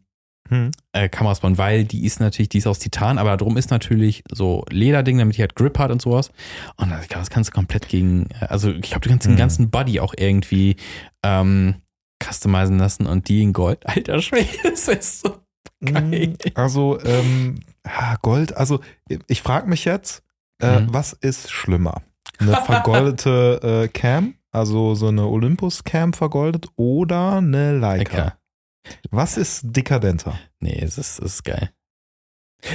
Hm. 0.51 0.70
äh, 0.92 1.09
Kameras 1.09 1.40
bauen, 1.40 1.57
weil 1.57 1.84
die 1.84 2.05
ist 2.05 2.20
natürlich, 2.20 2.51
die 2.51 2.59
ist 2.59 2.66
aus 2.66 2.78
Titan, 2.78 3.16
aber 3.18 3.36
drum 3.38 3.57
ist 3.57 3.70
natürlich 3.70 4.22
so 4.30 4.64
Lederding, 4.70 5.16
damit 5.18 5.36
die 5.38 5.40
halt 5.40 5.55
Grip 5.57 5.78
hat 5.78 5.90
und 5.90 6.03
sowas. 6.03 6.30
Und 6.76 6.90
das, 6.90 7.09
das 7.09 7.30
kannst 7.30 7.51
du 7.51 7.55
komplett 7.55 7.88
gegen, 7.88 8.28
äh, 8.40 8.45
also 8.47 8.70
ich 8.70 8.82
glaube, 8.82 9.01
du 9.01 9.09
kannst 9.09 9.24
den 9.26 9.32
Mhm. 9.34 9.38
ganzen 9.38 9.70
Body 9.70 10.01
auch 10.01 10.12
irgendwie 10.16 10.76
ähm, 11.22 11.76
customizen 12.22 12.78
lassen 12.78 13.07
und 13.07 13.28
die 13.28 13.42
in 13.42 13.53
Gold. 13.55 13.78
Alter 13.86 14.20
Schwede, 14.20 14.49
das 14.64 14.86
ist 14.88 15.20
so 15.22 15.36
geil. 15.84 16.34
Also, 16.55 16.99
ähm, 17.03 17.61
Gold, 18.22 18.57
also 18.57 18.80
ich 19.28 19.40
frage 19.42 19.68
mich 19.68 19.84
jetzt, 19.86 20.22
äh, 20.61 20.80
Mhm. 20.80 20.86
was 20.92 21.12
ist 21.14 21.51
schlimmer? 21.51 22.03
Eine 22.38 22.57
vergoldete 22.57 23.61
äh, 23.84 23.88
Cam, 23.88 24.34
also 24.53 24.95
so 24.95 25.09
eine 25.09 25.26
Olympus-Cam 25.26 26.12
vergoldet 26.12 26.66
oder 26.76 27.38
eine 27.38 27.78
Leica? 27.78 28.16
Lecker. 28.16 28.38
Was 29.11 29.37
ist 29.37 29.62
dekadenter? 29.64 30.39
Nee, 30.61 30.78
es 30.80 30.99
ist, 30.99 31.18
es 31.18 31.35
ist 31.35 31.45
geil. 31.45 31.70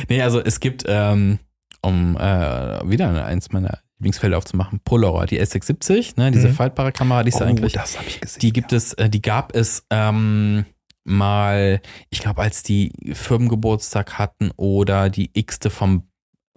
Nee, 0.07 0.22
also 0.22 0.39
es 0.39 0.60
gibt, 0.60 0.84
ähm, 0.88 1.39
um 1.82 2.16
äh, 2.18 2.20
wieder 2.89 3.26
eins 3.26 3.51
meiner 3.51 3.80
Lieblingsfelder 3.97 4.38
aufzumachen, 4.38 4.80
Polaroid, 4.84 5.32
die 5.32 5.41
S670, 5.41 6.14
ne, 6.20 6.32
diese 6.32 6.49
Mhm. 6.49 6.53
faltbare 6.53 6.91
Kamera, 6.91 7.24
die 7.24 7.30
ist 7.30 7.41
eigentlich 7.41 7.74
das 7.74 7.97
habe 7.97 8.07
ich 8.07 8.22
gesehen. 8.22 8.39
Die 8.41 8.53
gibt 8.53 8.72
es, 8.74 8.93
äh, 8.93 9.10
die 9.10 9.22
gab 9.22 9.55
es 9.55 9.86
ähm, 9.89 10.66
mal, 11.03 11.82
ich 12.10 12.20
glaube, 12.20 12.41
als 12.41 12.64
die 12.64 12.91
Firmengeburtstag 13.14 14.18
hatten 14.18 14.51
oder 14.57 15.10
die 15.10 15.32
x-te 15.34 15.70
vom 15.70 16.03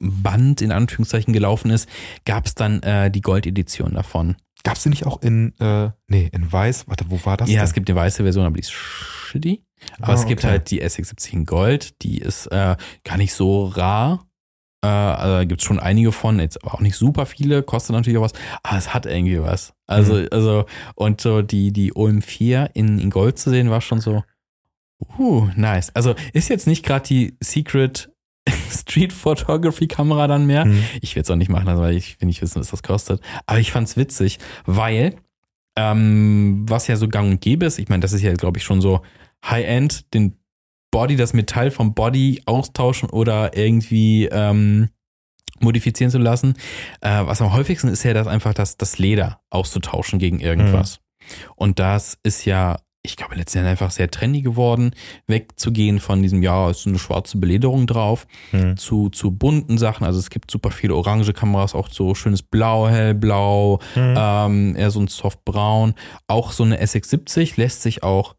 Band 0.01 0.63
in 0.63 0.73
Anführungszeichen 0.73 1.33
gelaufen 1.33 1.71
ist, 1.71 1.89
gab 2.25 2.47
es 2.47 2.55
dann 2.55 2.83
äh, 2.83 3.11
die 3.11 3.21
Gold-Edition 3.21 3.95
davon. 3.95 4.37
Gab 4.65 4.77
es 4.77 4.83
die 4.85 4.89
nicht 4.91 5.07
auch 5.07 5.21
in, 5.23 5.55
äh, 5.61 5.91
nee, 6.07 6.29
in 6.33 6.51
weiß? 6.53 6.89
Warte, 6.89 7.07
wo 7.09 7.25
war 7.25 7.37
das 7.37 7.49
ja, 7.51 7.57
denn? 7.57 7.65
es 7.65 7.73
gibt 7.73 7.89
eine 7.91 7.99
weiße 7.99 8.23
Version, 8.23 8.45
aber 8.47 8.55
die 8.55 8.61
ist 8.61 8.71
shitty. 8.73 9.65
Aber 10.01 10.13
Ah, 10.13 10.15
es 10.15 10.27
gibt 10.27 10.43
okay. 10.45 10.51
halt 10.53 10.71
die 10.71 10.83
S670 10.83 11.33
in 11.33 11.45
Gold, 11.47 12.03
die 12.03 12.19
ist 12.19 12.47
äh, 12.47 12.77
gar 13.03 13.17
nicht 13.17 13.35
so 13.35 13.65
rar. 13.67 14.29
Äh, 14.85 14.87
also 14.89 15.47
gibt 15.49 15.61
es 15.61 15.67
schon 15.67 15.81
einige 15.81 16.13
von, 16.13 16.39
jetzt 16.39 16.63
aber 16.63 16.75
auch 16.75 16.81
nicht 16.81 16.95
super 16.97 17.27
viele, 17.27 17.63
kostet 17.65 17.97
natürlich 17.97 18.19
auch 18.19 18.23
was, 18.23 18.33
aber 18.63 18.79
es 18.79 18.95
hat 18.95 19.07
irgendwie 19.07 19.41
was. 19.41 19.75
Also, 19.89 20.15
Mhm. 20.15 20.29
also, 20.31 20.67
und 20.95 21.21
so 21.21 21.43
die, 21.43 21.73
die 21.73 21.93
OM4 21.93 22.71
in, 22.75 22.99
in 23.01 23.11
Gold 23.11 23.39
zu 23.39 23.51
sehen, 23.51 23.71
war 23.71 23.81
schon 23.81 24.01
so, 24.01 24.23
uh, 25.19 25.49
nice. 25.57 25.91
Also 25.97 26.15
ist 26.33 26.49
jetzt 26.49 26.69
nicht 26.69 26.85
gerade 26.85 27.07
die 27.07 27.37
Secret 27.41 28.12
Street 28.71 29.13
Photography 29.13 29.87
Kamera 29.87 30.27
dann 30.27 30.47
mehr. 30.47 30.65
Hm. 30.65 30.85
Ich 31.01 31.15
werde 31.15 31.25
es 31.25 31.31
auch 31.31 31.37
nicht 31.37 31.51
machen, 31.51 31.69
also 31.69 31.83
weil 31.83 31.97
ich 31.97 32.21
will 32.21 32.27
nicht 32.27 32.43
wissen, 32.43 32.61
was 32.61 32.71
das 32.71 32.83
kostet. 32.83 33.21
Aber 33.47 33.59
ich 33.59 33.73
fand's 33.73 33.97
witzig, 33.97 34.39
weil 34.65 35.17
ähm, 35.77 36.65
was 36.69 36.87
ja 36.87 36.97
so 36.97 37.09
gang 37.09 37.31
und 37.31 37.41
gäbe 37.41 37.67
ist, 37.67 37.79
ich 37.79 37.89
meine, 37.89 38.01
das 38.01 38.13
ist 38.13 38.23
ja, 38.23 38.33
glaube 38.35 38.59
ich, 38.59 38.65
schon 38.65 38.81
so 38.81 39.03
High-End, 39.45 40.13
den 40.13 40.37
Body, 40.91 41.17
das 41.17 41.33
Metall 41.33 41.71
vom 41.71 41.95
Body 41.95 42.43
austauschen 42.45 43.09
oder 43.09 43.57
irgendwie 43.57 44.27
ähm, 44.27 44.91
modifizieren 45.61 46.11
zu 46.11 46.19
lassen. 46.19 46.55
Äh, 47.01 47.25
was 47.25 47.41
am 47.41 47.53
häufigsten 47.53 47.89
ist 47.89 48.03
ja 48.03 48.13
das 48.13 48.27
einfach 48.27 48.53
das, 48.53 48.77
das 48.77 48.99
Leder 48.99 49.41
auszutauschen 49.51 50.19
gegen 50.19 50.39
irgendwas. 50.41 51.01
Und 51.57 51.79
das 51.79 52.19
ist 52.23 52.45
ja, 52.45 52.79
ich 53.05 53.17
glaube, 53.17 53.35
letztendlich 53.35 53.71
einfach 53.73 53.91
sehr 53.91 54.11
trendy 54.11 54.43
geworden, 54.43 54.93
wegzugehen 55.27 55.99
von 55.99 56.23
diesem, 56.23 56.41
ja, 56.43 56.71
ist 56.71 56.83
so 56.83 56.91
eine 56.91 57.01
schwarze 57.01 57.37
Belederung 57.39 57.87
drauf, 57.89 58.27
Hm. 58.51 58.77
zu, 58.77 59.09
zu 59.09 59.33
bunten 59.33 59.77
Sachen. 59.77 60.05
Also 60.07 60.21
es 60.21 60.31
gibt 60.31 60.51
super 60.53 60.71
viele 60.71 60.95
orange 60.95 61.33
Kameras, 61.33 61.75
auch 61.75 61.89
so 61.91 62.15
schönes 62.15 62.43
Blau, 62.43 62.89
hellblau, 62.89 63.81
Hm. 63.95 64.15
ähm, 64.17 64.77
eher 64.77 64.91
so 64.93 65.01
ein 65.01 65.09
Softbraun. 65.09 65.95
Auch 66.29 66.53
so 66.53 66.63
eine 66.63 66.81
SX70 66.81 67.55
lässt 67.57 67.83
sich 67.83 68.05
auch, 68.05 68.37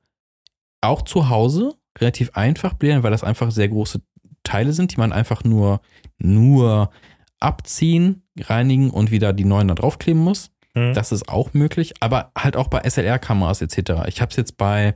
auch 0.82 1.02
zu 1.02 1.28
Hause 1.30 1.76
relativ 2.00 2.32
einfach 2.34 2.74
blähen, 2.74 3.04
weil 3.04 3.12
das 3.12 3.24
einfach 3.26 3.52
sehr 3.52 3.68
große 3.68 4.02
Teile 4.44 4.72
sind, 4.72 4.94
die 4.94 4.98
man 4.98 5.12
einfach 5.12 5.44
nur, 5.44 5.82
nur 6.20 6.90
abziehen, 7.40 8.24
reinigen 8.40 8.90
und 8.92 9.12
wieder 9.12 9.34
die 9.34 9.46
neuen 9.46 9.68
da 9.68 9.76
draufkleben 9.76 10.22
muss. 10.24 10.52
Hm. 10.76 10.94
Das 10.94 11.12
ist 11.12 11.30
auch 11.30 11.54
möglich, 11.54 11.94
aber 12.00 12.32
halt 12.38 12.58
auch 12.58 12.68
bei 12.68 12.82
SLR-Kameras 12.88 13.62
etc. 13.62 14.08
Ich 14.08 14.22
habe 14.22 14.32
es 14.32 14.38
jetzt 14.38 14.58
bei, 14.58 14.96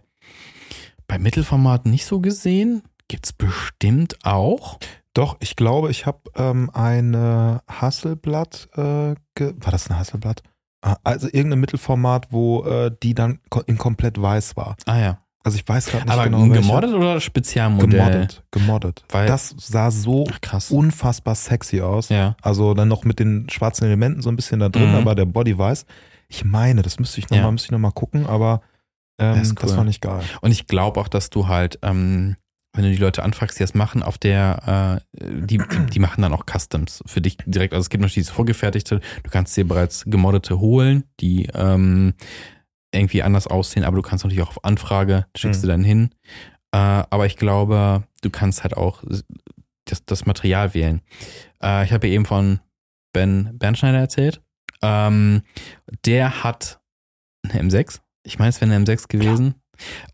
bei 1.07 1.19
Mittelformat 1.19 1.85
nicht 1.85 2.05
so 2.05 2.19
gesehen. 2.19 2.83
Gibt's 3.07 3.31
bestimmt 3.33 4.17
auch. 4.23 4.79
Doch, 5.13 5.37
ich 5.39 5.55
glaube, 5.55 5.89
ich 5.89 6.05
habe 6.05 6.19
ähm, 6.35 6.69
eine 6.73 7.61
Hasselblatt, 7.67 8.69
äh, 8.73 9.15
war 9.39 9.71
das 9.71 9.89
ein 9.89 9.97
Hasselblatt? 9.97 10.43
Ah, 10.81 10.97
Also 11.03 11.27
irgendein 11.31 11.59
Mittelformat, 11.59 12.31
wo 12.31 12.63
äh, 12.65 12.91
die 13.01 13.15
dann 13.15 13.39
in 13.65 13.77
komplett 13.77 14.21
weiß 14.21 14.57
war. 14.57 14.75
Ah 14.85 14.99
ja. 14.99 15.17
Also 15.47 15.57
ich 15.59 15.67
weiß 15.67 15.85
gerade 15.85 16.03
nicht 16.03 16.13
aber 16.13 16.25
genau 16.25 16.41
welche. 16.41 16.61
gemoddet 16.61 16.93
oder 16.93 17.21
Spezialmodell? 17.21 17.89
Gemoddet, 17.99 18.43
gemoddet. 18.51 19.03
Weil- 19.07 19.27
das 19.27 19.55
sah 19.57 19.91
so 19.91 20.25
Ach, 20.29 20.41
krass. 20.41 20.71
unfassbar 20.71 21.35
sexy 21.35 21.79
aus. 21.79 22.09
Ja. 22.09 22.35
Also 22.41 22.73
dann 22.73 22.89
noch 22.89 23.05
mit 23.05 23.19
den 23.19 23.49
schwarzen 23.49 23.85
Elementen 23.85 24.21
so 24.21 24.27
ein 24.29 24.35
bisschen 24.35 24.59
da 24.59 24.67
drin, 24.67 24.89
Mhm. 24.89 24.95
aber 24.97 25.15
der 25.15 25.23
Body 25.25 25.57
weiß. 25.57 25.85
Ich 26.27 26.43
meine, 26.43 26.81
das 26.81 26.99
müsste 26.99 27.19
ich 27.19 27.27
nochmal 27.29 27.39
Ja. 27.39 27.43
mal, 27.45 27.51
müsste 27.53 27.67
ich 27.67 27.71
noch 27.71 27.79
mal 27.79 27.91
gucken, 27.91 28.25
aber 28.27 28.59
ähm, 29.19 29.35
Das 29.39 29.55
das, 29.55 29.71
cool. 29.71 29.77
war 29.77 29.83
nicht 29.85 30.01
geil. 30.01 30.21
Und 30.41 30.51
ich 30.51 30.67
glaube 30.67 30.99
auch, 30.99 31.07
dass 31.07 31.29
du 31.29 31.47
halt, 31.47 31.79
ähm, 31.81 32.35
wenn 32.75 32.83
du 32.83 32.91
die 32.91 32.97
Leute 32.97 33.23
anfragst, 33.23 33.57
die 33.57 33.63
das 33.63 33.73
machen, 33.73 34.03
auf 34.03 34.17
der, 34.17 34.99
äh, 35.15 35.23
die, 35.45 35.61
die, 35.93 35.99
machen 35.99 36.21
dann 36.23 36.33
auch 36.33 36.43
Customs 36.45 37.01
für 37.07 37.21
dich 37.21 37.37
direkt. 37.45 37.73
Also 37.73 37.83
es 37.83 37.89
gibt 37.89 38.01
natürlich 38.03 38.27
das 38.27 38.35
vorgefertigte, 38.35 38.99
du 39.23 39.29
kannst 39.31 39.55
dir 39.55 39.65
bereits 39.65 40.03
gemoddete 40.05 40.59
holen, 40.59 41.05
die 41.21 41.47
ähm, 41.55 42.13
irgendwie 42.93 43.23
anders 43.23 43.47
aussehen, 43.47 43.83
aber 43.83 43.95
du 43.97 44.01
kannst 44.01 44.23
natürlich 44.23 44.43
auch 44.43 44.49
auf 44.49 44.63
Anfrage, 44.63 45.25
schickst 45.35 45.61
Mhm. 45.61 45.67
du 45.67 45.67
dann 45.67 45.83
hin. 45.83 46.09
Äh, 46.71 46.77
aber 46.77 47.25
ich 47.25 47.37
glaube, 47.37 48.03
du 48.21 48.29
kannst 48.29 48.63
halt 48.63 48.75
auch 48.77 49.03
das, 49.85 50.05
das 50.05 50.25
Material 50.25 50.73
wählen. 50.73 51.01
Äh, 51.61 51.85
ich 51.85 51.91
habe 51.93 52.07
ja 52.07 52.13
eben 52.13 52.25
von 52.25 52.59
Ben 53.13 53.57
Bernschneider 53.57 53.99
erzählt. 53.99 54.41
Ähm, 54.81 55.41
der 56.05 56.43
hat 56.43 56.79
eine 57.43 57.61
M6. 57.63 57.99
Ich 58.23 58.37
meine, 58.39 58.49
es 58.49 58.61
wäre 58.61 58.71
eine 58.73 58.83
M6 58.85 59.07
gewesen. 59.07 59.55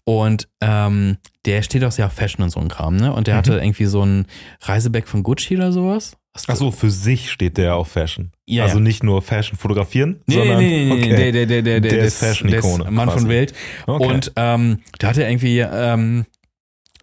Und 0.03 0.49
ähm, 0.61 1.17
der 1.45 1.61
steht 1.63 1.83
auch 1.83 1.91
sehr 1.91 2.05
auf 2.07 2.13
Fashion 2.13 2.43
und 2.43 2.49
so 2.49 2.59
ein 2.59 2.67
Kram, 2.67 2.97
ne? 2.97 3.13
Und 3.13 3.27
der 3.27 3.35
Mhm. 3.35 3.37
hatte 3.39 3.53
irgendwie 3.59 3.85
so 3.85 4.05
ein 4.05 4.27
Reisebag 4.61 5.05
von 5.07 5.23
Gucci 5.23 5.55
oder 5.55 5.71
sowas. 5.71 6.17
Du- 6.35 6.51
Achso, 6.51 6.71
für 6.71 6.89
sich 6.89 7.29
steht 7.31 7.57
der 7.57 7.75
auf 7.75 7.89
Fashion. 7.89 8.31
Ja, 8.47 8.63
also 8.63 8.77
ja. 8.77 8.83
nicht 8.83 9.03
nur 9.03 9.21
Fashion 9.21 9.57
fotografieren, 9.57 10.21
Nee, 10.25 10.35
sondern 10.35 10.57
nee, 10.57 10.85
nee, 10.85 10.91
okay. 10.91 11.09
der, 11.09 11.31
der, 11.31 11.45
der, 11.45 11.61
der, 11.61 11.79
der, 11.81 11.91
Der 11.91 12.03
ist 12.05 12.17
Fashion-Ikone 12.17 12.89
Mann 12.91 13.07
quasi. 13.07 13.19
von 13.19 13.29
Welt. 13.29 13.53
Okay. 13.85 14.05
Und 14.07 14.31
ähm, 14.35 14.79
da 14.99 15.09
hat 15.09 15.17
er 15.17 15.29
irgendwie 15.29 15.59
ähm, 15.59 16.25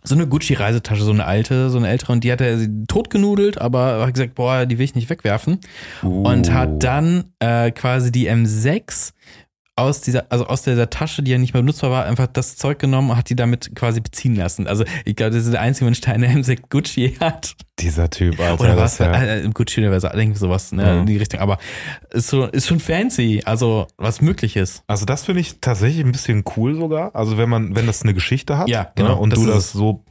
so 0.03 0.15
eine 0.17 0.27
Gucci-Reisetasche, 0.27 1.03
so 1.05 1.13
eine 1.13 1.27
alte, 1.27 1.71
so 1.71 1.79
eine 1.79 1.89
ältere, 1.89 2.13
und 2.13 2.25
die 2.25 2.33
hat 2.33 2.41
er 2.41 2.59
totgenudelt, 2.89 3.61
aber 3.61 4.05
hat 4.05 4.15
gesagt, 4.15 4.35
boah, 4.35 4.67
die 4.67 4.79
will 4.79 4.85
ich 4.85 4.95
nicht 4.97 5.11
wegwerfen. 5.11 5.61
Und 6.03 6.49
Uh. 6.49 6.53
hat 6.53 6.83
dann 6.83 7.25
äh, 7.39 7.71
quasi 7.71 8.11
die 8.11 8.29
M6 8.29 9.13
aus 9.77 10.03
dieser, 10.03 10.27
also 10.31 10.47
aus 10.47 10.63
dieser 10.63 10.91
Tasche, 10.91 11.23
die 11.23 11.31
ja 11.31 11.39
nicht 11.39 11.55
mehr 11.55 11.63
benutzbar 11.63 11.91
war, 11.91 12.05
einfach 12.05 12.27
das 12.27 12.57
Zeug 12.57 12.79
genommen 12.79 13.11
und 13.11 13.17
hat 13.17 13.31
die 13.31 13.37
damit 13.37 13.75
quasi 13.75 14.01
beziehen 14.01 14.37
lassen. 14.37 14.67
Also 14.67 14.85
ich 15.07 15.17
glaube, 15.17 15.31
das 15.35 15.45
ist 15.45 15.53
der 15.53 15.63
einzige 15.63 15.87
Mensch, 15.87 16.03
der 16.03 16.13
eine 16.15 16.29
M6 16.29 16.59
Gucci 16.69 17.17
hat. 17.21 17.55
dieser 17.79 18.11
Typ, 18.11 18.39
Alter. 18.39 18.61
Oder 18.63 18.77
was? 18.77 18.99
ja, 18.99 19.11
Äh, 19.23 19.49
Gucci 19.55 19.81
Universal, 19.81 20.19
irgendwie 20.19 20.39
sowas, 20.39 20.71
ne, 20.73 20.85
Mhm. 20.93 21.01
in 21.01 21.07
die 21.07 21.17
Richtung. 21.17 21.41
Aber 21.41 21.57
ist 22.11 22.29
so, 22.29 22.45
ist 22.45 22.67
schon 22.69 22.79
fancy, 22.79 23.41
also 23.47 23.87
was 23.97 24.21
möglich 24.21 24.57
ist. 24.57 24.83
also 24.87 25.07
das 25.07 25.25
finde 25.25 25.41
ich 25.41 25.61
tatsächlich 25.63 26.05
ein 26.05 26.13
bisschen 26.13 26.45
cool 26.57 26.75
sogar. 26.75 27.15
Also 27.17 27.39
wenn 27.39 27.49
man, 27.49 27.75
wenn 27.75 27.87
das 27.87 28.03
eine 28.03 28.13
Geschichte 28.13 28.59
hat 28.59 28.69
Ja, 28.69 28.91
genau, 28.97 29.15
ne, 29.15 29.17
und 29.17 29.33
das 29.33 29.39
du 29.41 29.47
das 29.47 29.73
so 29.73 30.05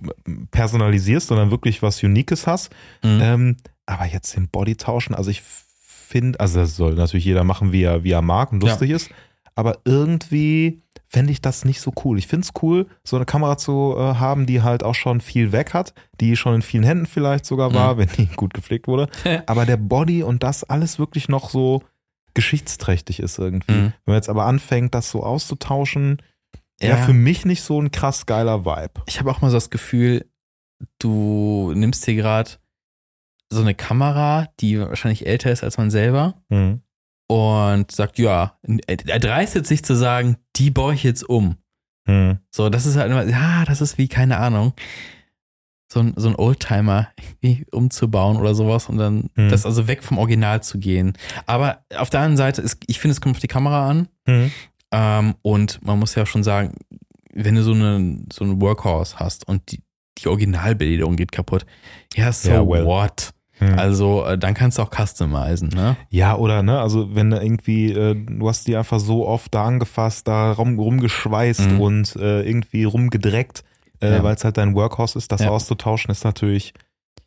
personalisierst 0.52 1.32
und 1.32 1.38
dann 1.38 1.52
wirklich 1.52 1.82
was 1.84 2.02
Unikes 2.04 2.48
hast. 2.48 2.72
Mhm. 3.04 3.20
Ähm, 3.22 3.58
aber 3.86 4.06
jetzt 4.06 4.36
den 4.36 4.48
Body 4.50 4.76
tauschen, 4.76 5.14
also 5.16 5.30
ich 5.32 5.42
finde, 5.44 6.40
also 6.40 6.60
das 6.62 6.76
soll 6.76 6.96
natürlich 6.96 7.26
jeder 7.26 7.44
machen, 7.44 7.72
wie 7.72 7.84
er, 7.84 8.04
wie 8.04 8.12
er 8.12 8.22
mag 8.22 8.52
und 8.52 8.64
Ja. 8.64 8.70
lustig 8.72 8.90
ist. 8.92 9.10
Aber 9.60 9.80
irgendwie 9.86 10.82
fände 11.08 11.32
ich 11.32 11.42
das 11.42 11.66
nicht 11.66 11.82
so 11.82 11.92
cool. 12.06 12.18
Ich 12.18 12.28
finde 12.28 12.46
es 12.46 12.62
cool, 12.64 12.88
so 13.04 13.16
eine 13.18 13.26
Kamera 13.26 13.58
zu 13.58 13.94
äh, 13.98 14.16
haben, 14.16 14.46
die 14.46 14.62
halt 14.62 14.84
auch 14.84 14.96
schon 14.96 15.22
viel 15.22 15.52
weg 15.52 15.74
hat, 15.74 15.94
die 16.22 16.36
schon 16.38 16.56
in 16.56 16.62
vielen 16.62 16.84
Händen 16.84 17.06
vielleicht 17.08 17.46
sogar 17.46 17.74
war, 17.74 17.96
Mhm. 17.96 17.98
wenn 18.00 18.10
die 18.18 18.26
gut 18.36 18.54
gepflegt 18.54 18.88
wurde. 18.88 19.10
aber 19.48 19.66
der 19.66 19.78
Body 19.78 20.24
und 20.24 20.44
das 20.44 20.64
alles 20.64 20.98
wirklich 21.00 21.28
noch 21.30 21.50
so 21.50 21.84
geschichtsträchtig 22.36 23.20
ist 23.20 23.38
irgendwie. 23.40 23.72
Mhm. 23.74 23.86
Wenn 24.06 24.14
man 24.14 24.16
jetzt 24.16 24.30
aber 24.30 24.46
anfängt, 24.46 24.94
das 24.96 25.10
so 25.12 25.24
auszutauschen, 25.24 26.22
ja, 26.82 26.96
für 26.96 27.12
mich 27.14 27.44
nicht 27.44 27.62
so 27.64 27.82
ein 27.82 27.92
krass 27.92 28.26
geiler 28.26 28.64
Vibe. 28.64 29.02
ich 29.08 29.20
habe 29.20 29.30
auch 29.32 29.42
mal 29.42 29.50
so 29.50 29.58
das 29.58 29.70
Gefühl, 29.70 30.26
du 31.00 31.74
nimmst 31.76 32.06
dir 32.08 32.16
gerade 32.16 32.52
so 33.50 33.62
eine 33.62 33.76
Kamera, 33.76 34.48
die 34.62 34.80
wahrscheinlich 34.80 35.26
älter 35.26 35.52
ist 35.52 35.64
als 35.64 35.78
man 35.78 35.90
selber 35.92 36.36
Mhm. 36.50 36.82
Und 37.30 37.92
sagt, 37.92 38.18
ja, 38.18 38.58
er 38.88 39.20
dreistet 39.20 39.68
sich 39.68 39.84
zu 39.84 39.96
sagen, 39.96 40.38
die 40.56 40.72
baue 40.72 40.96
ich 40.96 41.04
jetzt 41.04 41.28
um. 41.30 41.58
Mhm. 42.08 42.40
So, 42.52 42.70
das 42.70 42.86
ist 42.88 42.96
halt 42.98 43.12
immer, 43.12 43.24
ja, 43.26 43.66
das 43.66 43.82
ist 43.82 43.98
wie, 44.00 44.08
keine 44.08 44.38
Ahnung, 44.38 44.74
so 45.92 46.00
ein, 46.02 46.14
so 46.16 46.28
ein 46.30 46.36
Oldtimer 46.36 47.10
irgendwie 47.18 47.66
umzubauen 47.72 48.38
oder 48.38 48.54
sowas 48.56 48.90
und 48.90 48.98
dann 48.98 49.30
Mhm. 49.36 49.50
das 49.50 49.66
also 49.66 49.88
weg 49.88 50.04
vom 50.04 50.18
Original 50.18 50.62
zu 50.64 50.80
gehen. 50.80 51.14
Aber 51.46 51.84
auf 51.96 52.10
der 52.10 52.22
anderen 52.22 52.38
Seite, 52.38 52.62
ist, 52.62 52.78
ich 52.88 53.00
finde, 53.00 53.14
es 53.14 53.22
kommt 53.22 53.36
auf 53.36 53.42
die 53.42 53.48
Kamera 53.48 53.90
an 53.90 54.08
Mhm. 54.28 54.52
ähm, 54.92 55.36
und 55.44 55.84
man 55.86 56.00
muss 56.00 56.16
ja 56.16 56.26
schon 56.26 56.44
sagen, 56.44 56.74
wenn 57.34 57.56
du 57.56 57.62
so 57.64 57.74
eine 57.74 58.24
so 58.34 58.44
einen 58.44 58.60
Workhorse 58.60 59.18
hast 59.20 59.48
und 59.48 59.72
die, 59.72 59.82
die 60.18 60.28
Originalbelegung 60.28 61.16
geht 61.16 61.32
kaputt, 61.32 61.66
ja, 62.16 62.32
so 62.34 62.50
Ja, 62.50 62.68
well. 62.68 62.86
what? 62.86 63.34
Mhm. 63.60 63.78
Also, 63.78 64.26
äh, 64.26 64.38
dann 64.38 64.54
kannst 64.54 64.78
du 64.78 64.82
auch 64.84 64.90
customizen, 64.92 65.70
ne? 65.70 65.98
Ja, 66.10 66.36
oder 66.36 66.64
ne, 66.64 66.80
also 66.80 67.14
wenn 67.16 67.30
du 67.30 67.38
irgendwie, 67.42 67.92
äh, 67.92 68.16
du 68.16 68.48
hast 68.48 68.68
die 68.68 68.76
einfach 68.78 69.00
so 69.00 69.28
oft 69.28 69.54
da 69.54 69.66
angefasst, 69.66 70.28
da 70.28 70.52
rum, 70.54 70.80
rumgeschweißt 70.80 71.72
Mhm. 71.72 71.82
und 71.82 72.16
äh, 72.16 72.42
irgendwie 72.44 72.86
rumgedreckt, 72.86 73.64
äh, 74.02 74.14
Ja. 74.16 74.24
weil 74.24 74.36
es 74.36 74.44
halt 74.46 74.58
dein 74.58 74.76
Workhorse 74.76 75.18
ist, 75.18 75.32
das 75.32 75.42
Ja. 75.42 75.50
auszutauschen, 75.50 76.10
ist 76.12 76.24
natürlich 76.24 76.74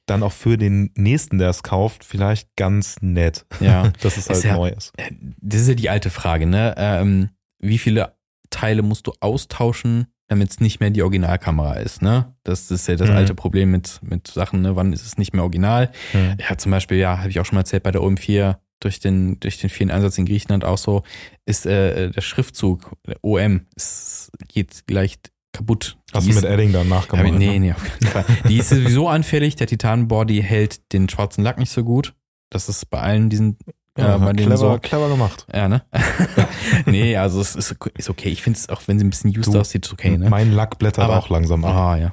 dann 0.06 0.22
auch 0.22 0.32
für 0.32 0.56
den 0.58 0.90
nächsten, 0.96 1.38
der 1.38 1.50
es 1.50 1.62
kauft, 1.62 2.04
vielleicht 2.04 2.56
ganz 2.56 2.96
nett. 3.02 3.46
Ja. 3.60 3.90
dass 4.02 4.16
es 4.16 4.28
halt 4.28 4.38
Ist 4.38 4.44
ja- 4.44 4.56
neu 4.56 4.68
ist. 4.70 4.92
Das 5.40 5.60
ist 5.60 5.68
ja 5.68 5.74
die 5.74 5.90
alte 5.90 6.10
Frage, 6.10 6.46
ne? 6.46 6.74
Ähm, 6.76 7.28
wie 7.60 7.78
viele 7.78 8.14
Teile 8.50 8.82
musst 8.82 9.06
du 9.06 9.12
austauschen, 9.20 10.06
damit 10.32 10.50
es 10.50 10.60
nicht 10.60 10.80
mehr 10.80 10.90
die 10.90 11.02
Originalkamera 11.02 11.74
ist, 11.74 12.02
ne? 12.02 12.34
Das 12.44 12.70
ist 12.70 12.88
ja 12.88 12.96
das 12.96 13.08
Mhm. 13.10 13.16
alte 13.16 13.34
Problem 13.34 13.70
mit, 13.70 14.00
mit 14.02 14.28
Sachen, 14.28 14.62
ne? 14.62 14.74
Wann 14.76 14.92
ist 14.92 15.06
es 15.06 15.18
nicht 15.18 15.32
mehr 15.32 15.42
original? 15.42 15.90
Mhm. 16.12 16.36
Ja, 16.48 16.56
zum 16.58 16.72
Beispiel, 16.72 16.98
ja, 16.98 17.18
habe 17.18 17.30
ich 17.30 17.38
auch 17.40 17.44
schon 17.46 17.56
mal 17.56 17.60
erzählt, 17.60 17.82
bei 17.82 17.90
der 17.92 18.00
OM4 18.02 18.56
durch 18.80 18.98
den, 18.98 19.38
durch 19.38 19.58
den 19.58 19.70
vielen 19.70 19.90
Einsatz 19.92 20.18
in 20.18 20.26
Griechenland 20.26 20.64
auch 20.64 20.78
so, 20.78 21.02
ist 21.46 21.66
äh, 21.66 22.10
der 22.10 22.20
Schriftzug, 22.20 22.90
der 23.06 23.16
OM, 23.22 23.66
ist, 23.76 24.32
geht 24.48 24.82
leicht 24.90 25.30
kaputt. 25.52 25.96
Die 26.10 26.14
Hast 26.16 26.26
du 26.26 26.30
ist- 26.30 26.36
mit 26.36 26.44
Edding 26.46 26.72
dann 26.72 26.88
nachgemacht? 26.88 27.26
ich, 27.26 27.32
nee, 27.32 27.58
ne? 27.58 27.60
nee, 27.60 27.72
auf 27.72 27.84
keinen 27.84 28.10
Fall. 28.10 28.24
Die 28.48 28.56
ist 28.58 28.68
sowieso 28.70 29.08
anfällig, 29.08 29.54
der 29.56 29.68
Titanbody 29.68 30.42
hält 30.42 30.92
den 30.92 31.08
schwarzen 31.08 31.44
Lack 31.44 31.58
nicht 31.58 31.70
so 31.70 31.84
gut. 31.84 32.14
Das 32.50 32.68
ist 32.68 32.90
bei 32.90 32.98
allen 33.00 33.30
diesen, 33.30 33.56
Ja, 33.99 34.16
äh, 34.16 34.18
bei 34.18 34.32
denen 34.32 34.47
clever, 34.49 34.57
so. 34.57 34.78
clever 34.78 35.09
gemacht. 35.11 35.47
Ja, 35.55 35.68
ne? 35.68 35.82
nee, 36.86 37.14
also 37.16 37.40
es 37.43 37.55
ist, 37.55 37.76
ist 37.99 38.09
okay. 38.09 38.30
Ich 38.30 38.40
finde 38.43 38.59
es, 38.59 38.68
auch 38.70 38.80
wenn 38.86 38.99
sie 38.99 39.05
ein 39.05 39.11
bisschen 39.11 39.30
used 39.36 39.53
Du, 39.53 39.61
aussieht, 39.61 39.84
ist 39.84 39.93
okay, 39.93 40.16
ne? 40.16 40.30
Mein 40.30 40.53
Lack 40.53 40.78
blättert 40.78 41.05
Aber- 41.05 41.18
auch 41.18 41.28
langsam 41.28 41.64
ab. 41.64 41.74
Ah, 41.74 41.97
ja. 41.99 42.12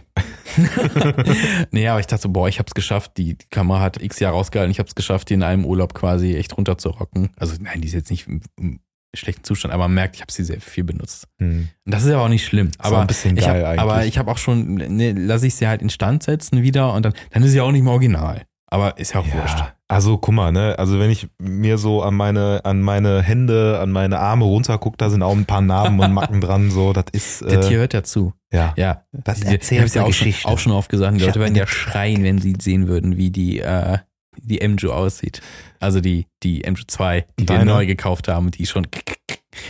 nee, 1.71 1.87
aber 1.87 1.99
ich 1.99 2.07
dachte 2.07 2.23
so, 2.23 2.29
boah, 2.29 2.47
ich 2.49 2.59
hab's 2.59 2.73
geschafft. 2.73 3.13
Die, 3.17 3.37
die 3.37 3.47
Kamera 3.49 3.79
hat 3.79 4.01
x 4.01 4.19
Jahre 4.19 4.35
ausgehalten. 4.35 4.71
Ich 4.71 4.79
hab's 4.79 4.95
geschafft, 4.95 5.29
die 5.29 5.35
in 5.35 5.43
einem 5.43 5.65
Urlaub 5.65 5.93
quasi 5.93 6.35
echt 6.35 6.57
runterzurocken. 6.57 7.29
Also 7.37 7.55
nein, 7.61 7.81
die 7.81 7.87
ist 7.87 7.93
jetzt 7.93 8.09
nicht 8.11 8.27
im, 8.27 8.41
im 8.59 8.79
schlechten 9.15 9.43
Zustand, 9.43 9.73
aber 9.73 9.83
man 9.85 9.95
merkt, 9.95 10.15
ich 10.15 10.21
habe 10.21 10.31
sie 10.31 10.43
sehr 10.43 10.61
viel 10.61 10.83
benutzt. 10.83 11.27
Hm. 11.39 11.69
Und 11.85 11.93
das 11.93 12.03
ist 12.03 12.11
aber 12.11 12.23
auch 12.23 12.29
nicht 12.29 12.45
schlimm. 12.45 12.71
auch 12.79 12.85
Aber 12.85 13.01
ein 13.01 13.07
bisschen 13.07 13.37
ich 13.37 13.45
geil 13.45 13.61
hab, 13.61 13.67
eigentlich. 13.69 13.79
Aber 13.79 14.05
ich 14.05 14.17
habe 14.17 14.31
auch 14.31 14.37
schon, 14.37 14.75
ne, 14.75 15.13
lasse 15.13 15.47
ich 15.47 15.55
sie 15.55 15.67
halt 15.67 15.81
instand 15.81 16.23
setzen 16.23 16.61
wieder 16.61 16.93
und 16.93 17.03
dann, 17.05 17.13
dann 17.31 17.43
ist 17.43 17.51
sie 17.51 17.61
auch 17.61 17.71
nicht 17.71 17.83
mehr 17.83 17.93
original. 17.93 18.43
Aber 18.67 18.97
ist 18.97 19.13
ja 19.13 19.21
auch 19.21 19.33
wurscht. 19.33 19.63
Also 19.91 20.19
guck 20.19 20.35
mal, 20.35 20.51
ne, 20.51 20.77
also 20.77 20.99
wenn 20.99 21.09
ich 21.09 21.27
mir 21.41 21.79
so 21.79 22.03
an 22.03 22.13
meine, 22.13 22.61
an 22.63 22.79
meine 22.81 23.23
Hände, 23.23 23.79
an 23.81 23.89
meine 23.91 24.19
Arme 24.19 24.45
runter 24.45 24.77
gucke, 24.77 24.97
da 24.97 25.09
sind 25.09 25.23
auch 25.23 25.35
ein 25.35 25.45
paar 25.45 25.61
Narben 25.61 25.99
und 25.99 26.13
Macken 26.13 26.41
dran, 26.41 26.69
so, 26.69 26.93
das 26.93 27.05
ist, 27.11 27.41
Der 27.41 27.61
Tier 27.61 27.77
äh, 27.77 27.79
hört 27.79 27.93
ja 27.95 28.03
zu. 28.03 28.33
ja. 28.53 28.71
Ja, 28.77 29.01
Das 29.11 29.41
erzählt 29.41 29.87
ich 29.87 29.95
ja 29.95 30.03
auch 30.03 30.13
schon, 30.13 30.27
Geschichte. 30.27 30.47
auch 30.47 30.59
schon 30.59 30.73
oft 30.73 30.89
gesagt. 30.89 31.19
Die 31.19 31.25
Leute 31.25 31.39
werden 31.39 31.55
ja 31.55 31.65
schreien, 31.65 32.23
wenn 32.23 32.37
sie 32.37 32.55
sehen 32.61 32.87
würden, 32.87 33.17
wie 33.17 33.31
die, 33.31 33.59
äh, 33.61 33.97
die 34.37 34.65
MJU 34.65 34.91
aussieht. 34.91 35.41
Also 35.79 36.01
die, 36.01 36.27
die 36.43 36.59
MJU 36.69 36.83
2, 36.87 37.25
die 37.39 37.49
wir 37.49 37.57
Deine? 37.57 37.65
neu 37.71 37.85
gekauft 37.87 38.27
haben, 38.27 38.51
die 38.51 38.67
schon 38.67 38.85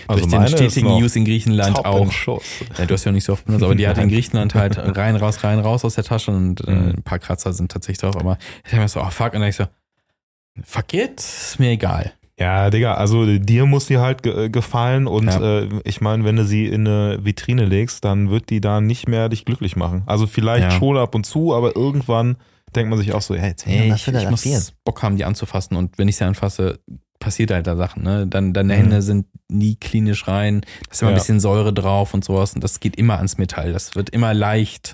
Also 0.08 0.26
durch 0.26 0.32
den 0.32 0.48
stetigen 0.50 0.90
Use 1.02 1.18
in 1.18 1.24
Griechenland 1.26 1.78
auch. 1.86 2.12
Ja, 2.78 2.86
du 2.86 2.94
hast 2.94 3.06
ja 3.06 3.12
nicht 3.14 3.24
so 3.24 3.34
oft 3.34 3.46
benutzt, 3.46 3.64
aber 3.64 3.74
die 3.76 3.88
hat 3.88 3.98
in. 3.98 4.10
Griechenland 4.10 4.54
halt 4.54 4.78
rein, 4.98 5.16
raus, 5.16 5.44
rein, 5.46 5.60
raus 5.60 5.86
aus 5.86 5.96
der 5.96 6.04
Tasche 6.04 6.32
und 6.32 6.60
äh, 6.68 6.72
Mhm. 6.72 6.88
ein 6.98 7.04
paar 7.04 7.20
Kratzer 7.20 7.54
sind 7.54 7.72
tatsächlich 7.72 8.00
drauf. 8.00 8.18
Aber 8.18 8.38
ich 8.66 8.74
habe 8.74 8.82
mir 8.82 8.90
so, 8.90 9.00
oh 9.02 9.10
fuck, 9.10 9.34
und 9.34 9.40
dann 9.40 9.50
ich 9.50 9.56
so, 9.56 9.64
it, 10.94 11.20
ist 11.20 11.60
mir 11.60 11.72
egal. 11.72 12.14
Ja, 12.40 12.70
Digga, 12.70 12.94
also 12.94 13.26
dir 13.38 13.66
muss 13.66 13.88
die 13.88 13.98
halt 13.98 14.24
ge 14.24 14.48
gefallen 14.50 15.08
und 15.08 15.28
Ja. 15.28 15.60
äh, 15.64 15.70
ich 15.84 16.00
meine, 16.00 16.24
wenn 16.24 16.38
du 16.38 16.46
sie 16.46 16.68
in 16.68 16.88
eine 16.88 17.20
Vitrine 17.26 17.66
legst, 17.66 18.06
dann 18.06 18.30
wird 18.30 18.50
die 18.50 18.62
da 18.62 18.80
nicht 18.80 19.10
mehr 19.10 19.28
dich 19.28 19.44
glücklich 19.44 19.76
machen. 19.76 20.04
Also 20.06 20.26
vielleicht 20.26 20.72
Ja. 20.72 20.78
schon 20.80 20.98
ab 20.98 21.16
und 21.16 21.26
zu, 21.26 21.54
aber 21.54 21.76
irgendwann 21.76 22.38
denkt 22.76 22.90
man 22.92 22.98
sich 23.00 23.12
auch 23.14 23.22
so, 23.22 23.36
ja, 23.36 23.46
jetzt 23.48 23.68
will 23.68 23.74
Ey, 23.74 23.94
ich 23.94 24.08
ich, 24.08 24.30
muss 24.30 24.74
Bock 24.86 25.04
haben, 25.04 25.18
die 25.18 25.26
anzufassen. 25.26 25.76
Und 25.76 25.98
wenn 25.98 26.08
ich 26.08 26.16
sie 26.16 26.24
anfasse, 26.24 26.80
passiert 27.20 27.52
halt 27.52 27.68
da 27.68 27.76
Sachen. 27.76 28.04
Ne? 28.04 28.26
Dann, 28.28 28.54
deine 28.54 28.74
Mhm. 28.74 28.78
Hände 28.78 29.02
sind 29.02 29.26
nie 29.50 29.76
klinisch 29.76 30.26
rein. 30.30 30.62
Da 30.62 30.92
ist 30.92 31.02
immer 31.02 31.10
ein 31.12 31.16
Ja. 31.16 31.20
bisschen 31.20 31.42
Säure 31.42 31.74
drauf 31.74 32.14
und 32.14 32.24
sowas. 32.24 32.54
Und 32.54 32.64
das 32.64 32.80
geht 32.80 32.96
immer 32.96 33.18
ans 33.18 33.38
Metall. 33.38 33.74
Das 33.74 33.96
wird 33.96 34.12
immer 34.12 34.34
leicht 34.34 34.94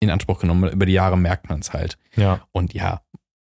in 0.00 0.10
Anspruch 0.10 0.40
genommen. 0.40 0.68
Über 0.72 0.86
die 0.86 0.94
Jahre 0.94 1.16
merkt 1.16 1.48
man 1.48 1.60
es 1.60 1.72
halt. 1.72 1.96
Ja. 2.16 2.40
Und 2.50 2.74
ja, 2.74 3.02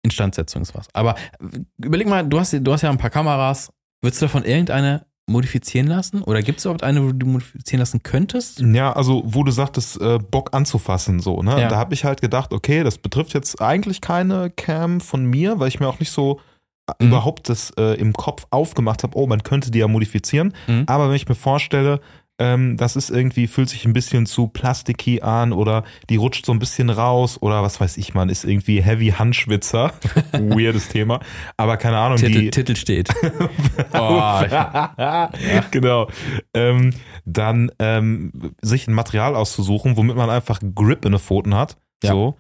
Instandsetzung 0.02 0.62
ist 0.62 0.74
was. 0.74 0.86
Aber 0.94 1.14
äh, 1.40 1.60
überleg 1.84 2.08
mal, 2.08 2.26
du 2.26 2.38
hast, 2.38 2.52
du 2.58 2.72
hast 2.72 2.82
ja 2.82 2.90
ein 2.90 2.98
paar 2.98 3.10
Kameras. 3.10 3.70
Würdest 4.02 4.22
du 4.22 4.26
davon 4.26 4.44
irgendeine 4.44 5.04
modifizieren 5.28 5.86
lassen? 5.86 6.22
Oder 6.22 6.42
gibt 6.42 6.58
es 6.58 6.64
überhaupt 6.64 6.82
eine, 6.82 7.04
wo 7.06 7.12
du 7.12 7.26
modifizieren 7.26 7.78
lassen 7.80 8.02
könntest? 8.02 8.60
Ja, 8.60 8.92
also 8.92 9.22
wo 9.26 9.44
du 9.44 9.52
sagtest, 9.52 10.00
äh, 10.00 10.18
Bock 10.18 10.54
anzufassen, 10.54 11.20
so, 11.20 11.42
ne? 11.42 11.60
Ja. 11.60 11.68
Da 11.68 11.76
habe 11.76 11.94
ich 11.94 12.04
halt 12.04 12.20
gedacht, 12.20 12.52
okay, 12.52 12.82
das 12.82 12.98
betrifft 12.98 13.34
jetzt 13.34 13.60
eigentlich 13.60 14.00
keine 14.00 14.50
Cam 14.50 15.00
von 15.00 15.24
mir, 15.26 15.60
weil 15.60 15.68
ich 15.68 15.78
mir 15.78 15.86
auch 15.88 16.00
nicht 16.00 16.10
so 16.10 16.40
äh, 16.88 17.04
Mhm. 17.04 17.08
überhaupt 17.08 17.48
das 17.48 17.70
äh, 17.78 17.94
im 18.00 18.12
Kopf 18.14 18.46
aufgemacht 18.50 19.04
habe, 19.04 19.16
oh, 19.16 19.26
man 19.28 19.42
könnte 19.44 19.70
die 19.70 19.78
ja 19.78 19.86
modifizieren. 19.86 20.54
Mhm. 20.66 20.84
Aber 20.86 21.08
wenn 21.08 21.14
ich 21.16 21.28
mir 21.28 21.36
vorstelle, 21.36 22.00
ähm, 22.40 22.78
das 22.78 22.96
ist 22.96 23.10
irgendwie, 23.10 23.46
fühlt 23.46 23.68
sich 23.68 23.84
ein 23.84 23.92
bisschen 23.92 24.24
zu 24.24 24.48
plasticky 24.48 25.20
an 25.20 25.52
oder 25.52 25.84
die 26.08 26.16
rutscht 26.16 26.46
so 26.46 26.52
ein 26.52 26.58
bisschen 26.58 26.88
raus 26.88 27.36
oder 27.40 27.62
was 27.62 27.80
weiß 27.80 27.98
ich, 27.98 28.14
man 28.14 28.30
ist 28.30 28.44
irgendwie 28.44 28.82
Heavy 28.82 29.10
Handschwitzer. 29.10 29.92
Weirdes 30.32 30.88
Thema. 30.88 31.20
Aber 31.58 31.76
keine 31.76 31.98
Ahnung, 31.98 32.16
Titel, 32.16 32.40
die. 32.40 32.50
Titel 32.50 32.76
steht. 32.76 33.10
oh, 33.92 34.40
genau. 35.70 36.08
Ähm, 36.54 36.94
dann 37.26 37.70
ähm, 37.78 38.32
sich 38.62 38.88
ein 38.88 38.94
Material 38.94 39.36
auszusuchen, 39.36 39.98
womit 39.98 40.16
man 40.16 40.30
einfach 40.30 40.60
Grip 40.74 41.04
in 41.04 41.12
den 41.12 41.20
Pfoten 41.20 41.54
hat. 41.54 41.76
Ja. 42.02 42.12
So. 42.12 42.38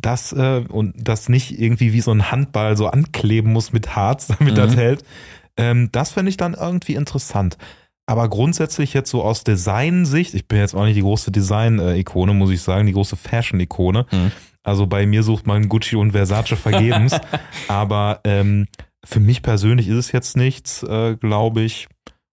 Das 0.00 0.32
äh, 0.32 0.64
und 0.68 0.94
das 0.96 1.28
nicht 1.28 1.60
irgendwie 1.60 1.92
wie 1.92 2.00
so 2.00 2.12
ein 2.12 2.30
Handball 2.30 2.76
so 2.76 2.86
ankleben 2.86 3.52
muss 3.52 3.72
mit 3.72 3.96
Harz, 3.96 4.28
damit 4.28 4.54
Mhm. 4.54 4.56
das 4.56 4.76
hält. 4.76 5.04
Ähm, 5.56 5.90
das 5.90 6.12
fände 6.12 6.30
ich 6.30 6.36
dann 6.36 6.54
irgendwie 6.54 6.94
interessant. 6.94 7.58
Aber 8.06 8.28
grundsätzlich 8.28 8.92
jetzt 8.92 9.10
so 9.10 9.22
aus 9.22 9.44
Design-Sicht, 9.44 10.34
ich 10.34 10.48
bin 10.48 10.58
jetzt 10.58 10.74
auch 10.74 10.84
nicht 10.84 10.96
die 10.96 11.02
große 11.02 11.30
Design-Ikone, 11.30 12.34
muss 12.34 12.50
ich 12.50 12.62
sagen, 12.62 12.86
die 12.86 12.92
große 12.92 13.16
Fashion-Ikone. 13.16 14.06
Mhm. 14.10 14.32
Also 14.62 14.86
bei 14.86 15.06
mir 15.06 15.22
sucht 15.22 15.46
man 15.46 15.68
Gucci 15.68 15.96
und 15.96 16.12
Versace 16.12 16.56
vergebens. 16.56 17.16
Aber 17.68 18.20
ähm, 18.24 18.66
für 19.04 19.20
mich 19.20 19.42
persönlich 19.42 19.88
ist 19.88 19.96
es 19.96 20.12
jetzt 20.12 20.36
nichts, 20.36 20.82
äh, 20.82 21.16
glaube 21.16 21.62
ich. 21.62 21.88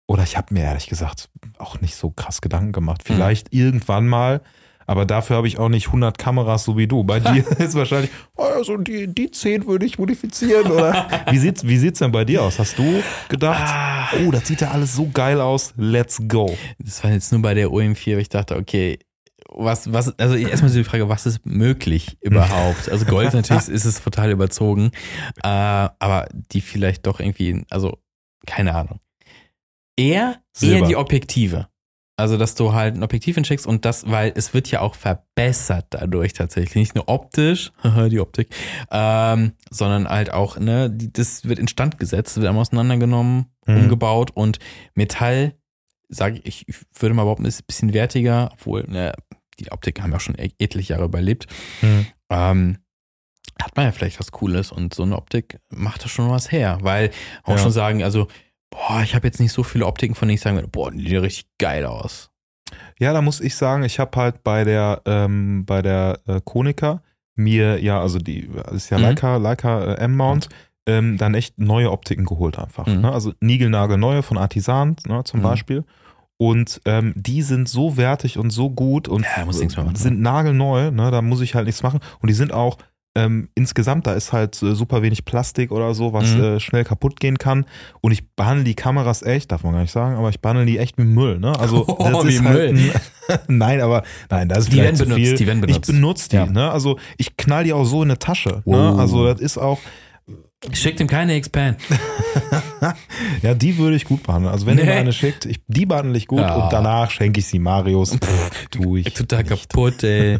Oder 0.07 0.24
ich 0.24 0.38
habe 0.38 0.53
mir 0.53 0.63
ehrlich 0.63 0.88
gesagt 0.88 1.30
auch 1.57 1.82
nicht 1.82 1.95
so 1.95 2.11
krass 2.11 2.41
Gedanken 2.41 2.72
gemacht. 2.72 3.01
Vielleicht 3.03 3.53
irgendwann 3.53 4.07
mal. 4.07 4.41
Aber 4.88 5.06
dafür 5.06 5.36
habe 5.36 5.48
ich 5.48 5.60
auch 5.60 5.68
nicht 5.68 5.88
100 5.88 6.18
Kameras 6.18 6.64
so 6.64 6.78
wie 6.78 6.88
du. 6.88 7.04
Bei 7.04 7.20
dir 7.20 7.46
ist 7.60 7.76
wahrscheinlich, 7.76 8.10
oh, 8.38 8.44
also 8.44 8.78
die, 8.78 9.14
die 9.14 9.30
10 9.30 9.68
würde 9.68 9.86
ich 9.86 10.00
modifizieren. 10.00 10.72
Oder 10.72 11.26
wie 11.30 11.38
sieht's, 11.38 11.68
wie 11.68 11.78
sieht's 11.78 12.00
denn 12.00 12.12
bei 12.12 12.24
dir 12.24 12.42
aus? 12.42 12.58
Hast 12.58 12.80
du 12.80 13.04
gedacht, 13.28 14.16
oh, 14.26 14.32
das 14.32 14.48
sieht 14.48 14.62
ja 14.62 14.72
alles 14.72 14.96
so 14.96 15.10
geil 15.14 15.42
aus, 15.42 15.74
let's 15.76 16.22
go. 16.28 16.58
Das 16.80 17.04
war 17.04 17.12
jetzt 17.12 17.32
nur 17.34 17.42
bei 17.42 17.54
der 17.54 17.68
OM4, 17.68 18.14
weil 18.14 18.22
ich 18.22 18.30
dachte, 18.30 18.56
okay, 18.56 18.98
was, 19.50 19.92
was, 19.92 20.18
also 20.20 20.36
erstmal 20.36 20.72
die 20.72 20.84
Frage, 20.84 21.10
was 21.10 21.26
ist 21.26 21.46
möglich 21.46 22.18
überhaupt? 22.22 22.90
Also 22.90 23.06
Gold 23.06 23.34
natürlich 23.34 23.68
ist 23.68 23.86
es 23.86 24.02
total 24.02 24.32
überzogen, 24.32 24.92
äh, 25.44 25.48
aber 25.48 26.28
die 26.32 26.62
vielleicht 26.62 27.08
doch 27.08 27.20
irgendwie, 27.20 27.66
also 27.70 27.98
keine 28.46 28.74
Ahnung. 28.74 29.00
Eher, 29.98 30.42
eher 30.62 30.84
die 30.84 30.96
Objektive. 30.96 31.68
Also, 32.20 32.36
dass 32.38 32.55
du 32.55 32.74
halt 32.74 32.95
ein 32.95 33.03
Objektiv 33.03 33.36
hinschickst 33.36 33.68
und 33.68 33.86
das, 33.86 34.09
weil 34.09 34.34
es 34.36 34.53
wird 34.55 34.72
ja 34.72 34.82
auch 34.82 34.95
verbessert 34.95 35.86
dadurch 35.91 36.34
tatsächlich. 36.34 36.74
Nicht 36.76 36.95
nur 36.95 37.07
optisch, 37.07 37.72
haha, 37.84 38.09
die 38.09 38.20
Optik, 38.20 38.49
ähm, 38.91 39.53
sondern 39.70 40.09
halt 40.09 40.34
auch, 40.34 40.57
ne, 40.57 40.89
das 40.91 41.45
wird 41.47 41.59
instand 41.59 41.99
gesetzt, 41.99 42.36
wird 42.38 42.47
einmal 42.47 42.61
auseinandergenommen, 42.61 43.45
Mhm. 43.68 43.76
umgebaut 43.78 44.32
und 44.32 44.59
Metall, 44.95 45.53
sage 46.09 46.39
ich, 46.43 46.68
ich 46.68 46.78
würde 46.97 47.13
mal 47.13 47.24
behaupten, 47.24 47.43
ist 47.45 47.59
ein 47.61 47.65
bisschen 47.68 47.93
wertiger, 47.93 48.49
obwohl, 48.53 48.86
ne, 48.88 49.11
die 49.59 49.72
Optik 49.72 50.01
haben 50.01 50.11
ja 50.11 50.18
auch 50.18 50.22
schon 50.22 50.36
e- 50.39 50.51
etliche 50.57 50.93
Jahre 50.93 51.05
überlebt. 51.05 51.47
Ähm, 52.30 52.78
hat 53.61 53.76
man 53.76 53.86
ja 53.86 53.91
vielleicht 53.91 54.20
was 54.20 54.32
Cooles 54.32 54.72
und 54.72 54.93
so 54.93 55.03
eine 55.03 55.18
Optik 55.18 55.59
macht 55.70 56.03
da 56.03 56.07
schon 56.07 56.30
was 56.30 56.51
her, 56.51 56.78
weil 56.82 57.11
auch 57.43 57.53
Ja. 57.53 57.57
schon 57.57 57.72
sagen, 57.72 58.03
also, 58.03 58.28
boah, 58.70 59.01
ich 59.03 59.15
habe 59.15 59.28
jetzt 59.28 59.39
nicht 59.39 59.51
so 59.53 59.63
viele 59.63 59.86
Optiken, 59.86 60.15
von 60.15 60.28
denen 60.28 60.36
ich 60.36 60.41
sagen 60.41 60.55
würde, 60.55 60.68
boah, 60.68 60.91
die 60.91 61.07
sehen 61.07 61.20
richtig 61.22 61.47
geil 61.57 61.86
aus. 61.86 62.30
Ja, 62.99 63.13
da 63.13 63.22
muss 63.22 63.39
ich 63.39 63.55
sagen, 63.55 63.84
ich 63.84 63.99
habe 63.99 64.20
halt 64.20 64.43
bei 64.43 64.63
der 64.63 65.01
ähm, 65.05 65.65
bei 65.65 65.82
der 65.82 66.20
äh, 66.28 66.41
Konica 66.43 67.01
mir 67.36 67.82
ja, 67.82 68.01
also 68.01 68.20
die 68.20 68.49
das 68.51 68.74
ist 68.74 68.89
ja 68.89 68.97
Mhm. 68.97 69.03
Leica, 69.03 69.38
Leica 69.38 69.93
äh, 69.93 69.99
M-Mount, 69.99 70.49
ähm, 70.88 71.18
dann 71.18 71.34
echt 71.36 71.59
neue 71.59 71.91
Optiken 71.91 72.26
geholt 72.26 72.57
einfach. 72.59 72.88
Mhm. 72.88 73.01
Ne? 73.01 73.11
Also 73.11 73.34
niegelnagelneue 73.39 74.24
von 74.24 74.38
Artisan 74.38 74.95
ne, 75.07 75.24
zum 75.24 75.39
Mhm. 75.39 75.43
Beispiel. 75.43 75.84
Und 76.39 76.82
ähm, 76.86 77.13
die 77.15 77.41
sind 77.41 77.68
so 77.68 77.97
wertig 77.97 78.38
und 78.38 78.51
so 78.51 78.70
gut 78.70 79.07
und 79.07 79.26
Ja, 79.38 79.45
machen. 79.45 79.95
sind 79.95 80.22
nagelneu, 80.22 80.91
ne? 80.91 81.09
da 81.09 81.22
muss 81.22 81.41
ich 81.41 81.55
halt 81.55 81.65
nichts 81.65 81.82
machen. 81.84 81.99
Und 82.20 82.28
die 82.28 82.36
sind 82.36 82.51
auch 82.53 82.78
ähm, 83.18 83.49
insgesamt, 83.55 84.05
da 84.07 84.13
ist 84.13 84.32
halt 84.32 84.61
äh, 84.61 84.76
super 84.76 85.01
wenig 85.01 85.26
Plastik 85.26 85.72
oder 85.72 85.93
so, 85.93 86.13
was 86.13 86.34
Mhm. 86.36 86.43
äh, 86.43 86.59
schnell 86.59 86.84
kaputt 86.84 87.20
gehen 87.20 87.38
kann. 87.38 87.65
Und 88.01 88.11
ich 88.11 88.30
behandle 88.36 88.63
die 88.63 88.76
Kameras 88.76 89.24
echt, 89.24 89.51
darf 89.51 89.63
man 89.63 89.74
gar 89.74 89.82
nicht 89.82 89.91
sagen, 89.91 90.15
aber 90.15 90.30
ich 90.30 90.39
behandle 90.39 90.65
die 90.65 90.78
echt 90.78 90.97
wie 90.97 91.03
Müll. 91.03 91.39
Ne? 91.39 91.57
Also 91.59 91.86
Oh, 91.88 92.09
das 92.11 92.26
wie 92.26 92.34
ist 92.36 92.41
Müll. 92.43 92.78
Halt 93.28 93.39
ein, 93.47 93.47
nein, 93.57 93.82
aber 93.82 94.03
nein, 94.30 94.47
das 94.49 94.59
ist 94.65 94.74
Die 94.74 94.78
werden 94.78 94.95
zu 94.95 95.03
benutzt, 95.05 95.22
viel. 95.22 95.36
die 95.38 95.47
werden 95.47 95.61
benutzt. 95.61 95.89
Ich 95.89 95.95
benutze 95.95 96.30
die. 96.30 96.36
Ja. 96.38 96.45
Ne? 96.45 96.72
Also 96.72 96.97
ich 97.18 97.36
knall 97.38 97.63
die 97.63 97.74
auch 97.74 97.86
so 97.86 98.03
in 98.03 98.09
eine 98.11 98.20
Tasche. 98.20 98.61
Ne? 98.65 98.91
Wow. 98.93 98.99
Also 98.99 99.26
das 99.26 99.41
ist 99.41 99.57
auch, 99.57 99.80
Schickt 100.74 100.99
ihm 100.99 101.05
keine 101.07 101.34
Expand. 101.36 101.78
ja, 103.43 103.53
die 103.53 103.78
würde 103.78 103.95
ich 103.95 104.05
gut 104.05 104.24
behandeln. 104.24 104.51
Also 104.51 104.65
wenn 104.65 104.78
ihr 104.80 104.86
Nee. 104.86 104.89
mir 104.91 104.97
eine 104.97 105.13
schickt, 105.13 105.45
ich, 105.45 105.59
die 105.68 105.86
behandle 105.86 106.18
ich 106.18 106.26
gut 106.28 106.39
Ja. 106.39 106.55
und 106.55 106.74
danach 106.74 107.11
schenke 107.11 107.39
ich 107.39 107.45
sie 107.45 107.59
Marius. 107.59 108.18
tu 108.72 108.97
ich. 108.97 109.13
Total 109.13 109.43
nicht. 109.43 109.49
kaputt, 109.70 110.03
ey. 110.03 110.39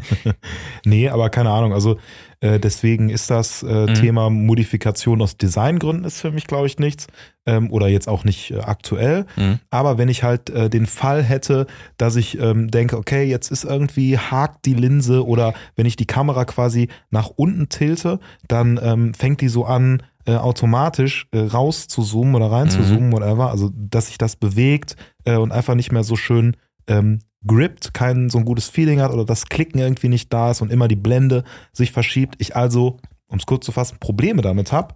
Nee, 0.84 1.08
aber 1.08 1.30
keine 1.30 1.50
Ahnung. 1.50 1.72
Also 1.72 1.98
äh, 2.40 2.60
deswegen 2.60 3.08
ist 3.08 3.30
das 3.30 3.62
äh, 3.62 3.86
Mhm. 3.86 3.94
Thema 3.94 4.30
Modifikation 4.30 5.20
aus 5.22 5.36
Designgründen 5.36 6.04
ist 6.04 6.20
für 6.20 6.30
mich, 6.30 6.46
glaube 6.46 6.66
ich, 6.66 6.78
nichts. 6.78 7.06
Ähm, 7.46 7.70
oder 7.72 7.88
jetzt 7.88 8.08
auch 8.08 8.24
nicht 8.24 8.50
äh, 8.50 8.58
aktuell. 8.60 9.24
Mhm. 9.36 9.58
Aber 9.70 9.98
wenn 9.98 10.08
ich 10.08 10.22
halt 10.22 10.50
äh, 10.50 10.68
den 10.70 10.86
Fall 10.86 11.22
hätte, 11.22 11.66
dass 11.96 12.16
ich 12.16 12.38
ähm, 12.40 12.70
denke, 12.70 12.96
okay, 12.98 13.24
jetzt 13.24 13.50
ist 13.50 13.64
irgendwie 13.64 14.18
hakt 14.18 14.66
die 14.66 14.74
Linse 14.74 15.26
oder 15.26 15.54
wenn 15.74 15.86
ich 15.86 15.96
die 15.96 16.06
Kamera 16.06 16.44
quasi 16.44 16.88
nach 17.10 17.30
unten 17.34 17.68
tilte, 17.68 18.20
dann 18.46 18.78
ähm, 18.82 19.14
fängt 19.14 19.40
die 19.40 19.48
so 19.48 19.64
an, 19.64 20.02
äh, 20.26 20.34
automatisch 20.36 21.26
raus 21.34 21.88
zu 21.88 22.02
zoomen 22.02 22.34
oder 22.34 22.50
rein 22.52 22.68
zu 22.68 22.80
Mhm. 22.80 22.84
zoomen, 22.84 23.12
whatever. 23.12 23.50
Also, 23.50 23.70
dass 23.74 24.08
sich 24.08 24.18
das 24.18 24.36
bewegt 24.36 24.94
und 25.24 25.52
einfach 25.52 25.74
nicht 25.74 25.90
mehr 25.92 26.04
so 26.04 26.16
schön 26.16 26.56
ähm, 26.86 27.20
grippt, 27.46 27.94
kein 27.94 28.28
so 28.30 28.38
ein 28.38 28.44
gutes 28.44 28.68
Feeling 28.68 29.00
hat 29.00 29.12
oder 29.12 29.24
das 29.24 29.46
Klicken 29.46 29.78
irgendwie 29.80 30.08
nicht 30.08 30.32
da 30.32 30.50
ist 30.50 30.60
und 30.60 30.72
immer 30.72 30.88
die 30.88 30.96
Blende 30.96 31.44
sich 31.72 31.92
verschiebt. 31.92 32.34
Ich 32.38 32.56
also, 32.56 32.98
um 33.28 33.38
es 33.38 33.46
kurz 33.46 33.64
zu 33.64 33.72
fassen, 33.72 33.98
Probleme 34.00 34.42
damit 34.42 34.72
habe, 34.72 34.94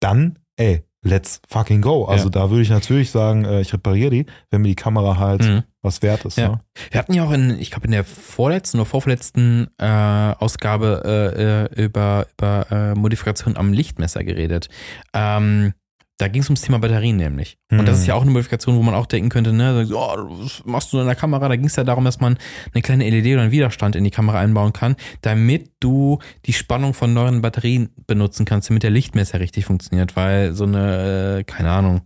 dann, 0.00 0.38
ey, 0.56 0.84
let's 1.02 1.40
fucking 1.48 1.82
go. 1.82 2.04
Also 2.06 2.24
Ja. 2.24 2.30
da 2.30 2.50
würde 2.50 2.62
ich 2.62 2.70
natürlich 2.70 3.10
sagen, 3.10 3.44
äh, 3.44 3.60
ich 3.60 3.72
repariere 3.72 4.10
die, 4.10 4.26
wenn 4.50 4.62
mir 4.62 4.68
die 4.68 4.74
Kamera 4.74 5.18
halt 5.18 5.42
Mhm. 5.42 5.62
was 5.82 6.02
wert 6.02 6.24
ist. 6.24 6.36
Ja. 6.38 6.48
Ne? 6.48 6.60
Wir 6.90 6.98
hatten 6.98 7.12
ja 7.12 7.24
auch 7.24 7.30
in, 7.30 7.58
ich 7.60 7.70
glaube, 7.70 7.84
in 7.86 7.92
der 7.92 8.02
vorletzten 8.04 8.78
oder 8.78 8.86
vorvorletzten 8.86 9.68
äh, 9.78 9.86
Ausgabe 9.86 11.02
äh, 11.36 11.42
äh, 11.80 11.84
über, 11.84 12.26
über 12.36 12.66
äh, 12.72 12.94
Modifikation 12.94 13.56
am 13.56 13.72
Lichtmesser 13.72 14.24
geredet. 14.24 14.68
Ähm, 15.14 15.74
da 16.18 16.28
ging 16.28 16.40
es 16.42 16.48
ums 16.48 16.62
Thema 16.62 16.78
Batterien 16.78 17.16
nämlich. 17.16 17.58
Und 17.70 17.86
das 17.86 17.98
ist 17.98 18.06
ja 18.06 18.14
auch 18.14 18.22
eine 18.22 18.30
Modifikation, 18.30 18.76
wo 18.76 18.82
man 18.82 18.94
auch 18.94 19.06
denken 19.06 19.28
könnte, 19.28 19.52
ne, 19.52 19.86
oh, 19.92 20.16
was 20.42 20.62
machst 20.64 20.92
du 20.92 20.98
in 20.98 21.06
der 21.06 21.14
Kamera? 21.14 21.48
Da 21.48 21.56
ging 21.56 21.66
es 21.66 21.76
ja 21.76 21.84
darum, 21.84 22.04
dass 22.04 22.20
man 22.20 22.38
eine 22.72 22.80
kleine 22.82 23.08
LED 23.08 23.34
oder 23.34 23.42
einen 23.42 23.50
Widerstand 23.52 23.96
in 23.96 24.04
die 24.04 24.10
Kamera 24.10 24.38
einbauen 24.40 24.72
kann, 24.72 24.96
damit 25.20 25.72
du 25.80 26.18
die 26.46 26.54
Spannung 26.54 26.94
von 26.94 27.12
neuen 27.12 27.42
Batterien 27.42 27.90
benutzen 28.06 28.46
kannst, 28.46 28.70
damit 28.70 28.82
der 28.82 28.90
Lichtmesser 28.90 29.40
richtig 29.40 29.66
funktioniert, 29.66 30.16
weil 30.16 30.54
so 30.54 30.64
eine, 30.64 31.38
äh, 31.40 31.44
keine 31.44 31.70
Ahnung, 31.70 32.00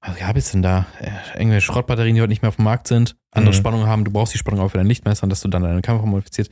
was 0.00 0.16
gab 0.16 0.34
es 0.36 0.52
denn 0.52 0.62
da? 0.62 0.86
Äh, 0.98 1.10
Irgendwelche 1.38 1.66
Schrottbatterien, 1.66 2.14
die 2.14 2.22
heute 2.22 2.30
nicht 2.30 2.40
mehr 2.40 2.48
auf 2.48 2.56
dem 2.56 2.64
Markt 2.64 2.88
sind, 2.88 3.16
andere 3.32 3.52
Mhm. 3.54 3.58
Spannungen 3.58 3.86
haben, 3.86 4.04
du 4.04 4.10
brauchst 4.10 4.32
die 4.32 4.38
Spannung 4.38 4.60
auch 4.60 4.70
für 4.70 4.78
dein 4.78 4.86
Lichtmesser 4.86 5.24
und 5.24 5.30
dass 5.30 5.42
du 5.42 5.48
dann 5.48 5.62
deine 5.62 5.82
Kamera 5.82 6.06
modifizierst. 6.06 6.50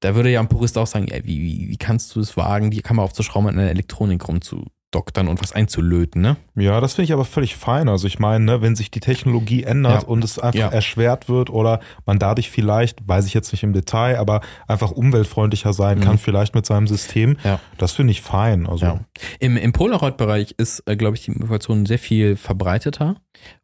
Da 0.00 0.14
würde 0.14 0.30
ja 0.30 0.40
ein 0.40 0.48
Purist 0.48 0.76
auch 0.76 0.86
sagen, 0.86 1.08
ey, 1.08 1.24
wie, 1.24 1.40
wie, 1.40 1.68
wie 1.70 1.76
kannst 1.78 2.14
du 2.14 2.20
es 2.20 2.36
wagen, 2.36 2.70
die 2.70 2.82
Kamera 2.82 3.04
aufzuschrauben 3.06 3.46
und 3.48 3.54
in 3.54 3.60
der 3.60 3.70
Elektronik 3.70 4.28
rumzu, 4.28 4.66
anzudoktern 4.92 5.28
und 5.28 5.40
was 5.40 5.52
einzulöten, 5.52 6.20
ne? 6.20 6.36
Ja, 6.56 6.80
das 6.80 6.94
finde 6.94 7.04
ich 7.04 7.12
aber 7.12 7.24
völlig 7.24 7.56
fein. 7.56 7.88
Also 7.88 8.06
ich 8.06 8.18
meine, 8.18 8.44
ne, 8.44 8.62
wenn 8.62 8.74
sich 8.76 8.90
die 8.90 9.00
Technologie 9.00 9.62
ändert 9.62 10.02
Ja. 10.02 10.08
und 10.08 10.24
es 10.24 10.38
einfach 10.38 10.58
Ja. 10.58 10.68
erschwert 10.68 11.28
wird 11.28 11.48
oder 11.50 11.80
man 12.06 12.18
dadurch 12.18 12.50
vielleicht, 12.50 13.06
weiß 13.06 13.26
ich 13.26 13.34
jetzt 13.34 13.52
nicht 13.52 13.62
im 13.62 13.72
Detail, 13.72 14.18
aber 14.18 14.40
einfach 14.66 14.90
umweltfreundlicher 14.90 15.72
sein 15.72 16.00
kann, 16.00 16.18
vielleicht 16.18 16.54
mit 16.54 16.66
seinem 16.66 16.86
System, 16.88 17.30
Mhm. 17.30 17.36
Ja. 17.44 17.60
das 17.78 17.92
finde 17.92 18.10
ich 18.10 18.20
fein. 18.20 18.66
Also 18.66 18.86
Ja. 18.86 19.00
Im, 19.38 19.56
im 19.56 19.72
Polaroid-Bereich 19.72 20.54
ist, 20.58 20.82
äh, 20.86 20.96
glaube 20.96 21.16
ich, 21.16 21.24
die 21.24 21.30
Information 21.32 21.86
sehr 21.86 21.98
viel 21.98 22.36
verbreiteter, 22.36 23.16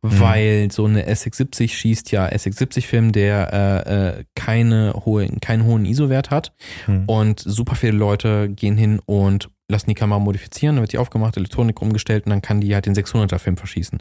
Mhm. 0.03 0.21
weil 0.21 0.69
so 0.71 0.85
eine 0.85 1.07
SX70 1.09 1.75
schießt 1.75 2.13
ja 2.13 2.27
SX70-Film, 2.27 3.13
der 3.13 3.53
äh, 3.53 4.19
äh, 4.21 4.25
keine 4.35 4.93
hohe, 5.05 5.27
keinen 5.41 5.65
hohen 5.65 5.85
ISO-Wert 5.85 6.31
hat. 6.31 6.53
Hm. 6.87 7.05
Und 7.07 7.41
super 7.41 7.75
viele 7.75 7.93
Leute 7.97 8.49
gehen 8.49 8.77
hin 8.77 9.01
und 9.05 9.51
lassen 9.69 9.89
die 9.89 9.95
Kamera 9.95 10.19
modifizieren, 10.19 10.77
dann 10.77 10.83
wird 10.83 10.93
die 10.93 10.99
aufgemacht, 10.99 11.37
Elektronik 11.37 11.81
umgestellt 11.83 12.27
und 12.27 12.31
dann 12.31 12.43
kann 12.43 12.61
die 12.61 12.75
halt 12.75 12.87
den 12.87 12.95
600er-Film 12.95 13.57
verschießen. 13.57 14.01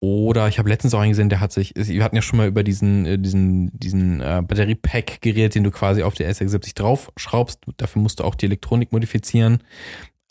Oder 0.00 0.48
ich 0.48 0.58
habe 0.58 0.68
letztens 0.68 0.94
auch 0.94 1.00
einen 1.00 1.12
gesehen, 1.12 1.28
der 1.28 1.38
hat 1.38 1.52
sich, 1.52 1.74
wir 1.76 2.02
hatten 2.02 2.16
ja 2.16 2.22
schon 2.22 2.38
mal 2.38 2.48
über 2.48 2.64
diesen, 2.64 3.06
äh, 3.06 3.18
diesen, 3.18 3.70
diesen 3.78 4.20
äh, 4.20 4.42
Batterie-Pack 4.44 5.20
geredet, 5.20 5.54
den 5.54 5.62
du 5.62 5.70
quasi 5.70 6.02
auf 6.02 6.14
der 6.14 6.28
SX70 6.28 6.74
draufschraubst. 6.74 7.60
Dafür 7.76 8.02
musst 8.02 8.18
du 8.18 8.24
auch 8.24 8.34
die 8.34 8.46
Elektronik 8.46 8.90
modifizieren. 8.90 9.62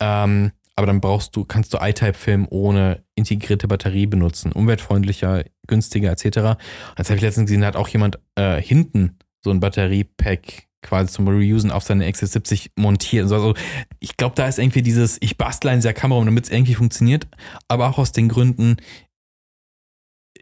Ähm, 0.01 0.51
aber 0.75 0.87
dann 0.87 0.99
brauchst 0.99 1.37
du, 1.37 1.45
kannst 1.45 1.73
du 1.73 1.77
iType-Film 1.79 2.47
ohne 2.49 3.03
integrierte 3.15 3.69
Batterie 3.69 4.07
benutzen. 4.07 4.51
Umweltfreundlicher, 4.51 5.45
günstiger 5.67 6.11
etc. 6.11 6.59
Das 6.97 7.09
habe 7.09 7.15
ich 7.15 7.21
letztens 7.21 7.45
gesehen, 7.45 7.61
da 7.61 7.67
hat 7.67 7.77
auch 7.77 7.87
jemand 7.87 8.19
äh, 8.35 8.61
hinten 8.61 9.19
so 9.41 9.51
ein 9.51 9.61
Batterie-Pack 9.61 10.67
quasi 10.81 11.11
zum 11.11 11.27
Reusen 11.27 11.71
auf 11.71 11.83
seine 11.83 12.07
XS70 12.09 12.71
montiert. 12.75 13.23
Also, 13.23 13.35
also 13.35 13.53
ich 13.99 14.17
glaube, 14.17 14.35
da 14.35 14.47
ist 14.47 14.59
irgendwie 14.59 14.81
dieses, 14.81 15.17
ich 15.21 15.37
bastle 15.37 15.71
an 15.71 15.77
dieser 15.77 15.93
Kamera, 15.93 16.23
damit 16.23 16.45
es 16.45 16.51
irgendwie 16.51 16.75
funktioniert, 16.75 17.27
aber 17.67 17.89
auch 17.89 17.97
aus 17.97 18.11
den 18.11 18.29
Gründen, 18.29 18.77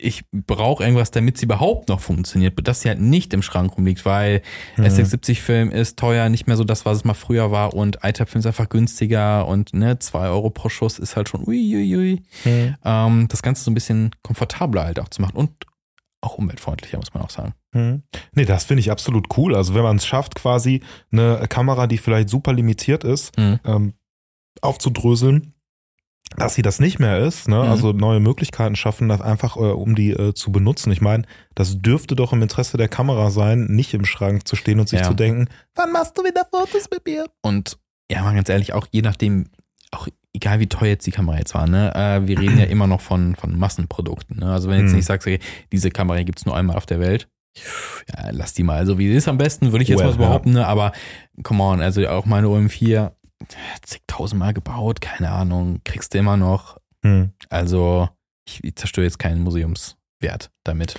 ich 0.01 0.23
brauche 0.31 0.83
irgendwas, 0.83 1.11
damit 1.11 1.37
sie 1.37 1.45
überhaupt 1.45 1.89
noch 1.89 1.99
funktioniert, 1.99 2.55
dass 2.67 2.81
sie 2.81 2.89
halt 2.89 3.01
nicht 3.01 3.33
im 3.33 3.41
Schrank 3.41 3.75
rumliegt, 3.75 4.05
weil 4.05 4.41
Mhm. 4.77 4.85
S670-Film 4.85 5.71
ist 5.71 5.99
teuer, 5.99 6.29
nicht 6.29 6.47
mehr 6.47 6.55
so 6.55 6.63
das, 6.63 6.85
was 6.85 6.99
es 6.99 7.03
mal 7.03 7.13
früher 7.13 7.51
war 7.51 7.73
und 7.73 7.99
iType-Film 8.01 8.39
ist 8.39 8.45
einfach 8.45 8.69
günstiger 8.69 9.45
und 9.45 9.73
ne, 9.73 9.99
2 9.99 10.29
Euro 10.29 10.49
pro 10.51 10.69
Schuss 10.69 10.99
ist 10.99 11.17
halt 11.17 11.27
schon 11.27 11.45
uiuiui. 11.45 12.21
Hm. 12.43 12.75
Ähm, 12.85 13.27
das 13.27 13.41
Ganze 13.41 13.63
so 13.63 13.71
ein 13.71 13.73
bisschen 13.73 14.11
komfortabler 14.23 14.85
halt 14.85 14.99
auch 15.01 15.09
zu 15.09 15.21
machen 15.21 15.35
und 15.35 15.51
auch 16.21 16.37
umweltfreundlicher, 16.37 16.97
muss 16.97 17.13
man 17.13 17.23
auch 17.23 17.29
sagen. 17.29 17.53
Hm. 17.73 18.03
Nee, 18.33 18.45
das 18.45 18.65
finde 18.65 18.81
ich 18.81 18.91
absolut 18.91 19.37
cool. 19.37 19.55
Also 19.55 19.73
wenn 19.75 19.83
man 19.83 19.97
es 19.97 20.05
schafft, 20.05 20.35
quasi 20.35 20.81
eine 21.11 21.45
Kamera, 21.47 21.87
die 21.87 21.97
vielleicht 21.97 22.29
super 22.29 22.51
limitiert 22.53 23.03
ist, 23.03 23.37
Mhm. 23.37 23.59
ähm, 23.65 23.93
aufzudröseln, 24.61 25.53
dass 26.37 26.53
sie 26.53 26.61
das 26.61 26.79
nicht 26.79 26.99
mehr 26.99 27.19
ist, 27.19 27.47
ne? 27.47 27.55
Mhm. 27.55 27.69
also 27.69 27.91
neue 27.91 28.19
Möglichkeiten 28.19 28.75
schaffen, 28.75 29.09
das 29.09 29.21
einfach, 29.21 29.55
äh, 29.57 29.61
um 29.61 29.95
die 29.95 30.11
äh, 30.11 30.33
zu 30.33 30.51
benutzen. 30.51 30.91
Ich 30.91 31.01
meine, 31.01 31.23
das 31.55 31.81
dürfte 31.81 32.15
doch 32.15 32.33
im 32.33 32.41
Interesse 32.43 32.77
der 32.77 32.87
Kamera 32.87 33.31
sein, 33.31 33.65
nicht 33.65 33.93
im 33.93 34.05
Schrank 34.05 34.47
zu 34.47 34.55
stehen 34.55 34.79
und 34.79 34.87
sich 34.89 34.99
Ja. 34.99 35.07
zu 35.07 35.13
denken, 35.15 35.47
Wann 35.75 35.91
machst 35.91 36.17
du 36.17 36.23
wieder 36.23 36.45
Fotos 36.51 36.87
mit 36.91 37.05
mir? 37.05 37.25
Und 37.41 37.79
ja, 38.11 38.21
mal 38.21 38.35
ganz 38.35 38.49
ehrlich, 38.49 38.73
auch 38.73 38.87
je 38.91 39.01
nachdem, 39.01 39.49
auch 39.91 40.07
egal 40.33 40.59
wie 40.59 40.67
teuer 40.67 40.89
jetzt 40.89 41.07
die 41.07 41.11
Kamera 41.11 41.37
jetzt 41.37 41.53
war, 41.55 41.67
ne, 41.67 41.93
äh, 41.95 42.27
wir 42.27 42.39
reden 42.39 42.57
ja 42.59 42.65
immer 42.69 42.87
noch 42.87 43.01
von, 43.01 43.35
von 43.35 43.57
Massenprodukten. 43.57 44.37
Ne? 44.39 44.51
Also 44.51 44.69
wenn 44.69 44.79
jetzt 44.81 44.89
Mhm. 44.91 44.97
nicht 44.97 45.05
sagst, 45.05 45.27
okay, 45.27 45.39
diese 45.71 45.89
Kamera 45.91 46.21
gibt's 46.23 46.45
nur 46.45 46.55
einmal 46.55 46.75
auf 46.77 46.85
der 46.85 46.99
Welt, 46.99 47.27
ja, 47.57 48.29
lass 48.31 48.53
die 48.53 48.63
mal 48.63 48.85
so 48.85 48.97
wie 48.99 49.07
sie 49.09 49.15
ist 49.15 49.27
am 49.27 49.37
besten, 49.37 49.71
würde 49.71 49.83
ich 49.83 49.89
jetzt 49.89 49.99
Well, 49.99 50.07
mal 50.07 50.13
so 50.13 50.19
ja. 50.21 50.27
behaupten, 50.27 50.51
ne? 50.51 50.67
aber 50.67 50.91
come 51.43 51.63
on, 51.63 51.81
also 51.81 52.07
auch 52.07 52.25
meine 52.25 52.47
OM4, 52.47 53.11
zigtausendmal 53.81 54.53
gebaut, 54.53 55.01
keine 55.01 55.31
Ahnung, 55.31 55.81
kriegst 55.83 56.13
du 56.13 56.17
immer 56.19 56.37
noch. 56.37 56.77
hm, 57.03 57.31
Also 57.49 58.09
ich, 58.47 58.63
ich 58.63 58.75
zerstöre 58.75 59.05
jetzt 59.05 59.19
keinen 59.19 59.41
Museumswert 59.41 60.51
damit. 60.63 60.95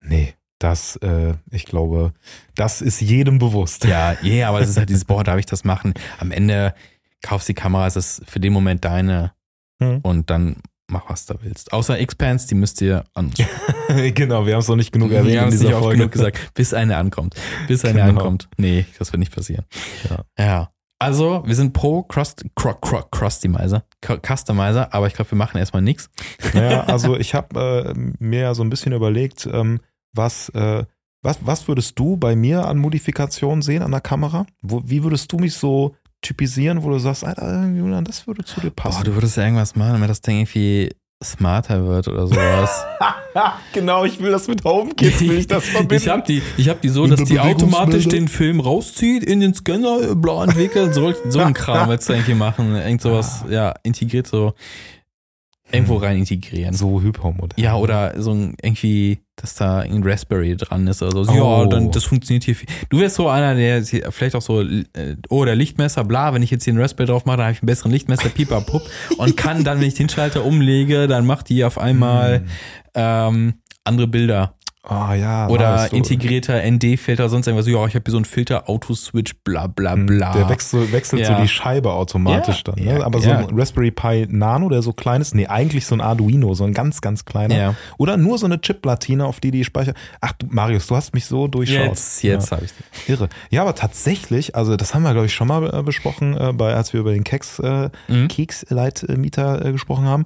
nee, 0.00 0.34
das, 0.60 0.96
äh, 0.96 1.34
ich 1.52 1.66
glaube, 1.66 2.12
das 2.56 2.80
ist 2.82 3.00
jedem 3.00 3.38
bewusst. 3.38 3.84
Ja, 3.84 4.16
yeah, 4.24 4.48
aber 4.48 4.60
es 4.60 4.68
ist 4.68 4.76
halt 4.76 4.88
dieses, 4.88 5.04
boah, 5.04 5.22
darf 5.22 5.38
ich 5.38 5.46
das 5.46 5.62
machen? 5.64 5.94
Am 6.18 6.32
Ende 6.32 6.74
kaufst 7.22 7.48
die 7.48 7.54
Kamera, 7.54 7.86
es 7.86 7.96
ist 7.96 8.22
für 8.26 8.40
den 8.40 8.52
Moment 8.52 8.84
deine 8.84 9.32
Hm. 9.82 10.00
und 10.02 10.28
dann 10.30 10.56
mach, 10.90 11.08
was 11.08 11.26
du 11.26 11.34
willst. 11.42 11.72
Außer 11.72 11.98
Expanse, 12.00 12.48
die 12.48 12.54
müsst 12.56 12.80
ihr 12.80 13.04
an. 13.14 13.30
genau, 14.14 14.44
wir 14.46 14.54
haben 14.54 14.60
es 14.60 14.68
noch 14.68 14.74
nicht 14.76 14.90
genug 14.92 15.12
erwähnt 15.12 15.34
Wir 15.34 15.42
in 15.42 15.48
es 15.48 15.58
dieser 15.58 15.68
nicht 15.70 15.78
Folge. 15.78 15.98
genug 15.98 16.12
gesagt, 16.12 16.54
bis 16.54 16.74
eine 16.74 16.96
ankommt. 16.96 17.34
Bis 17.68 17.84
eine 17.84 18.00
Genau. 18.00 18.08
ankommt. 18.10 18.48
Nee, 18.56 18.86
das 18.98 19.12
wird 19.12 19.20
nicht 19.20 19.32
passieren. 19.34 19.64
Ja. 20.10 20.24
ja. 20.44 20.70
Also, 21.00 21.44
wir 21.46 21.54
sind 21.54 21.74
pro 21.74 22.02
Crust, 22.02 22.44
Cro, 22.56 22.74
Cro, 22.74 23.04
Customizer, 23.14 23.84
Cu- 24.04 24.18
Customizer, 24.20 24.92
aber 24.92 25.06
ich 25.06 25.14
glaube, 25.14 25.30
wir 25.30 25.38
machen 25.38 25.58
erstmal 25.58 25.82
nichts. 25.82 26.10
Naja, 26.54 26.82
also 26.88 27.16
ich 27.16 27.34
habe 27.34 27.94
äh, 27.96 28.00
mir 28.18 28.40
ja 28.40 28.54
so 28.54 28.64
ein 28.64 28.70
bisschen 28.70 28.92
überlegt, 28.92 29.46
ähm, 29.52 29.78
was, 30.12 30.48
äh, 30.48 30.84
was, 31.22 31.38
was 31.42 31.68
würdest 31.68 31.96
du 32.00 32.16
bei 32.16 32.34
mir 32.34 32.66
an 32.66 32.78
Modifikationen 32.78 33.62
sehen 33.62 33.82
an 33.82 33.92
der 33.92 34.00
Kamera? 34.00 34.44
Wo, 34.60 34.82
wie 34.86 35.04
würdest 35.04 35.30
du 35.30 35.36
mich 35.36 35.54
so 35.54 35.94
typisieren, 36.22 36.82
wo 36.82 36.90
du 36.90 36.98
sagst, 36.98 37.24
Alter, 37.24 37.66
Julian, 37.68 38.04
das 38.04 38.26
würde 38.26 38.44
zu 38.44 38.60
dir 38.60 38.70
Boah, 38.70 38.84
passen? 38.84 39.04
du 39.04 39.14
würdest 39.14 39.36
ja 39.36 39.44
irgendwas 39.44 39.76
machen, 39.76 39.94
damit 39.94 40.10
das 40.10 40.20
Ding 40.20 40.38
irgendwie 40.38 40.90
smarter 41.22 41.84
wird 41.86 42.08
oder 42.08 42.26
sowas. 42.26 42.84
genau, 43.72 44.04
ich 44.04 44.20
will 44.20 44.30
das 44.30 44.46
mit 44.46 44.64
HomeKit, 44.64 45.20
will 45.20 45.38
ich 45.38 45.46
das 45.46 45.64
verbinden. 45.68 45.94
Ich 45.94 46.08
habe 46.08 46.22
die, 46.26 46.42
ich 46.56 46.68
hab 46.68 46.80
die 46.80 46.88
so, 46.88 47.06
dass 47.06 47.24
die 47.24 47.40
automatisch 47.40 48.06
den 48.06 48.28
Film 48.28 48.60
rauszieht, 48.60 49.24
in 49.24 49.40
den 49.40 49.54
Scanner, 49.54 50.14
blau 50.14 50.42
entwickelt, 50.42 50.94
so, 50.94 51.12
so 51.28 51.40
ein 51.40 51.54
Kram 51.54 51.88
willst 51.88 52.08
du 52.08 52.12
eigentlich 52.14 52.36
machen. 52.36 52.74
Irgend 52.74 53.02
sowas, 53.02 53.44
ja, 53.48 53.74
integriert 53.82 54.26
so, 54.26 54.54
irgendwo 55.70 55.96
rein 55.96 56.18
integrieren. 56.18 56.74
so 56.74 57.00
Hypermodell. 57.00 57.62
Ja, 57.62 57.76
oder 57.76 58.20
so 58.20 58.32
ein, 58.32 58.56
irgendwie, 58.62 59.18
dass 59.36 59.54
da 59.54 59.80
ein 59.80 60.02
Raspberry 60.02 60.56
dran 60.56 60.86
ist 60.86 61.02
oder 61.02 61.24
so. 61.24 61.32
Oh. 61.32 61.62
Ja, 61.62 61.66
dann, 61.66 61.90
das 61.90 62.04
funktioniert 62.04 62.44
hier. 62.44 62.54
viel. 62.54 62.68
Du 62.88 62.98
wärst 63.00 63.16
so 63.16 63.28
einer, 63.28 63.54
der 63.54 63.84
vielleicht 63.84 64.34
auch 64.34 64.42
so, 64.42 64.62
äh, 64.62 65.16
oh, 65.28 65.44
der 65.44 65.56
Lichtmesser, 65.56 66.04
bla, 66.04 66.32
wenn 66.34 66.42
ich 66.42 66.50
jetzt 66.50 66.64
hier 66.64 66.72
einen 66.72 66.80
Raspberry 66.80 67.08
drauf 67.08 67.24
mache, 67.26 67.38
dann 67.38 67.46
habe 67.46 67.52
ich 67.54 67.62
einen 67.62 67.66
besseren 67.66 67.92
Lichtmesser, 67.92 68.28
pipapup, 68.30 68.82
und 69.18 69.36
kann 69.36 69.64
dann, 69.64 69.80
wenn 69.80 69.88
ich 69.88 69.94
den 69.94 70.08
Schalter 70.08 70.44
umlege, 70.44 71.06
dann 71.06 71.26
macht 71.26 71.48
die 71.48 71.64
auf 71.64 71.78
einmal 71.78 72.44
ähm, 72.94 73.54
andere 73.84 74.06
Bilder. 74.06 74.54
Ah 74.88 75.14
ja. 75.14 75.48
Oder 75.48 75.86
du, 75.90 75.96
integrierter 75.96 76.62
ND-Filter, 76.68 77.28
sonst 77.28 77.46
irgendwas. 77.46 77.66
Ja, 77.68 77.86
ich 77.86 77.94
habe 77.94 78.02
hier 78.04 78.10
so 78.12 78.16
einen 78.16 78.24
Filter, 78.24 78.68
Auto-Switch, 78.70 79.34
bla 79.44 79.66
bla 79.66 79.92
hm, 79.92 80.06
bla. 80.06 80.32
Der 80.32 80.48
wechselt, 80.48 80.92
wechselt 80.92 81.26
so 81.26 81.32
Ja. 81.32 81.40
die 81.42 81.48
Scheibe 81.48 81.92
automatisch 81.92 82.64
Ja, 82.66 82.72
dann. 82.72 82.84
Ne? 82.84 82.98
ja, 82.98 83.04
Aber 83.04 83.20
so 83.20 83.28
ja. 83.28 83.38
ein 83.38 83.48
Raspberry 83.58 83.90
Pi 83.90 84.26
Nano, 84.30 84.70
der 84.70 84.80
so 84.80 84.94
klein 84.94 85.20
ist, 85.20 85.34
nee, 85.34 85.46
eigentlich 85.46 85.84
so 85.84 85.94
ein 85.94 86.00
Arduino, 86.00 86.54
so 86.54 86.64
ein 86.64 86.72
ganz, 86.72 87.02
ganz 87.02 87.26
kleiner. 87.26 87.56
Ja. 87.56 87.74
Oder 87.98 88.16
nur 88.16 88.38
so 88.38 88.46
eine 88.46 88.60
Chip-Platine, 88.60 89.26
auf 89.26 89.40
die 89.40 89.50
die 89.50 89.64
Speicher. 89.64 89.92
Ach, 90.22 90.32
du, 90.32 90.46
Marius, 90.48 90.86
du 90.86 90.96
hast 90.96 91.12
mich 91.12 91.26
so 91.26 91.48
durchschaut. 91.48 91.84
Jetzt, 91.84 92.22
jetzt 92.22 92.50
habe 92.50 92.64
ich 92.64 92.70
Ja, 93.06 93.14
irre. 93.14 93.28
Ja, 93.50 93.62
aber 93.62 93.74
tatsächlich, 93.74 94.56
also 94.56 94.76
das 94.76 94.94
haben 94.94 95.02
wir, 95.02 95.12
glaube 95.12 95.26
ich, 95.26 95.34
schon 95.34 95.48
mal 95.48 95.68
äh, 95.72 95.82
besprochen, 95.82 96.34
äh, 96.36 96.52
bei, 96.54 96.74
als 96.74 96.94
wir 96.94 97.00
über 97.00 97.12
den 97.12 97.24
Keks, 97.24 97.58
äh, 97.58 97.90
Mhm. 98.08 98.28
Keksleitmieter 98.28 99.64
äh, 99.66 99.72
gesprochen 99.72 100.06
haben, 100.06 100.24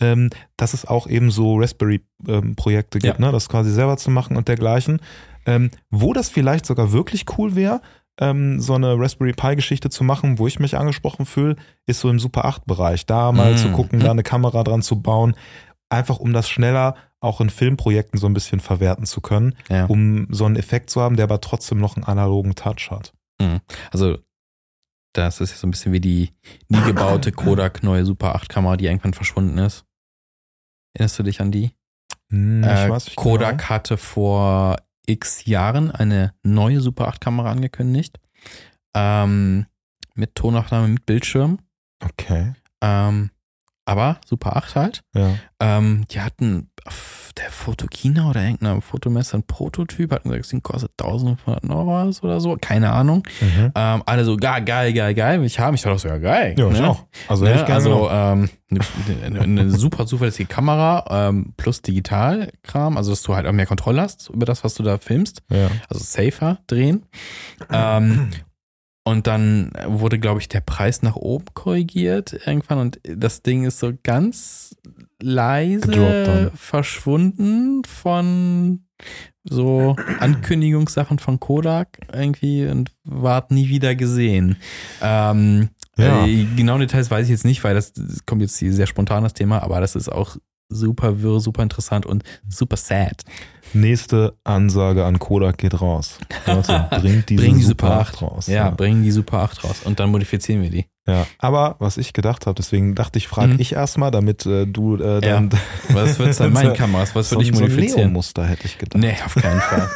ähm, 0.00 0.30
dass 0.56 0.74
es 0.74 0.84
auch 0.84 1.06
eben 1.06 1.30
so 1.30 1.56
Raspberry-Projekte 1.58 2.98
gibt, 2.98 3.18
Ja. 3.18 3.24
ne? 3.26 3.32
das 3.32 3.48
quasi 3.48 3.70
selber 3.70 3.96
zu 3.96 4.10
machen 4.10 4.36
und 4.36 4.48
dergleichen. 4.48 5.00
Ähm, 5.46 5.70
wo 5.90 6.12
das 6.12 6.28
vielleicht 6.28 6.66
sogar 6.66 6.92
wirklich 6.92 7.24
cool 7.38 7.54
wäre, 7.54 7.80
ähm, 8.18 8.60
so 8.60 8.74
eine 8.74 8.98
Raspberry 8.98 9.32
Pi-Geschichte 9.32 9.90
zu 9.90 10.02
machen, 10.02 10.38
wo 10.38 10.46
ich 10.46 10.58
mich 10.58 10.76
angesprochen 10.76 11.26
fühle, 11.26 11.56
ist 11.86 12.00
so 12.00 12.08
im 12.10 12.18
Super 12.18 12.44
8-Bereich. 12.46 13.06
Da 13.06 13.30
mal 13.32 13.52
Mhm. 13.52 13.56
zu 13.58 13.70
gucken, 13.70 14.00
da 14.00 14.10
eine 14.10 14.22
Kamera 14.22 14.64
dran 14.64 14.82
zu 14.82 15.00
bauen, 15.00 15.34
einfach 15.88 16.18
um 16.18 16.32
das 16.32 16.48
schneller 16.48 16.96
auch 17.20 17.40
in 17.40 17.50
Filmprojekten 17.50 18.18
so 18.20 18.26
ein 18.26 18.34
bisschen 18.34 18.60
verwerten 18.60 19.04
zu 19.06 19.20
können, 19.20 19.54
Ja. 19.68 19.86
um 19.86 20.26
so 20.30 20.44
einen 20.46 20.56
Effekt 20.56 20.90
zu 20.90 21.00
haben, 21.00 21.16
der 21.16 21.24
aber 21.24 21.40
trotzdem 21.40 21.78
noch 21.78 21.96
einen 21.96 22.04
analogen 22.04 22.54
Touch 22.54 22.90
hat. 22.90 23.12
Also, 23.92 24.18
das 25.14 25.40
ist 25.40 25.50
ja 25.52 25.56
so 25.56 25.66
ein 25.66 25.70
bisschen 25.70 25.92
wie 25.92 26.00
die 26.00 26.30
nie 26.68 26.80
gebaute 26.82 27.32
Kodak 27.32 27.82
neue 27.82 28.04
Super 28.04 28.34
8 28.34 28.48
Kamera, 28.48 28.76
die 28.76 28.86
irgendwann 28.86 29.14
verschwunden 29.14 29.56
ist. 29.58 29.84
Erinnerst 30.96 31.18
du 31.18 31.22
dich 31.24 31.40
an 31.42 31.50
die? 31.52 31.72
Hm, 32.30 32.62
ich 32.64 32.68
Äh, 32.70 32.88
weiß 32.90 33.04
nicht 33.06 33.16
Kodak 33.16 33.58
genau. 33.58 33.68
hatte 33.70 33.96
vor 33.98 34.76
x 35.06 35.44
Jahren 35.44 35.90
eine 35.90 36.32
neue 36.42 36.80
Super 36.80 37.08
8 37.08 37.20
Kamera 37.20 37.50
angekündigt. 37.50 38.18
Ähm, 38.94 39.66
mit 40.14 40.34
Tonaufnahme, 40.34 40.88
mit 40.88 41.04
Bildschirm. 41.04 41.58
Okay. 42.02 42.54
Ähm, 42.80 43.30
aber 43.84 44.18
Super 44.24 44.56
8 44.56 44.74
halt. 44.74 45.02
Ja. 45.14 45.34
Ähm, 45.60 46.06
die 46.10 46.20
hatten 46.22 46.70
der 47.38 47.50
Fotokina 47.50 48.30
oder 48.30 48.42
irgendeiner 48.42 48.80
Fotomesse 48.80 49.34
einen 49.34 49.42
Prototyp, 49.42 50.10
hatten 50.12 50.28
gesagt, 50.30 50.44
das 50.44 50.50
Ding 50.50 50.62
kostet 50.62 50.92
1500 50.98 51.68
Euro 51.68 52.10
oder 52.22 52.40
so, 52.40 52.56
keine 52.60 52.92
Ahnung. 52.92 53.22
Mhm. 53.40 53.72
Ähm, 53.74 54.02
alle 54.06 54.24
so, 54.24 54.36
geil, 54.36 54.64
geil, 54.64 54.92
geil, 54.92 55.14
geil, 55.14 55.44
ich 55.44 55.58
haben. 55.60 55.74
Ich 55.74 55.82
dachte, 55.82 55.96
ist 55.96 56.04
ja 56.04 56.18
geil. 56.18 56.54
Ja, 56.58 56.70
ich 56.70 56.80
ne? 56.80 56.88
auch. 56.88 57.04
Also, 57.28 57.44
Ne? 57.44 57.54
ich 57.54 57.72
also 57.72 58.08
ähm, 58.10 58.48
eine, 58.70 58.80
eine, 59.24 59.40
eine 59.40 59.70
super 59.70 60.06
zuverlässige 60.06 60.48
Kamera 60.48 61.28
ähm, 61.28 61.52
plus 61.56 61.82
Digitalkram, 61.82 62.96
also 62.96 63.10
dass 63.10 63.22
du 63.22 63.34
halt 63.34 63.46
auch 63.46 63.52
mehr 63.52 63.66
Kontrolle 63.66 64.00
hast 64.00 64.30
über 64.30 64.46
das, 64.46 64.64
was 64.64 64.74
du 64.74 64.82
da 64.82 64.98
filmst. 64.98 65.42
ja. 65.50 65.68
Also 65.88 66.02
safer 66.04 66.58
drehen. 66.66 67.04
Ähm, 67.70 68.30
Und 69.06 69.28
dann 69.28 69.70
wurde, 69.86 70.18
glaube 70.18 70.40
ich, 70.40 70.48
der 70.48 70.60
Preis 70.60 71.02
nach 71.02 71.14
oben 71.14 71.44
korrigiert 71.54 72.32
irgendwann 72.44 72.78
und 72.78 73.00
das 73.04 73.40
Ding 73.40 73.62
ist 73.64 73.78
so 73.78 73.92
ganz 74.02 74.74
leise 75.22 76.50
verschwunden 76.56 77.84
von 77.84 78.80
so 79.44 79.94
Ankündigungssachen 80.18 81.20
von 81.20 81.38
Kodak 81.38 82.00
irgendwie 82.12 82.66
und 82.66 82.90
ward 83.04 83.52
nie 83.52 83.68
wieder 83.68 83.94
gesehen. 83.94 84.56
Ähm, 85.00 85.68
Ja. 85.96 86.26
äh, 86.26 86.44
genaue 86.56 86.80
Details 86.80 87.08
weiß 87.08 87.26
ich 87.26 87.30
jetzt 87.30 87.44
nicht, 87.44 87.62
weil 87.62 87.76
das, 87.76 87.92
das 87.92 88.26
kommt 88.26 88.42
jetzt 88.42 88.58
hier 88.58 88.72
sehr 88.72 88.88
spontan 88.88 89.22
das 89.22 89.34
Thema, 89.34 89.62
aber 89.62 89.80
das 89.80 89.94
ist 89.94 90.08
auch 90.10 90.36
super 90.68 91.22
wirr, 91.22 91.40
super 91.40 91.62
interessant 91.62 92.06
und 92.06 92.22
super 92.48 92.76
sad. 92.76 93.22
Nächste 93.72 94.34
Ansage 94.44 95.04
an 95.04 95.18
Kodak 95.18 95.58
geht 95.58 95.80
raus. 95.80 96.18
Leute, 96.46 96.86
bringt 97.00 97.28
diese, 97.28 97.42
Bring 97.42 97.56
die 97.58 97.62
Super 97.64 97.86
Super 97.88 98.00
8 98.00 98.14
8 98.14 98.22
raus. 98.22 98.46
Ja, 98.46 98.70
bringen 98.70 99.02
die 99.02 99.10
Super 99.10 99.40
8 99.42 99.64
raus 99.64 99.80
und 99.84 99.98
dann 100.00 100.10
modifizieren 100.10 100.62
wir 100.62 100.70
die. 100.70 100.86
ja. 101.08 101.26
Aber 101.38 101.74
was 101.80 101.96
ich 101.98 102.12
gedacht 102.12 102.46
habe, 102.46 102.54
deswegen 102.54 102.94
dachte 102.94 103.18
ich, 103.18 103.26
frage 103.26 103.54
Mhm. 103.54 103.60
ich 103.60 103.72
erstmal, 103.72 104.10
damit 104.12 104.46
äh, 104.46 104.66
du 104.66 104.96
äh, 104.96 105.20
dann 105.20 105.50
Was 105.90 106.18
wird's 106.20 106.38
dann 106.38 106.52
meinen 106.52 106.74
Kameras? 106.74 107.14
Was 107.16 107.30
so, 107.30 107.36
würde 107.36 107.50
ich 107.50 107.56
so 107.56 107.64
ein 107.64 107.70
modifizieren? 107.70 108.10
Neo-Muster 108.12 108.46
hätte 108.46 108.66
ich 108.66 108.78
gedacht. 108.78 109.00
Nee, 109.02 109.16
auf 109.24 109.34
keinen 109.34 109.60
Fall. 109.60 109.90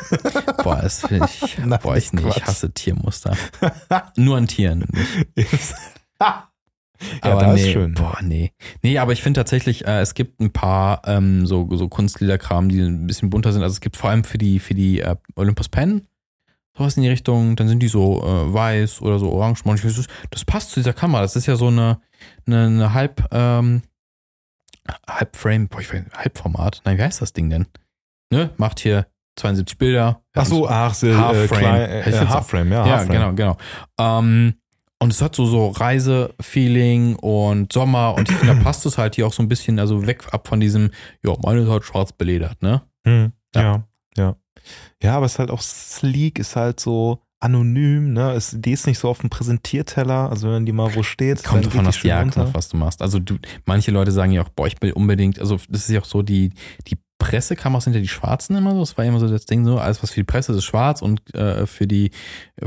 Boah, 0.65 0.81
das 0.83 1.07
finde 1.07 1.27
ich, 1.33 1.57
Nein, 1.59 1.79
boah, 1.83 1.97
ich, 1.97 2.13
nee, 2.13 2.23
ich 2.29 2.45
hasse 2.45 2.73
Tiermuster. 2.73 3.37
Nur 4.17 4.37
an 4.37 4.47
Tieren. 4.49 4.85
Nicht. 5.37 5.49
Ja, 7.25 7.33
aber 7.33 7.55
nee, 7.55 7.61
ist 7.63 7.73
schön. 7.73 7.95
Boah, 7.95 8.19
nee. 8.23 8.53
Nee, 8.83 8.99
aber 8.99 9.13
ich 9.13 9.23
finde 9.23 9.41
tatsächlich, 9.41 9.87
äh, 9.87 10.01
es 10.01 10.15
gibt 10.15 10.41
ein 10.41 10.53
paar 10.53 11.03
ähm, 11.07 11.47
so, 11.47 11.69
so 11.75 11.89
Kunstliederkram, 11.89 12.69
die 12.69 12.81
ein 12.81 13.07
bisschen 13.07 13.31
bunter 13.31 13.53
sind. 13.53 13.63
Also 13.63 13.73
es 13.75 13.81
gibt 13.81 13.97
vor 13.97 14.11
allem 14.11 14.25
für 14.25 14.39
die, 14.39 14.59
für 14.59 14.75
die 14.75 15.01
äh, 15.01 15.17
Olympus 15.37 15.69
Pen 15.69 16.07
sowas 16.77 16.97
in 16.97 17.03
die 17.03 17.09
Richtung, 17.09 17.57
dann 17.57 17.69
sind 17.69 17.81
die 17.81 17.89
so 17.89 18.23
äh, 18.23 18.55
weiß 18.55 19.03
oder 19.03 19.19
so 19.19 19.31
orange. 19.33 19.65
Weiß, 19.67 20.09
Das 20.31 20.45
passt 20.45 20.71
zu 20.71 20.81
dieser 20.81 20.93
Kamera. 20.93 21.21
Das 21.23 21.37
ist 21.37 21.47
ja 21.47 21.57
so 21.57 21.67
eine, 21.69 22.01
eine, 22.47 22.67
eine 22.67 22.95
Halb, 22.95 23.27
ähm, 23.33 23.83
Halbframe, 25.09 25.69
boah, 25.69 25.81
ich 25.81 25.93
weiß, 25.93 26.03
Halbformat. 26.15 26.83
Nein, 26.85 26.99
wie 26.99 27.03
heißt 27.03 27.21
das 27.21 27.33
Ding 27.33 27.51
denn? 27.51 27.67
Ne? 28.33 28.51
Macht 28.57 28.81
hier 28.81 29.07
72 29.37 29.79
Bilder. 29.79 30.23
Ach 30.35 30.47
so, 30.47 30.69
ach, 30.69 30.95
so, 30.95 31.07
äh, 31.09 31.15
Half-Frame. 31.15 31.59
klein, 31.61 31.75
Hätte 31.91 32.11
ich 32.11 32.17
äh, 32.17 32.19
jetzt 32.21 32.31
auch- 32.31 32.35
Half-Frame, 32.37 32.73
ja. 32.73 32.87
Ja, 32.87 32.93
Half-Frame. 32.99 33.13
genau, 33.13 33.33
genau. 33.35 33.57
Ähm, 33.99 34.55
und 35.03 35.13
es 35.13 35.23
hat 35.23 35.35
so, 35.35 35.47
so 35.47 35.69
Reise-Feeling 35.69 37.17
und 37.17 37.73
Sommer 37.73 38.15
und 38.15 38.31
ich 38.31 38.37
finde, 38.37 38.55
da 38.55 38.63
passt 38.63 38.87
es 38.87 38.99
halt 38.99 39.15
hier 39.17 39.27
auch 39.27 39.33
so 39.33 39.43
ein 39.43 39.49
bisschen, 39.49 39.79
also 39.79 40.07
weg 40.07 40.25
ab 40.33 40.47
von 40.49 40.61
diesem, 40.61 40.91
ja, 41.25 41.35
meine 41.43 41.63
ist 41.63 41.69
halt 41.69 41.85
schwarz 41.85 42.13
beledert, 42.13 42.63
ne? 42.63 42.83
Hm, 43.07 43.33
Ja. 43.55 43.63
ja. 43.63 43.85
ja, 44.17 44.37
ja. 45.03 45.17
aber 45.17 45.27
es 45.27 45.33
ist 45.33 45.39
halt 45.39 45.51
auch 45.51 45.63
sleek, 45.63 46.39
ist 46.39 46.57
halt 46.57 46.81
so 46.81 47.23
anonym, 47.41 48.13
ne? 48.13 48.33
Es, 48.33 48.55
die 48.59 48.73
ist 48.73 48.87
nicht 48.87 48.99
so 48.99 49.09
auf 49.09 49.21
dem 49.21 49.31
Präsentierteller, 49.31 50.29
also 50.31 50.51
wenn 50.51 50.67
die 50.67 50.73
mal 50.73 50.95
wo 50.95 51.03
steht, 51.03 51.43
Kommt 51.43 51.65
davon, 51.67 51.91
schön 51.93 52.09
Jagd 52.11 52.23
runter. 52.25 52.45
macht, 52.45 52.55
was 52.55 52.69
du 52.69 52.77
machst. 52.77 53.01
Also 53.01 53.19
du, 53.19 53.37
manche 53.65 53.91
Leute 53.91 54.13
sagen 54.13 54.33
ja 54.33 54.43
auch, 54.43 54.51
boah, 54.51 54.67
ich 54.67 54.77
will 54.83 54.93
unbedingt, 54.93 55.39
also 55.39 55.57
das 55.71 55.89
ist 55.89 55.91
ja 55.91 56.01
auch 56.01 56.05
so, 56.05 56.21
die, 56.23 56.51
die 56.89 56.99
Pressekameras 57.21 57.85
sind 57.85 57.93
ja 57.95 58.01
die 58.01 58.09
schwarzen 58.09 58.57
immer 58.57 58.73
so, 58.73 58.81
das 58.81 58.99
war 58.99 59.05
immer 59.05 59.21
so 59.21 59.29
das 59.29 59.45
Ding 59.47 59.65
so, 59.65 59.79
alles 59.79 60.03
was 60.03 60.11
für 60.11 60.21
die 60.21 60.25
Presse 60.25 60.51
ist, 60.51 60.59
ist 60.59 60.65
schwarz 60.65 61.03
und 61.03 61.33
äh, 61.35 61.67
für 61.67 61.87
die, 61.87 62.11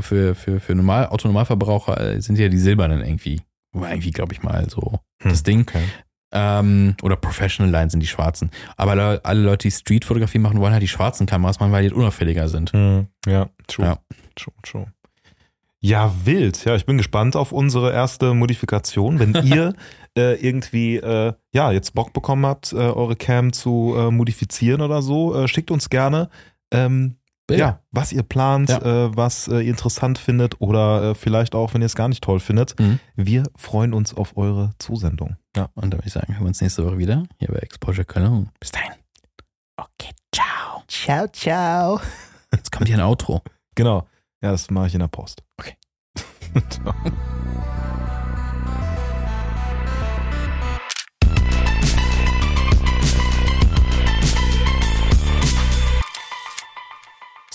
für, 0.00 0.34
für, 0.34 0.60
für 0.60 0.74
normal, 0.74 1.08
Autonormalverbraucher 1.08 2.00
äh, 2.00 2.22
sind 2.22 2.38
ja 2.38 2.48
die 2.48 2.56
silbernen 2.58 3.00
irgendwie, 3.02 3.42
war 3.72 3.90
irgendwie, 3.90 4.12
glaube 4.12 4.32
ich 4.32 4.42
mal, 4.42 4.66
so 4.70 5.00
Hm, 5.22 5.30
das 5.30 5.42
Ding. 5.42 5.60
Okay. 5.68 5.82
Ähm, 6.32 6.96
oder 7.02 7.14
Professional 7.16 7.70
Line 7.70 7.90
sind 7.90 8.00
die 8.00 8.06
schwarzen. 8.08 8.50
Aber 8.76 8.96
le- 8.96 9.20
alle 9.24 9.40
Leute, 9.40 9.68
die 9.68 9.70
Streetfotografie 9.70 10.38
machen, 10.38 10.58
wollen 10.58 10.72
halt 10.72 10.82
die 10.82 10.88
schwarzen 10.88 11.26
Kameras 11.26 11.60
machen, 11.60 11.70
weil 11.70 11.82
die 11.82 11.90
halt 11.90 11.96
unauffälliger 11.96 12.48
sind. 12.48 12.72
Hm, 12.72 13.06
ja, 13.26 13.48
true. 13.68 13.86
Ja. 13.86 13.98
True, 14.34 14.54
true. 14.62 14.86
Ja, 15.80 16.12
wild. 16.24 16.64
Ja, 16.64 16.74
ich 16.74 16.86
bin 16.86 16.96
gespannt 16.96 17.36
auf 17.36 17.52
unsere 17.52 17.92
erste 17.92 18.34
Modifikation. 18.34 19.18
Wenn 19.18 19.34
ihr 19.44 19.74
äh, 20.16 20.34
irgendwie 20.34 20.96
äh, 20.96 21.32
ja 21.52 21.72
jetzt 21.72 21.94
Bock 21.94 22.12
bekommen 22.12 22.46
habt, 22.46 22.72
äh, 22.72 22.76
eure 22.76 23.16
Cam 23.16 23.52
zu 23.52 23.94
äh, 23.96 24.10
modifizieren 24.10 24.80
oder 24.80 25.02
so, 25.02 25.34
äh, 25.34 25.48
schickt 25.48 25.70
uns 25.70 25.90
gerne. 25.90 26.28
Ähm, 26.72 27.16
ja, 27.50 27.80
was 27.90 28.10
ihr 28.12 28.22
plant, 28.22 28.70
Ja. 28.70 28.78
äh, 29.06 29.16
was 29.16 29.48
äh, 29.48 29.56
ihr 29.60 29.68
interessant 29.70 30.16
findet 30.18 30.62
oder 30.62 31.10
äh, 31.10 31.14
vielleicht 31.14 31.54
auch, 31.54 31.74
wenn 31.74 31.82
ihr 31.82 31.86
es 31.86 31.94
gar 31.94 32.08
nicht 32.08 32.24
toll 32.24 32.40
findet. 32.40 32.78
Mhm. 32.80 33.00
Wir 33.16 33.42
freuen 33.54 33.92
uns 33.92 34.14
auf 34.14 34.36
eure 34.38 34.70
Zusendung. 34.78 35.36
Ja. 35.54 35.68
Und 35.74 35.90
dann 35.92 35.98
würde 36.00 36.06
ich 36.06 36.12
sagen, 36.14 36.32
hören 36.32 36.44
wir 36.44 36.48
uns 36.48 36.62
nächste 36.62 36.86
Woche 36.86 36.96
wieder 36.96 37.24
hier 37.38 37.48
bei 37.48 37.58
Exposure 37.58 38.06
Cologne. 38.06 38.50
Bis 38.60 38.72
dahin. 38.72 38.92
Okay, 39.76 40.12
ciao. 40.34 40.82
Ciao, 40.88 41.26
ciao. 41.28 42.00
Jetzt 42.54 42.72
kommt 42.72 42.88
hier 42.88 42.96
ein 42.96 43.04
Outro. 43.04 43.42
Genau. 43.74 44.06
Ja, 44.42 44.50
das 44.52 44.70
mache 44.70 44.86
ich 44.86 44.94
in 44.94 45.00
der 45.00 45.08
Post. 45.08 45.42
Okay. 45.58 45.74
Ciao. 46.70 46.94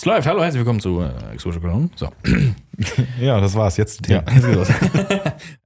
Es 0.00 0.06
läuft. 0.06 0.26
Hallo, 0.26 0.42
herzlich 0.42 0.60
willkommen 0.60 0.80
zu 0.80 1.02
äh, 1.02 1.34
Exposure 1.34 1.60
Cologne. 1.60 1.90
So. 1.94 2.08
ja, 3.20 3.38
das 3.38 3.54
war's. 3.54 3.76
Jetzt 3.76 4.08
Ja, 4.08 4.24
jetzt 4.34 4.46
geht's 4.46 4.56
los. 4.56 4.68